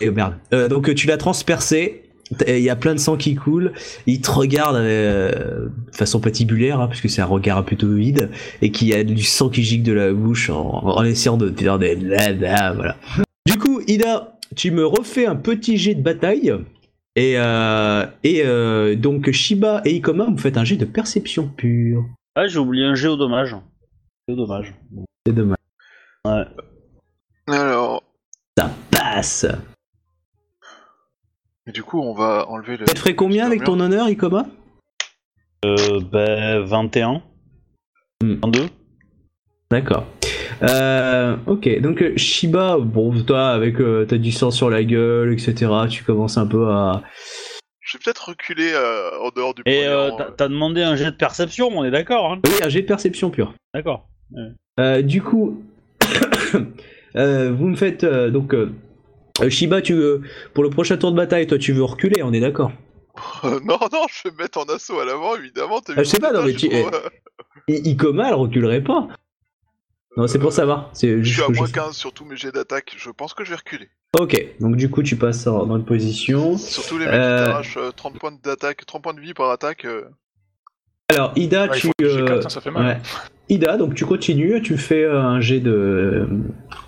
Eh, 0.00 0.10
merde. 0.10 0.34
Euh, 0.52 0.68
donc 0.68 0.94
tu 0.94 1.06
l'as 1.06 1.16
transpercé. 1.16 2.04
Il 2.46 2.60
y 2.60 2.68
a 2.68 2.76
plein 2.76 2.94
de 2.94 3.00
sang 3.00 3.16
qui 3.16 3.34
coule. 3.34 3.72
Il 4.06 4.20
te 4.20 4.30
regarde 4.30 4.76
euh, 4.76 5.68
de 5.90 5.96
façon 5.96 6.20
patibulaire, 6.20 6.80
hein, 6.80 6.88
puisque 6.88 7.08
c'est 7.08 7.22
un 7.22 7.26
regard 7.26 7.64
plutôt 7.64 7.94
vide, 7.94 8.30
et 8.60 8.70
qu'il 8.70 8.88
y 8.88 8.94
a 8.94 9.02
du 9.02 9.22
sang 9.22 9.48
qui 9.48 9.62
gicle 9.62 9.84
de 9.84 9.92
la 9.92 10.12
bouche 10.12 10.50
en, 10.50 11.02
essayant 11.04 11.38
de 11.38 11.48
te 11.48 11.62
faire 11.62 11.78
des 11.78 11.94
voilà. 11.96 12.96
Du 13.46 13.56
coup, 13.56 13.80
Ida, 13.86 14.38
tu 14.56 14.70
me 14.70 14.84
refais 14.84 15.24
un 15.24 15.36
petit 15.36 15.78
jet 15.78 15.94
de 15.94 16.02
bataille. 16.02 16.52
Et, 17.18 17.34
euh, 17.36 18.06
et 18.22 18.42
euh, 18.44 18.94
donc 18.94 19.28
Shiba 19.32 19.82
et 19.84 19.90
Ikoma, 19.96 20.26
vous 20.26 20.38
faites 20.38 20.56
un 20.56 20.62
jet 20.62 20.76
de 20.76 20.84
perception 20.84 21.48
pure. 21.48 22.06
Ah, 22.36 22.46
j'ai 22.46 22.60
oublié 22.60 22.84
un 22.84 22.94
géo 22.94 23.16
dommage. 23.16 23.56
Géo 24.28 24.36
dommage. 24.36 24.72
C'est 25.26 25.32
dommage. 25.32 25.58
Ouais. 26.24 26.44
Alors, 27.48 28.04
Ça 28.56 28.70
passe. 28.92 29.46
et 31.66 31.72
du 31.72 31.82
coup, 31.82 32.00
on 32.00 32.14
va 32.14 32.46
enlever 32.48 32.76
le. 32.76 32.86
Ça 32.86 32.94
te 32.94 33.00
ferait 33.00 33.16
combien 33.16 33.46
avec 33.46 33.64
ton 33.64 33.80
honneur, 33.80 34.08
Ikoma? 34.08 34.46
Euh, 35.64 36.00
ben, 36.00 36.60
21. 36.60 37.20
Hmm. 38.22 38.34
22. 38.44 38.68
D'accord. 39.72 40.06
Euh, 40.62 41.36
ok, 41.46 41.80
donc 41.80 42.02
euh, 42.02 42.16
Shiba, 42.16 42.78
bon, 42.78 43.12
toi, 43.22 43.48
avec 43.50 43.80
euh, 43.80 44.04
t'as 44.08 44.16
du 44.16 44.32
sang 44.32 44.50
sur 44.50 44.70
la 44.70 44.82
gueule, 44.84 45.32
etc., 45.32 45.54
tu 45.88 46.02
commences 46.04 46.36
un 46.36 46.46
peu 46.46 46.68
à. 46.68 47.02
Je 47.80 47.96
vais 47.96 48.02
peut-être 48.04 48.28
reculer 48.30 48.72
euh, 48.74 49.10
en 49.20 49.30
dehors 49.30 49.54
du 49.54 49.62
Et 49.66 49.86
euh, 49.86 50.10
t'as- 50.16 50.24
euh. 50.24 50.30
t'as 50.36 50.48
demandé 50.48 50.82
un 50.82 50.96
jet 50.96 51.06
de 51.12 51.16
perception, 51.16 51.68
on 51.72 51.84
est 51.84 51.90
d'accord, 51.90 52.32
hein? 52.32 52.40
Oui, 52.44 52.52
un 52.62 52.68
jet 52.68 52.82
de 52.82 52.86
perception 52.86 53.30
pure. 53.30 53.54
D'accord. 53.72 54.08
Euh, 54.80 55.00
du 55.02 55.22
coup, 55.22 55.62
euh, 57.16 57.52
vous 57.52 57.66
me 57.68 57.76
faites 57.76 58.04
euh, 58.04 58.30
donc. 58.30 58.54
euh, 58.54 58.70
Shiba, 59.48 59.80
tu 59.80 59.94
veux, 59.94 60.22
pour 60.52 60.64
le 60.64 60.70
prochain 60.70 60.96
tour 60.96 61.12
de 61.12 61.16
bataille, 61.16 61.46
toi, 61.46 61.58
tu 61.58 61.72
veux 61.72 61.84
reculer, 61.84 62.22
on 62.24 62.32
est 62.32 62.40
d'accord? 62.40 62.72
non, 63.44 63.78
non, 63.92 64.06
je 64.10 64.24
vais 64.28 64.32
me 64.36 64.42
mettre 64.42 64.58
en 64.58 64.64
assaut 64.64 64.98
à 64.98 65.04
l'avant, 65.04 65.36
évidemment. 65.36 65.80
t'as 65.80 65.92
vu 65.94 66.00
je 66.00 66.04
sais 66.04 66.18
pas, 66.18 66.32
non, 66.32 66.42
mais 66.44 66.54
tu- 66.54 66.68
euh, 66.72 66.90
I- 67.68 67.90
Ikoma, 67.90 68.28
elle 68.28 68.34
reculerait 68.34 68.82
pas. 68.82 69.06
Non, 70.18 70.26
c'est 70.26 70.38
pour 70.40 70.52
savoir. 70.52 70.90
C'est 70.92 71.22
Je 71.22 71.32
suis 71.32 71.42
à 71.42 71.46
juste- 71.46 71.58
moins 71.58 71.68
15 71.70 71.96
sur 71.96 72.12
tous 72.12 72.24
mes 72.24 72.36
jets 72.36 72.50
d'attaque, 72.52 72.94
je 72.98 73.08
pense 73.10 73.32
que 73.34 73.44
je 73.44 73.50
vais 73.50 73.56
reculer. 73.56 73.88
Ok, 74.20 74.44
donc 74.60 74.74
du 74.76 74.90
coup, 74.90 75.02
tu 75.02 75.16
passes 75.16 75.46
en- 75.46 75.64
dans 75.64 75.76
une 75.76 75.84
position. 75.84 76.58
Surtout 76.58 76.98
les 76.98 77.04
mecs 77.06 77.14
Euh. 77.14 77.38
qui 77.44 77.50
t'arrachent 77.50 77.76
euh, 77.76 77.90
30 77.94 78.18
points 78.18 78.32
d'attaque, 78.42 78.84
30 78.84 79.02
points 79.02 79.14
de 79.14 79.20
vie 79.20 79.32
par 79.34 79.50
attaque. 79.50 79.84
euh. 79.84 80.04
Alors, 81.10 81.32
Ida, 81.36 81.68
Ouais, 81.68 81.78
tu. 81.78 81.90
euh, 82.02 82.42
ça 82.48 82.60
fait 82.60 82.70
mal. 82.70 82.84
ouais. 82.86 82.98
Ida, 83.48 83.76
donc 83.78 83.94
tu 83.94 84.04
continues, 84.04 84.60
tu 84.60 84.76
fais 84.76 85.04
euh, 85.04 85.20
un 85.22 85.40
jet 85.40 85.60
de. 85.60 86.28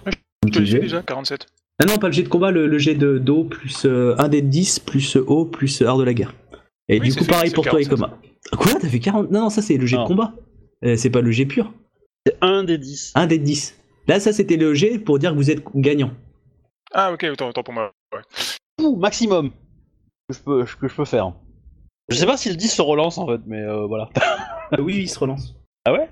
Je 0.06 0.10
un 0.46 0.50
te 0.50 0.58
déjà, 0.58 1.00
47. 1.02 1.46
Ah 1.82 1.86
non, 1.86 1.96
pas 1.98 2.08
le 2.08 2.12
jet 2.12 2.22
de 2.24 2.28
combat, 2.28 2.50
le, 2.50 2.66
le 2.66 2.78
jet 2.78 2.94
de 2.94 3.16
d'eau 3.18 3.44
plus 3.44 3.84
euh, 3.86 4.14
un 4.18 4.28
des 4.28 4.42
10 4.42 4.80
plus 4.80 5.16
eau 5.16 5.44
plus 5.46 5.80
art 5.82 5.96
de 5.96 6.04
la 6.04 6.12
guerre. 6.14 6.34
Et 6.88 7.00
Oui, 7.00 7.08
du 7.08 7.14
coup, 7.14 7.24
fait, 7.24 7.30
pareil 7.30 7.50
pour 7.52 7.64
toi, 7.64 7.80
40, 7.80 7.86
Ikoma. 7.86 8.18
Quoi 8.58 8.72
T'as 8.80 8.88
fait 8.88 8.98
40 8.98 9.30
Non, 9.30 9.42
non, 9.42 9.50
ça 9.50 9.62
c'est 9.62 9.76
le 9.76 9.86
jet 9.86 9.96
de 9.96 10.04
combat. 10.04 10.34
Euh, 10.84 10.96
c'est 10.96 11.10
pas 11.10 11.20
le 11.20 11.30
jet 11.30 11.46
pur. 11.46 11.72
C'est 12.26 12.36
un 12.40 12.64
des 12.64 12.78
10. 12.78 13.12
Un 13.14 13.26
des 13.26 13.38
10. 13.38 13.78
Là, 14.08 14.20
ça 14.20 14.32
c'était 14.32 14.56
le 14.56 14.74
jet 14.74 14.98
pour 14.98 15.18
dire 15.18 15.32
que 15.32 15.36
vous 15.36 15.50
êtes 15.50 15.62
gagnant. 15.74 16.10
Ah, 16.92 17.12
ok, 17.12 17.26
autant, 17.32 17.48
autant 17.48 17.62
pour 17.62 17.74
moi. 17.74 17.92
Ouais. 18.12 18.20
Ouh, 18.82 18.96
maximum 18.96 19.50
que 20.28 20.34
je 20.34 20.40
peux, 20.40 20.64
que 20.64 20.88
je 20.88 20.94
peux 20.94 21.04
faire. 21.04 21.32
Je 22.08 22.16
sais 22.16 22.26
pas 22.26 22.36
si 22.36 22.48
le 22.48 22.56
10 22.56 22.68
se 22.68 22.82
relance 22.82 23.18
en 23.18 23.26
fait, 23.26 23.40
mais 23.46 23.60
euh, 23.60 23.86
voilà. 23.86 24.08
Ah 24.72 24.80
oui, 24.80 24.98
il 24.98 25.08
se 25.08 25.18
relance. 25.18 25.56
Ah 25.84 25.92
ouais? 25.92 26.08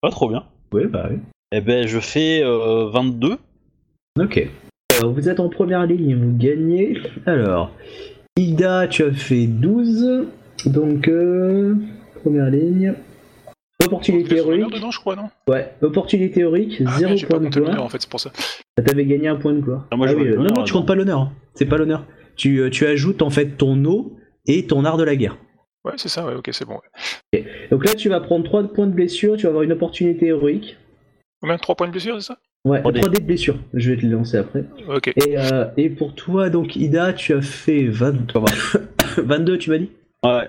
Pas 0.00 0.10
trop 0.10 0.28
bien. 0.28 0.46
Oui, 0.72 0.86
bah 0.86 1.06
oui. 1.10 1.18
Eh 1.52 1.60
ben, 1.60 1.86
je 1.86 2.00
fais 2.00 2.42
euh, 2.42 2.88
22. 2.88 3.36
Ok. 4.18 4.48
Alors, 4.98 5.12
vous 5.12 5.28
êtes 5.28 5.38
en 5.38 5.50
première 5.50 5.84
ligne, 5.86 6.16
vous 6.16 6.36
gagnez. 6.36 6.98
Alors, 7.26 7.70
Ida, 8.38 8.88
tu 8.88 9.04
as 9.04 9.12
fait 9.12 9.46
12. 9.46 10.26
Donc, 10.66 11.08
euh, 11.08 11.76
première 12.22 12.48
ligne. 12.48 12.94
Opportunité 13.94 14.36
héroïque. 14.36 14.72
dedans, 14.72 14.90
je 14.90 14.98
crois, 15.00 15.16
non 15.16 15.28
Ouais, 15.48 15.72
opportunité 15.82 16.40
héroïque, 16.40 16.82
Ah, 16.86 16.90
0 16.98 17.00
merde, 17.08 17.18
j'ai 17.18 17.26
pas 17.26 17.38
point 17.38 17.48
de 17.48 17.54
gloire. 17.54 17.82
en 17.82 17.88
fait, 17.88 18.00
c'est 18.00 18.10
pour 18.10 18.20
ça. 18.20 18.30
Ah, 18.78 18.82
T'avais 18.82 19.04
gagné 19.06 19.28
un 19.28 19.36
point 19.36 19.52
de 19.52 19.60
gloire. 19.60 19.86
Ah, 19.90 19.96
moi, 19.96 20.06
je 20.08 20.14
oui, 20.14 20.22
vois 20.22 20.30
euh, 20.30 20.36
non, 20.36 20.42
l'honneur, 20.44 20.58
non, 20.58 20.64
tu 20.64 20.72
comptes 20.72 20.86
pas 20.86 20.94
l'honneur. 20.94 21.20
hein. 21.20 21.32
C'est 21.54 21.66
pas 21.66 21.76
l'honneur. 21.78 22.04
Tu, 22.36 22.58
euh, 22.60 22.70
tu 22.70 22.86
ajoutes 22.86 23.22
en 23.22 23.30
fait 23.30 23.56
ton 23.56 23.82
eau 23.84 24.16
et 24.46 24.66
ton 24.66 24.84
art 24.84 24.96
de 24.96 25.04
la 25.04 25.16
guerre. 25.16 25.36
Ouais, 25.84 25.92
c'est 25.96 26.08
ça, 26.08 26.26
ouais, 26.26 26.34
ok, 26.34 26.48
c'est 26.52 26.64
bon. 26.64 26.78
ouais. 27.34 27.44
Donc 27.70 27.84
là, 27.84 27.94
tu 27.94 28.08
vas 28.08 28.20
prendre 28.20 28.44
3 28.44 28.62
points 28.68 28.86
de 28.86 28.92
blessure, 28.92 29.36
tu 29.36 29.42
vas 29.44 29.50
avoir 29.50 29.62
une 29.64 29.72
opportunité 29.72 30.26
héroïque. 30.26 30.76
Combien 31.40 31.58
3 31.58 31.74
points 31.74 31.86
de 31.88 31.92
blessure, 31.92 32.20
c'est 32.20 32.28
ça 32.28 32.38
Ouais, 32.64 32.80
3D. 32.80 33.00
3D 33.02 33.20
de 33.20 33.26
blessure. 33.26 33.56
Je 33.74 33.90
vais 33.90 33.96
te 33.98 34.02
les 34.02 34.08
lancer 34.08 34.38
après. 34.38 34.64
Ok. 34.88 35.08
Et, 35.08 35.36
euh, 35.38 35.66
et 35.76 35.90
pour 35.90 36.14
toi, 36.14 36.48
donc 36.48 36.74
Ida, 36.76 37.12
tu 37.12 37.34
as 37.34 37.42
fait 37.42 37.84
20... 37.84 38.32
22, 39.18 39.58
tu 39.58 39.68
m'as 39.70 39.78
dit 39.78 39.90
Ouais. 40.24 40.48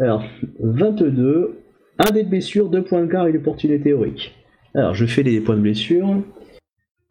Alors, 0.00 0.24
22, 0.58 1.58
1 1.98 2.10
dé 2.12 2.22
de 2.24 2.28
blessure, 2.28 2.68
2 2.68 2.82
points 2.82 3.02
de 3.02 3.06
garde 3.10 3.28
et 3.28 3.30
une 3.30 3.36
opportunité 3.38 3.90
héroïque. 3.90 4.34
Alors, 4.74 4.94
je 4.94 5.04
fais 5.06 5.22
les 5.22 5.40
points 5.40 5.56
de 5.56 5.60
blessure. 5.60 6.08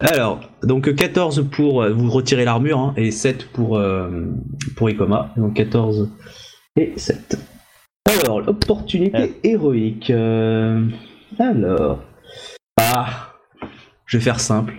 Alors, 0.00 0.40
donc 0.64 0.92
14 0.94 1.48
pour 1.50 1.82
euh, 1.82 1.90
vous 1.92 2.10
retirer 2.10 2.44
l'armure 2.44 2.78
hein, 2.80 2.94
et 2.96 3.10
7 3.12 3.46
pour, 3.52 3.76
euh, 3.78 4.26
pour 4.76 4.90
Ikoma. 4.90 5.32
Donc 5.36 5.54
14 5.54 6.10
et 6.76 6.92
7. 6.96 7.38
Alors, 8.22 8.40
l'opportunité 8.40 9.34
héroïque. 9.44 10.10
euh, 10.10 10.84
alors. 11.38 12.02
Ah, 12.80 13.32
je 14.06 14.18
vais 14.18 14.24
faire 14.24 14.40
simple. 14.40 14.74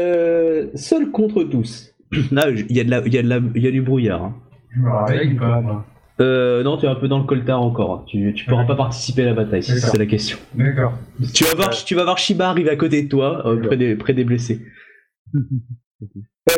Euh, 0.00 0.68
seul 0.74 1.10
contre 1.10 1.42
tous. 1.44 1.90
Là, 2.32 2.48
il 2.50 2.72
y, 2.74 2.80
a 2.80 2.84
de 2.84 2.90
la- 2.90 3.02
il 3.06 3.12
y, 3.14 3.18
a 3.18 3.22
de 3.22 3.28
la- 3.28 3.40
il 3.54 3.62
y 3.62 3.66
a 3.66 3.70
du 3.70 3.82
brouillard. 3.82 4.22
hein. 4.24 4.34
Je 4.74 4.80
me 4.80 4.90
réveille 5.04 5.34
pas, 5.34 5.60
moi. 5.60 5.84
Euh, 6.20 6.62
non, 6.62 6.76
tu 6.76 6.84
es 6.86 6.88
un 6.88 6.94
peu 6.94 7.08
dans 7.08 7.18
le 7.18 7.24
coltard 7.24 7.62
encore. 7.62 8.04
Tu, 8.06 8.32
tu 8.34 8.44
pourras 8.44 8.62
Ouais. 8.62 8.66
pas 8.66 8.76
participer 8.76 9.22
à 9.22 9.26
la 9.26 9.34
bataille, 9.34 9.62
si 9.62 9.72
c'est 9.80 9.98
la 9.98 10.06
question. 10.06 10.38
D'accord. 10.54 10.92
Tu 11.34 11.44
vas 11.44 11.54
voir, 11.54 11.70
tu 11.70 11.94
vas 11.94 12.04
voir 12.04 12.18
Shiba 12.18 12.48
arriver 12.50 12.70
à 12.70 12.76
côté 12.76 13.02
de 13.02 13.08
toi, 13.08 13.46
euh, 13.46 13.56
près, 13.60 13.76
des, 13.76 13.96
près 13.96 14.12
des 14.14 14.24
blessés. 14.24 14.60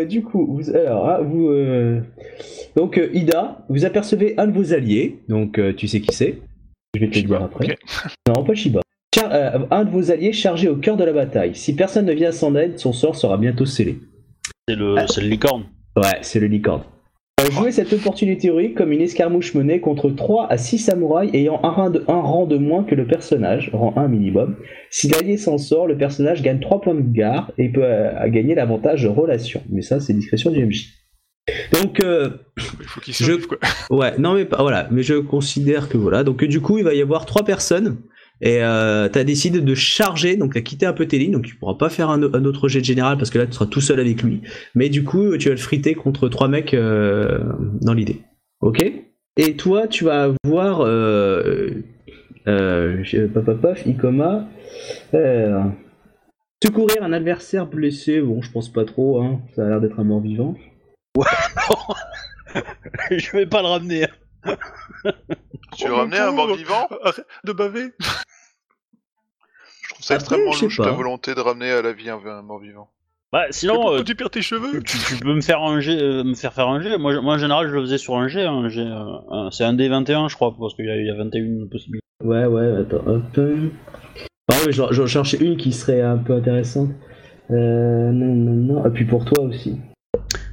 Euh, 0.00 0.06
du 0.06 0.22
coup, 0.22 0.46
vous, 0.56 0.70
alors, 0.74 1.06
ah, 1.06 1.20
vous, 1.20 1.50
euh, 1.50 2.00
donc 2.74 2.96
euh, 2.96 3.10
Ida, 3.12 3.64
vous 3.68 3.84
apercevez 3.84 4.34
un 4.38 4.46
de 4.46 4.52
vos 4.52 4.72
alliés, 4.72 5.20
donc 5.28 5.58
euh, 5.58 5.74
tu 5.74 5.86
sais 5.86 6.00
qui 6.00 6.12
c'est. 6.14 6.38
Je 6.94 7.00
vais 7.00 7.10
te 7.10 7.18
le 7.18 7.24
dire 7.26 7.42
après. 7.42 7.76
Non, 8.26 8.42
pas 8.42 8.54
Shiba. 8.54 8.80
Char- 9.14 9.30
euh, 9.30 9.58
un 9.70 9.84
de 9.84 9.90
vos 9.90 10.10
alliés 10.10 10.32
chargé 10.32 10.68
au 10.70 10.76
cœur 10.76 10.96
de 10.96 11.04
la 11.04 11.12
bataille. 11.12 11.54
Si 11.54 11.76
personne 11.76 12.06
ne 12.06 12.12
vient 12.14 12.30
à 12.30 12.32
son 12.32 12.56
aide, 12.56 12.78
son 12.78 12.94
sort 12.94 13.14
sera 13.14 13.36
bientôt 13.36 13.66
scellé. 13.66 13.98
C'est 14.66 14.74
le, 14.76 14.94
Ah. 14.98 15.06
c'est 15.06 15.20
le 15.20 15.28
licorne. 15.28 15.64
Ouais, 15.96 16.18
c'est 16.22 16.40
le 16.40 16.46
licorne. 16.46 16.82
Euh, 17.44 17.50
jouez 17.50 17.72
cette 17.72 17.92
opportunité 17.92 18.42
théorique 18.42 18.74
comme 18.74 18.92
une 18.92 19.00
escarmouche 19.00 19.54
menée 19.54 19.80
contre 19.80 20.10
3 20.10 20.46
à 20.50 20.56
6 20.58 20.78
samouraïs 20.78 21.30
ayant 21.34 21.60
un 21.62 21.70
rang, 21.70 21.90
de, 21.90 22.04
un 22.08 22.20
rang 22.20 22.46
de 22.46 22.56
moins 22.56 22.84
que 22.84 22.94
le 22.94 23.06
personnage, 23.06 23.70
rang 23.72 23.92
1 23.96 24.08
minimum. 24.08 24.56
Si 24.90 25.08
l'allié 25.08 25.36
s'en 25.36 25.58
sort, 25.58 25.86
le 25.86 25.96
personnage 25.96 26.42
gagne 26.42 26.60
3 26.60 26.80
points 26.80 26.94
de 26.94 27.00
garde 27.02 27.52
et 27.58 27.68
peut 27.70 27.82
euh, 27.84 28.28
gagner 28.28 28.54
l'avantage 28.54 29.02
de 29.02 29.08
relation. 29.08 29.62
Mais 29.70 29.82
ça, 29.82 30.00
c'est 30.00 30.12
discrétion 30.14 30.50
du 30.50 30.64
MJ. 30.64 30.90
Donc, 31.72 32.00
euh, 32.02 32.30
Il 32.56 32.62
faut 32.86 33.00
qu'il 33.00 33.14
Je- 33.14 33.32
quoi. 33.46 33.58
ouais, 33.90 34.12
non 34.18 34.34
mais 34.34 34.46
pas, 34.46 34.62
voilà, 34.62 34.88
mais 34.90 35.02
je 35.02 35.14
considère 35.14 35.88
que 35.90 35.98
voilà. 35.98 36.24
Donc, 36.24 36.42
du 36.44 36.60
coup, 36.60 36.78
il 36.78 36.84
va 36.84 36.94
y 36.94 37.02
avoir 37.02 37.26
3 37.26 37.44
personnes. 37.44 37.98
Et 38.40 38.62
euh, 38.62 39.08
t'as 39.08 39.24
décidé 39.24 39.60
de 39.60 39.74
charger, 39.74 40.36
donc 40.36 40.54
t'as 40.54 40.60
quitté 40.60 40.86
un 40.86 40.92
peu 40.92 41.06
tes 41.06 41.18
lignes, 41.18 41.32
donc 41.32 41.44
tu 41.44 41.54
pourras 41.54 41.74
pas 41.74 41.88
faire 41.88 42.10
un, 42.10 42.22
autre 42.22 42.68
jet 42.68 42.80
de 42.80 42.84
général 42.84 43.16
parce 43.16 43.30
que 43.30 43.38
là 43.38 43.46
tu 43.46 43.52
seras 43.52 43.66
tout 43.66 43.80
seul 43.80 44.00
avec 44.00 44.22
lui. 44.22 44.42
Mais 44.74 44.88
du 44.88 45.04
coup, 45.04 45.36
tu 45.36 45.48
vas 45.48 45.54
le 45.54 45.60
friter 45.60 45.94
contre 45.94 46.28
trois 46.28 46.48
mecs 46.48 46.74
euh, 46.74 47.38
dans 47.80 47.94
l'idée. 47.94 48.22
Ok? 48.60 48.84
Et 49.36 49.56
toi, 49.56 49.88
tu 49.88 50.04
vas 50.04 50.24
avoir. 50.24 50.80
Euh, 50.82 51.70
euh, 52.46 52.98
je- 53.02 53.26
paf, 53.26 53.44
paf, 53.44 53.60
paf, 53.60 53.86
Ikoma. 53.86 54.48
Euh, 55.14 55.62
secourir 56.62 57.02
un 57.02 57.12
adversaire 57.12 57.66
blessé, 57.66 58.20
bon, 58.20 58.42
je 58.42 58.50
pense 58.50 58.68
pas 58.68 58.84
trop, 58.84 59.22
hein, 59.22 59.40
ça 59.54 59.64
a 59.64 59.68
l'air 59.68 59.80
d'être 59.80 59.98
un 59.98 60.04
mort-vivant. 60.04 60.54
je 63.10 63.32
vais 63.32 63.46
pas 63.46 63.62
le 63.62 63.68
ramener. 63.68 64.06
Tu 65.76 65.88
veux 65.88 65.94
ramener 65.94 66.18
un 66.18 66.30
mort-vivant 66.32 66.88
Arrête 67.02 67.26
de 67.44 67.52
baver. 67.52 67.92
Je 69.82 69.88
trouve 69.94 70.04
ça 70.04 70.14
Après, 70.14 70.24
extrêmement 70.24 70.52
je 70.52 70.58
sais 70.58 70.64
louche 70.66 70.76
ta 70.78 70.84
pas. 70.84 70.90
volonté 70.92 71.34
de 71.34 71.40
ramener 71.40 71.70
à 71.70 71.82
la 71.82 71.92
vie 71.92 72.08
un, 72.10 72.18
un 72.24 72.42
mort-vivant. 72.42 72.88
Bah, 73.32 73.44
Mais 73.46 73.52
sinon, 73.52 73.92
euh, 73.92 74.02
tu 74.04 74.14
perds 74.14 74.30
tes 74.30 74.42
cheveux 74.42 74.80
tu, 74.84 74.96
tu 74.98 75.16
peux 75.16 75.34
me 75.34 75.40
faire 75.40 75.60
un 75.60 75.80
jet, 75.80 76.00
euh, 76.00 76.22
me 76.22 76.34
faire 76.34 76.52
faire 76.52 76.68
un 76.68 76.80
jet. 76.80 76.96
Moi, 76.98 77.12
je- 77.14 77.18
moi, 77.18 77.34
en 77.34 77.38
général, 77.38 77.68
je 77.68 77.74
le 77.74 77.80
faisais 77.80 77.98
sur 77.98 78.14
un 78.16 78.28
jet. 78.28 78.44
Un 78.44 78.68
jet, 78.68 78.82
euh, 78.82 79.04
un- 79.30 79.50
c'est 79.50 79.64
un 79.64 79.74
D21, 79.74 80.28
je 80.28 80.36
crois, 80.36 80.54
parce 80.58 80.74
qu'il 80.74 80.84
y, 80.86 80.90
a- 80.90 80.96
il 80.96 81.06
y 81.06 81.10
a 81.10 81.14
21 81.16 81.66
possibilités. 81.68 82.04
Ouais, 82.22 82.44
ouais, 82.46 82.76
attends, 82.82 83.04
hop. 83.06 83.22
Ah 84.52 84.54
ouais, 84.64 84.72
j'en 84.72 84.92
j'en 84.92 85.06
cherchais 85.06 85.38
une 85.38 85.56
qui 85.56 85.72
serait 85.72 86.00
un 86.00 86.16
peu 86.18 86.34
intéressante. 86.34 86.90
Euh, 87.50 88.10
non, 88.12 88.34
non, 88.34 88.74
non. 88.74 88.86
Et 88.86 88.90
puis 88.90 89.04
pour 89.04 89.24
toi 89.24 89.42
aussi. 89.44 89.78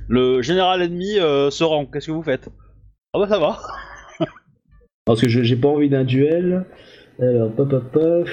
Le 0.08 0.42
général 0.42 0.82
ennemi 0.82 1.20
euh, 1.20 1.52
se 1.52 1.64
rend. 1.64 1.86
Qu'est-ce 1.86 2.08
que 2.08 2.12
vous 2.12 2.24
faites? 2.24 2.50
Ah 3.14 3.20
bah 3.20 3.28
ça. 3.28 3.40
Parce 5.06 5.22
que 5.22 5.28
je- 5.30 5.44
j'ai 5.44 5.56
pas 5.56 5.68
envie 5.68 5.90
d'un 5.90 6.04
duel. 6.04 6.66
Alors, 7.20 7.52
pop, 7.52 7.70
pop, 7.70 7.92
pop. 7.92 8.28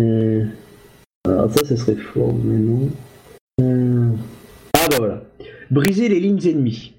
Euh, 0.00 0.44
Alors, 1.26 1.50
ça, 1.50 1.64
ça 1.64 1.76
serait 1.76 1.94
fort, 1.94 2.34
mais 2.34 2.58
non. 2.58 2.88
Euh, 3.60 4.08
Ah, 4.74 4.86
bah 4.90 4.96
voilà. 4.98 5.22
Briser 5.70 6.08
les 6.08 6.20
lignes 6.20 6.44
ennemies. 6.46 6.94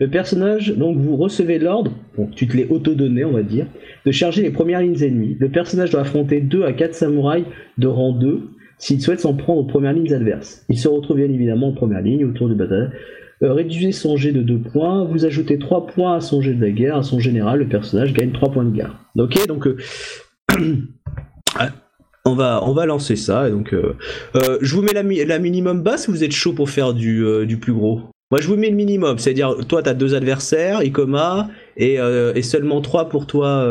Le 0.00 0.08
personnage, 0.10 0.74
donc, 0.76 0.96
vous 0.98 1.16
recevez 1.16 1.58
l'ordre, 1.58 1.92
bon, 2.16 2.26
tu 2.28 2.46
te 2.46 2.56
l'es 2.56 2.66
auto-donné, 2.68 3.24
on 3.24 3.32
va 3.32 3.42
dire, 3.42 3.66
de 4.04 4.10
charger 4.10 4.42
les 4.42 4.50
premières 4.50 4.80
lignes 4.82 5.02
ennemies. 5.02 5.36
Le 5.40 5.48
personnage 5.48 5.90
doit 5.90 6.00
affronter 6.02 6.40
2 6.40 6.64
à 6.64 6.72
4 6.72 6.94
samouraïs 6.94 7.44
de 7.78 7.86
rang 7.86 8.12
2 8.12 8.50
s'il 8.78 9.00
souhaite 9.00 9.20
s'en 9.20 9.34
prendre 9.34 9.60
aux 9.60 9.64
premières 9.66 9.94
lignes 9.94 10.12
adverses. 10.12 10.64
Il 10.68 10.78
se 10.78 10.88
retrouve 10.88 11.16
bien 11.16 11.30
évidemment 11.30 11.68
en 11.68 11.72
première 11.72 12.02
ligne 12.02 12.24
autour 12.26 12.48
du 12.48 12.54
bataille. 12.54 12.88
Euh, 13.42 13.52
réduisez 13.52 13.92
son 13.92 14.16
jet 14.16 14.32
de 14.32 14.42
2 14.42 14.58
points, 14.58 15.04
vous 15.04 15.26
ajoutez 15.26 15.58
3 15.58 15.86
points 15.86 16.16
à 16.16 16.20
son 16.20 16.40
jet 16.40 16.54
de 16.54 16.60
la 16.60 16.70
guerre, 16.70 16.96
à 16.96 17.02
son 17.02 17.20
général, 17.20 17.58
le 17.58 17.68
personnage 17.68 18.14
gagne 18.14 18.32
3 18.32 18.50
points 18.50 18.64
de 18.64 18.74
garde. 18.74 18.94
Ok, 19.18 19.46
donc 19.46 19.66
euh, 19.66 19.76
ah, 21.58 21.68
on, 22.24 22.34
va, 22.34 22.86
lancer 22.86 23.14
ça. 23.14 23.48
Et 23.48 23.50
donc, 23.50 23.74
euh, 23.74 23.94
je 24.62 24.74
vous 24.74 24.82
mets 24.82 24.94
la, 24.94 25.02
mi- 25.02 25.24
la 25.24 25.38
minimum 25.38 25.82
basse, 25.82 26.08
vous 26.08 26.24
êtes 26.24 26.32
chaud 26.32 26.54
pour 26.54 26.70
faire 26.70 26.94
du, 26.94 27.58
plus 27.60 27.72
gros? 27.72 28.00
Moi 28.32 28.40
je 28.40 28.48
vous 28.48 28.56
mets 28.56 28.70
le 28.70 28.74
minimum, 28.74 29.18
c'est-à-dire 29.18 29.54
toi 29.68 29.84
tu 29.84 29.88
as 29.88 29.94
deux 29.94 30.16
adversaires, 30.16 30.82
Ikoma, 30.82 31.48
et, 31.76 31.98
seulement 32.42 32.80
3 32.80 33.08
pour 33.08 33.26
toi, 33.26 33.64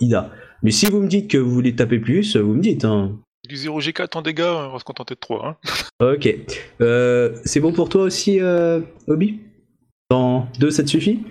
Ida. 0.00 0.30
Mais 0.62 0.70
si 0.70 0.86
vous 0.86 1.00
me 1.00 1.08
dites 1.08 1.28
que 1.30 1.38
vous 1.38 1.50
voulez 1.50 1.74
taper 1.74 1.98
plus, 1.98 2.36
vous 2.36 2.54
me 2.54 2.60
dites. 2.60 2.84
Hein. 2.84 3.18
Du 3.50 3.56
0 3.56 3.80
G4 3.80 4.16
en 4.16 4.22
dégâts, 4.22 4.42
on 4.46 4.68
va 4.70 4.78
se 4.78 4.84
contenter 4.84 5.14
de 5.14 5.18
3. 5.18 5.44
Hein. 5.44 5.56
Ok. 6.14 6.32
Euh, 6.80 7.34
c'est 7.44 7.58
bon 7.58 7.72
pour 7.72 7.88
toi 7.88 8.02
aussi, 8.04 8.38
euh, 8.40 8.80
Obi? 9.08 9.40
Dans 10.08 10.46
2, 10.60 10.70
ça 10.70 10.84
te 10.84 10.88
suffit? 10.88 11.24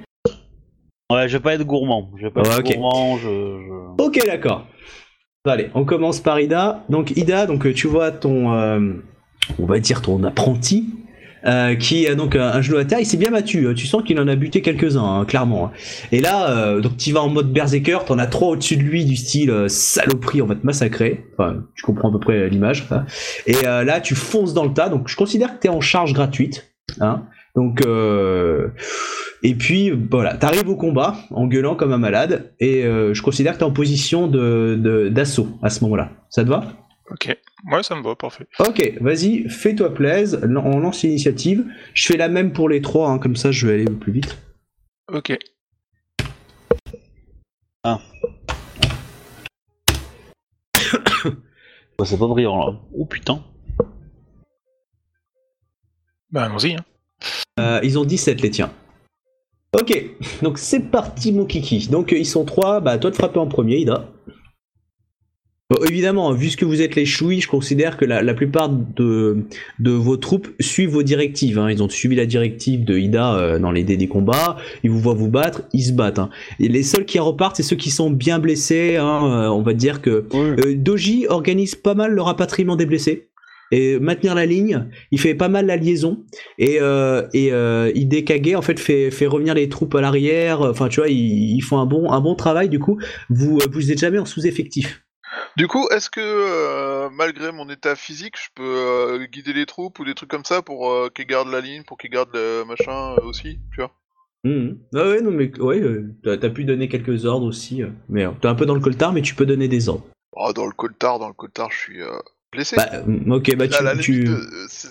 Ouais, 1.10 1.30
je 1.30 1.38
vais 1.38 1.40
pas 1.41 1.54
être 1.54 1.64
gourmand. 1.64 2.12
Je 2.18 2.24
vais 2.24 2.30
pas 2.30 2.41
être 2.41 2.62
gourmand. 2.62 3.18
Je, 3.18 3.24
je- 3.30 4.04
Ok, 4.04 4.20
d'accord. 4.26 4.68
Allez, 5.46 5.70
on 5.76 5.86
commence 5.86 6.20
par 6.20 6.41
Ida. 6.41 6.84
Donc 6.90 7.16
Ida, 7.16 7.46
donc 7.46 7.66
euh, 7.66 7.74
tu 7.74 7.88
vois 7.88 8.12
ton, 8.12 8.54
euh, 8.54 8.91
on 9.58 9.66
va 9.66 9.80
dire 9.80 10.02
ton 10.02 10.22
apprenti, 10.26 10.90
euh, 11.45 11.76
qui 11.76 12.07
a 12.07 12.16
donc 12.16 12.36
un, 12.36 12.61
genou 12.61 12.78
à 12.78 12.86
terre. 12.86 12.99
Il 12.99 13.06
s'est 13.06 13.18
bien 13.18 13.32
battu. 13.32 13.66
euh, 13.68 13.74
Tu 13.74 13.88
sens 13.88 14.03
qu'il 14.03 14.20
en 14.20 14.28
a 14.28 14.36
buté 14.36 14.61
quelques-uns, 14.61 15.03
hein, 15.03 15.26
clairement. 15.26 15.68
hein. 15.68 15.72
Et 16.11 16.20
là, 16.20 16.49
euh, 16.52 16.82
donc 16.82 16.98
tu 16.98 17.11
vas 17.11 17.22
en 17.22 17.30
mode 17.30 17.52
berserker. 17.53 17.99
T'en 18.06 18.18
as 18.20 18.28
trois 18.28 18.49
au-dessus 18.49 18.78
de 18.78 18.84
lui, 18.84 19.06
du 19.06 19.16
style 19.16 19.49
euh, 19.52 19.68
saloperie, 19.68 20.41
on 20.41 20.45
va 20.48 20.56
te 20.56 20.66
massacrer. 20.66 21.26
Enfin, 21.34 21.64
tu 21.76 21.84
comprends 21.84 22.10
à 22.10 22.11
peu 22.11 22.20
près 22.20 22.49
l'image. 22.49 22.86
hein. 22.91 23.06
Et 23.48 23.53
là, 23.64 23.99
tu 24.02 24.16
fonces 24.16 24.53
dans 24.53 24.66
le 24.66 24.74
tas. 24.74 24.90
Donc 24.90 25.07
je 25.07 25.16
considère 25.16 25.56
que 25.56 25.60
t'es 25.61 25.70
en 25.70 25.82
charge 25.82 26.14
gratuite. 26.14 26.72
Hein. 26.99 27.24
Donc 27.56 27.82
et 29.44 29.56
puis 29.56 29.91
voilà, 30.11 30.36
t'arrives 30.36 30.70
au 30.70 30.76
combat 30.76 31.16
en 31.32 31.48
gueulant 31.48 31.76
comme 31.76 31.94
un 31.94 31.98
malade 31.98 32.53
et 32.60 32.84
je 32.84 33.22
considère 33.22 33.53
que 33.53 33.60
t'es 33.60 33.64
en 33.64 33.72
position 33.72 34.28
de- 34.28 35.10
d'assaut 35.11 35.48
à 35.64 35.70
ce 35.70 35.84
moment-là. 35.86 36.11
Ça 36.30 36.44
te 36.44 36.49
va? 36.49 36.64
Ok, 37.11 37.36
ouais, 37.72 37.84
ça 37.84 37.95
me 37.95 38.02
va, 38.02 38.15
parfait. 38.15 38.48
Ok, 38.60 38.98
vas-y, 39.02 39.49
fais-toi 39.49 39.94
plaise. 39.94 40.40
On 40.44 40.80
lance 40.80 41.03
l'initiative. 41.03 41.65
Je 41.94 42.06
fais 42.07 42.18
la 42.18 42.30
même 42.30 42.53
pour 42.53 42.69
les 42.69 42.81
trois, 42.81 43.10
hein, 43.10 43.19
comme 43.19 43.36
ça 43.36 43.52
je 43.52 43.68
vais 43.68 43.73
aller 43.73 43.86
plus 43.86 44.11
vite. 44.11 44.38
Ok. 45.11 45.38
Ah. 47.84 47.99
Bah, 51.98 52.06
c'est 52.06 52.18
pas 52.18 52.27
brillant 52.27 52.57
là. 52.65 52.80
Oh 52.98 53.03
putain. 53.03 53.44
Bah, 56.31 56.44
allons-y. 56.44 56.76
Hein. 56.76 56.86
Euh, 57.60 57.81
ils 57.84 57.99
ont 57.99 58.06
17 58.06 58.40
les 58.41 58.52
tiens. 58.52 58.72
Ok, 59.73 59.94
donc 60.41 60.57
c'est 60.57 60.80
parti 60.80 61.31
mon 61.31 61.45
kiki. 61.45 61.90
Donc 61.90 62.11
euh, 62.11 62.18
ils 62.18 62.26
sont 62.26 62.44
trois, 62.44 62.80
bah 62.80 62.98
toi 62.98 63.11
de 63.11 63.15
frapper 63.15 63.40
en 63.40 63.48
premier, 63.48 63.77
Ida. 63.77 64.10
Bon, 65.72 65.78
évidemment, 65.88 66.32
vu 66.34 66.50
ce 66.50 66.58
que 66.58 66.66
vous 66.66 66.82
êtes 66.82 66.96
les 66.96 67.06
chouilles, 67.06 67.41
je 67.41 67.48
considère 67.48 67.96
que 67.96 68.04
la, 68.04 68.24
la 68.24 68.34
plupart 68.34 68.70
de, 68.70 69.46
de 69.78 69.91
vos 69.91 70.18
troupes 70.18 70.48
suivent 70.60 70.90
vos 70.90 71.04
directives. 71.04 71.60
hein. 71.60 71.70
Ils 71.70 71.84
ont 71.84 71.90
suivi 71.90 72.16
la 72.16 72.26
directive 72.26 72.84
de 72.86 72.98
Ida 72.98 73.36
euh, 73.36 73.60
dans 73.60 73.72
les 73.72 73.84
dés 73.84 73.96
des 73.96 74.08
combats. 74.08 74.58
Ils 74.84 74.90
vous 74.90 75.00
voient 75.00 75.14
vous 75.14 75.28
battre, 75.30 75.62
ils 75.74 75.84
se 75.84 75.91
battent. 75.91 76.18
hein. 76.18 76.32
Et 76.60 76.70
les 76.70 76.82
seuls 76.82 77.06
qui 77.06 77.20
repartent, 77.20 77.56
c'est 77.58 77.62
ceux 77.62 77.76
qui 77.76 77.91
sont 77.91 78.10
bien 78.10 78.40
blessés. 78.40 78.96
hein. 78.96 79.22
Euh, 79.26 79.48
on 79.50 79.62
va 79.62 79.74
dire 79.74 80.02
que 80.02 80.26
euh, 80.34 80.74
Doji 80.76 81.28
organise 81.30 81.76
pas 81.76 81.94
mal 81.94 82.14
le 82.14 82.22
rapatriement 82.24 82.76
des 82.76 82.88
blessés. 82.88 83.28
Et 83.72 84.00
maintenir 84.00 84.34
la 84.34 84.48
ligne, 84.48 84.88
il 85.12 85.20
fait 85.20 85.36
pas 85.36 85.50
mal 85.50 85.68
la 85.68 85.76
liaison 85.78 86.24
et 86.58 86.80
euh, 86.82 87.28
et 87.36 87.52
euh, 87.52 87.91
Hidekage 87.94 88.56
en 88.56 88.64
fait 88.64 88.80
fait 88.80 89.12
fait 89.12 89.28
revenir 89.28 89.54
les 89.54 89.70
troupes 89.70 89.94
à 89.94 90.02
l'arrière. 90.02 90.62
Enfin 90.62 90.88
tu 90.88 91.00
vois, 91.02 91.10
ils, 91.10 91.54
ils 91.56 91.62
font 91.62 91.78
un 91.78 91.86
bon 91.86 92.10
un 92.12 92.20
bon 92.20 92.34
travail. 92.34 92.70
Du 92.70 92.80
coup, 92.80 92.98
vous 93.30 93.60
vous 93.72 93.91
êtes 93.91 94.00
jamais 94.00 94.18
en 94.18 94.26
sous-effectif. 94.26 95.04
Du 95.60 95.68
coup, 95.68 95.90
est-ce 95.91 96.10
que 96.10 96.22
euh, 96.22 97.10
malgré 97.11 97.52
mon 97.52 97.69
état 97.69 97.98
physique, 97.98 98.36
je 98.41 98.48
peux 98.56 98.64
euh, 98.64 99.26
guider 99.26 99.52
les 99.52 99.65
troupes 99.65 99.99
ou 99.99 100.06
des 100.06 100.14
trucs 100.14 100.30
comme 100.30 100.45
ça 100.45 100.61
pour 100.61 100.90
euh, 100.90 101.10
qu'ils 101.14 101.26
gardent 101.26 101.52
la 101.52 101.60
ligne, 101.60 101.84
pour 101.84 101.98
qu'ils 101.98 102.11
gardent 102.11 102.30
le 102.34 102.64
machin 102.64 103.15
aussi, 103.26 103.60
tu 103.73 103.81
vois? 103.81 103.91
Mhm. 104.45 104.77
Ah 104.95 105.10
ouais 105.10 105.19
non 105.19 105.31
mais 105.31 105.52
ouais, 105.60 105.81
euh, 105.81 106.15
t'as 106.23 106.49
pu 106.49 106.64
donner 106.64 106.88
quelques 106.88 107.26
ordres 107.26 107.45
aussi. 107.45 107.84
mais 108.07 108.26
t'es 108.40 108.48
un 108.48 108.56
peu 108.56 108.65
dans 108.65 108.73
le 108.73 108.80
coltard, 108.80 109.11
mais 109.11 109.22
tu 109.22 109.36
peux 109.36 109.45
donner 109.45 109.68
des 109.68 109.90
ordres. 109.90 110.06
Oh, 110.31 110.53
dans 110.53 110.65
le 110.65 110.72
coltard, 110.72 111.19
dans 111.19 111.27
le 111.27 111.34
coltard, 111.34 111.69
je 111.73 111.77
suis 111.77 112.02
euh, 112.02 112.18
blessé. 112.53 112.77
Bah, 112.77 112.90
mm, 113.06 113.30
ok, 113.30 113.56
bah 113.57 113.68
tu, 113.68 114.02
tu, 114.02 114.30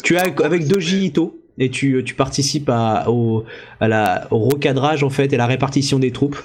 tu 0.05 0.19
encore 0.19 0.45
avec 0.45 0.69
Doji 0.69 1.07
Ito 1.07 1.41
et 1.57 1.71
tu, 1.71 2.05
tu 2.05 2.15
participes 2.15 2.69
à, 2.69 3.09
au, 3.09 3.47
à 3.81 3.89
la, 3.89 4.29
au 4.31 4.39
recadrage 4.41 5.03
en 5.03 5.09
fait 5.09 5.33
et 5.33 5.39
la 5.39 5.47
répartition 5.47 5.99
des 5.99 6.13
troupes. 6.13 6.37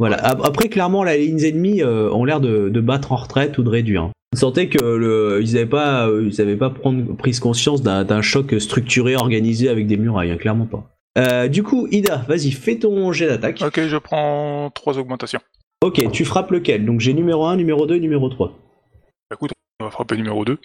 Voilà. 0.00 0.16
Ap- 0.16 0.40
Après, 0.42 0.68
clairement, 0.68 1.04
les 1.04 1.18
lignes 1.18 1.44
ennemies 1.44 1.82
euh, 1.82 2.10
ont 2.10 2.24
l'air 2.24 2.40
de, 2.40 2.68
de 2.70 2.80
battre 2.80 3.12
en 3.12 3.16
retraite 3.16 3.56
ou 3.58 3.62
de 3.62 3.68
réduire. 3.68 4.02
hein. 4.02 4.10
Vous 4.32 4.38
sentez 4.40 4.68
que 4.68 4.82
le, 4.82 5.40
ils 5.42 5.52
n'avaient 5.54 5.66
pas, 5.66 6.08
euh, 6.08 6.26
ils 6.28 6.40
avaient 6.40 6.56
pas 6.56 6.70
prendre, 6.70 7.14
prise 7.16 7.38
conscience 7.38 7.82
d'un 7.82 8.22
choc 8.22 8.54
structuré, 8.60 9.14
organisé 9.14 9.68
avec 9.68 9.86
des 9.86 9.96
murailles, 9.96 10.30
hein, 10.30 10.36
clairement 10.36 10.66
pas. 10.66 10.88
Euh, 11.18 11.48
du 11.48 11.62
coup, 11.62 11.86
Ida, 11.90 12.24
vas-y, 12.28 12.50
fais 12.52 12.76
ton 12.78 13.12
jet 13.12 13.26
d'attaque. 13.26 13.60
Ok, 13.64 13.80
je 13.86 13.96
prends 13.98 14.70
trois 14.74 14.96
augmentations. 14.98 15.40
Ok, 15.84 16.10
tu 16.12 16.24
frappes 16.24 16.50
lequel? 16.52 16.84
Donc 16.86 17.00
j'ai 17.00 17.12
numéro 17.12 17.44
1, 17.44 17.56
numéro 17.56 17.86
2, 17.86 17.96
numéro 17.96 18.28
3. 18.28 18.48
Bah, 18.48 19.34
Écoute, 19.36 19.50
on 19.80 19.84
va 19.84 19.90
frapper 19.90 20.16
numéro 20.16 20.44
2. 20.44 20.58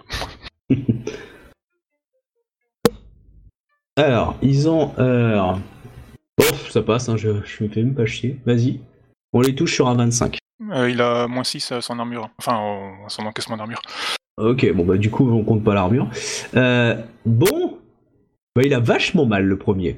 Alors, 3.98 4.36
ils 4.42 4.68
ont. 4.70 4.92
Euh... 5.00 5.54
Oh, 6.40 6.44
ça 6.70 6.82
passe, 6.82 7.10
hein, 7.10 7.18
je, 7.18 7.30
je 7.46 7.64
me 7.64 7.70
fais 7.70 7.82
même 7.82 7.96
pas 7.96 8.06
chier. 8.06 8.38
Vas-y. 8.46 8.80
On 9.36 9.42
les 9.42 9.54
touche 9.54 9.74
sur 9.74 9.90
un 9.90 9.96
25. 9.96 10.38
Euh, 10.72 10.90
il 10.90 11.02
a 11.02 11.28
moins 11.28 11.44
6 11.44 11.74
à 11.74 11.82
son 11.82 12.00
armure. 12.00 12.30
Enfin, 12.38 12.58
euh, 12.58 13.10
son 13.10 13.24
encaissement 13.26 13.58
d'armure. 13.58 13.82
Ok, 14.38 14.72
bon 14.74 14.86
bah 14.86 14.98
du 14.98 15.12
coup 15.12 15.30
on 15.30 15.44
compte 15.44 15.62
pas 15.62 15.74
l'armure. 15.74 16.10
Euh, 16.56 16.96
bon, 17.26 17.80
bah 18.56 18.62
il 18.64 18.74
a 18.74 18.80
vachement 18.80 19.26
mal 19.26 19.44
le 19.46 19.58
premier. 19.58 19.98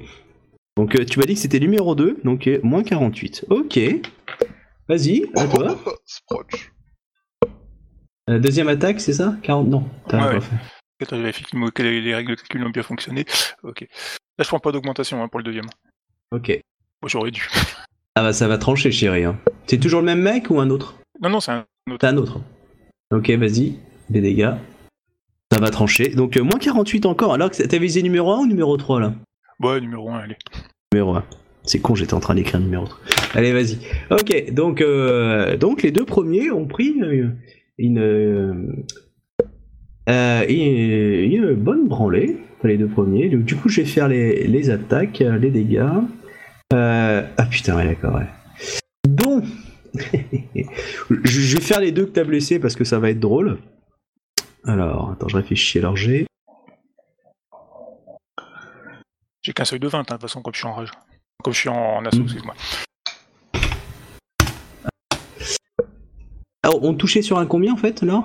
Donc 0.76 0.95
euh, 0.95 1.05
tu 1.05 1.19
m'as 1.19 1.26
dit 1.26 1.35
que 1.35 1.39
c'était 1.39 1.59
numéro 1.59 1.93
2, 1.93 2.19
donc 2.23 2.47
euh, 2.47 2.59
moins 2.64 2.81
48. 2.84 3.45
Ok. 3.49 3.80
Vas-y, 4.89 5.26
à 5.35 5.45
toi. 5.47 5.77
Euh, 8.30 8.39
deuxième 8.39 8.68
attaque, 8.68 8.99
c'est 8.99 9.14
ça? 9.14 9.38
40 9.41 9.69
Non, 9.69 9.89
t'as 10.09 10.18
Ouais, 10.27 10.34
ouais. 10.34 10.41
fait. 10.41 10.55
Attends, 11.01 11.15
je 11.15 11.22
vérifie 11.22 11.43
que 11.45 11.69
que 11.69 11.81
les 11.84 12.01
les 12.01 12.14
règles 12.14 12.31
de 12.31 12.35
calcul 12.41 12.65
ont 12.65 12.69
bien 12.72 12.84
fonctionné. 12.84 13.23
Ok. 13.64 13.81
Là, 14.38 14.43
je 14.43 14.47
prends 14.49 14.59
pas 14.59 14.73
d'augmentation 14.73 15.23
hein, 15.23 15.30
pour 15.30 15.39
le 15.39 15.45
deuxième. 15.45 15.68
Ok. 16.31 16.59
Bon, 17.01 17.07
J'aurais 17.07 17.31
dû. 17.31 17.47
Ah 18.19 18.23
bah 18.23 18.34
ça 18.34 18.48
va 18.48 18.57
trancher 18.57 18.91
chérie. 18.91 19.26
Hein. 19.26 19.38
C'est 19.68 19.77
toujours 19.77 19.99
le 19.99 20.07
même 20.07 20.22
mec 20.22 20.49
ou 20.49 20.60
un 20.60 20.72
autre? 20.72 20.95
Non, 21.22 21.30
non, 21.30 21.39
c'est 21.39 21.52
un 21.52 21.65
autre. 21.88 21.99
T'as 21.99 22.10
un 22.10 22.18
autre. 22.18 22.41
Ok, 23.11 23.30
vas-y. 23.30 23.76
Des 24.10 24.22
dégâts. 24.22 24.53
Ça 25.52 25.60
va 25.60 25.69
trancher. 25.69 26.10
Donc 26.10 26.35
euh, 26.35 26.41
moins 26.41 26.57
48 26.60 27.06
encore. 27.06 27.35
Alors 27.35 27.52
que 27.52 27.61
t'as 27.61 27.77
visé 27.77 28.02
numéro 28.02 28.31
1 28.31 28.39
ou 28.39 28.48
numéro 28.48 28.76
3 28.76 28.99
là? 29.02 29.14
Ouais, 29.60 29.80
numéro 29.80 30.10
1, 30.10 30.18
allez. 30.18 30.35
Numéro 30.94 31.14
1. 31.14 31.23
C'est 31.61 31.77
con, 31.80 31.94
j'étais 31.94 32.15
en 32.15 32.19
train 32.19 32.34
d'écrire 32.34 32.60
numéro 32.60 32.85
3. 32.88 32.99
Allez, 33.35 33.53
vas-y. 33.53 33.77
Ok, 34.10 34.52
donc, 34.52 34.81
euh, 34.81 35.56
donc 35.56 35.84
les 35.84 35.91
deux 35.91 36.06
premiers 36.06 36.49
ont 36.49 36.65
pris 36.65 36.88
une, 36.88 37.38
une, 37.77 37.99
euh, 37.99 38.53
euh, 40.10 40.44
une- 40.49 41.53
bonne 41.53 41.88
branlée. 41.88 42.38
Les 42.64 42.77
deux 42.80 42.88
premiers. 42.88 43.30
Donc, 43.30 43.44
du 43.44 43.56
coup, 43.56 43.69
je 43.69 43.81
vais 43.81 43.88
faire 43.88 44.07
les, 44.07 44.48
les 44.48 44.69
attaques, 44.72 45.19
les 45.19 45.52
dégâts. 45.52 45.85
Euh, 46.73 47.26
ah 47.38 47.45
putain, 47.45 47.76
ouais, 47.76 47.85
d'accord, 47.85 48.15
ouais. 48.15 48.27
Bon. 49.07 49.41
je, 49.95 51.56
vais 51.56 51.61
faire 51.61 51.80
les 51.80 51.91
deux 51.91 52.06
que 52.06 52.11
t'as 52.11 52.23
blessés 52.23 52.60
parce 52.60 52.76
que 52.76 52.84
ça 52.84 52.99
va 52.99 53.10
être 53.10 53.19
drôle. 53.19 53.57
Alors, 54.65 55.11
attends, 55.11 55.27
je 55.30 55.38
réfléchis 55.38 55.77
à 55.80 55.81
leur 55.81 55.95
jet. 55.95 56.27
J'ai 59.41 59.53
qu'un 59.53 59.64
seuil 59.65 59.80
de 59.80 59.88
20, 59.88 59.99
hein, 59.99 60.03
de 60.03 60.07
toute 60.10 60.22
façon, 60.22 60.41
comme 60.41 60.53
je 60.53 60.60
suis 60.60 60.68
en 60.68 60.73
rage. 60.73 60.91
Comme 61.44 61.53
je 61.53 61.60
suis 61.60 61.69
en, 61.69 61.76
en 61.76 62.06
assaut, 62.06 62.18
Mhm. 62.18 62.23
excuse-moi. 62.26 62.56
Ah, 66.64 66.69
on 66.81 66.94
touchait 66.95 67.22
sur 67.22 67.39
un 67.39 67.45
combien 67.45 67.73
en 67.73 67.77
fait, 67.77 68.02
là 68.02 68.23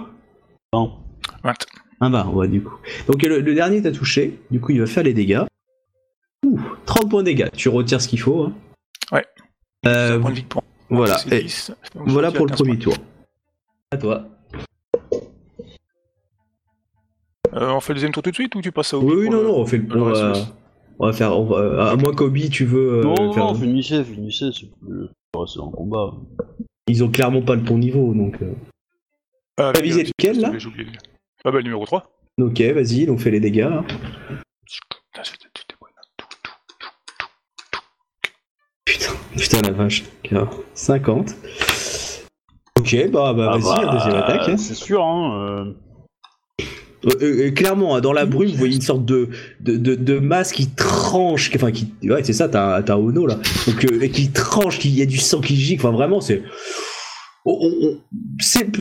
Non. 0.73 0.99
20. 1.45 1.55
Un 2.01 2.11
bar, 2.11 2.35
ouais, 2.35 2.49
du 2.49 2.61
coup. 2.63 2.75
Donc 3.07 3.23
le, 3.23 3.41
le 3.41 3.55
dernier 3.55 3.81
t'a 3.83 3.93
touché, 3.93 4.41
du 4.51 4.61
coup 4.61 4.73
il 4.73 4.81
va 4.81 4.87
faire 4.87 5.05
les 5.05 5.15
dégâts. 5.15 5.45
Ouh, 6.83 6.87
30 6.87 7.11
points 7.11 7.21
de 7.23 7.27
dégâts, 7.27 7.49
tu 7.57 7.69
retires 7.69 8.01
ce 8.01 8.09
qu'il 8.09 8.21
faut. 8.21 8.45
hein. 8.45 8.53
Ouais. 9.13 9.25
Euh, 9.87 10.17
Un 10.17 10.21
point 10.21 10.31
de 10.31 10.37
vie 10.37 10.43
pour 10.43 10.63
voilà, 10.91 11.17
c'est 11.19 11.39
et 11.41 11.43
10, 11.45 11.73
donc 11.95 12.07
je 12.09 12.13
voilà 12.13 12.31
pour 12.31 12.45
le 12.47 12.51
15 12.51 12.59
premier 12.59 12.77
points. 12.77 12.83
tour. 12.95 12.95
À 13.93 13.97
toi. 13.97 14.25
Euh, 17.55 17.71
on 17.71 17.81
fait 17.81 17.93
le 17.93 17.97
deuxième 17.97 18.13
tour 18.13 18.23
tout 18.23 18.31
de 18.31 18.35
suite 18.35 18.55
ou 18.55 18.63
tu 18.63 18.73
passes 18.73 18.95
à 18.95 18.99
Oui, 18.99 19.05
Obi 19.13 19.15
oui, 19.23 19.27
pour 19.27 19.35
non, 19.35 19.41
le- 19.43 19.49
non, 19.49 19.57
on 19.59 19.67
fait 19.67 19.79
le. 19.79 19.87
On 20.01 20.05
va, 20.05 20.33
ouais. 20.33 20.39
on 20.99 21.07
va 21.07 21.13
faire. 21.13 21.39
on 21.39 21.45
va- 21.45 21.57
euh, 21.59 21.87
à 21.93 21.97
moins 21.97 22.15
qu'Obi, 22.15 22.49
tu 22.51 22.65
veux. 22.65 22.99
euh, 23.01 23.03
non, 23.03 23.15
non, 23.15 23.33
faire- 23.33 23.45
non, 23.45 23.55
finissez, 23.55 24.05
finissez, 24.05 24.51
c'est 24.53 24.71
plus. 24.71 25.09
C'est 25.47 25.61
en 25.61 25.71
combat. 25.71 26.13
Ils 26.89 27.03
ont 27.05 27.11
clairement 27.11 27.43
pas 27.43 27.55
le 27.55 27.63
ton 27.65 27.79
niveau, 27.79 28.13
donc. 28.15 28.37
euh. 28.43 28.53
Ah, 29.59 29.73
T'as 29.75 29.81
visé 29.81 30.01
euh, 30.03 30.05
lequel, 30.19 30.41
là? 30.41 30.53
Ah 31.45 31.51
bah 31.51 31.59
le 31.59 31.63
numéro 31.63 31.85
3. 31.85 32.05
Ok, 32.41 32.61
vas-y, 32.61 33.07
donc 33.07 33.19
fais 33.21 33.31
les 33.31 33.41
dégâts. 33.41 33.63
hein. 33.63 33.85
Putain, 39.43 39.61
la 39.63 39.73
vache. 39.73 40.05
Ok, 40.25 40.39
50. 40.75 41.35
Ok, 42.79 42.97
bah, 43.11 43.33
bah 43.35 43.51
Ah 43.55 43.59
vas-y, 43.59 43.85
bah, 43.85 43.93
deuxième 43.93 44.15
attaque. 44.15 44.49
hein. 44.49 44.57
C'est 44.57 44.75
sûr, 44.75 45.03
hein. 45.05 45.35
euh, 45.37 45.65
Euh, 47.05 47.11
euh, 47.21 47.51
clairement, 47.51 47.97
hein, 47.97 48.01
dans 48.01 48.13
la 48.13 48.25
brume, 48.27 48.51
vous 48.51 48.57
voyez 48.57 48.77
une 48.77 48.81
sorte 48.81 49.05
de, 49.05 49.31
de, 49.59 49.77
de, 49.77 49.97
de 49.97 50.19
masse 50.21 50.53
qui 50.53 50.69
tranche, 50.71 51.51
qui- 51.51 51.57
enfin 51.57 51.73
qui, 51.73 51.93
ouais, 52.05 52.23
c'est 52.23 52.33
ça, 52.33 52.49
t'as 52.49 52.81
t'as 52.85 52.95
Ono 52.97 53.27
là, 53.27 53.39
donc 53.67 53.85
euh, 53.87 54.07
qui 54.07 54.31
tranche, 54.31 54.85
il 54.85 54.95
y 54.97 55.03
a 55.03 55.07
du 55.07 55.19
sang 55.19 55.41
qui 55.41 55.57
gicle, 55.57 55.85
enfin 55.85 55.91
vraiment, 55.97 56.21
c'est, 56.21 56.45
on- 57.45 57.59
on- 57.61 57.99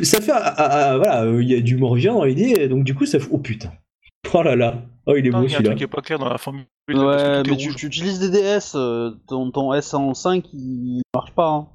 ça 0.03 0.21
fait, 0.21 0.31
ah, 0.35 0.53
ah, 0.55 0.69
ah, 0.91 0.97
voilà, 0.97 1.25
il 1.41 1.49
y 1.49 1.55
a 1.55 1.61
du 1.61 1.77
mort-vivant 1.77 2.19
dans 2.19 2.25
l'idée, 2.25 2.67
donc 2.67 2.83
du 2.83 2.93
coup 2.93 3.07
ça 3.07 3.17
fait, 3.19 3.27
oh 3.31 3.39
putain, 3.39 3.71
oh 4.35 4.43
là 4.43 4.55
là, 4.55 4.83
oh 5.07 5.15
il 5.15 5.25
est 5.25 5.29
Attends, 5.29 5.39
beau 5.41 5.45
il 5.47 5.51
y 5.51 5.53
a 5.53 5.57
un 5.57 5.59
celui-là. 5.59 5.69
truc 5.71 5.77
qui 5.77 5.83
est 5.83 5.87
pas 5.87 6.01
clair 6.01 6.19
dans 6.19 6.29
la 6.29 6.37
formule. 6.37 6.65
Ouais, 6.89 7.43
mais 7.47 7.55
tu, 7.57 7.69
utilises 7.85 8.19
des 8.19 8.29
DS, 8.29 8.75
euh, 8.75 9.11
ton, 9.27 9.51
ton 9.51 9.73
S 9.73 9.93
en 9.93 10.13
5 10.13 10.45
il 10.53 11.01
marche 11.13 11.31
pas. 11.33 11.49
Hein. 11.49 11.67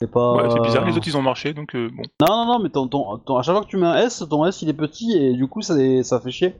C'est 0.00 0.10
pas. 0.10 0.34
Ouais, 0.34 0.50
c'est 0.50 0.60
bizarre, 0.60 0.84
les 0.84 0.96
autres 0.96 1.06
ils 1.06 1.16
ont 1.16 1.22
marché 1.22 1.54
donc 1.54 1.74
euh, 1.74 1.88
bon. 1.90 2.02
Non, 2.20 2.26
non, 2.28 2.46
non, 2.54 2.58
mais 2.62 2.68
ton, 2.70 2.88
ton, 2.88 3.18
ton- 3.18 3.36
à 3.36 3.42
chaque 3.42 3.54
fois 3.54 3.64
que 3.64 3.68
tu 3.70 3.76
mets 3.76 3.86
un 3.86 3.96
S, 3.96 4.24
ton 4.28 4.44
S 4.46 4.60
il 4.62 4.68
est 4.68 4.74
petit 4.74 5.12
et 5.16 5.32
du 5.34 5.46
coup 5.46 5.62
ça, 5.62 5.74
ça 6.02 6.20
fait 6.20 6.30
chier. 6.30 6.50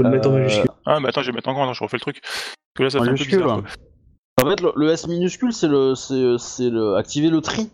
Faut 0.00 0.04
le 0.04 0.10
mettre 0.10 0.28
en 0.28 0.34
Euh, 0.34 0.38
majuscule. 0.42 0.70
Ah, 0.84 1.00
mais 1.00 1.08
attends, 1.08 1.22
je 1.22 1.30
vais 1.30 1.34
mettre 1.34 1.48
en 1.48 1.52
grand, 1.54 1.64
attends, 1.64 1.72
je 1.72 1.82
refais 1.84 1.96
le 1.96 2.00
truc. 2.02 2.20
Parce 2.22 2.44
que 2.76 2.82
là 2.84 2.90
ça 2.90 2.98
fait 3.00 3.10
un 3.10 3.14
peu 3.14 3.24
bizarre. 3.24 3.50
hein. 3.58 3.62
quoi. 3.62 4.44
En 4.46 4.50
fait, 4.50 4.60
le, 4.60 4.72
le 4.76 4.90
S 4.92 5.08
minuscule, 5.08 5.52
c'est 5.52 5.66
le, 5.68 5.94
c'est, 5.94 6.36
c'est 6.38 6.68
le, 6.70 6.96
activer 6.96 7.30
le 7.30 7.40
tri. 7.40 7.70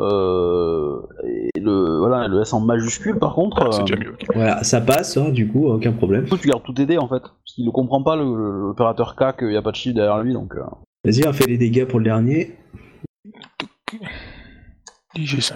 Euh, 0.00 1.00
et 1.24 1.50
le, 1.60 1.98
voilà, 1.98 2.28
le 2.28 2.40
S 2.42 2.52
en 2.52 2.60
majuscule, 2.60 3.18
par 3.18 3.34
contre, 3.34 3.58
Ah, 3.62 3.72
c'est 3.72 3.80
euh, 3.80 3.84
déjà 3.84 3.96
mieux. 3.96 4.12
ok. 4.12 4.26
Voilà, 4.34 4.62
ça 4.62 4.80
passe, 4.80 5.16
hein, 5.16 5.30
du 5.30 5.48
coup, 5.48 5.66
aucun 5.68 5.92
problème. 5.92 6.24
du 6.24 6.30
coup, 6.30 6.38
tu 6.38 6.48
gardes 6.48 6.62
tout 6.62 6.72
tes 6.72 6.86
dés, 6.86 6.98
en 6.98 7.08
fait. 7.08 7.20
Parce 7.20 7.54
qu'il 7.54 7.64
ne 7.64 7.70
comprend 7.70 8.02
pas, 8.02 8.14
l'opérateur 8.16 9.16
K, 9.16 9.36
qu'il 9.38 9.48
n'y 9.48 9.56
a 9.56 9.62
pas 9.62 9.70
de 9.72 9.76
chiffre 9.76 9.94
derrière 9.96 10.18
lui, 10.22 10.32
donc... 10.32 10.54
euh. 10.54 10.62
Vas-y, 11.04 11.26
on 11.26 11.32
fait 11.32 11.46
les 11.46 11.58
dégâts 11.58 11.84
pour 11.84 11.98
le 12.00 12.04
dernier. 12.04 12.56
IG5. 15.16 15.54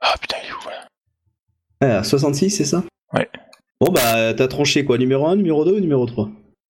Ah 0.00 0.14
putain, 0.20 0.36
il 0.44 0.48
est 0.48 0.52
où 0.52 0.56
voilà. 0.62 1.98
Ah, 1.98 2.04
66, 2.04 2.50
c'est 2.50 2.64
ça? 2.64 2.84
Ouais. 3.12 3.28
Bon 3.80 3.92
bah, 3.92 4.34
t'as 4.34 4.48
tranché 4.48 4.84
quoi, 4.84 4.98
numéro 4.98 5.26
1, 5.26 5.36
numéro 5.36 5.64
2 5.64 5.72
ou 5.76 5.80
numéro 5.80 6.04
3 6.06 6.28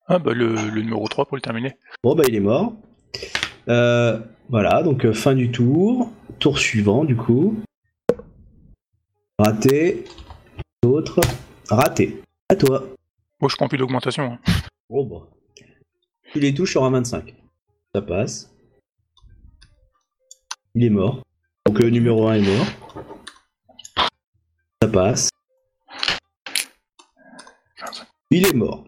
Ah 0.08 0.18
bah 0.18 0.32
le, 0.34 0.54
le 0.54 0.80
numéro 0.82 1.06
3 1.08 1.24
pour 1.26 1.36
le 1.36 1.40
terminer. 1.42 1.76
Bon 2.02 2.14
bah 2.14 2.24
il 2.28 2.34
est 2.34 2.40
mort. 2.40 2.72
Euh, 3.68 4.18
Voilà, 4.48 4.82
donc 4.82 5.04
euh, 5.04 5.12
fin 5.12 5.34
du 5.34 5.50
tour. 5.50 6.10
Tour 6.38 6.58
suivant, 6.58 7.04
du 7.04 7.16
coup. 7.16 7.60
Raté. 9.38 10.04
D'autres. 10.82 11.20
Raté. 11.68 12.22
À 12.48 12.56
toi. 12.56 12.84
Moi, 13.40 13.48
je 13.50 13.56
prends 13.56 13.68
plus 13.68 13.78
d'augmentation. 13.78 14.24
hein. 14.32 14.38
Bon, 14.88 15.04
bah. 15.04 15.26
Tu 16.32 16.40
les 16.40 16.54
touches 16.54 16.72
sur 16.72 16.84
un 16.84 16.90
25. 16.90 17.34
Ça 17.94 18.02
passe. 18.02 18.50
Il 20.74 20.84
est 20.84 20.90
mort. 20.90 21.22
Donc 21.66 21.78
le 21.80 21.90
numéro 21.90 22.28
1 22.28 22.34
est 22.34 22.56
mort. 22.56 22.66
Ça 24.82 24.88
passe. 24.88 25.30
Il 28.30 28.46
est 28.46 28.52
mort. 28.54 28.84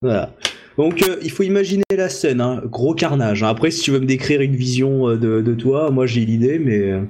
Voilà. 0.00 0.34
Donc 0.78 1.02
euh, 1.02 1.16
il 1.22 1.30
faut 1.30 1.42
imaginer 1.42 1.84
la 1.96 2.08
scène, 2.08 2.40
hein. 2.40 2.62
gros 2.64 2.94
carnage. 2.94 3.42
hein. 3.42 3.48
Après, 3.48 3.70
si 3.70 3.82
tu 3.82 3.90
veux 3.90 4.00
me 4.00 4.06
décrire 4.06 4.40
une 4.40 4.56
vision 4.56 5.08
euh, 5.10 5.16
de, 5.16 5.40
de 5.42 5.54
toi, 5.54 5.90
moi 5.90 6.06
j'ai 6.06 6.24
l'idée, 6.24 6.58
mais 6.58 6.78
euh, 6.78 7.02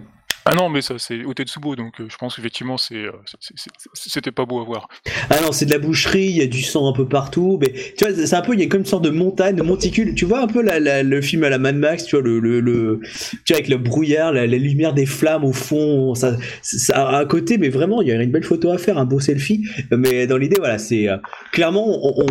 Ah 0.44 0.54
non, 0.56 0.68
mais 0.68 0.82
ça, 0.82 0.94
c'est 0.98 1.24
Otetsubo, 1.24 1.76
donc 1.76 2.00
euh, 2.00 2.06
je 2.10 2.16
pense 2.16 2.34
qu'effectivement, 2.34 2.76
c'est, 2.76 2.96
euh, 2.96 3.12
c'est- 3.40 3.54
c'était 3.94 4.32
pas 4.32 4.44
beau 4.44 4.60
à 4.60 4.64
voir. 4.64 4.88
ah 5.30 5.40
non, 5.40 5.52
c'est 5.52 5.66
de 5.66 5.70
la 5.70 5.78
boucherie, 5.78 6.24
il 6.24 6.36
y 6.36 6.42
a 6.42 6.46
du 6.48 6.62
sang 6.62 6.88
un 6.88 6.92
peu 6.92 7.06
partout. 7.06 7.58
Mais 7.60 7.72
tu 7.96 8.04
vois, 8.04 8.12
c'est 8.26 8.34
un 8.34 8.42
peu, 8.42 8.54
il 8.54 8.60
y 8.60 8.64
a 8.64 8.66
comme 8.66 8.80
une 8.80 8.86
sorte 8.86 9.04
de 9.04 9.10
montagne, 9.10 9.54
de 9.54 9.62
monticule. 9.62 10.16
Tu 10.16 10.24
vois 10.24 10.40
un 10.42 10.48
peu 10.48 10.64
le 10.64 11.20
film 11.20 11.44
à 11.44 11.48
la 11.48 11.58
Mad 11.58 11.76
Max, 11.76 12.04
tu 12.06 12.16
vois 12.16 12.24
le, 12.24 12.40
le, 12.40 13.00
tu 13.44 13.52
vois 13.52 13.56
avec 13.58 13.68
le 13.68 13.76
brouillard, 13.76 14.32
la, 14.32 14.46
lumière 14.46 14.94
des 14.94 15.06
flammes 15.06 15.44
au 15.44 15.52
fond, 15.52 16.14
ça, 16.16 16.36
ça 16.62 17.08
à 17.16 17.24
côté, 17.24 17.56
mais 17.56 17.68
vraiment, 17.68 18.02
il 18.02 18.08
y 18.08 18.12
a 18.12 18.20
une 18.20 18.32
belle 18.32 18.42
photo 18.42 18.70
à 18.70 18.78
faire, 18.78 18.98
un 18.98 19.04
beau 19.04 19.20
selfie. 19.20 19.64
Mais 19.92 20.26
dans 20.26 20.38
l'idée, 20.38 20.56
voilà, 20.58 20.78
c'est 20.78 21.08
euh, 21.08 21.18
clairement, 21.52 21.86
on, 21.86 22.26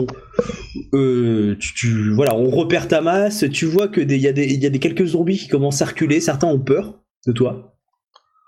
on- 0.93 1.55
tu, 1.57 1.73
tu- 1.73 2.11
voilà, 2.13 2.35
on 2.35 2.49
repère 2.49 2.89
ta 2.89 2.99
masse. 2.99 3.45
Tu 3.53 3.65
vois 3.65 3.87
que 3.87 4.01
des- 4.01 4.17
il 4.17 4.21
y 4.21 4.27
a 4.27 4.31
y 4.31 4.65
a 4.65 4.69
des 4.69 4.79
quelques 4.79 5.05
zombies 5.05 5.37
qui 5.37 5.47
commencent 5.47 5.81
à 5.81 5.85
reculer. 5.85 6.19
Certains 6.19 6.47
ont 6.47 6.59
peur 6.59 6.99
de 7.27 7.31
toi, 7.31 7.70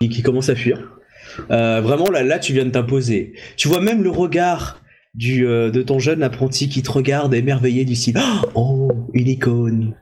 qui, 0.00 0.08
qui 0.08 0.22
commencent 0.22 0.48
à 0.48 0.56
fuir. 0.56 0.90
Euh, 1.50 1.80
vraiment, 1.80 2.10
là, 2.10 2.22
là, 2.22 2.38
tu 2.38 2.52
viens 2.52 2.64
de 2.64 2.70
t'imposer. 2.70 3.34
Tu 3.56 3.68
vois 3.68 3.80
même 3.80 4.02
le 4.02 4.10
regard 4.10 4.80
du, 5.14 5.46
euh, 5.46 5.70
de 5.70 5.82
ton 5.82 5.98
jeune 5.98 6.22
apprenti 6.22 6.68
qui 6.68 6.82
te 6.82 6.90
regarde 6.90 7.34
émerveillé 7.34 7.84
du 7.84 7.94
style 7.94 8.18
Oh, 8.54 8.90
une 9.12 9.28
icône. 9.28 9.96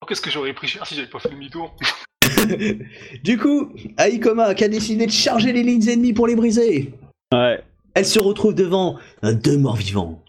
Oh, 0.00 0.06
Qu'est-ce 0.06 0.20
que 0.20 0.30
j'aurais 0.30 0.52
pris? 0.52 0.68
Cher 0.68 0.86
si 0.86 0.94
j'avais 0.94 1.08
pas 1.08 1.18
fait 1.18 1.30
demi-tour 1.30 1.76
du 3.22 3.38
coup, 3.38 3.72
Aikoma 3.98 4.54
qui 4.54 4.64
a 4.64 4.68
décidé 4.68 5.06
de 5.06 5.10
charger 5.10 5.52
les 5.52 5.62
lignes 5.62 5.86
ennemies 5.88 6.14
pour 6.14 6.26
les 6.26 6.34
briser. 6.34 6.94
Ouais. 7.32 7.62
Elle 7.94 8.06
se 8.06 8.18
retrouve 8.18 8.54
devant 8.54 8.98
deux 9.22 9.58
morts 9.58 9.76
vivants. 9.76 10.22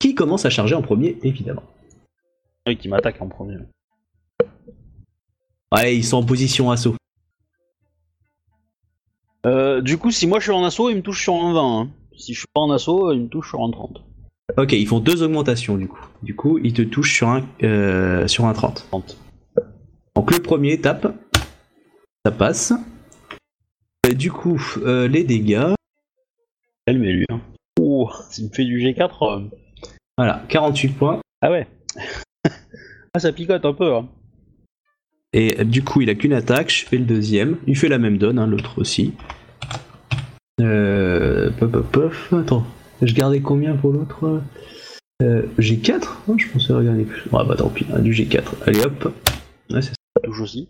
Qui 0.00 0.14
commence 0.14 0.44
à 0.44 0.50
charger 0.50 0.74
en 0.74 0.82
premier, 0.82 1.16
évidemment. 1.22 1.62
Oui, 2.66 2.76
qui 2.76 2.88
m'attaque 2.88 3.22
en 3.22 3.28
premier. 3.28 3.56
Ouais, 5.72 5.96
ils 5.96 6.04
sont 6.04 6.18
en 6.18 6.24
position 6.24 6.70
assaut. 6.70 6.96
Euh, 9.46 9.80
du 9.80 9.96
coup, 9.98 10.10
si 10.10 10.26
moi 10.26 10.38
je 10.38 10.44
suis 10.44 10.52
en 10.52 10.64
assaut, 10.64 10.90
il 10.90 10.96
me 10.96 11.02
touche 11.02 11.22
sur 11.22 11.34
un 11.34 11.52
20. 11.52 11.80
hein. 11.82 11.88
Si 12.16 12.32
je 12.34 12.38
suis 12.40 12.48
pas 12.52 12.60
en 12.62 12.70
assaut, 12.70 13.12
il 13.12 13.22
me 13.22 13.28
touche 13.28 13.50
sur 13.50 13.62
un 13.62 13.70
30. 13.70 14.02
Ok, 14.56 14.72
ils 14.72 14.86
font 14.86 15.00
deux 15.00 15.22
augmentations 15.22 15.76
du 15.76 15.86
coup. 15.88 16.04
Du 16.22 16.34
coup, 16.34 16.58
ils 16.58 16.72
te 16.72 16.82
touchent 16.82 17.14
sur 17.14 17.28
un, 17.28 17.44
euh, 17.62 18.26
sur 18.26 18.46
un 18.46 18.52
30. 18.52 18.86
30. 18.90 19.18
Donc 20.14 20.32
le 20.32 20.40
premier 20.40 20.80
tape. 20.80 21.14
Ça 22.24 22.32
passe. 22.32 22.72
Du 24.16 24.32
coup, 24.32 24.60
euh, 24.78 25.08
les 25.08 25.24
dégâts. 25.24 25.74
Elle 26.86 26.98
met 26.98 27.12
lui. 27.12 27.26
Hein. 27.30 27.40
Ouh, 27.80 28.08
s'il 28.30 28.46
me 28.46 28.50
fait 28.50 28.64
du 28.64 28.78
G4. 28.78 29.40
euh, 29.40 29.48
Voilà, 30.16 30.42
48 30.48 30.88
points. 30.90 31.20
Ah 31.42 31.50
ouais. 31.50 31.66
ah, 33.14 33.18
ça 33.20 33.32
picote 33.32 33.64
un 33.64 33.74
peu. 33.74 33.94
Hein. 33.94 34.08
Et 35.32 35.64
du 35.64 35.84
coup, 35.84 36.00
il 36.00 36.08
a 36.08 36.14
qu'une 36.14 36.32
attaque. 36.32 36.70
Je 36.72 36.86
fais 36.86 36.96
le 36.98 37.04
deuxième. 37.04 37.58
Il 37.66 37.76
fait 37.76 37.88
la 37.88 37.98
même 37.98 38.16
donne, 38.16 38.38
hein, 38.38 38.46
l'autre 38.46 38.80
aussi. 38.80 39.12
Euh. 40.60 41.50
Pop, 41.58 41.70
pop, 41.70 41.86
pop. 41.92 42.12
Attends, 42.32 42.66
je 43.02 43.12
gardais 43.14 43.40
combien 43.40 43.76
pour 43.76 43.92
l'autre 43.92 44.40
euh, 45.22 45.42
G4 45.58 46.02
Oh, 46.28 46.36
Je 46.38 46.48
pensais 46.48 46.72
regarder 46.72 47.04
plus. 47.04 47.22
Ouais, 47.30 47.44
bah 47.46 47.56
tant 47.56 47.68
pis, 47.68 47.86
hein, 47.92 48.00
du 48.00 48.12
G4. 48.12 48.42
Allez 48.66 48.80
hop. 48.80 49.12
Ouais, 49.70 49.82
c'est 49.82 49.90
ça. 49.90 49.94
Touche 50.24 50.40
aussi. 50.40 50.68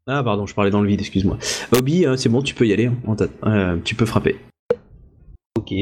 Ah, 0.07 0.23
pardon, 0.24 0.47
je 0.47 0.55
parlais 0.55 0.70
dans 0.70 0.81
le 0.81 0.89
vide, 0.89 1.01
excuse-moi. 1.01 1.39
Obi, 1.73 2.05
euh, 2.05 2.16
c'est 2.16 2.28
bon, 2.28 2.43
tu 2.43 2.55
peux 2.55 2.66
y 2.66 2.73
aller. 2.73 2.86
hein, 2.86 3.16
euh, 3.47 3.77
tu 3.85 3.94
peux 3.94 4.07
frapper. 4.07 4.36
Ok. 5.71 5.77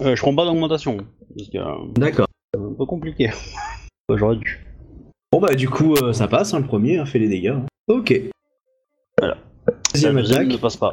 Euh, 0.00 0.16
je 0.16 0.20
prends 0.20 0.34
pas 0.34 0.44
d'augmentation. 0.44 0.96
Parce 1.36 1.48
que 1.48 1.58
euh, 1.58 1.92
D'accord. 1.94 2.26
c'est 2.52 2.60
un 2.60 2.72
peu 2.72 2.86
compliqué. 2.86 3.30
J'aurais 4.12 4.36
dû. 4.36 4.66
Bon, 5.30 5.40
bah, 5.40 5.54
du 5.54 5.68
coup, 5.68 5.94
euh, 5.94 6.12
ça 6.12 6.26
passe, 6.28 6.54
hein, 6.54 6.60
le 6.60 6.66
premier, 6.66 6.98
hein, 6.98 7.06
fait 7.06 7.18
les 7.20 7.28
dégâts. 7.28 7.48
hein. 7.48 7.66
Ok. 7.88 8.20
Voilà. 9.18 9.38
Deuxième 9.94 10.18
La 10.18 10.22
attaque. 10.24 10.48
ne 10.48 10.56
passe 10.56 10.76
pas. 10.76 10.92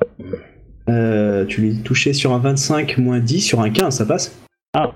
Euh, 0.90 1.46
tu 1.46 1.66
l'as 1.68 1.82
touché 1.84 2.14
sur 2.14 2.32
un 2.34 2.40
25 2.40 2.98
moins 3.00 3.20
10 3.20 3.42
sur 3.42 3.62
un 3.62 3.70
15, 3.70 3.98
ça 3.98 4.06
passe? 4.06 4.40
Ah. 4.74 4.94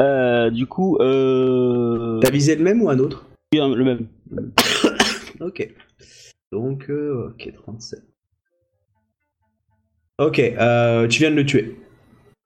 Euh, 0.00 0.50
du 0.50 0.66
coup, 0.66 0.96
euh... 0.98 2.18
T'as 2.20 2.30
visé 2.30 2.56
le 2.56 2.64
même 2.64 2.82
ou 2.82 2.90
un 2.90 2.98
autre? 2.98 3.26
Oui, 3.52 3.60
hein, 3.60 3.74
le 3.74 3.84
même. 3.84 4.08
Ok. 5.40 5.72
Donc, 6.50 6.90
euh, 6.90 7.28
ok, 7.30 7.52
37. 7.54 8.00
Ok, 10.18 10.40
euh, 10.40 11.06
tu 11.06 11.20
viens 11.20 11.30
de 11.30 11.36
le 11.36 11.46
tuer. 11.46 11.76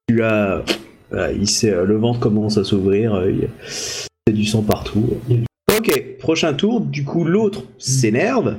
Tu 0.08 0.22
as. 0.22 0.62
voilà, 1.10 1.32
il 1.32 1.48
s'est, 1.48 1.70
euh, 1.72 1.86
le 1.86 1.96
ventre 1.96 2.20
commence 2.20 2.58
à 2.58 2.64
s'ouvrir, 2.64 3.14
euh, 3.14 3.30
il 3.30 3.38
y 3.38 3.44
a 4.28 4.32
du 4.32 4.44
sang 4.44 4.62
partout. 4.62 5.16
Ok, 5.78 6.18
prochain 6.18 6.52
tour, 6.52 6.82
du 6.82 7.04
coup, 7.04 7.24
l'autre 7.24 7.64
s'énerve 7.78 8.58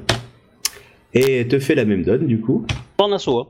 et 1.13 1.47
te 1.47 1.59
fait 1.59 1.75
la 1.75 1.85
même 1.85 2.03
donne, 2.03 2.25
du 2.25 2.41
coup. 2.41 2.65
Pas 2.97 3.03
en 3.03 3.11
assaut, 3.11 3.39
hein. 3.39 3.49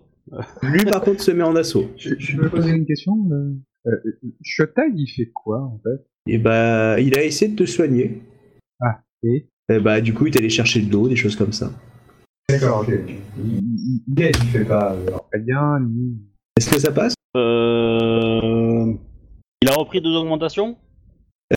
Lui, 0.61 0.84
par 0.84 1.02
contre, 1.02 1.22
se 1.22 1.31
met 1.31 1.44
en 1.44 1.56
assaut. 1.56 1.90
Je, 1.98 2.15
je 2.18 2.38
peux 2.38 2.49
poser 2.49 2.72
une 2.72 2.85
question 2.85 3.14
euh, 3.31 3.90
euh, 3.90 4.11
Shotai, 4.41 4.81
il 4.95 5.07
fait 5.07 5.31
quoi 5.34 5.61
en 5.61 5.80
fait? 5.84 6.06
Et 6.27 6.38
bah, 6.38 6.99
il 6.99 7.18
a 7.18 7.23
essayé 7.23 7.52
de 7.52 7.56
te 7.56 7.65
soigner. 7.65 8.22
Et? 9.23 9.48
Et 9.69 9.80
bah, 9.80 10.02
du 10.02 10.14
coup, 10.14 10.27
il 10.27 10.35
est 10.35 10.40
allé 10.40 10.49
chercher 10.49 10.81
de 10.81 10.91
l'eau, 10.91 11.07
des 11.07 11.15
choses 11.15 11.38
comme 11.38 11.53
ça. 11.53 11.72
D'accord, 12.53 12.81
ok. 12.81 12.93
Il, 13.38 14.35
fait 14.51 14.65
pas. 14.65 14.93
euh, 14.93 15.17
Très 15.31 15.41
bien, 15.41 15.80
lui. 15.80 16.17
Est-ce 16.57 16.69
que 16.69 16.80
ça 16.80 16.91
passe? 16.91 17.15
Euh... 17.35 18.93
Il 19.61 19.69
a 19.69 19.73
repris 19.73 20.01
deux 20.01 20.15
augmentations? 20.15 20.77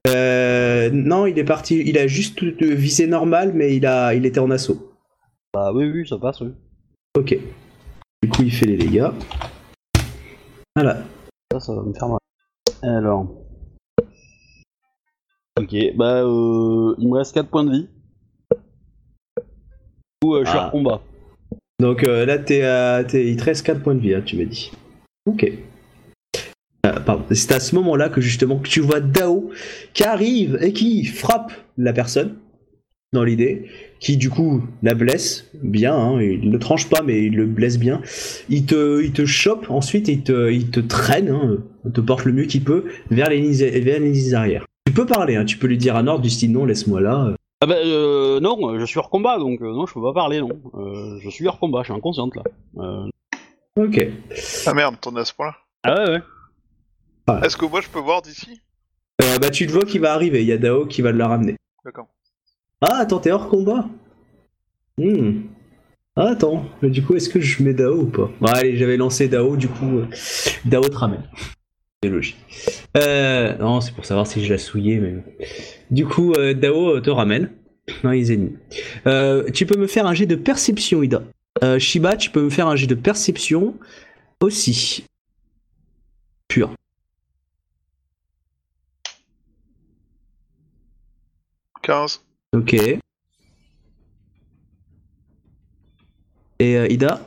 Euh, 0.08 0.88
non, 0.90 1.26
il 1.26 1.38
est 1.38 1.44
parti. 1.44 1.82
Il 1.84 1.98
a 1.98 2.06
juste 2.06 2.42
euh, 2.42 2.74
visé 2.74 3.06
normal, 3.06 3.52
mais 3.54 3.76
il 3.76 3.84
a, 3.84 4.14
il 4.14 4.24
était 4.24 4.40
en 4.40 4.50
assaut. 4.50 4.94
Bah 5.52 5.70
oui, 5.74 5.90
oui, 5.90 6.08
ça 6.08 6.16
passe, 6.16 6.40
oui. 6.40 6.52
Ok. 7.18 7.38
Du 8.22 8.28
coup, 8.30 8.42
il 8.42 8.52
fait 8.52 8.66
les 8.66 8.78
dégâts. 8.78 9.10
Voilà. 10.74 11.02
Ça, 11.52 11.60
ça 11.60 11.74
va 11.74 11.82
me 11.82 11.92
faire 11.92 12.08
mal. 12.08 12.18
Alors... 12.82 13.42
Ok, 15.58 15.74
bah 15.96 16.22
euh... 16.22 16.94
il 16.98 17.08
me 17.08 17.16
reste 17.16 17.34
4 17.34 17.48
points 17.48 17.64
de 17.64 17.70
vie. 17.70 17.88
Coup, 20.22 20.34
euh, 20.34 20.44
je 20.44 20.50
suis 20.50 20.58
Ah. 20.58 20.68
en 20.68 20.70
combat. 20.70 21.02
Donc 21.80 22.04
euh, 22.04 22.24
là, 22.24 22.38
t'es 22.38 22.62
à, 22.62 23.04
t'es- 23.04 23.28
il 23.28 23.36
te 23.36 23.44
reste 23.44 23.64
4 23.66 23.82
points 23.82 23.94
de 23.94 24.00
vie, 24.00 24.14
hein, 24.14 24.22
tu 24.24 24.36
m'as 24.36 24.44
dit. 24.44 24.72
Ok. 25.26 25.50
Euh, 26.86 26.92
pardon. 27.04 27.24
C'est 27.32 27.52
à 27.52 27.60
ce 27.60 27.74
moment-là 27.74 28.08
que 28.08 28.20
justement 28.20 28.56
que 28.58 28.68
tu 28.68 28.80
vois 28.80 29.00
Dao 29.00 29.50
qui 29.92 30.04
arrive 30.04 30.58
et 30.62 30.72
qui 30.72 31.04
frappe 31.04 31.52
la 31.76 31.92
personne 31.92 32.36
dans 33.12 33.24
l'idée, 33.24 33.66
qui 34.00 34.16
du 34.16 34.30
coup 34.30 34.62
la 34.82 34.94
blesse 34.94 35.50
bien. 35.62 35.94
Hein, 35.94 36.20
il 36.22 36.50
le 36.50 36.58
tranche 36.58 36.88
pas, 36.88 37.02
mais 37.02 37.24
il 37.24 37.34
le 37.36 37.44
blesse 37.46 37.78
bien. 37.78 38.00
Il 38.48 38.64
te, 38.64 39.02
il 39.02 39.12
te 39.12 39.26
chope. 39.26 39.66
Ensuite, 39.70 40.08
il 40.08 40.22
te, 40.22 40.50
il 40.50 40.70
te 40.70 40.80
traîne, 40.80 41.28
hein, 41.28 41.58
il 41.84 41.92
te 41.92 42.00
porte 42.00 42.24
le 42.24 42.32
mieux 42.32 42.44
qu'il 42.44 42.64
peut 42.64 42.84
vers 43.10 43.28
les 43.28 43.40
lignes, 43.40 43.52
vers 43.82 44.00
les 44.00 44.12
lignes 44.12 44.34
arrière. 44.34 44.64
Tu 44.86 44.92
peux 44.94 45.06
parler, 45.06 45.36
hein, 45.36 45.44
tu 45.44 45.58
peux 45.58 45.66
lui 45.66 45.78
dire 45.78 45.96
un 45.96 46.06
ordre 46.06 46.22
du 46.22 46.30
style 46.30 46.52
non, 46.52 46.64
laisse-moi 46.64 47.00
là. 47.00 47.34
Ah 47.62 47.66
bah 47.66 47.76
euh, 47.76 48.38
non, 48.40 48.78
je 48.78 48.84
suis 48.84 48.98
hors 48.98 49.08
combat, 49.08 49.38
donc 49.38 49.62
euh, 49.62 49.72
non, 49.72 49.86
je 49.86 49.94
peux 49.94 50.02
pas 50.02 50.12
parler, 50.12 50.40
non. 50.40 50.50
Euh, 50.74 51.18
je 51.20 51.30
suis 51.30 51.46
hors 51.46 51.58
combat, 51.58 51.80
je 51.80 51.86
suis 51.86 51.94
inconsciente, 51.94 52.34
là. 52.36 52.42
Euh... 52.78 53.08
Ok. 53.76 54.06
Ah 54.66 54.74
merde, 54.74 54.96
t'en 55.00 55.16
à 55.16 55.24
ce 55.24 55.32
point-là. 55.34 55.56
Ah 55.84 55.94
ouais, 55.94 56.10
ouais. 56.10 57.46
Est-ce 57.46 57.56
que 57.56 57.66
moi 57.66 57.80
je 57.80 57.88
peux 57.88 57.98
voir 57.98 58.22
d'ici? 58.22 58.60
Euh, 59.22 59.38
bah 59.38 59.50
tu 59.50 59.66
te 59.66 59.72
vois 59.72 59.84
qu'il 59.84 60.00
va 60.00 60.12
arriver. 60.12 60.42
Il 60.42 60.48
y 60.48 60.52
a 60.52 60.58
Dao 60.58 60.86
qui 60.86 61.02
va 61.02 61.12
la 61.12 61.28
ramener. 61.28 61.56
D'accord. 61.84 62.08
Ah, 62.80 62.98
attends, 62.98 63.18
t'es 63.18 63.32
hors 63.32 63.48
combat 63.48 63.86
Hmm. 64.98 65.42
Ah, 66.16 66.28
attends, 66.30 66.64
mais 66.80 66.88
du 66.88 67.04
coup, 67.04 67.14
est-ce 67.14 67.28
que 67.28 67.40
je 67.40 67.62
mets 67.62 67.74
Dao 67.74 68.00
ou 68.00 68.06
pas? 68.06 68.30
Bon, 68.40 68.46
allez, 68.46 68.76
j'avais 68.78 68.96
lancé 68.96 69.28
Dao, 69.28 69.56
du 69.56 69.68
coup, 69.68 69.98
euh, 69.98 70.06
Dao 70.64 70.82
te 70.88 70.96
ramène. 70.96 71.22
C'est 72.02 72.10
logique. 72.10 72.36
Euh, 72.96 73.56
non, 73.56 73.80
c'est 73.80 73.92
pour 73.94 74.04
savoir 74.04 74.26
si 74.26 74.44
je 74.44 74.52
l'ai 74.52 74.58
souillé, 74.58 74.98
mais... 74.98 75.14
Du 75.90 76.04
coup, 76.06 76.32
euh, 76.32 76.52
Dao 76.52 76.96
euh, 76.96 77.00
te 77.00 77.08
ramène. 77.10 77.50
dans 78.02 78.10
les 78.10 78.32
ennemis. 78.32 78.56
Euh, 79.06 79.50
tu 79.50 79.64
peux 79.64 79.78
me 79.78 79.86
faire 79.86 80.06
un 80.06 80.14
jet 80.14 80.26
de 80.26 80.36
perception, 80.36 81.02
Ida. 81.02 81.22
Shiba, 81.78 82.16
tu 82.16 82.30
peux 82.30 82.42
me 82.42 82.50
faire 82.50 82.66
un 82.66 82.76
jet 82.76 82.86
de 82.86 82.94
perception 82.94 83.74
aussi. 84.40 85.04
Pur. 86.48 86.74
«15. 91.82 92.20
Ok. 92.52 92.74
Et 96.58 96.92
Ida? 96.92 97.20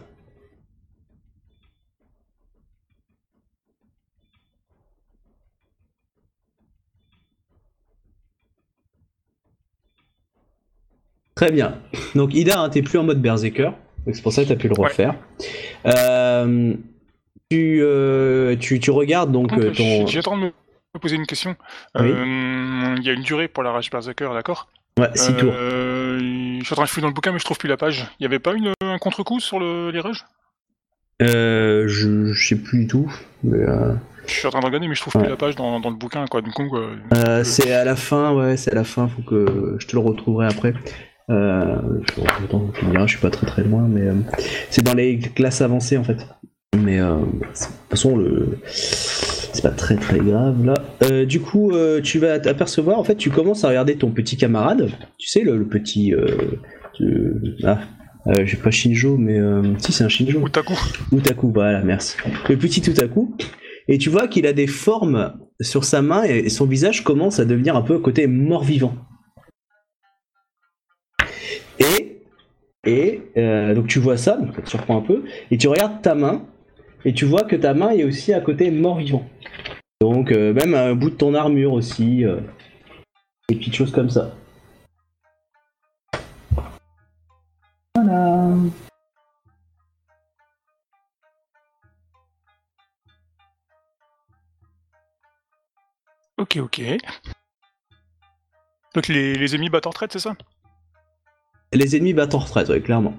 Très 11.40 11.52
bien. 11.54 11.76
Donc 12.16 12.34
Ida, 12.36 12.60
hein, 12.60 12.68
t'es 12.70 12.82
plus 12.82 12.98
en 13.00 13.04
mode 13.04 13.22
berserker, 13.22 13.72
donc 14.06 14.14
c'est 14.16 14.22
pour 14.22 14.34
ça 14.34 14.44
que 14.44 14.50
t'as 14.50 14.56
pu 14.58 14.68
le 14.68 14.78
Ouais. 14.78 14.90
refaire. 14.90 15.16
Euh, 15.86 16.74
tu, 17.50 17.80
euh, 17.82 18.58
tu, 18.58 18.78
tu 18.82 18.92
regardes 18.92 19.32
donc 19.32 19.54
euh, 19.54 19.72
ton... 19.72 20.06
J'attends 20.06 20.38
de 20.38 20.44
me 20.44 20.52
poser 21.02 21.16
une 21.16 21.26
question. 21.26 21.56
Oui. 21.98 22.12
Euh, 22.12 22.96
Il 22.98 23.04
y 23.06 23.10
a 23.10 23.14
une 23.14 23.22
durée 23.24 23.48
pour 23.48 23.64
la 23.64 23.72
rage 23.72 23.90
berserker, 23.90 24.32
d'accord? 24.34 24.68
Ouais, 25.00 25.10
6 25.16 25.38
tours. 25.38 25.54
Je 25.54 26.60
suis 26.66 26.74
en 26.74 26.76
train 26.76 26.84
de 26.84 26.90
fouiller 26.90 27.04
dans 27.04 27.08
le 27.08 27.14
bouquin, 27.14 27.32
mais 27.32 27.40
je 27.40 27.46
trouve 27.46 27.58
plus 27.58 27.70
la 27.70 27.78
page. 27.78 28.06
Il 28.20 28.24
y 28.24 28.26
avait 28.26 28.40
pas 28.40 28.52
une, 28.54 28.74
un 28.84 28.98
contre-coup 28.98 29.40
sur 29.40 29.60
le, 29.62 29.92
les 29.92 30.02
rages 30.02 30.26
Euh, 31.22 31.86
je, 31.88 32.34
je 32.34 32.48
sais 32.50 32.58
plus 32.58 32.80
du 32.80 32.88
tout. 32.88 33.10
mais, 33.46 33.60
euh, 33.60 33.94
Je 34.28 34.34
suis 34.34 34.46
en 34.48 34.50
train 34.50 34.60
de 34.60 34.66
regarder, 34.66 34.90
mais 34.90 34.96
je 34.96 35.00
trouve 35.02 35.16
Ouais. 35.16 35.22
plus 35.24 35.30
la 35.30 35.38
page 35.38 35.56
dans, 35.56 35.80
dans 35.80 35.90
le 35.90 35.96
bouquin, 35.96 36.26
quoi. 36.28 36.42
Du 36.42 36.52
coup, 36.52 36.70
euh, 36.76 37.44
c'est 37.46 37.72
à 37.72 37.86
la 37.86 37.96
fin, 37.96 38.34
ouais, 38.34 38.58
c'est 38.58 38.74
à 38.74 38.76
la 38.76 38.84
fin, 38.84 39.08
faut 39.08 39.22
que 39.22 39.78
je 39.80 39.88
te 39.88 39.94
le 39.96 40.02
retrouverai 40.02 40.48
après. 40.48 40.74
Euh, 41.30 41.78
je, 42.16 42.44
attends, 42.44 42.72
tu 42.74 42.86
diras, 42.86 43.06
je 43.06 43.12
suis 43.12 43.22
pas 43.22 43.30
très 43.30 43.46
très 43.46 43.64
loin, 43.64 43.88
mais 43.88 44.02
euh, 44.02 44.14
c'est 44.70 44.84
dans 44.84 44.94
les 44.94 45.20
classes 45.20 45.62
avancées 45.62 45.98
en 45.98 46.04
fait. 46.04 46.28
Mais 46.78 47.00
euh, 47.00 47.18
de 47.18 47.22
toute 47.22 47.68
façon, 47.90 48.18
le... 48.18 48.58
c'est 48.66 49.62
pas 49.62 49.70
très 49.70 49.96
très 49.96 50.20
grave 50.20 50.66
là. 50.66 50.74
Euh, 51.04 51.26
du 51.26 51.40
coup, 51.40 51.72
tu 52.04 52.20
vas 52.20 52.40
t'apercevoir, 52.40 53.00
en 53.00 53.04
fait, 53.04 53.16
tu 53.16 53.30
commences 53.30 53.64
à 53.64 53.70
regarder 53.70 53.96
ton 53.96 54.12
petit 54.12 54.38
camarade, 54.38 54.90
tu 55.18 55.28
sais, 55.28 55.42
le, 55.42 55.58
le 55.58 55.68
petit. 55.68 56.14
Ah, 57.64 57.80
euh, 58.28 58.46
j'ai 58.46 58.58
pas 58.58 58.72
Shinjo, 58.72 59.18
mais 59.18 59.40
euh, 59.40 59.64
si, 59.78 59.92
c'est 59.92 60.04
un 60.04 60.10
Shinjo. 60.10 60.42
Otaku. 60.44 60.74
Utaku, 61.12 61.52
voilà, 61.54 61.82
merci. 61.82 62.18
Le 62.50 62.58
petit 62.58 62.82
Utaku. 62.82 63.36
Et 63.88 63.98
tu 63.98 64.10
vois 64.10 64.28
qu'il 64.28 64.46
a 64.46 64.54
des 64.54 64.68
formes 64.68 65.34
sur 65.62 65.84
sa 65.84 66.02
main 66.02 66.24
et 66.24 66.50
son 66.50 66.66
visage 66.66 67.04
commence 67.04 67.40
à 67.40 67.46
devenir 67.46 67.76
un 67.76 67.82
peu 67.82 68.00
côté 68.00 68.28
mort-vivant. 68.28 68.94
Et, 71.80 72.22
et 72.86 73.32
euh, 73.38 73.74
donc 73.74 73.88
tu 73.88 74.00
vois 74.00 74.18
ça, 74.18 74.38
donc 74.38 74.56
ça 74.56 74.62
te 74.62 74.70
surprend 74.70 74.98
un 74.98 75.02
peu, 75.02 75.24
et 75.50 75.58
tu 75.58 75.68
regardes 75.68 76.02
ta 76.02 76.14
main, 76.14 76.46
et 77.06 77.14
tu 77.14 77.26
vois 77.26 77.44
que 77.44 77.56
ta 77.56 77.74
main 77.74 77.92
est 77.92 78.04
aussi 78.04 78.34
à 78.34 78.42
côté 78.42 78.70
mort-vivant. 78.70 79.28
Donc 80.02 80.32
euh, 80.32 80.54
même 80.54 80.74
un 80.74 80.94
bout 80.96 81.10
de 81.10 81.16
ton 81.16 81.34
armure 81.34 81.74
aussi, 81.74 82.26
euh, 82.26 82.40
des 83.48 83.56
petites 83.56 83.76
choses 83.76 83.92
comme 83.92 84.10
ça. 84.10 84.36
Voilà. 87.96 88.56
Ok, 96.38 96.58
ok. 96.58 96.82
Donc 98.96 99.08
les, 99.08 99.36
les 99.36 99.56
ennemis 99.56 99.70
battent 99.70 99.88
en 99.88 99.92
retraite, 99.92 100.14
c'est 100.14 100.20
ça? 100.20 100.36
Les 101.74 101.96
ennemis 101.96 102.14
battent 102.14 102.34
en 102.36 102.40
retraite, 102.40 102.70
ouais, 102.70 102.82
clairement. 102.82 103.16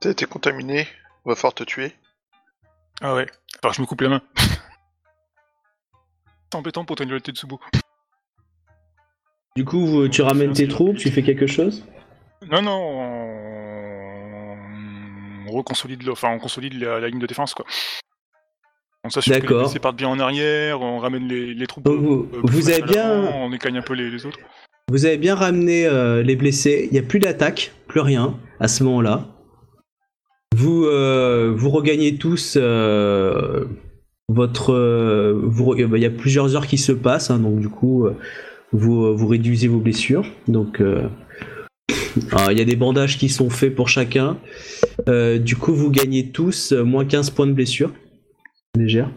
T'as 0.00 0.10
été 0.10 0.26
contaminé, 0.26 0.86
on 1.24 1.30
va 1.30 1.36
falloir 1.36 1.54
te 1.54 1.64
tuer. 1.64 1.92
Ah 3.00 3.14
ouais. 3.14 3.26
Alors 3.62 3.74
je 3.74 3.80
me 3.82 3.86
coupe 3.86 4.00
la 4.00 4.08
main. 4.08 4.22
C'est 6.50 6.56
embêtant 6.58 6.84
pour 6.84 6.96
tenir 6.96 7.14
le 7.14 7.20
Tetsubo. 7.20 7.60
Du 9.56 9.64
coup, 9.64 10.08
tu 10.08 10.22
ramènes 10.22 10.52
tes 10.52 10.68
troupes, 10.68 10.96
tu 10.96 11.10
fais 11.10 11.22
quelque 11.22 11.46
chose? 11.46 11.84
Non, 12.48 12.62
non, 12.62 12.78
on, 12.80 14.56
on 15.48 15.52
reconsolide, 15.52 16.04
le- 16.04 16.12
enfin, 16.12 16.30
on 16.30 16.38
consolide 16.38 16.74
la, 16.80 17.00
la 17.00 17.08
ligne 17.08 17.18
de 17.18 17.26
défense, 17.26 17.52
quoi. 17.54 17.66
On 19.04 19.10
s'assure 19.10 19.40
que 19.40 19.72
les 19.74 19.80
partent 19.80 19.96
bien 19.96 20.08
en 20.08 20.18
arrière, 20.20 20.80
on 20.80 20.98
ramène 20.98 21.26
les, 21.28 21.54
les 21.54 21.66
troupes. 21.66 21.84
Donc 21.84 22.00
vous, 22.00 22.28
euh, 22.32 22.40
vous 22.44 22.68
avez 22.70 22.82
bien, 22.82 23.10
On 23.34 23.52
écagne 23.52 23.78
un 23.78 23.82
peu 23.82 23.94
les, 23.94 24.10
les 24.10 24.24
autres. 24.26 24.38
Vous 24.90 25.04
avez 25.04 25.18
bien 25.18 25.34
ramené 25.34 25.86
euh, 25.86 26.22
les 26.22 26.36
blessés. 26.36 26.88
Il 26.90 26.92
n'y 26.92 26.98
a 26.98 27.02
plus 27.02 27.18
d'attaque, 27.18 27.72
plus 27.86 28.00
rien 28.00 28.38
à 28.60 28.68
ce 28.68 28.84
moment-là. 28.84 29.26
Vous, 30.56 30.86
euh, 30.86 31.52
vous 31.54 31.70
regagnez 31.70 32.16
tous 32.16 32.56
euh, 32.56 33.64
votre. 34.28 34.72
euh, 34.72 35.86
bah, 35.86 35.98
Il 35.98 36.02
y 36.02 36.06
a 36.06 36.10
plusieurs 36.10 36.56
heures 36.56 36.66
qui 36.66 36.78
se 36.78 36.92
passent, 36.92 37.30
hein, 37.30 37.38
donc 37.38 37.60
du 37.60 37.68
coup, 37.68 38.08
vous, 38.72 39.26
réduisez 39.26 39.68
vos 39.68 39.78
blessures. 39.78 40.24
Donc, 40.48 40.80
alors, 42.32 42.50
il 42.50 42.58
y 42.58 42.60
a 42.60 42.64
des 42.64 42.76
bandages 42.76 43.18
qui 43.18 43.28
sont 43.28 43.50
faits 43.50 43.74
pour 43.74 43.88
chacun. 43.88 44.38
Du 45.06 45.56
coup, 45.56 45.74
vous 45.74 45.90
gagnez 45.90 46.30
tous 46.30 46.72
moins 46.72 47.04
15 47.04 47.30
points 47.30 47.46
de 47.46 47.52
blessure 47.52 47.92
légère. 48.76 49.10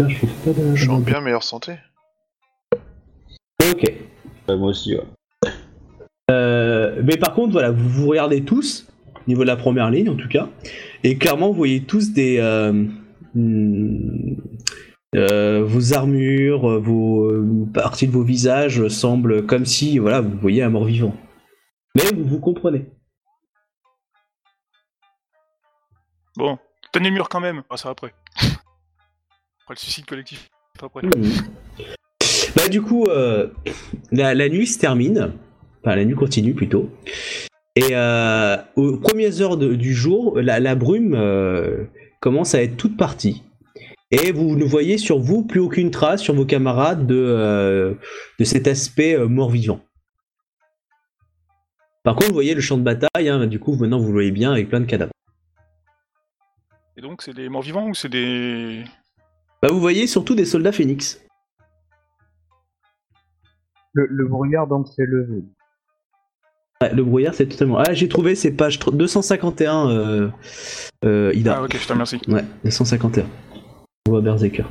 Putain, 0.00 0.08
je 0.08 0.16
fais 0.16 0.26
pas 0.44 0.58
de. 0.58 0.74
Je 0.74 0.82
suis 0.82 0.90
en 0.90 1.00
bien 1.00 1.20
meilleure 1.20 1.42
santé. 1.42 1.76
Ok. 3.70 3.92
Moi 4.48 4.70
aussi, 4.70 4.96
ouais. 4.96 5.04
Euh, 6.30 7.02
mais 7.04 7.18
par 7.18 7.34
contre, 7.34 7.52
voilà, 7.52 7.70
vous 7.70 7.88
vous 7.88 8.08
regardez 8.08 8.42
tous, 8.42 8.88
au 9.14 9.20
niveau 9.28 9.42
de 9.42 9.46
la 9.46 9.56
première 9.56 9.90
ligne 9.90 10.08
en 10.08 10.16
tout 10.16 10.28
cas, 10.28 10.48
et 11.04 11.18
clairement, 11.18 11.48
vous 11.48 11.54
voyez 11.54 11.82
tous 11.82 12.12
des. 12.12 12.38
euh, 12.38 12.72
hmm, 13.34 14.36
euh, 15.16 15.64
vos 15.64 15.92
armures, 15.92 16.80
vos 16.80 17.66
parties 17.74 18.06
de 18.06 18.12
vos 18.12 18.22
visages 18.22 18.88
semblent 18.88 19.44
comme 19.44 19.66
si, 19.66 19.98
voilà, 19.98 20.20
vous 20.20 20.38
voyez 20.38 20.62
un 20.62 20.70
mort-vivant. 20.70 21.14
Mais 21.96 22.04
vous 22.16 22.24
vous 22.24 22.38
comprenez. 22.38 22.86
Bon, 26.36 26.58
tenez 26.92 27.08
le 27.08 27.14
mur 27.14 27.28
quand 27.28 27.40
même. 27.40 27.62
Ah, 27.68 27.76
ça 27.76 27.90
après. 27.90 28.14
Après 29.70 29.78
le 29.78 29.84
suicide 29.84 30.06
collectif. 30.06 30.50
Après. 30.82 31.06
Mhm. 31.06 31.30
Bah 32.56 32.68
du 32.68 32.82
coup, 32.82 33.06
euh, 33.06 33.50
la, 34.10 34.34
la 34.34 34.48
nuit 34.48 34.66
se 34.66 34.80
termine, 34.80 35.32
enfin 35.84 35.94
la 35.94 36.04
nuit 36.04 36.16
continue 36.16 36.54
plutôt, 36.54 36.90
et 37.76 37.90
euh, 37.92 38.56
aux 38.74 38.96
premières 38.96 39.40
heures 39.40 39.56
de- 39.56 39.76
du 39.76 39.94
jour, 39.94 40.40
la, 40.40 40.58
la 40.58 40.74
brume 40.74 41.14
euh, 41.14 41.84
commence 42.20 42.56
à 42.56 42.62
être 42.64 42.76
toute 42.76 42.96
partie, 42.96 43.44
et 44.10 44.32
vous 44.32 44.56
ne 44.56 44.64
voyez 44.64 44.98
sur 44.98 45.20
vous 45.20 45.44
plus 45.44 45.60
aucune 45.60 45.92
trace 45.92 46.20
sur 46.20 46.34
vos 46.34 46.44
camarades 46.46 47.06
de, 47.06 47.96
de 48.40 48.44
cet 48.44 48.66
aspect 48.66 49.16
mort-vivant. 49.16 49.80
Par 52.02 52.16
contre, 52.16 52.26
vous 52.30 52.34
voyez 52.34 52.54
le 52.54 52.60
champ 52.60 52.76
de 52.76 52.82
bataille, 52.82 53.28
hein, 53.28 53.46
du 53.46 53.60
coup 53.60 53.76
maintenant 53.76 54.00
vous 54.00 54.08
le 54.08 54.14
voyez 54.14 54.32
bien 54.32 54.50
avec 54.50 54.68
plein 54.68 54.80
de 54.80 54.86
cadavres. 54.86 55.12
Et 56.96 57.02
donc, 57.02 57.22
c'est 57.22 57.32
des 57.32 57.48
morts 57.48 57.62
vivants 57.62 57.86
ou 57.88 57.94
c'est 57.94 58.08
des. 58.08 58.82
Bah, 59.62 59.68
vous 59.70 59.80
voyez 59.80 60.06
surtout 60.06 60.34
des 60.34 60.46
soldats 60.46 60.72
phénix. 60.72 61.20
Le, 63.92 64.06
le 64.06 64.26
brouillard 64.26 64.66
donc 64.66 64.88
s'est 64.88 65.04
levé. 65.04 65.42
Ouais, 66.80 66.94
le 66.94 67.04
brouillard 67.04 67.34
c'est 67.34 67.46
totalement... 67.46 67.78
Ah 67.78 67.92
j'ai 67.92 68.08
trouvé, 68.08 68.34
c'est 68.34 68.52
page 68.52 68.78
251 68.78 69.90
euh, 69.90 70.28
euh, 71.04 71.32
Ida. 71.34 71.58
Ah, 71.58 71.64
ok, 71.64 71.76
je 71.76 71.86
te 71.86 71.92
remercie. 71.92 72.20
Ouais, 72.28 72.44
251. 72.64 73.26
On 74.06 74.12
voit 74.12 74.22
Berserker. 74.22 74.64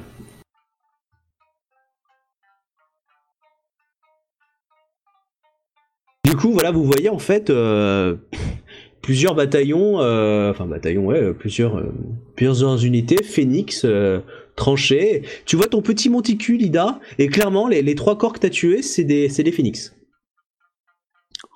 Du 6.25 6.35
coup, 6.35 6.51
voilà, 6.51 6.71
vous 6.71 6.83
voyez 6.83 7.09
en 7.09 7.19
fait 7.19 7.49
euh, 7.49 8.15
plusieurs 9.01 9.35
bataillons, 9.35 9.99
euh, 10.01 10.49
enfin 10.49 10.65
bataillons, 10.65 11.05
ouais, 11.05 11.33
plusieurs, 11.33 11.77
euh, 11.77 11.91
plusieurs 12.35 12.83
unités, 12.83 13.23
Phoenix, 13.23 13.85
tranchées. 14.59 15.23
Tu 15.45 15.55
vois 15.55 15.65
ton 15.65 15.81
petit 15.81 16.09
monticule, 16.09 16.61
Ida, 16.61 16.99
et 17.17 17.27
clairement, 17.27 17.67
les, 17.67 17.81
les 17.81 17.95
trois 17.95 18.17
corps 18.17 18.33
que 18.33 18.39
t'as 18.39 18.49
tués, 18.49 18.83
c'est 18.83 19.03
des, 19.03 19.29
c'est 19.29 19.41
des 19.41 19.51
Phoenix. 19.51 19.95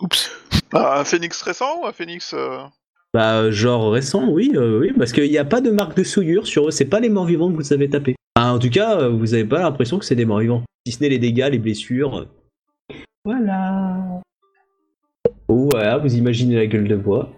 Oups. 0.01 0.31
Ah, 0.73 1.01
un 1.01 1.03
phénix 1.03 1.39
récent 1.43 1.81
ou 1.81 1.85
un 1.85 1.91
phénix 1.91 2.33
euh, 2.33 2.57
Bah, 3.13 3.51
genre 3.51 3.91
récent, 3.91 4.27
oui, 4.27 4.51
euh, 4.55 4.79
oui, 4.79 4.91
parce 4.97 5.11
qu'il 5.11 5.29
n'y 5.29 5.37
a 5.37 5.45
pas 5.45 5.61
de 5.61 5.69
marque 5.69 5.95
de 5.95 6.03
souillure 6.03 6.47
sur 6.47 6.67
eux, 6.67 6.71
c'est 6.71 6.85
pas 6.85 6.99
les 6.99 7.09
morts 7.09 7.25
vivants 7.25 7.51
que 7.51 7.57
vous 7.57 7.73
avez 7.73 7.89
tapés. 7.89 8.15
Ah, 8.35 8.53
en 8.53 8.59
tout 8.59 8.71
cas, 8.71 8.97
euh, 8.97 9.09
vous 9.09 9.35
avez 9.35 9.45
pas 9.45 9.59
l'impression 9.59 9.99
que 9.99 10.05
c'est 10.05 10.15
des 10.15 10.25
morts 10.25 10.39
vivants. 10.39 10.63
Si 10.87 10.93
ce 10.93 11.03
n'est 11.03 11.09
les 11.09 11.19
dégâts, 11.19 11.49
les 11.51 11.59
blessures. 11.59 12.27
Voilà. 13.23 14.21
Oh, 15.47 15.69
voilà, 15.71 15.97
vous 15.99 16.15
imaginez 16.15 16.55
la 16.55 16.65
gueule 16.65 16.87
de 16.87 16.95
bois. 16.95 17.29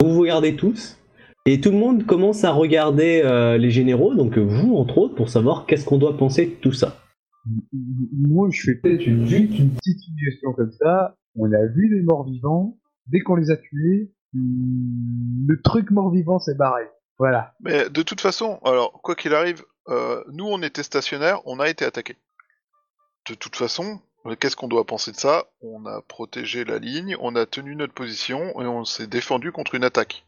Vous 0.00 0.12
vous 0.12 0.20
regardez 0.20 0.54
tous. 0.54 0.97
Et 1.46 1.60
tout 1.60 1.70
le 1.70 1.78
monde 1.78 2.04
commence 2.04 2.44
à 2.44 2.52
regarder 2.52 3.22
euh, 3.24 3.56
les 3.56 3.70
généraux, 3.70 4.14
donc 4.14 4.36
vous 4.36 4.74
entre 4.76 4.98
autres, 4.98 5.14
pour 5.14 5.28
savoir 5.28 5.66
qu'est-ce 5.66 5.84
qu'on 5.84 5.98
doit 5.98 6.16
penser 6.16 6.46
de 6.46 6.54
tout 6.60 6.72
ça. 6.72 6.96
Moi, 8.12 8.48
je 8.50 8.60
fais 8.62 8.74
peut-être 8.74 9.06
une, 9.06 9.26
juste 9.26 9.58
une 9.58 9.70
petite 9.70 10.00
suggestion 10.00 10.52
comme 10.52 10.72
ça. 10.72 11.16
On 11.36 11.50
a 11.52 11.66
vu 11.66 11.88
les 11.88 12.02
morts 12.02 12.24
vivants. 12.24 12.76
Dès 13.06 13.20
qu'on 13.20 13.36
les 13.36 13.50
a 13.50 13.56
tués, 13.56 14.12
le 14.34 15.60
truc 15.62 15.90
mort 15.90 16.10
vivant 16.10 16.38
s'est 16.38 16.54
barré. 16.54 16.82
Voilà. 17.18 17.54
Mais 17.60 17.88
de 17.88 18.02
toute 18.02 18.20
façon, 18.20 18.60
alors 18.64 19.00
quoi 19.02 19.14
qu'il 19.14 19.34
arrive, 19.34 19.64
euh, 19.88 20.22
nous 20.32 20.46
on 20.46 20.62
était 20.62 20.82
stationnaires, 20.82 21.40
on 21.46 21.58
a 21.58 21.68
été 21.68 21.84
attaqués. 21.84 22.16
De 23.28 23.34
toute 23.34 23.56
façon, 23.56 24.00
euh, 24.26 24.36
qu'est-ce 24.36 24.56
qu'on 24.56 24.68
doit 24.68 24.84
penser 24.84 25.10
de 25.10 25.16
ça? 25.16 25.46
On 25.60 25.86
a 25.86 26.02
protégé 26.02 26.64
la 26.64 26.78
ligne, 26.78 27.16
on 27.20 27.34
a 27.34 27.46
tenu 27.46 27.74
notre 27.74 27.94
position 27.94 28.60
et 28.60 28.66
on 28.66 28.84
s'est 28.84 29.06
défendu 29.06 29.50
contre 29.52 29.74
une 29.74 29.84
attaque. 29.84 30.24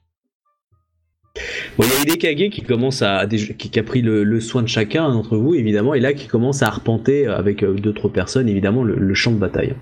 Bon, 1.79 1.85
il 1.85 1.91
y 1.91 1.97
a 1.97 2.03
Hidekage 2.03 2.51
qui 2.51 2.63
commence 2.63 3.03
à 3.03 3.27
qui, 3.27 3.79
a 3.79 3.83
pris 3.83 4.03
le, 4.03 4.41
soin 4.41 4.63
de 4.63 4.69
chacun 4.69 5.09
d'entre 5.11 5.37
vous 5.37 5.55
évidemment 5.55 5.95
et 5.95 6.01
là 6.01 6.13
qui 6.13 6.27
commence 6.27 6.63
à 6.63 6.67
arpenter 6.67 7.27
avec 7.27 7.63
euh, 7.63 7.75
d'autres 7.75 8.09
personnes 8.09 8.49
évidemment 8.49 8.83
le, 8.83 9.15
champ 9.15 9.31
de 9.31 9.39
bataille. 9.39 9.75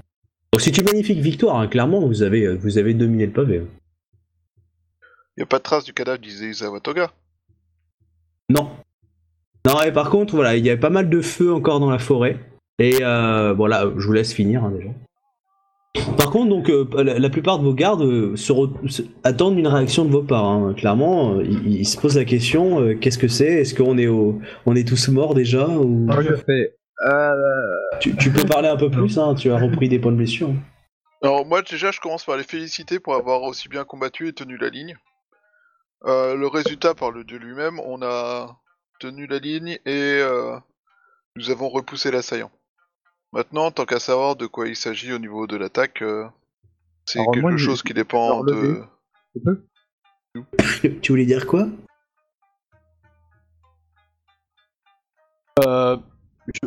Donc 0.52 0.60
c'est 0.60 0.76
une 0.76 0.84
magnifique 0.84 1.20
victoire, 1.20 1.58
hein. 1.58 1.68
clairement 1.68 2.06
vous 2.06 2.22
avez 2.22 2.44
euh, 2.44 2.56
vous 2.60 2.78
avez 2.78 2.94
dominé 2.94 3.26
le 3.26 3.32
pavé. 3.32 3.62
Il 5.36 5.40
n'y 5.40 5.42
a 5.42 5.46
pas 5.46 5.58
de 5.58 5.62
trace 5.62 5.84
du 5.84 5.92
cadavre 5.92 6.18
d'Izawa 6.18 6.80
Toga 6.80 7.12
Non. 8.50 8.70
Non 9.64 9.82
et 9.82 9.92
par 9.92 10.10
contre 10.10 10.34
voilà 10.34 10.56
il 10.56 10.64
y 10.64 10.70
avait 10.70 10.80
pas 10.80 10.90
mal 10.90 11.08
de 11.08 11.20
feu 11.22 11.52
encore 11.52 11.80
dans 11.80 11.90
la 11.90 11.98
forêt 11.98 12.38
et 12.78 12.98
euh, 13.02 13.54
voilà 13.54 13.90
je 13.96 14.06
vous 14.06 14.12
laisse 14.12 14.34
finir 14.34 14.64
hein, 14.64 14.70
déjà. 14.70 14.90
Par 15.94 16.30
contre, 16.30 16.50
donc, 16.50 16.68
euh, 16.68 16.86
la, 17.02 17.30
plupart 17.30 17.58
de 17.58 17.64
vos 17.64 17.72
gardes 17.72 18.02
euh, 18.02 18.36
se 18.36 19.02
attendent 19.24 19.58
une 19.58 19.66
réaction 19.66 20.04
de 20.04 20.10
vos 20.10 20.22
parts. 20.22 20.44
Hein. 20.44 20.74
Clairement, 20.74 21.36
euh, 21.36 21.44
ils, 21.44 21.86
se 21.86 21.98
posent 21.98 22.16
la 22.16 22.24
question 22.24 22.96
qu'est-ce 22.98 23.18
que 23.18 23.28
c'est? 23.28 23.62
Est-ce 23.62 23.74
qu'on 23.74 23.96
est, 23.96 24.06
au... 24.06 24.38
on 24.66 24.76
est 24.76 24.86
tous 24.86 25.08
morts 25.08 25.34
déjà 25.34 25.66
ou... 25.66 25.86
Moi, 25.86 26.22
je 26.22 26.34
fais. 26.34 26.74
Tu, 28.00 28.14
tu, 28.16 28.30
peux 28.30 28.44
parler 28.48 28.68
un 28.68 28.76
peu 28.76 28.90
plus, 28.90 29.18
hein, 29.18 29.34
tu 29.34 29.50
as 29.50 29.56
repris 29.56 29.88
des 29.88 29.98
points 29.98 30.12
de 30.12 30.16
blessure. 30.16 30.50
Alors, 31.22 31.46
moi, 31.46 31.62
déjà, 31.62 31.90
je 31.90 32.00
commence 32.00 32.24
par 32.24 32.36
les 32.36 32.44
féliciter 32.44 33.00
pour 33.00 33.14
avoir 33.14 33.42
aussi 33.42 33.68
bien 33.68 33.84
combattu 33.84 34.28
et 34.28 34.32
tenu 34.32 34.56
la 34.58 34.68
ligne. 34.68 34.96
le 36.04 36.46
résultat 36.46 36.94
parle 36.94 37.24
de 37.24 37.36
lui-même 37.36 37.80
on 37.80 38.02
a 38.02 38.58
tenu 39.00 39.26
la 39.26 39.38
ligne 39.38 39.78
et 39.86 40.20
nous 41.36 41.50
avons 41.50 41.68
repoussé 41.68 42.10
l'assaillant. 42.10 42.50
Maintenant, 43.32 43.70
tant 43.70 43.84
qu'à 43.84 44.00
savoir 44.00 44.36
de 44.36 44.46
quoi 44.46 44.68
il 44.68 44.76
s'agit 44.76 45.12
au 45.12 45.18
niveau 45.18 45.46
de 45.46 45.56
l'attaque, 45.56 46.02
euh, 46.02 46.26
c'est 47.04 47.20
quelque 47.32 47.56
chose 47.58 47.82
qui 47.82 47.92
dépend 47.92 48.42
de. 48.42 48.82
tu 51.02 51.12
voulais 51.12 51.26
dire 51.26 51.46
quoi? 51.46 51.68
Euh, 55.66 55.96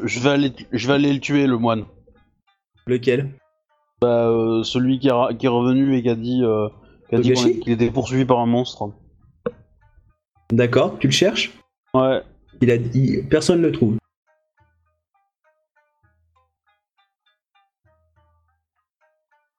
je, 0.04 0.20
vais 0.20 0.30
aller, 0.30 0.54
je 0.72 0.88
vais 0.88 0.94
aller 0.94 1.14
le 1.14 1.20
tuer, 1.20 1.48
le 1.48 1.58
moine. 1.58 1.86
Lequel? 2.86 3.32
Bah, 4.02 4.28
euh, 4.28 4.64
celui 4.64 5.00
qui, 5.00 5.08
est 5.08 5.12
revenu 5.12 5.96
et 5.96 6.04
qui 6.04 6.10
a 6.10 6.16
dit, 6.16 6.44
euh, 6.44 6.68
qu'il 7.22 7.72
était 7.74 7.92
poursuivi 7.92 8.26
par 8.26 8.40
un 8.40 8.46
monstre. 8.46 8.92
D'accord, 10.52 11.00
tu 11.00 11.08
le 11.08 11.14
cherches? 11.14 11.52
Ouais. 11.94 12.22
Il 12.62 12.70
a 12.70 12.78
dit, 12.78 13.24
personne 13.30 13.62
ne 13.62 13.68
le 13.68 13.72
trouve. 13.72 13.98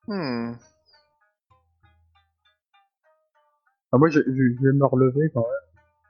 Hmm. 0.07 0.53
Ah, 3.91 3.97
moi, 3.97 4.09
je, 4.09 4.19
vais 4.19 4.73
me 4.73 4.85
relever 4.85 5.29
quand 5.33 5.41
même. 5.41 5.63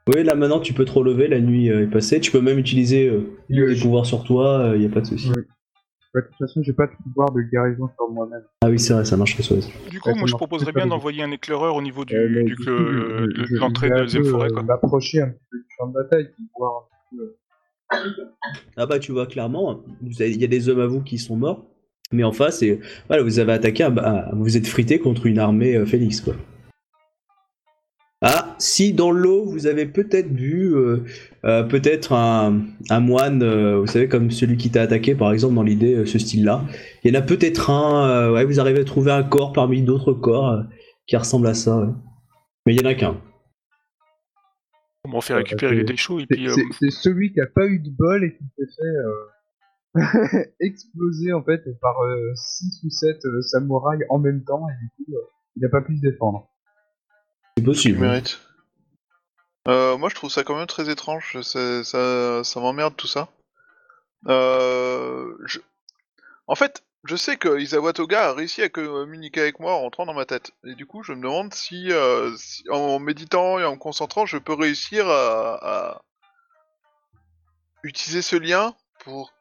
Oui, 0.06 0.22
là 0.22 0.34
maintenant 0.34 0.60
tu 0.60 0.74
peux 0.74 0.84
te 0.84 0.92
relever, 0.92 1.28
la 1.28 1.40
nuit 1.40 1.70
euh, 1.70 1.84
est 1.84 1.86
passée. 1.86 2.20
Tu 2.20 2.30
peux 2.30 2.40
même 2.40 2.58
utiliser 2.58 3.08
euh, 3.08 3.38
des 3.48 3.80
pouvoirs 3.80 4.04
sur 4.04 4.22
toi, 4.22 4.64
il 4.66 4.72
euh, 4.74 4.78
n'y 4.78 4.86
a 4.86 4.90
pas 4.90 5.00
de 5.00 5.06
souci. 5.06 5.30
de 5.30 6.20
toute 6.20 6.36
façon, 6.38 6.62
j'ai 6.62 6.74
pas 6.74 6.86
de 6.86 6.92
pouvoir 7.02 7.32
de 7.32 7.40
guérison 7.40 7.88
sur 7.96 8.10
moi-même. 8.10 8.42
Ah 8.62 8.68
oui, 8.68 8.78
c'est 8.78 8.92
vrai, 8.92 9.06
ça 9.06 9.16
marche 9.16 9.34
que 9.34 9.42
ça. 9.42 9.54
Du 9.88 10.00
coup, 10.00 10.14
moi 10.14 10.26
je 10.26 10.34
proposerais 10.34 10.72
bien 10.72 10.86
d'envoyer 10.86 11.22
un 11.22 11.30
éclaireur 11.30 11.74
au 11.74 11.80
niveau 11.80 12.04
du, 12.04 12.14
de 12.14 13.58
l'entrée 13.58 13.88
de 13.88 13.94
la 13.94 14.00
deuxième 14.02 14.24
forêt. 14.24 14.50
Quoi. 14.50 14.62
M'approcher 14.62 15.22
un 15.22 15.28
peu 15.28 15.58
du 15.58 15.64
champ 15.78 15.86
de 15.88 15.94
bataille 15.94 16.28
pour 16.52 16.58
voir 16.58 16.88
un 17.12 17.16
peu. 17.16 17.36
Ah 18.76 18.86
bah 18.86 18.98
tu 18.98 19.12
vois 19.12 19.26
clairement, 19.26 19.84
il 20.02 20.40
y 20.40 20.44
a 20.44 20.48
des 20.48 20.68
hommes 20.68 20.80
à 20.80 20.86
vous 20.86 21.00
qui 21.02 21.16
sont 21.16 21.36
morts. 21.36 21.64
Mais 22.14 22.24
en 22.24 22.32
face, 22.32 22.62
et, 22.62 22.80
voilà, 23.08 23.22
vous 23.22 23.38
avez 23.38 23.52
attaqué, 23.52 23.86
vous 24.32 24.56
êtes 24.56 24.66
frité 24.66 24.98
contre 24.98 25.26
une 25.26 25.38
armée 25.38 25.76
euh, 25.76 25.86
Félix, 25.86 26.20
quoi. 26.20 26.34
Ah, 28.26 28.56
si 28.58 28.94
dans 28.94 29.10
l'eau 29.10 29.44
vous 29.44 29.66
avez 29.66 29.84
peut-être 29.84 30.32
vu 30.32 30.74
euh, 30.74 31.04
euh, 31.44 31.62
peut-être 31.62 32.14
un, 32.14 32.64
moine, 33.00 33.44
vous 33.74 33.86
savez, 33.86 34.08
comme 34.08 34.30
celui 34.30 34.56
qui 34.56 34.70
t'a 34.70 34.80
attaqué 34.80 35.14
par 35.14 35.30
exemple 35.30 35.54
dans 35.56 35.62
l'idée, 35.62 36.06
ce 36.06 36.18
style-là. 36.18 36.64
Il 37.02 37.12
y 37.12 37.14
en 37.14 37.20
a 37.20 37.22
peut-être 37.22 37.68
un, 37.68 38.32
ouais, 38.32 38.46
vous 38.46 38.60
arrivez 38.60 38.80
à 38.80 38.84
trouver 38.84 39.12
un 39.12 39.24
corps 39.24 39.52
parmi 39.52 39.82
d'autres 39.82 40.14
corps 40.14 40.62
qui 41.06 41.18
ressemble 41.18 41.48
à 41.48 41.52
ça. 41.52 41.94
Mais 42.64 42.74
il 42.74 42.80
y 42.80 42.86
en 42.86 42.88
a 42.88 42.94
qu'un. 42.94 43.20
On 45.04 45.10
va 45.10 45.20
faire 45.20 45.36
récupérer 45.36 45.74
les 45.74 45.84
déchets 45.84 46.14
et 46.20 46.26
puis. 46.26 46.48
C'est 46.80 46.90
celui 46.90 47.30
qui 47.30 47.42
a 47.42 47.46
pas 47.46 47.66
eu 47.66 47.78
de 47.78 47.90
bol 47.90 48.24
et 48.24 48.30
qui 48.38 48.44
s'est 48.56 48.72
fait 48.74 48.98
explosé 50.60 51.32
en 51.32 51.42
fait 51.42 51.62
par 51.80 51.96
6 52.34 52.80
euh, 52.82 52.86
ou 52.86 52.90
7 52.90 53.24
euh, 53.24 53.42
samouraïs 53.42 54.02
en 54.10 54.18
même 54.18 54.42
temps 54.44 54.66
et 54.68 54.72
du 54.82 54.90
coup 54.90 55.14
euh, 55.14 55.20
il 55.56 55.62
n'a 55.62 55.68
pas 55.68 55.82
pu 55.82 55.96
se 55.96 56.00
défendre. 56.00 56.48
C'est 57.56 57.64
possible. 57.64 58.00
Mérite. 58.00 58.40
moi 59.66 60.08
je 60.08 60.14
trouve 60.14 60.30
ça 60.30 60.42
quand 60.42 60.56
même 60.56 60.66
très 60.66 60.90
étrange, 60.90 61.40
ça, 61.42 61.84
ça, 61.84 62.60
m'emmerde 62.60 62.96
tout 62.96 63.06
ça. 63.06 63.28
je... 64.26 65.58
En 66.46 66.56
fait, 66.56 66.82
je 67.04 67.16
sais 67.16 67.36
que 67.36 67.58
Isawa 67.58 67.92
Toga 67.92 68.28
a 68.28 68.34
réussi 68.34 68.62
à 68.62 68.68
communiquer 68.68 69.42
avec 69.42 69.60
moi 69.60 69.74
en 69.74 69.80
rentrant 69.80 70.04
dans 70.06 70.12
ma 70.12 70.26
tête. 70.26 70.50
Et 70.64 70.74
du 70.74 70.84
coup, 70.84 71.02
je 71.02 71.12
me 71.12 71.22
demande 71.22 71.54
si, 71.54 71.90
en 72.68 72.98
méditant 72.98 73.60
et 73.60 73.64
en 73.64 73.74
me 73.74 73.78
concentrant, 73.78 74.26
je 74.26 74.38
peux 74.38 74.54
réussir 74.54 75.08
à 75.08 76.02
utiliser 77.84 78.22
ce 78.22 78.36
lien 78.36 78.74
pour 78.98 79.32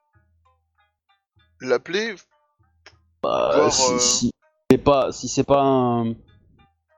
l'appeler 1.68 2.16
bah, 3.22 3.70
si, 3.72 3.94
euh, 3.94 3.98
si 4.00 4.32
c'est 4.70 4.78
pas 4.78 5.12
si 5.12 5.28
c'est 5.28 5.44
pas 5.44 5.62
un 5.62 6.14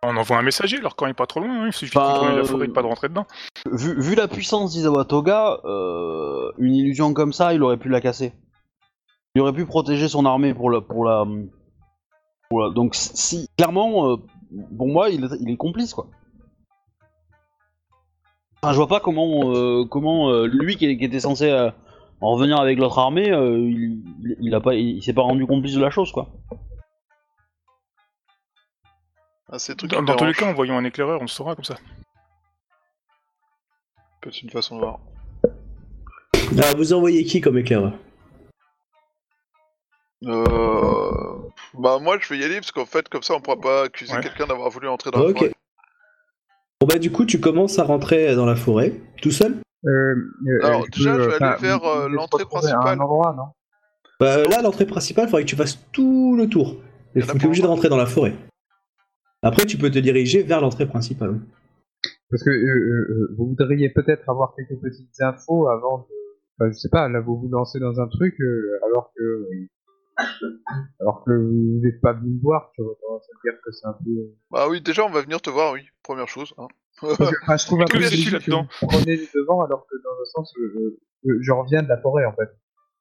on 0.04 0.18
envoie 0.18 0.38
un 0.38 0.44
messager 0.44 0.78
alors 0.78 0.96
quand 0.96 1.08
il 1.08 1.12
est 1.12 1.14
pas 1.14 1.26
trop 1.26 1.40
loin, 1.40 1.64
hein. 1.64 1.68
il 1.68 1.74
suffit 1.74 1.96
de 1.96 2.02
contrôler 2.04 2.36
la 2.36 2.44
forêt 2.44 2.66
et 2.66 2.68
de 2.68 2.74
pas 2.74 2.84
de 2.84 2.88
rentrer 2.88 3.10
dedans. 3.10 3.26
Vu, 3.72 4.00
vu 4.00 4.16
la 4.16 4.28
puissance 4.28 4.72
d'Izawa 4.72 5.06
Toga, 5.06 5.60
euh, 5.66 6.52
une 6.60 6.76
illusion 6.76 7.14
comme 7.14 7.34
ça, 7.34 7.54
il 7.54 7.64
aurait 7.64 7.78
pu 7.78 7.90
la 7.90 8.02
casser. 8.02 8.34
Il 9.34 9.42
aurait 9.42 9.54
pu 9.54 9.66
protéger 9.66 10.08
son 10.08 10.26
armée 10.26 10.54
pour 10.54 10.70
la. 10.70 10.82
Pour 10.82 11.06
la, 11.06 11.26
donc, 12.76 12.94
si, 12.94 13.50
clairement, 13.58 14.12
euh, 14.12 14.18
pour 14.78 14.88
moi, 14.88 15.10
il, 15.10 15.28
il, 15.42 15.50
est 15.50 15.58
complice 15.58 15.96
quoi. 15.96 16.08
Enfin, 18.62 18.74
je 18.74 18.78
vois 18.78 18.88
pas 18.88 19.00
comment, 19.00 19.86
comment 19.86 20.44
lui 20.46 20.78
qui, 20.78 20.98
qui, 20.98 21.04
était 21.04 21.20
censé 21.20 21.50
en 22.26 22.32
revenir 22.32 22.60
avec 22.60 22.80
l'autre 22.80 22.98
armée, 22.98 23.32
euh, 23.32 23.70
il, 24.40 24.56
a 24.56 24.60
pas, 24.60 24.74
il, 24.74 25.02
s'est 25.04 25.14
pas 25.14 25.22
rendu 25.22 25.46
complice 25.46 25.76
de 25.76 25.82
la 25.82 25.92
chose, 25.92 26.12
quoi. 26.12 26.30
Ah, 29.48 29.58
dans, 30.02 30.16
tous 30.16 30.26
les 30.26 30.34
cas, 30.34 30.50
en 30.50 30.54
voyant 30.54 30.76
un 30.76 30.84
éclaireur, 30.86 31.20
on 31.20 31.26
le 31.26 31.30
saura 31.30 31.54
comme 31.54 31.64
ça. 31.64 31.76
Peut-être 34.22 34.42
une 34.42 34.50
façon 34.50 34.78
de 34.78 34.82
voir. 34.82 35.00
Ah, 35.44 36.74
vous 36.76 36.94
envoyez 36.94 37.24
qui 37.26 37.42
comme 37.42 37.60
éclaireur? 37.60 37.94
Euh... 40.24 41.36
Bah 41.78 42.00
moi 42.00 42.18
je 42.20 42.28
vais 42.30 42.40
y 42.40 42.44
aller 42.44 42.56
parce 42.56 42.72
qu'en 42.72 42.86
fait 42.86 43.08
comme 43.10 43.22
ça 43.22 43.36
on 43.36 43.42
pourra 43.42 43.60
pas 43.60 43.84
accuser 43.84 44.14
quelqu'un 44.22 44.48
d'avoir 44.48 44.70
voulu 44.70 44.88
entrer 44.88 45.12
dans 45.12 45.20
la 45.20 45.34
forêt. 45.34 45.52
Bon 46.80 46.88
bah 46.88 46.98
du 46.98 47.12
coup 47.12 47.26
tu 47.26 47.40
commences 47.40 47.78
à 47.78 47.84
rentrer 47.84 48.34
dans 48.34 48.46
la 48.46 48.56
forêt 48.56 48.94
tout 49.22 49.32
seul? 49.32 49.62
Alors, 49.86 50.86
déjà, 50.92 51.16
je 51.16 51.30
vais 51.30 51.44
aller 51.44 51.62
vers 51.62 51.84
euh, 51.84 52.10
l'entrée 52.10 52.46
principale. 52.46 52.98
Bah, 54.20 54.44
là, 54.44 54.62
l'entrée 54.62 54.86
principale, 54.86 55.26
il 55.26 55.30
faudrait 55.30 55.44
que 55.44 55.50
tu 55.50 55.56
fasses 55.56 55.80
tout 55.92 56.36
le 56.36 56.48
tour. 56.48 56.78
Tu 57.14 57.20
es 57.20 57.46
obligé 57.46 57.62
de 57.62 57.68
rentrer 57.68 57.90
dans 57.90 57.98
la 57.98 58.06
forêt. 58.06 58.36
Après, 59.42 59.66
tu 59.66 59.78
peux 59.78 59.92
te 59.92 60.00
diriger 60.00 60.44
vers 60.44 60.62
l'entrée 60.62 60.88
principale. 60.88 61.40
Parce 62.30 62.44
que 62.44 63.36
vous 63.38 63.48
voudriez 63.50 63.90
peut-être 63.90 64.28
avoir 64.30 64.56
quelques 64.56 64.82
petites 64.82 65.22
infos 65.22 65.68
avant 65.68 66.00
de. 66.00 66.04
Enfin, 66.58 66.72
je 66.72 66.78
sais 66.78 66.90
pas, 66.90 67.10
là, 67.10 67.20
vous 67.20 67.38
vous 67.38 67.50
lancez 67.50 67.80
dans 67.80 68.00
un 68.00 68.08
truc 68.08 68.36
alors 68.88 69.12
que. 69.16 69.48
Alors 71.02 71.26
que 71.26 71.32
vous 71.32 71.82
n'êtes 71.84 72.00
pas 72.00 72.14
venu 72.14 72.36
me 72.36 72.42
voir, 72.42 72.72
tu 72.74 72.82
vois, 72.82 72.96
ça 73.20 73.28
veut 73.34 73.52
dire 73.52 73.60
que 73.62 73.72
c'est 73.74 73.86
un 73.86 73.94
peu. 73.94 74.34
Bah 74.50 74.68
oui, 74.70 74.80
déjà 74.80 75.06
on 75.06 75.10
va 75.10 75.22
venir 75.22 75.42
te 75.42 75.50
voir, 75.50 75.74
oui, 75.74 75.82
première 76.04 76.30
chose. 76.30 76.54
Hein. 76.58 76.68
Je 77.02 77.66
trouve 77.66 77.82
un 77.82 77.86
peu 77.86 78.00
là-dedans. 78.00 78.68
Prenez 78.82 79.18
devant 79.34 79.62
alors 79.62 79.86
que 79.88 79.96
dans 80.04 80.18
le 80.18 80.26
sens, 80.26 80.54
euh, 80.58 81.00
euh, 81.28 81.38
je 81.42 81.52
reviens 81.52 81.84
de 81.84 81.88
la 81.90 81.98
forêt 81.98 82.26
en 82.26 82.34
fait. 82.34 82.50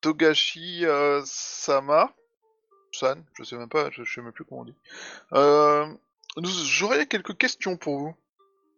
Togashi 0.00 0.84
euh, 0.84 1.22
Sama, 1.24 2.12
San, 2.92 3.22
je 3.38 3.44
sais 3.44 3.56
même 3.56 3.68
pas, 3.68 3.90
je, 3.90 4.04
sais 4.04 4.20
même 4.20 4.32
plus 4.32 4.44
comment 4.44 4.62
on 4.62 4.64
dit. 4.64 4.74
Euh, 5.32 5.86
J'aurais 6.42 7.06
quelques 7.06 7.36
questions 7.36 7.76
pour 7.76 7.98
vous. 7.98 8.14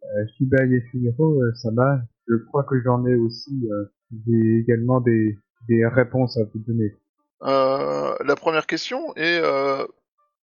Euh, 0.05 0.27
Shiba 0.37 0.59
euh, 0.63 1.53
ça 1.55 1.71
va. 1.73 1.99
Je 2.29 2.37
crois 2.49 2.65
que 2.65 2.81
j'en 2.83 3.05
ai 3.07 3.15
aussi. 3.17 3.67
euh, 3.71 3.85
J'ai 4.27 4.59
également 4.59 5.01
des, 5.01 5.39
des 5.69 5.87
réponses 5.87 6.37
à 6.37 6.45
vous 6.45 6.59
donner. 6.61 6.95
Euh, 7.43 8.15
la 8.25 8.37
première 8.37 8.67
question 8.67 9.15
est 9.17 9.41
euh, 9.43 9.85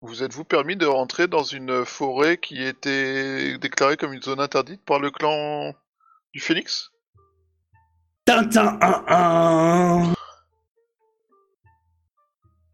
vous 0.03 0.21
êtes-vous 0.21 0.43
permis 0.43 0.75
de 0.75 0.85
rentrer 0.85 1.27
dans 1.27 1.43
une 1.43 1.85
forêt 1.85 2.37
qui 2.37 2.61
était 2.61 3.57
déclarée 3.57 3.95
comme 3.97 4.13
une 4.13 4.21
zone 4.21 4.39
interdite 4.39 4.83
par 4.83 4.99
le 4.99 5.09
clan 5.11 5.73
du 6.33 6.39
Phénix? 6.41 6.91
Tintin 8.25 8.77
1-1 8.79 10.13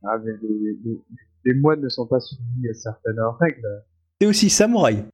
Ah, 0.04 0.18
mais 0.24 0.32
les, 0.42 0.78
les- 0.84 1.02
les 1.46 1.54
moines 1.54 1.82
ne 1.82 1.90
sont 1.90 2.06
pas 2.08 2.20
soumis 2.20 2.70
à 2.70 2.74
certaines 2.74 3.20
règles. 3.40 3.84
T'es 4.20 4.26
aussi 4.26 4.50
samouraï. 4.50 5.06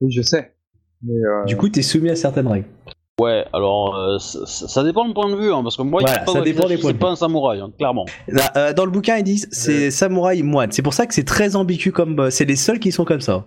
Oui, 0.00 0.10
je 0.12 0.22
sais. 0.22 0.54
Mais 1.02 1.14
euh, 1.24 1.44
Du 1.44 1.56
coup, 1.56 1.68
t'es 1.68 1.82
soumis 1.82 2.10
à 2.10 2.16
certaines 2.16 2.48
règles. 2.48 2.68
Ouais, 3.20 3.44
alors 3.52 3.94
euh, 3.94 4.18
ça, 4.18 4.44
ça 4.46 4.82
dépend 4.82 5.06
du 5.06 5.14
point 5.14 5.30
de 5.30 5.36
vue, 5.36 5.52
hein, 5.52 5.62
parce 5.62 5.76
que 5.76 5.82
moi, 5.82 6.00
Voilà, 6.02 6.24
il 6.26 6.32
ça 6.32 6.38
pas 6.40 6.44
dépend 6.44 6.66
des 6.66 6.78
points 6.78 6.90
de 6.90 6.96
c'est 6.96 6.98
pas 7.00 7.10
un 7.10 7.16
samouraï, 7.16 7.60
hein, 7.60 7.70
clairement. 7.78 8.06
Là, 8.26 8.50
euh, 8.56 8.72
dans 8.72 8.84
le 8.84 8.90
bouquin, 8.90 9.16
ils 9.18 9.22
disent 9.22 9.48
c'est 9.52 9.92
samouraï 9.92 10.42
moine. 10.42 10.72
C'est 10.72 10.82
pour 10.82 10.94
ça 10.94 11.06
que 11.06 11.14
c'est 11.14 11.22
très 11.24 11.54
ambigu 11.54 11.92
comme. 11.92 12.18
euh, 12.18 12.30
c'est 12.30 12.44
les 12.44 12.56
seuls 12.56 12.80
qui 12.80 12.90
sont 12.90 13.04
comme 13.04 13.20
ça. 13.20 13.46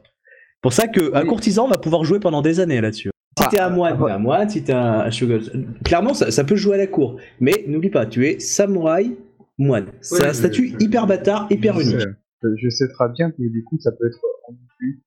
Pour 0.61 0.71
ça 0.71 0.87
qu'un 0.87 1.21
Oui. 1.21 1.27
courtisan 1.27 1.67
va 1.67 1.77
pouvoir 1.77 2.05
jouer 2.05 2.19
pendant 2.21 2.41
des 2.41 2.61
années 2.61 2.79
là-dessus. 2.79 3.09
Si 3.37 3.43
Ah, 3.45 3.49
t'es 3.51 3.59
un 3.59 3.69
moine, 3.69 3.97
ah, 3.99 4.05
t'es 4.05 4.11
un 4.11 4.17
moine. 4.19 4.49
Si 4.49 4.63
t'es 4.63 4.73
un 4.73 5.11
sugar. 5.11 5.39
Clairement, 5.83 6.13
ça, 6.13 6.31
ça 6.31 6.43
peut 6.45 6.55
jouer 6.55 6.75
à 6.75 6.77
la 6.77 6.87
cour. 6.87 7.17
Mais 7.41 7.65
n'oublie 7.67 7.89
pas, 7.89 8.05
tu 8.05 8.25
es 8.25 8.39
samouraï 8.39 9.17
moine. 9.57 9.87
C'est 9.99 10.21
Ouais, 10.21 10.29
un 10.29 10.33
statut 10.33 10.75
je- 10.79 10.85
hyper 10.85 11.07
bâtard, 11.07 11.45
hyper 11.49 11.75
je 11.79 11.81
unique. 11.81 11.99
sais, 12.01 12.07
euh, 12.45 12.55
je 12.57 12.69
sais 12.69 12.87
très 12.87 13.09
bien 13.09 13.31
que 13.31 13.37
du 13.41 13.63
coup, 13.65 13.77
ça 13.81 13.91
peut 13.91 14.07
être 14.07 14.19
ambigu. 14.47 15.01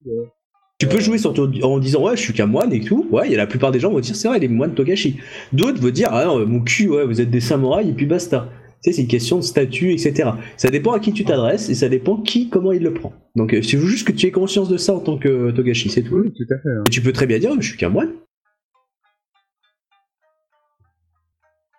Euh, 0.82 0.86
Tu 0.88 0.96
peux 0.96 1.00
jouer 1.00 1.18
sur 1.18 1.32
ton- 1.34 1.50
en 1.62 1.78
disant 1.78 2.02
ouais 2.02 2.16
je 2.16 2.22
suis 2.22 2.32
qu'un 2.32 2.46
moine 2.46 2.72
et 2.72 2.80
tout. 2.80 3.06
Ouais, 3.10 3.26
il 3.26 3.32
y 3.32 3.34
a 3.34 3.38
la 3.38 3.46
plupart 3.46 3.70
des 3.72 3.80
gens 3.80 3.90
vont 3.90 4.00
dire 4.00 4.14
c'est 4.16 4.28
vrai 4.28 4.38
les 4.38 4.48
moines 4.48 4.74
Togashi. 4.74 5.18
D'autres 5.52 5.80
vont 5.80 5.90
dire 5.90 6.08
ah 6.12 6.24
non, 6.24 6.46
mon 6.46 6.60
cul 6.60 6.88
ouais 6.88 7.04
vous 7.06 7.20
êtes 7.20 7.30
des 7.30 7.40
samouraïs 7.40 7.88
et 7.90 7.92
puis 7.92 8.06
basta. 8.06 8.48
Tu 8.82 8.90
sais 8.90 8.96
c'est 8.96 9.02
une 9.02 9.08
question 9.08 9.36
de 9.36 9.42
statut 9.42 9.92
etc. 9.92 10.30
Ça 10.56 10.70
dépend 10.70 10.92
à 10.92 11.00
qui 11.00 11.12
tu 11.12 11.24
t'adresses 11.24 11.68
et 11.68 11.74
ça 11.74 11.88
dépend 11.90 12.16
qui 12.16 12.48
comment 12.48 12.72
il 12.72 12.82
le 12.82 12.94
prend. 12.94 13.12
Donc 13.36 13.52
euh, 13.52 13.58
il 13.62 13.78
faut 13.78 13.86
juste 13.86 14.06
que 14.06 14.12
tu 14.12 14.26
aies 14.26 14.30
conscience 14.30 14.68
de 14.70 14.78
ça 14.78 14.94
en 14.94 15.00
tant 15.00 15.18
que 15.18 15.50
Togashi 15.50 15.90
c'est 15.90 16.02
tout. 16.02 16.16
Oui, 16.16 16.32
tout 16.32 16.44
à 16.54 16.56
fait. 16.58 16.68
hein. 16.70 16.84
Et 16.86 16.90
tu 16.90 17.02
peux 17.02 17.12
très 17.12 17.26
bien 17.26 17.38
dire 17.38 17.52
je 17.60 17.68
suis 17.68 17.76
qu'un 17.76 17.90
moine. 17.90 18.12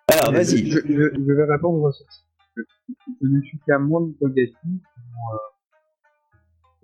Alors 0.08 0.32
vas-y. 0.32 0.70
Je, 0.70 0.78
je- 0.78 0.84
je 0.86 1.32
vais 1.32 1.44
répondre 1.52 1.88
à 1.88 1.92
ça. 1.92 2.04
Je, 2.56 2.62
je 3.22 3.26
ne 3.28 3.40
suis 3.42 3.58
qu'un 3.66 3.78
moine 3.78 4.12
Togashi. 4.20 4.52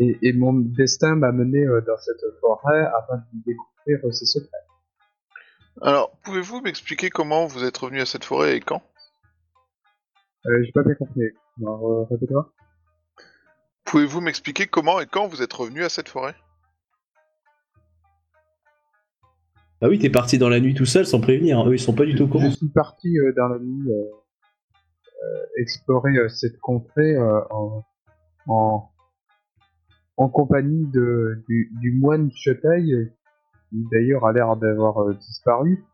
Et, 0.01 0.19
et 0.23 0.33
mon 0.33 0.53
destin 0.55 1.17
m'a 1.17 1.33
mené 1.33 1.65
euh, 1.65 1.81
dans 1.81 1.97
cette 1.99 2.25
forêt 2.41 2.87
afin 2.99 3.17
de 3.17 3.43
découvrir 3.47 4.07
euh, 4.07 4.13
ses 4.13 4.27
secrets. 4.27 4.65
Alors, 5.83 6.17
pouvez-vous 6.23 6.61
m'expliquer 6.61 7.11
comment 7.11 7.47
vous 7.47 7.65
êtes 7.65 7.77
revenu 7.77 8.01
à 8.01 8.07
cette 8.07 8.25
forêt 8.25 8.57
et 8.57 8.61
quand? 8.61 8.83
Euh, 10.47 10.63
J'ai 10.65 10.73
pas 10.73 10.83
bien 10.83 10.95
compris. 10.95 11.23
Alors, 11.61 12.09
euh. 12.13 12.43
Pouvez-vous 13.85 14.21
m'expliquer 14.21 14.67
comment 14.67 15.01
et 15.01 15.07
quand 15.07 15.27
vous 15.27 15.43
êtes 15.43 15.53
revenu 15.53 15.83
à 15.85 15.89
cette 15.89 16.09
forêt? 16.09 16.35
Ah 19.81 19.89
oui 19.89 20.01
t'es 20.01 20.11
parti 20.11 20.39
dans 20.39 20.49
la 20.49 20.59
nuit 20.59 20.75
tout 20.75 20.87
seul 20.87 21.07
sans 21.07 21.21
prévenir. 21.21 21.67
Eux 21.69 21.75
ils 21.75 21.79
sont 21.79 21.95
pas 21.95 22.05
du 22.05 22.17
tout 22.17 22.25
au 22.25 22.29
courant. 22.29 22.51
Je 22.51 22.57
suis 22.57 22.69
parti 22.69 23.17
euh, 23.19 23.33
dans 23.37 23.47
la 23.47 23.59
nuit 23.61 23.93
euh, 23.93 24.05
euh, 25.23 25.47
explorer 25.57 26.17
euh, 26.19 26.29
cette 26.29 26.59
contrée 26.59 27.15
euh, 27.15 27.41
en, 27.51 27.85
en, 28.49 28.91
en 30.19 30.29
compagnie 30.29 30.85
de, 30.89 31.45
du, 31.49 31.71
du 31.81 31.93
moine 31.93 32.31
Chotai, 32.35 32.93
euh, 32.93 33.11
qui 33.71 33.85
d'ailleurs 33.93 34.27
a 34.27 34.33
l'air 34.33 34.57
d'avoir 34.57 34.99
euh, 35.03 35.15
disparu. 35.15 35.85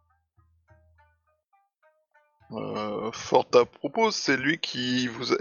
Euh, 2.53 3.11
fort 3.13 3.47
à 3.55 3.67
propos, 3.67 4.11
c'est 4.11 4.37
lui 4.37 4.59
qui 4.59 5.09
vous 5.09 5.33
a... 5.33 5.37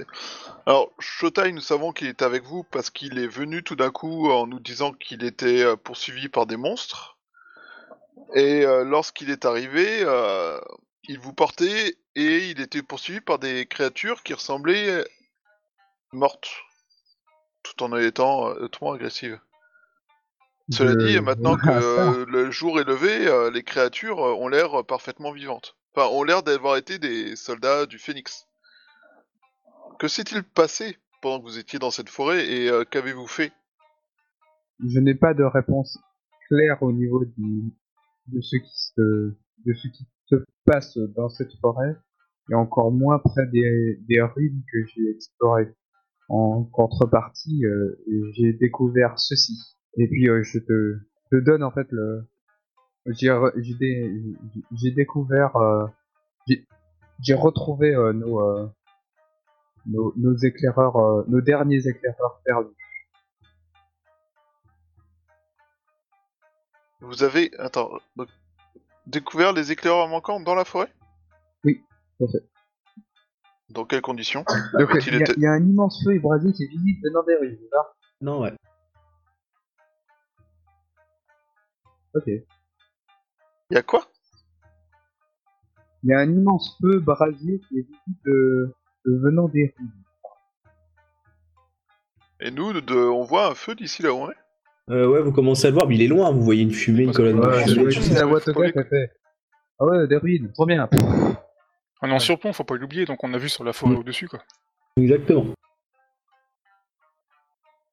Alors, 0.66 0.92
Shotai, 1.00 1.54
nous 1.54 1.62
savons 1.62 1.94
qu'il 1.94 2.08
est 2.08 2.22
avec 2.22 2.44
vous 2.44 2.64
parce 2.64 2.90
qu'il 2.90 3.20
est 3.20 3.28
venu 3.28 3.64
tout 3.64 3.76
d'un 3.76 3.92
coup 3.92 4.30
en 4.30 4.48
nous 4.48 4.60
disant 4.60 4.92
qu'il 4.92 5.24
était 5.24 5.64
euh, 5.64 5.76
poursuivi 5.78 6.28
par 6.28 6.46
des 6.46 6.58
monstres. 6.58 7.18
Et 8.36 8.64
lorsqu'il 8.64 9.30
est 9.30 9.46
arrivé, 9.46 10.06
il 11.04 11.20
vous 11.20 11.34
portait 11.34 11.98
et 12.16 12.50
il 12.50 12.62
était 12.62 12.82
poursuivi 12.82 13.22
par 13.22 13.38
des 13.38 13.66
créatures 13.66 14.24
qui 14.24 14.34
ressemblaient 14.34 15.04
mortes, 16.12 16.50
tout 17.64 17.84
en 17.84 17.96
étant 17.98 18.50
euh, 18.50 18.66
hautement 18.66 18.94
agressives. 18.94 19.40
Cela 20.70 20.96
dit, 20.96 21.20
maintenant 21.20 21.58
que 21.58 21.68
euh, 21.68 22.26
le 22.26 22.50
jour 22.50 22.80
est 22.80 22.86
levé, 22.86 23.28
euh, 23.28 23.52
les 23.52 23.64
créatures 23.64 24.20
euh, 24.24 24.34
ont 24.34 24.48
l'air 24.48 24.86
parfaitement 24.86 25.34
vivantes. 25.34 25.76
Enfin, 25.94 26.08
ont 26.08 26.24
l'air 26.24 26.42
d'avoir 26.42 26.78
été 26.78 27.00
des 27.00 27.36
soldats 27.36 27.86
du 27.86 28.00
Phénix. 28.00 28.48
Que 30.00 30.08
s'est-il 30.08 30.44
passé 30.44 30.98
pendant 31.22 31.40
que 31.40 31.44
vous 31.44 31.58
étiez 31.58 31.80
dans 31.80 31.92
cette 31.92 32.10
forêt 32.10 32.48
et 32.50 32.72
qu'avez-vous 32.90 33.28
fait? 33.28 33.52
Je 34.86 35.00
n'ai 35.00 35.16
pas 35.16 35.34
de 35.34 35.44
réponse 35.44 36.00
claire 36.48 36.82
au 36.82 36.92
niveau 36.92 37.24
du, 37.24 37.74
de 38.28 38.42
ce 38.42 38.58
qui 38.58 38.72
se 38.74 39.36
de 39.66 39.74
ce 39.74 39.88
qui 39.90 40.08
se 40.30 40.36
passe 40.66 40.98
dans 40.98 41.30
cette 41.30 41.54
forêt 41.62 41.96
et 42.50 42.56
encore 42.56 42.92
moins 42.92 43.20
près 43.20 43.46
des, 43.48 44.00
des 44.10 44.22
ruines 44.22 44.64
que 44.72 44.86
j'ai 44.88 45.12
explorées. 45.12 45.74
En 46.30 46.64
contrepartie, 46.64 47.66
euh, 47.66 48.02
j'ai 48.34 48.54
découvert 48.54 49.20
ceci. 49.20 49.54
Et 49.98 50.08
puis 50.08 50.30
euh, 50.30 50.42
je 50.44 50.60
te, 50.60 50.98
te 51.32 51.36
donne 51.36 51.64
en 51.64 51.72
fait 51.72 51.88
le 51.92 52.24
j'ai 53.08 53.30
dé- 53.76 54.12
découvert 54.96 55.56
euh, 55.58 55.86
j'ai 57.20 57.34
retrouvé 57.34 57.94
nos, 58.14 58.72
nos 59.86 60.14
nos 60.16 60.36
éclaireurs 60.38 60.96
euh, 60.96 61.24
nos 61.28 61.42
derniers 61.42 61.88
éclaireurs 61.88 62.42
perdus. 62.46 62.76
Vous 67.02 67.24
avez... 67.24 67.52
Attends, 67.60 68.00
donc, 68.16 68.30
découvert 69.08 69.52
les 69.52 69.74
éclaireurs 69.74 70.08
manquants 70.08 70.40
dans 70.40 70.56
la 70.56 70.64
forêt? 70.64 70.88
Oui, 71.66 71.84
tout 72.18 72.24
à 72.24 72.28
fait. 72.32 72.53
Dans 73.74 73.86
quelles 73.86 74.02
conditions? 74.02 74.44
Donc 74.80 74.90
il 75.08 75.14
y, 75.14 75.18
a- 75.18 75.20
été- 75.22 75.34
il 75.38 75.42
y 75.44 75.48
a 75.48 75.52
un 75.52 75.64
immense 75.66 76.04
feu 76.04 76.14
ébrasé 76.16 76.52
qui 76.54 76.64
est 76.64 76.68
visible 76.68 77.00
venant 77.04 77.24
des 77.24 77.36
ruines, 77.36 77.58
c'est 77.60 77.70
ça? 77.70 77.94
Non 78.22 78.42
ouais. 78.42 78.54
Ok. 82.16 82.28
Il 82.28 82.44
y 83.72 83.78
a 83.78 83.82
quoi? 83.82 84.06
Il 86.04 86.10
y 86.10 86.14
a 86.14 86.20
un 86.20 86.30
immense 86.30 86.78
feu 86.82 87.00
brasier 87.00 87.60
qui 87.68 87.80
est 87.80 87.88
visible 87.88 88.74
venant 89.06 89.48
des 89.48 89.74
ruines. 89.78 89.92
Et 92.42 92.52
nous, 92.52 92.74
de... 92.74 92.96
on 92.96 93.24
voit 93.24 93.48
un 93.48 93.56
feu 93.56 93.74
d'ici 93.74 94.04
là 94.04 94.14
où 94.14 94.18
on 94.18 94.30
est 94.30 94.36
Euh, 94.90 95.08
ouais 95.08 95.22
vous 95.22 95.32
commencez 95.32 95.66
à 95.66 95.70
le 95.70 95.76
voir 95.76 95.88
mais 95.88 95.96
il 95.96 96.02
est 96.02 96.08
loin 96.10 96.30
vous 96.32 96.44
voyez 96.44 96.62
une 96.62 96.72
fumée 96.74 97.04
une 97.04 97.06
Parce 97.08 97.18
que- 97.18 97.22
colonne 97.24 97.40
de 97.40 97.48
Ouais, 97.48 97.64
fumée. 97.94 98.14
la 98.20 98.26
voix 98.26 98.40
fait. 98.42 99.12
Ah 99.80 99.86
ouais, 99.86 100.08
des 100.08 100.18
ruines, 100.18 100.52
trop 100.54 100.66
bien. 100.66 100.88
On 102.04 102.10
est 102.10 102.14
en 102.14 102.20
surplomb, 102.20 102.52
faut 102.52 102.66
pas 102.66 102.76
l'oublier, 102.76 103.06
donc 103.06 103.24
on 103.24 103.34
a 103.34 103.38
vu 103.38 103.48
sur 103.48 103.64
la 103.64 103.72
forêt 103.72 103.96
au-dessus, 103.96 104.28
quoi. 104.28 104.44
Exactement. 104.98 105.54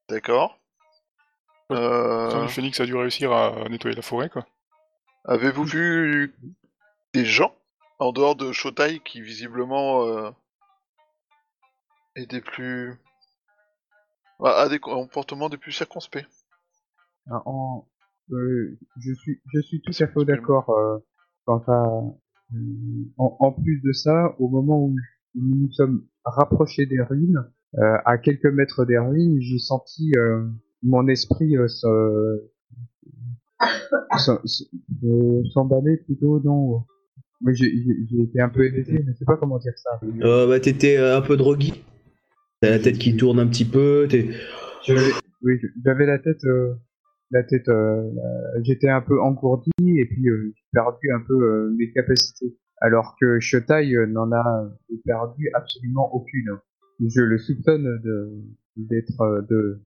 D'accord. 0.09 0.59
Le 1.71 1.77
Euh... 1.77 2.43
Le 2.43 2.49
phénix 2.49 2.81
a 2.81 2.87
dû 2.87 2.97
réussir 2.97 3.31
à 3.33 3.69
nettoyer 3.69 3.95
la 3.95 4.03
forêt, 4.03 4.29
quoi. 4.29 4.45
Avez-vous 5.27 5.63
vu 5.63 6.35
des 7.15 7.25
gens 7.25 7.55
en 8.01 8.11
dehors 8.11 8.35
de 8.35 8.51
Shotai 8.51 8.99
qui 8.99 9.21
visiblement 9.21 10.05
euh, 10.07 10.31
étaient 12.17 12.41
plus. 12.41 12.99
a 14.43 14.63
a 14.63 14.69
des 14.69 14.81
comportements 14.81 15.49
des 15.49 15.57
plus 15.59 15.71
circonspects? 15.71 16.27
Ah, 17.31 17.43
En, 17.45 17.87
euh, 18.33 18.77
je 18.99 19.13
suis, 19.15 19.41
je 19.53 19.61
suis 19.61 19.81
tout 19.83 19.93
à 20.03 20.09
fait 20.09 20.25
d'accord 20.25 20.71
euh, 20.71 20.99
quant 21.45 21.63
à. 21.69 22.03
Euh, 22.55 22.59
en, 23.19 23.37
en 23.41 23.53
plus 23.53 23.81
de 23.83 23.93
ça, 23.93 24.35
au 24.39 24.49
moment 24.49 24.85
où 24.85 24.95
nous 25.35 25.57
nous 25.57 25.73
sommes 25.73 26.05
rapprochés 26.25 26.87
des 26.87 27.01
ruines, 27.01 27.45
euh, 27.79 27.97
à 28.05 28.19
quelques 28.19 28.47
mètres 28.47 28.85
des 28.85 28.99
ruines, 28.99 29.41
j'ai 29.41 29.59
senti 29.59 30.13
euh, 30.17 30.47
mon 30.83 31.07
esprit 31.09 31.57
euh, 31.57 31.69
se, 31.69 31.87
se- 34.19 34.41
se- 34.47 34.65
euh, 35.05 35.43
s'emballer 35.53 35.97
plutôt 35.99 36.39
dans. 36.41 36.87
Mais 37.43 37.55
j'ai 37.55 37.69
été 38.21 38.41
un 38.41 38.51
peu 38.51 38.67
éveillé, 38.67 39.03
mais 39.07 39.13
je 39.15 39.19
sais 39.19 39.25
pas 39.25 39.37
comment 39.37 39.59
dire 39.59 39.73
ça. 39.77 39.99
Euh, 40.23 40.47
bah 40.47 40.61
t'étais 40.61 40.99
un 40.99 41.23
peu 41.23 41.39
drogué. 41.39 41.73
T'as 42.61 42.69
la 42.71 42.79
tête 42.79 42.99
qui 42.99 43.17
tourne 43.17 43.41
un 43.41 43.47
petit 43.47 43.65
peu. 43.65 44.07
T'es... 44.11 44.29
J'avais- 44.87 45.13
Oui, 45.43 45.55
j'avais 45.83 46.05
la 46.05 46.19
tête, 46.19 46.45
euh, 46.45 46.75
la 47.31 47.45
tête, 47.45 47.69
euh, 47.69 48.11
j'étais 48.63 48.89
un 48.89 49.01
peu 49.01 49.21
engourdi 49.21 49.71
et 49.81 50.07
puis 50.07 50.29
euh, 50.29 50.53
j'ai 50.55 50.65
perdu 50.73 51.13
un 51.13 51.21
peu 51.21 51.35
euh, 51.35 51.75
mes 51.79 51.93
capacités. 51.93 52.57
Alors 52.81 53.15
que 53.21 53.39
Shotai 53.41 53.95
n'en 54.09 54.33
a 54.33 54.69
perdu 55.05 55.51
absolument 55.55 56.13
aucune. 56.15 56.59
Je 56.99 57.21
le 57.21 57.39
soupçonne 57.39 58.01
d'être 58.77 59.47
de 59.49 59.83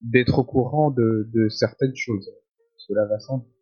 d'être 0.00 0.38
au 0.38 0.44
courant 0.44 0.90
de, 0.90 1.48
certaines 1.50 1.94
choses. 1.94 2.30
Cela 2.76 3.04
va 3.06 3.18
sans 3.18 3.38
dire. 3.38 3.52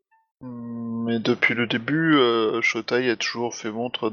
Hmm, 0.43 1.05
Mais 1.07 1.19
depuis 1.19 1.55
le 1.55 1.67
début, 1.67 2.17
Shotai 2.63 3.11
a 3.11 3.17
toujours 3.17 3.55
fait 3.57 3.73
montre 3.73 4.11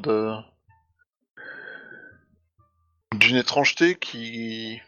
d'une 3.14 3.36
étrangeté 3.38 3.94
qui, 3.94 4.82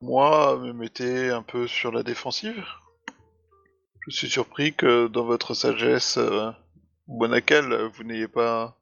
moi, 0.00 0.58
me 0.58 0.72
mettait 0.72 1.30
un 1.30 1.42
peu 1.42 1.68
sur 1.68 1.92
la 1.92 2.02
défensive. 2.02 2.64
Je 4.06 4.10
suis 4.10 4.28
surpris 4.28 4.74
que 4.74 5.06
dans 5.06 5.24
votre 5.24 5.54
sagesse, 5.54 6.18
euh, 6.18 6.50
vous 7.06 8.04
n'ayez 8.04 8.26
pas 8.26 8.76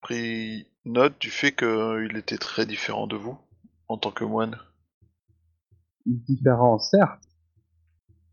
pris 0.00 0.68
note 0.84 1.18
du 1.20 1.30
fait 1.30 1.50
qu'il 1.50 2.16
était 2.16 2.38
très 2.38 2.66
différent 2.66 3.08
de 3.08 3.16
vous 3.16 3.36
en 3.88 3.98
tant 3.98 4.12
que 4.12 4.24
moine. 4.24 4.56
Différent, 6.06 6.78
certes, 6.78 7.24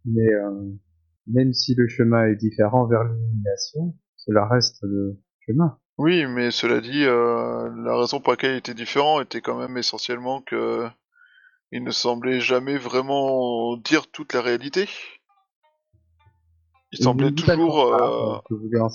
mais 0.05 0.31
euh, 0.31 0.71
même 1.25 1.53
si 1.53 1.73
le 1.73 1.87
chemin 1.87 2.27
est 2.27 2.35
différent 2.35 2.85
vers 2.85 3.03
l'illumination, 3.03 3.95
cela 4.15 4.47
reste 4.47 4.77
le 4.83 5.19
chemin. 5.39 5.79
Oui, 5.97 6.27
mais 6.27 6.51
cela 6.51 6.81
dit, 6.81 7.03
euh, 7.03 7.69
la 7.83 7.97
raison 7.97 8.19
pour 8.19 8.33
laquelle 8.33 8.53
il 8.53 8.57
était 8.57 8.75
différent 8.75 9.21
était 9.21 9.41
quand 9.41 9.57
même 9.57 9.77
essentiellement 9.77 10.41
que 10.41 10.87
il 11.71 11.83
ne 11.83 11.91
semblait 11.91 12.39
jamais 12.39 12.77
vraiment 12.77 13.75
dire 13.77 14.09
toute 14.09 14.33
la 14.33 14.41
réalité. 14.41 14.87
Il 16.93 17.03
semblait 17.03 17.31
toujours 17.31 17.93
euh, 17.93 18.37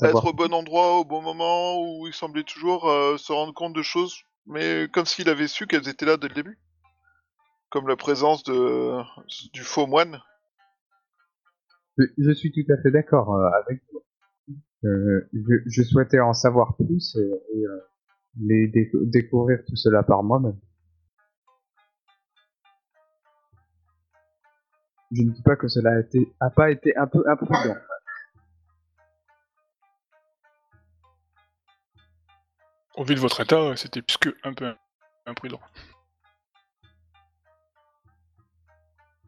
être 0.03 0.27
au 0.27 0.33
bon 0.33 0.53
endroit 0.55 0.99
au 0.99 1.05
bon 1.05 1.21
moment, 1.21 1.79
ou 1.83 2.07
il 2.07 2.15
semblait 2.15 2.43
toujours 2.43 2.89
euh, 2.89 3.19
se 3.19 3.33
rendre 3.33 3.53
compte 3.53 3.75
de 3.75 3.83
choses, 3.83 4.23
mais 4.47 4.89
comme 4.93 5.05
s'il 5.05 5.29
avait 5.29 5.47
su 5.47 5.67
qu'elles 5.67 5.89
étaient 5.89 6.07
là 6.07 6.17
dès 6.17 6.29
le 6.29 6.35
début. 6.35 6.59
Comme 7.71 7.89
la 7.89 7.97
présence 7.97 8.43
de 8.45 8.99
du 9.53 9.63
faux 9.63 9.87
moine. 9.87 10.21
Je, 11.99 12.05
je 12.19 12.33
suis 12.33 12.51
tout 12.53 12.73
à 12.73 12.81
fait 12.83 12.91
d'accord 12.91 13.35
euh, 13.35 13.49
avec 13.63 13.83
vous. 13.93 14.03
Euh, 14.85 15.29
je, 15.33 15.55
je 15.67 15.83
souhaitais 15.83 16.21
en 16.21 16.33
savoir 16.33 16.77
plus 16.77 17.17
et, 17.17 17.21
et, 17.21 17.67
euh, 17.67 17.81
les 18.41 18.69
déco- 18.69 19.09
découvrir 19.09 19.59
tout 19.67 19.77
cela 19.77 20.03
par 20.03 20.23
moi-même. 20.23 20.59
Je 25.15 25.23
ne 25.23 25.31
dis 25.31 25.43
pas 25.43 25.57
que 25.57 25.69
cela 25.69 25.91
a, 25.91 26.01
été, 26.01 26.33
a 26.41 26.49
pas 26.49 26.71
été 26.71 26.97
un 26.97 27.07
peu 27.07 27.23
imprudent. 27.29 27.77
Au 32.95 33.05
vu 33.05 33.15
de 33.15 33.21
votre 33.21 33.41
état, 33.41 33.77
c'était 33.77 34.01
plus 34.01 34.17
que 34.17 34.35
un 34.43 34.55
peu 34.55 34.75
imprudent. 35.27 35.61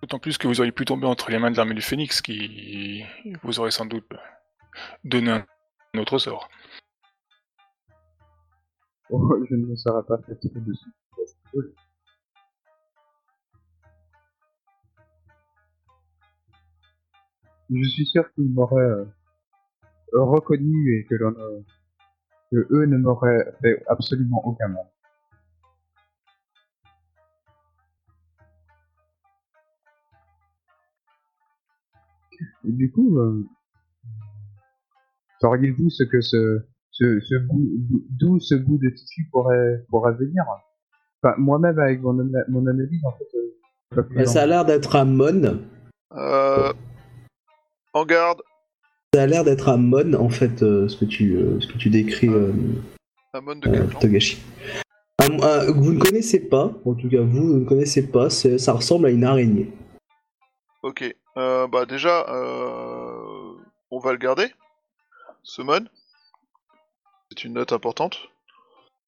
D'autant 0.01 0.19
plus 0.19 0.39
que 0.39 0.47
vous 0.47 0.61
auriez 0.61 0.73
pu 0.73 0.85
tomber 0.85 1.07
entre 1.07 1.31
les 1.31 1.39
mains 1.39 1.51
de 1.51 1.57
l'armée 1.57 1.75
du 1.75 1.83
Phénix 1.83 2.23
qui 2.23 3.05
vous 3.43 3.61
aurait 3.61 3.71
sans 3.71 3.87
doute 3.87 4.09
donné 5.03 5.31
un 5.31 5.99
autre 5.99 6.19
sort. 6.19 6.49
Oh, 9.11 9.45
je 9.49 9.55
ne 9.55 9.67
me 9.67 9.77
serais 9.77 10.03
pas 10.07 10.19
fait 10.27 10.39
dessus. 10.43 10.91
Je 17.71 17.89
suis 17.89 18.07
sûr 18.07 18.31
qu'ils 18.33 18.53
m'auraient 18.53 18.83
euh, 18.83 19.05
reconnu 20.13 20.99
et 20.99 21.07
que 21.07 21.15
l'on 21.15 21.35
euh, 21.39 21.61
que 22.53 22.67
eux 22.71 22.87
ne 22.87 22.99
m'auraient 22.99 23.53
fait 23.63 23.83
absolument 23.89 24.47
aucun 24.47 24.69
mal. 24.69 24.85
Et 32.67 32.73
du 32.73 32.91
coup, 32.91 33.19
euh, 33.19 33.47
sauriez-vous 35.41 35.91
ce 35.91 36.05
que 36.05 36.21
ce, 36.21 36.65
ce, 36.91 37.21
ce 37.21 37.35
goût, 37.37 37.69
d'où 38.11 38.41
ce 38.41 38.55
goût 38.55 38.79
de 38.79 38.91
tissu 38.91 39.29
pourrait, 39.31 39.85
pourrait 39.89 40.15
venir? 40.15 40.45
Enfin, 41.23 41.35
moi-même 41.39 41.79
avec 41.79 42.01
mon, 42.03 42.15
mon 42.49 42.67
analyse, 42.67 43.05
en 43.05 43.13
fait, 43.13 43.29
euh, 43.99 44.03
Bah, 44.15 44.27
ça 44.27 44.43
a 44.43 44.47
l'air 44.47 44.65
d'être 44.65 44.97
un 44.97 45.05
mon. 45.05 45.61
Euh, 46.13 46.73
en 47.95 48.05
garde, 48.05 48.43
Ça 49.15 49.23
a 49.23 49.27
l'air 49.27 49.45
d'être 49.45 49.69
un 49.69 49.77
mon 49.77 50.13
en 50.15 50.29
fait, 50.29 50.63
euh, 50.63 50.89
ce, 50.89 50.97
que 50.99 51.05
tu, 51.05 51.37
euh, 51.37 51.61
ce 51.61 51.69
que 51.69 51.79
tu 51.79 51.89
décris, 51.91 52.29
euh, 52.29 52.53
Amon 53.33 53.55
de 53.57 53.69
euh, 53.69 53.73
quel 53.73 53.89
clan 53.89 53.99
Togashi. 54.01 54.43
Un- 55.21 55.41
un- 55.43 55.67
que 55.67 55.79
vous 55.79 55.93
ne 55.93 56.01
connaissez 56.01 56.41
pas, 56.49 56.73
en 56.85 56.95
tout 56.95 57.09
cas 57.09 57.21
vous 57.21 57.61
ne 57.61 57.65
connaissez 57.65 58.07
pas, 58.09 58.29
c'est- 58.31 58.59
ça 58.59 58.73
ressemble 58.73 59.07
à 59.07 59.11
une 59.11 59.25
araignée. 59.25 59.73
Ok, 60.83 61.03
euh, 61.39 61.67
bah 61.69 61.87
déjà, 61.87 62.27
euh, 62.29 63.53
on 63.91 63.99
va 63.99 64.13
le 64.13 64.19
garder, 64.19 64.49
ce 65.43 65.63
mod. 65.63 65.89
C'est 67.31 67.45
une 67.45 67.55
note 67.55 67.73
importante. 67.73 68.19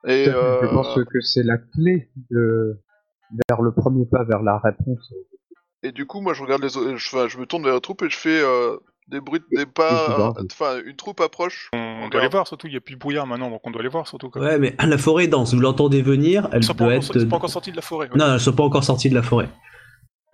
Et 0.07 0.25
je 0.27 0.31
euh, 0.31 0.69
pense 0.69 0.95
que 1.11 1.21
c'est 1.21 1.43
la 1.43 1.59
clé 1.59 2.09
de, 2.31 2.79
vers 3.49 3.61
le 3.61 3.73
premier 3.73 4.07
pas 4.07 4.23
vers 4.25 4.43
la 4.43 4.59
réponse. 4.59 5.13
Et 5.87 5.93
du 5.93 6.05
coup, 6.05 6.21
moi, 6.21 6.35
je 6.35 6.43
regarde 6.43 6.63
les 6.63 6.77
autres, 6.77 6.97
je, 6.97 7.17
enfin, 7.17 7.29
je 7.29 7.39
me 7.39 7.47
tourne 7.47 7.63
vers 7.63 7.75
la 7.75 7.81
troupe 7.81 8.03
et 8.03 8.11
je 8.11 8.17
fais 8.17 8.41
euh, 8.43 8.77
des 9.07 9.21
bruits, 9.21 9.41
pas, 9.73 10.07
grave. 10.09 10.35
enfin, 10.51 10.81
une 10.85 10.97
troupe 10.97 11.21
approche. 11.21 11.71
On, 11.73 12.03
On 12.05 12.09
doit 12.09 12.23
les 12.23 12.29
voir 12.29 12.49
surtout, 12.49 12.67
il 12.67 12.71
n'y 12.71 12.77
a 12.77 12.81
plus 12.81 12.95
de 12.97 12.99
brouillard 12.99 13.25
maintenant, 13.25 13.51
donc 13.51 13.61
on 13.65 13.71
doit 13.71 13.83
les 13.83 13.89
voir 13.89 14.09
surtout. 14.09 14.29
Quoi. 14.31 14.43
Ouais, 14.43 14.59
mais 14.59 14.75
la 14.85 14.99
forêt 14.99 15.25
est 15.25 15.29
dense, 15.29 15.55
vous 15.55 15.61
l'entendez 15.61 16.03
venir, 16.03 16.49
elle 16.51 16.63
Ils 16.63 16.65
sont 16.65 16.75
pas, 16.75 16.87
doit 16.87 16.95
encore, 16.97 17.11
ils 17.15 17.21
sont 17.21 17.29
pas 17.29 17.37
encore 17.37 17.51
sortis 17.51 17.71
de 17.71 17.77
la 17.77 17.83
forêt. 17.83 18.11
ouais. 18.11 18.17
Non, 18.17 18.35
elles 18.35 18.41
sont 18.41 18.53
pas 18.53 18.65
encore 18.65 18.83
sorties 18.83 19.09
de 19.11 19.15
la 19.15 19.23
forêt. 19.23 19.49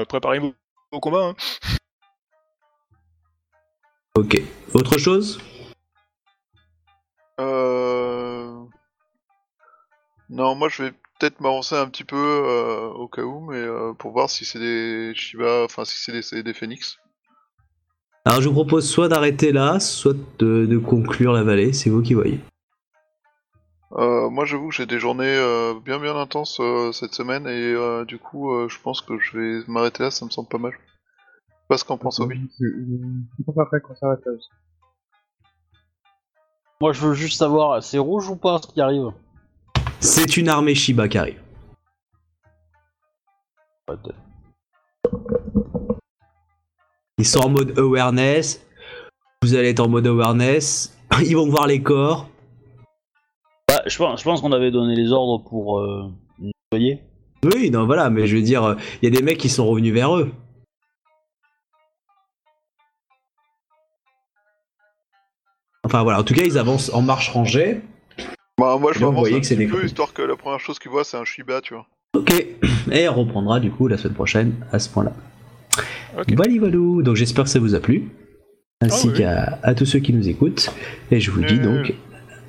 Euh, 0.00 0.06
Préparez-vous 0.06 0.54
au 0.90 1.00
combat. 1.00 1.26
Hein. 1.26 1.34
Ok. 4.16 4.40
Autre 4.72 4.96
chose? 4.98 5.38
Euh... 7.40 8.54
Non, 10.30 10.54
moi, 10.54 10.70
je 10.70 10.84
vais 10.84 10.92
peut-être 11.22 11.40
m'avancer 11.40 11.76
un 11.76 11.86
petit 11.86 12.02
peu 12.02 12.16
euh, 12.16 12.88
au 12.88 13.06
cas 13.06 13.22
où, 13.22 13.48
mais 13.48 13.56
euh, 13.56 13.92
pour 13.92 14.10
voir 14.10 14.28
si 14.28 14.44
c'est 14.44 14.58
des 14.58 15.12
Shiba, 15.14 15.62
enfin, 15.64 15.84
si 15.84 16.20
c'est 16.20 16.42
des, 16.42 16.52
phénix. 16.52 16.98
Alors 18.24 18.40
je 18.40 18.48
vous 18.48 18.54
propose 18.54 18.90
soit 18.90 19.08
d'arrêter 19.08 19.52
là, 19.52 19.78
soit 19.78 20.16
de, 20.40 20.66
de 20.66 20.78
conclure 20.78 21.32
la 21.32 21.44
vallée, 21.44 21.72
c'est 21.72 21.90
vous 21.90 22.02
qui 22.02 22.14
voyez. 22.14 22.40
Euh, 23.92 24.30
moi, 24.30 24.46
j'avoue 24.46 24.70
que 24.70 24.74
j'ai 24.74 24.86
des 24.86 24.98
journées 24.98 25.36
euh, 25.36 25.74
bien 25.78 26.00
bien 26.00 26.16
intenses 26.16 26.58
euh, 26.60 26.90
cette 26.90 27.14
semaine 27.14 27.46
et 27.46 27.72
euh, 27.72 28.04
du 28.04 28.18
coup, 28.18 28.52
euh, 28.52 28.68
je 28.68 28.80
pense 28.80 29.00
que 29.00 29.18
je 29.20 29.38
vais 29.38 29.64
m'arrêter 29.68 30.02
là. 30.02 30.10
Ça 30.10 30.24
me 30.24 30.30
semble 30.30 30.48
pas 30.48 30.58
mal. 30.58 30.72
Je 30.72 30.76
sais 30.76 31.66
pas 31.68 31.78
ce 31.78 31.84
qu'en 31.84 31.98
pense 31.98 32.18
Obi. 32.18 32.40
Je, 32.58 33.44
préférerais 33.44 33.80
qu'on 33.80 33.94
s'arrête 33.94 34.24
là 34.26 34.32
aussi. 34.32 34.48
Moi, 36.80 36.92
je 36.92 37.06
veux 37.06 37.14
juste 37.14 37.38
savoir, 37.38 37.80
c'est 37.80 37.98
rouge 37.98 38.28
ou 38.28 38.34
pas 38.34 38.58
ce 38.60 38.66
qui 38.66 38.80
arrive? 38.80 39.12
C'est 40.04 40.36
une 40.36 40.48
armée 40.48 40.74
Shiba 40.74 41.06
qui 41.06 41.16
arrive. 41.16 41.40
Ils 47.18 47.24
sont 47.24 47.38
en 47.38 47.48
mode 47.48 47.78
awareness. 47.78 48.66
Vous 49.42 49.54
allez 49.54 49.68
être 49.68 49.78
en 49.78 49.88
mode 49.88 50.04
awareness. 50.08 50.98
Ils 51.24 51.36
vont 51.36 51.48
voir 51.48 51.68
les 51.68 51.80
corps. 51.80 52.28
Bah, 53.68 53.80
je 53.86 53.96
pense, 53.96 54.18
je 54.18 54.24
pense 54.24 54.40
qu'on 54.40 54.50
avait 54.50 54.72
donné 54.72 54.96
les 54.96 55.12
ordres 55.12 55.48
pour 55.48 55.78
euh, 55.78 56.10
nettoyer. 56.40 57.00
Oui, 57.44 57.70
non, 57.70 57.86
voilà, 57.86 58.10
mais 58.10 58.26
je 58.26 58.34
veux 58.34 58.42
dire, 58.42 58.76
il 59.00 59.08
y 59.08 59.16
a 59.16 59.16
des 59.16 59.24
mecs 59.24 59.38
qui 59.38 59.48
sont 59.48 59.68
revenus 59.68 59.94
vers 59.94 60.16
eux. 60.16 60.32
Enfin 65.84 66.02
voilà, 66.02 66.18
en 66.18 66.24
tout 66.24 66.34
cas, 66.34 66.42
ils 66.42 66.58
avancent 66.58 66.92
en 66.92 67.02
marche 67.02 67.28
rangée. 67.28 67.82
Moi, 68.82 68.92
je 68.92 68.98
Là, 68.98 69.06
vous 69.06 69.12
m'avance 69.12 69.20
voyez 69.22 69.36
un 69.36 69.40
que 69.40 69.46
c'est 69.46 69.54
petit 69.56 69.66
des 69.66 69.72
peu 69.72 69.84
histoire 69.84 70.12
que 70.12 70.22
la 70.22 70.36
première 70.36 70.58
chose 70.60 70.78
qu'ils 70.80 70.90
voient, 70.90 71.04
c'est 71.04 71.16
un 71.16 71.24
Shiba, 71.24 71.60
tu 71.60 71.74
vois. 71.74 71.86
Ok, 72.14 72.32
et 72.90 73.08
on 73.08 73.14
reprendra 73.14 73.58
du 73.60 73.70
coup 73.70 73.86
la 73.88 73.96
semaine 73.96 74.14
prochaine 74.14 74.54
à 74.72 74.78
ce 74.78 74.88
point-là. 74.90 75.12
Ok. 76.18 76.34
Voilà, 76.34 76.52
voilà. 76.58 76.76
donc 77.02 77.14
j'espère 77.16 77.44
que 77.44 77.50
ça 77.50 77.58
vous 77.60 77.74
a 77.74 77.80
plu, 77.80 78.10
ainsi 78.82 79.06
Ah 79.08 79.12
oui. 79.12 79.18
qu'à 79.18 79.58
à 79.62 79.74
tous 79.74 79.86
ceux 79.86 80.00
qui 80.00 80.12
nous 80.12 80.28
écoutent. 80.28 80.68
Et 81.10 81.20
je 81.20 81.30
vous 81.30 81.42
dis 81.42 81.58
donc 81.58 81.94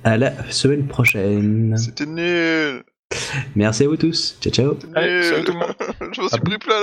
à 0.04 0.18
la 0.18 0.34
semaine 0.52 0.88
prochaine. 0.88 1.76
C'était 1.78 2.06
nul. 2.08 2.84
Merci 3.56 3.84
à 3.84 3.88
vous 3.88 3.96
tous, 3.96 4.38
ciao 4.42 4.52
ciao. 4.52 4.78
Allez, 4.96 5.14
nul. 5.14 5.24
salut 5.24 5.44
tout 5.46 5.52
le 5.54 5.60
monde. 5.60 5.76
je 6.14 6.22
m'en 6.22 6.28
suis 6.28 6.42
pris 6.42 6.58
plein 6.58 6.72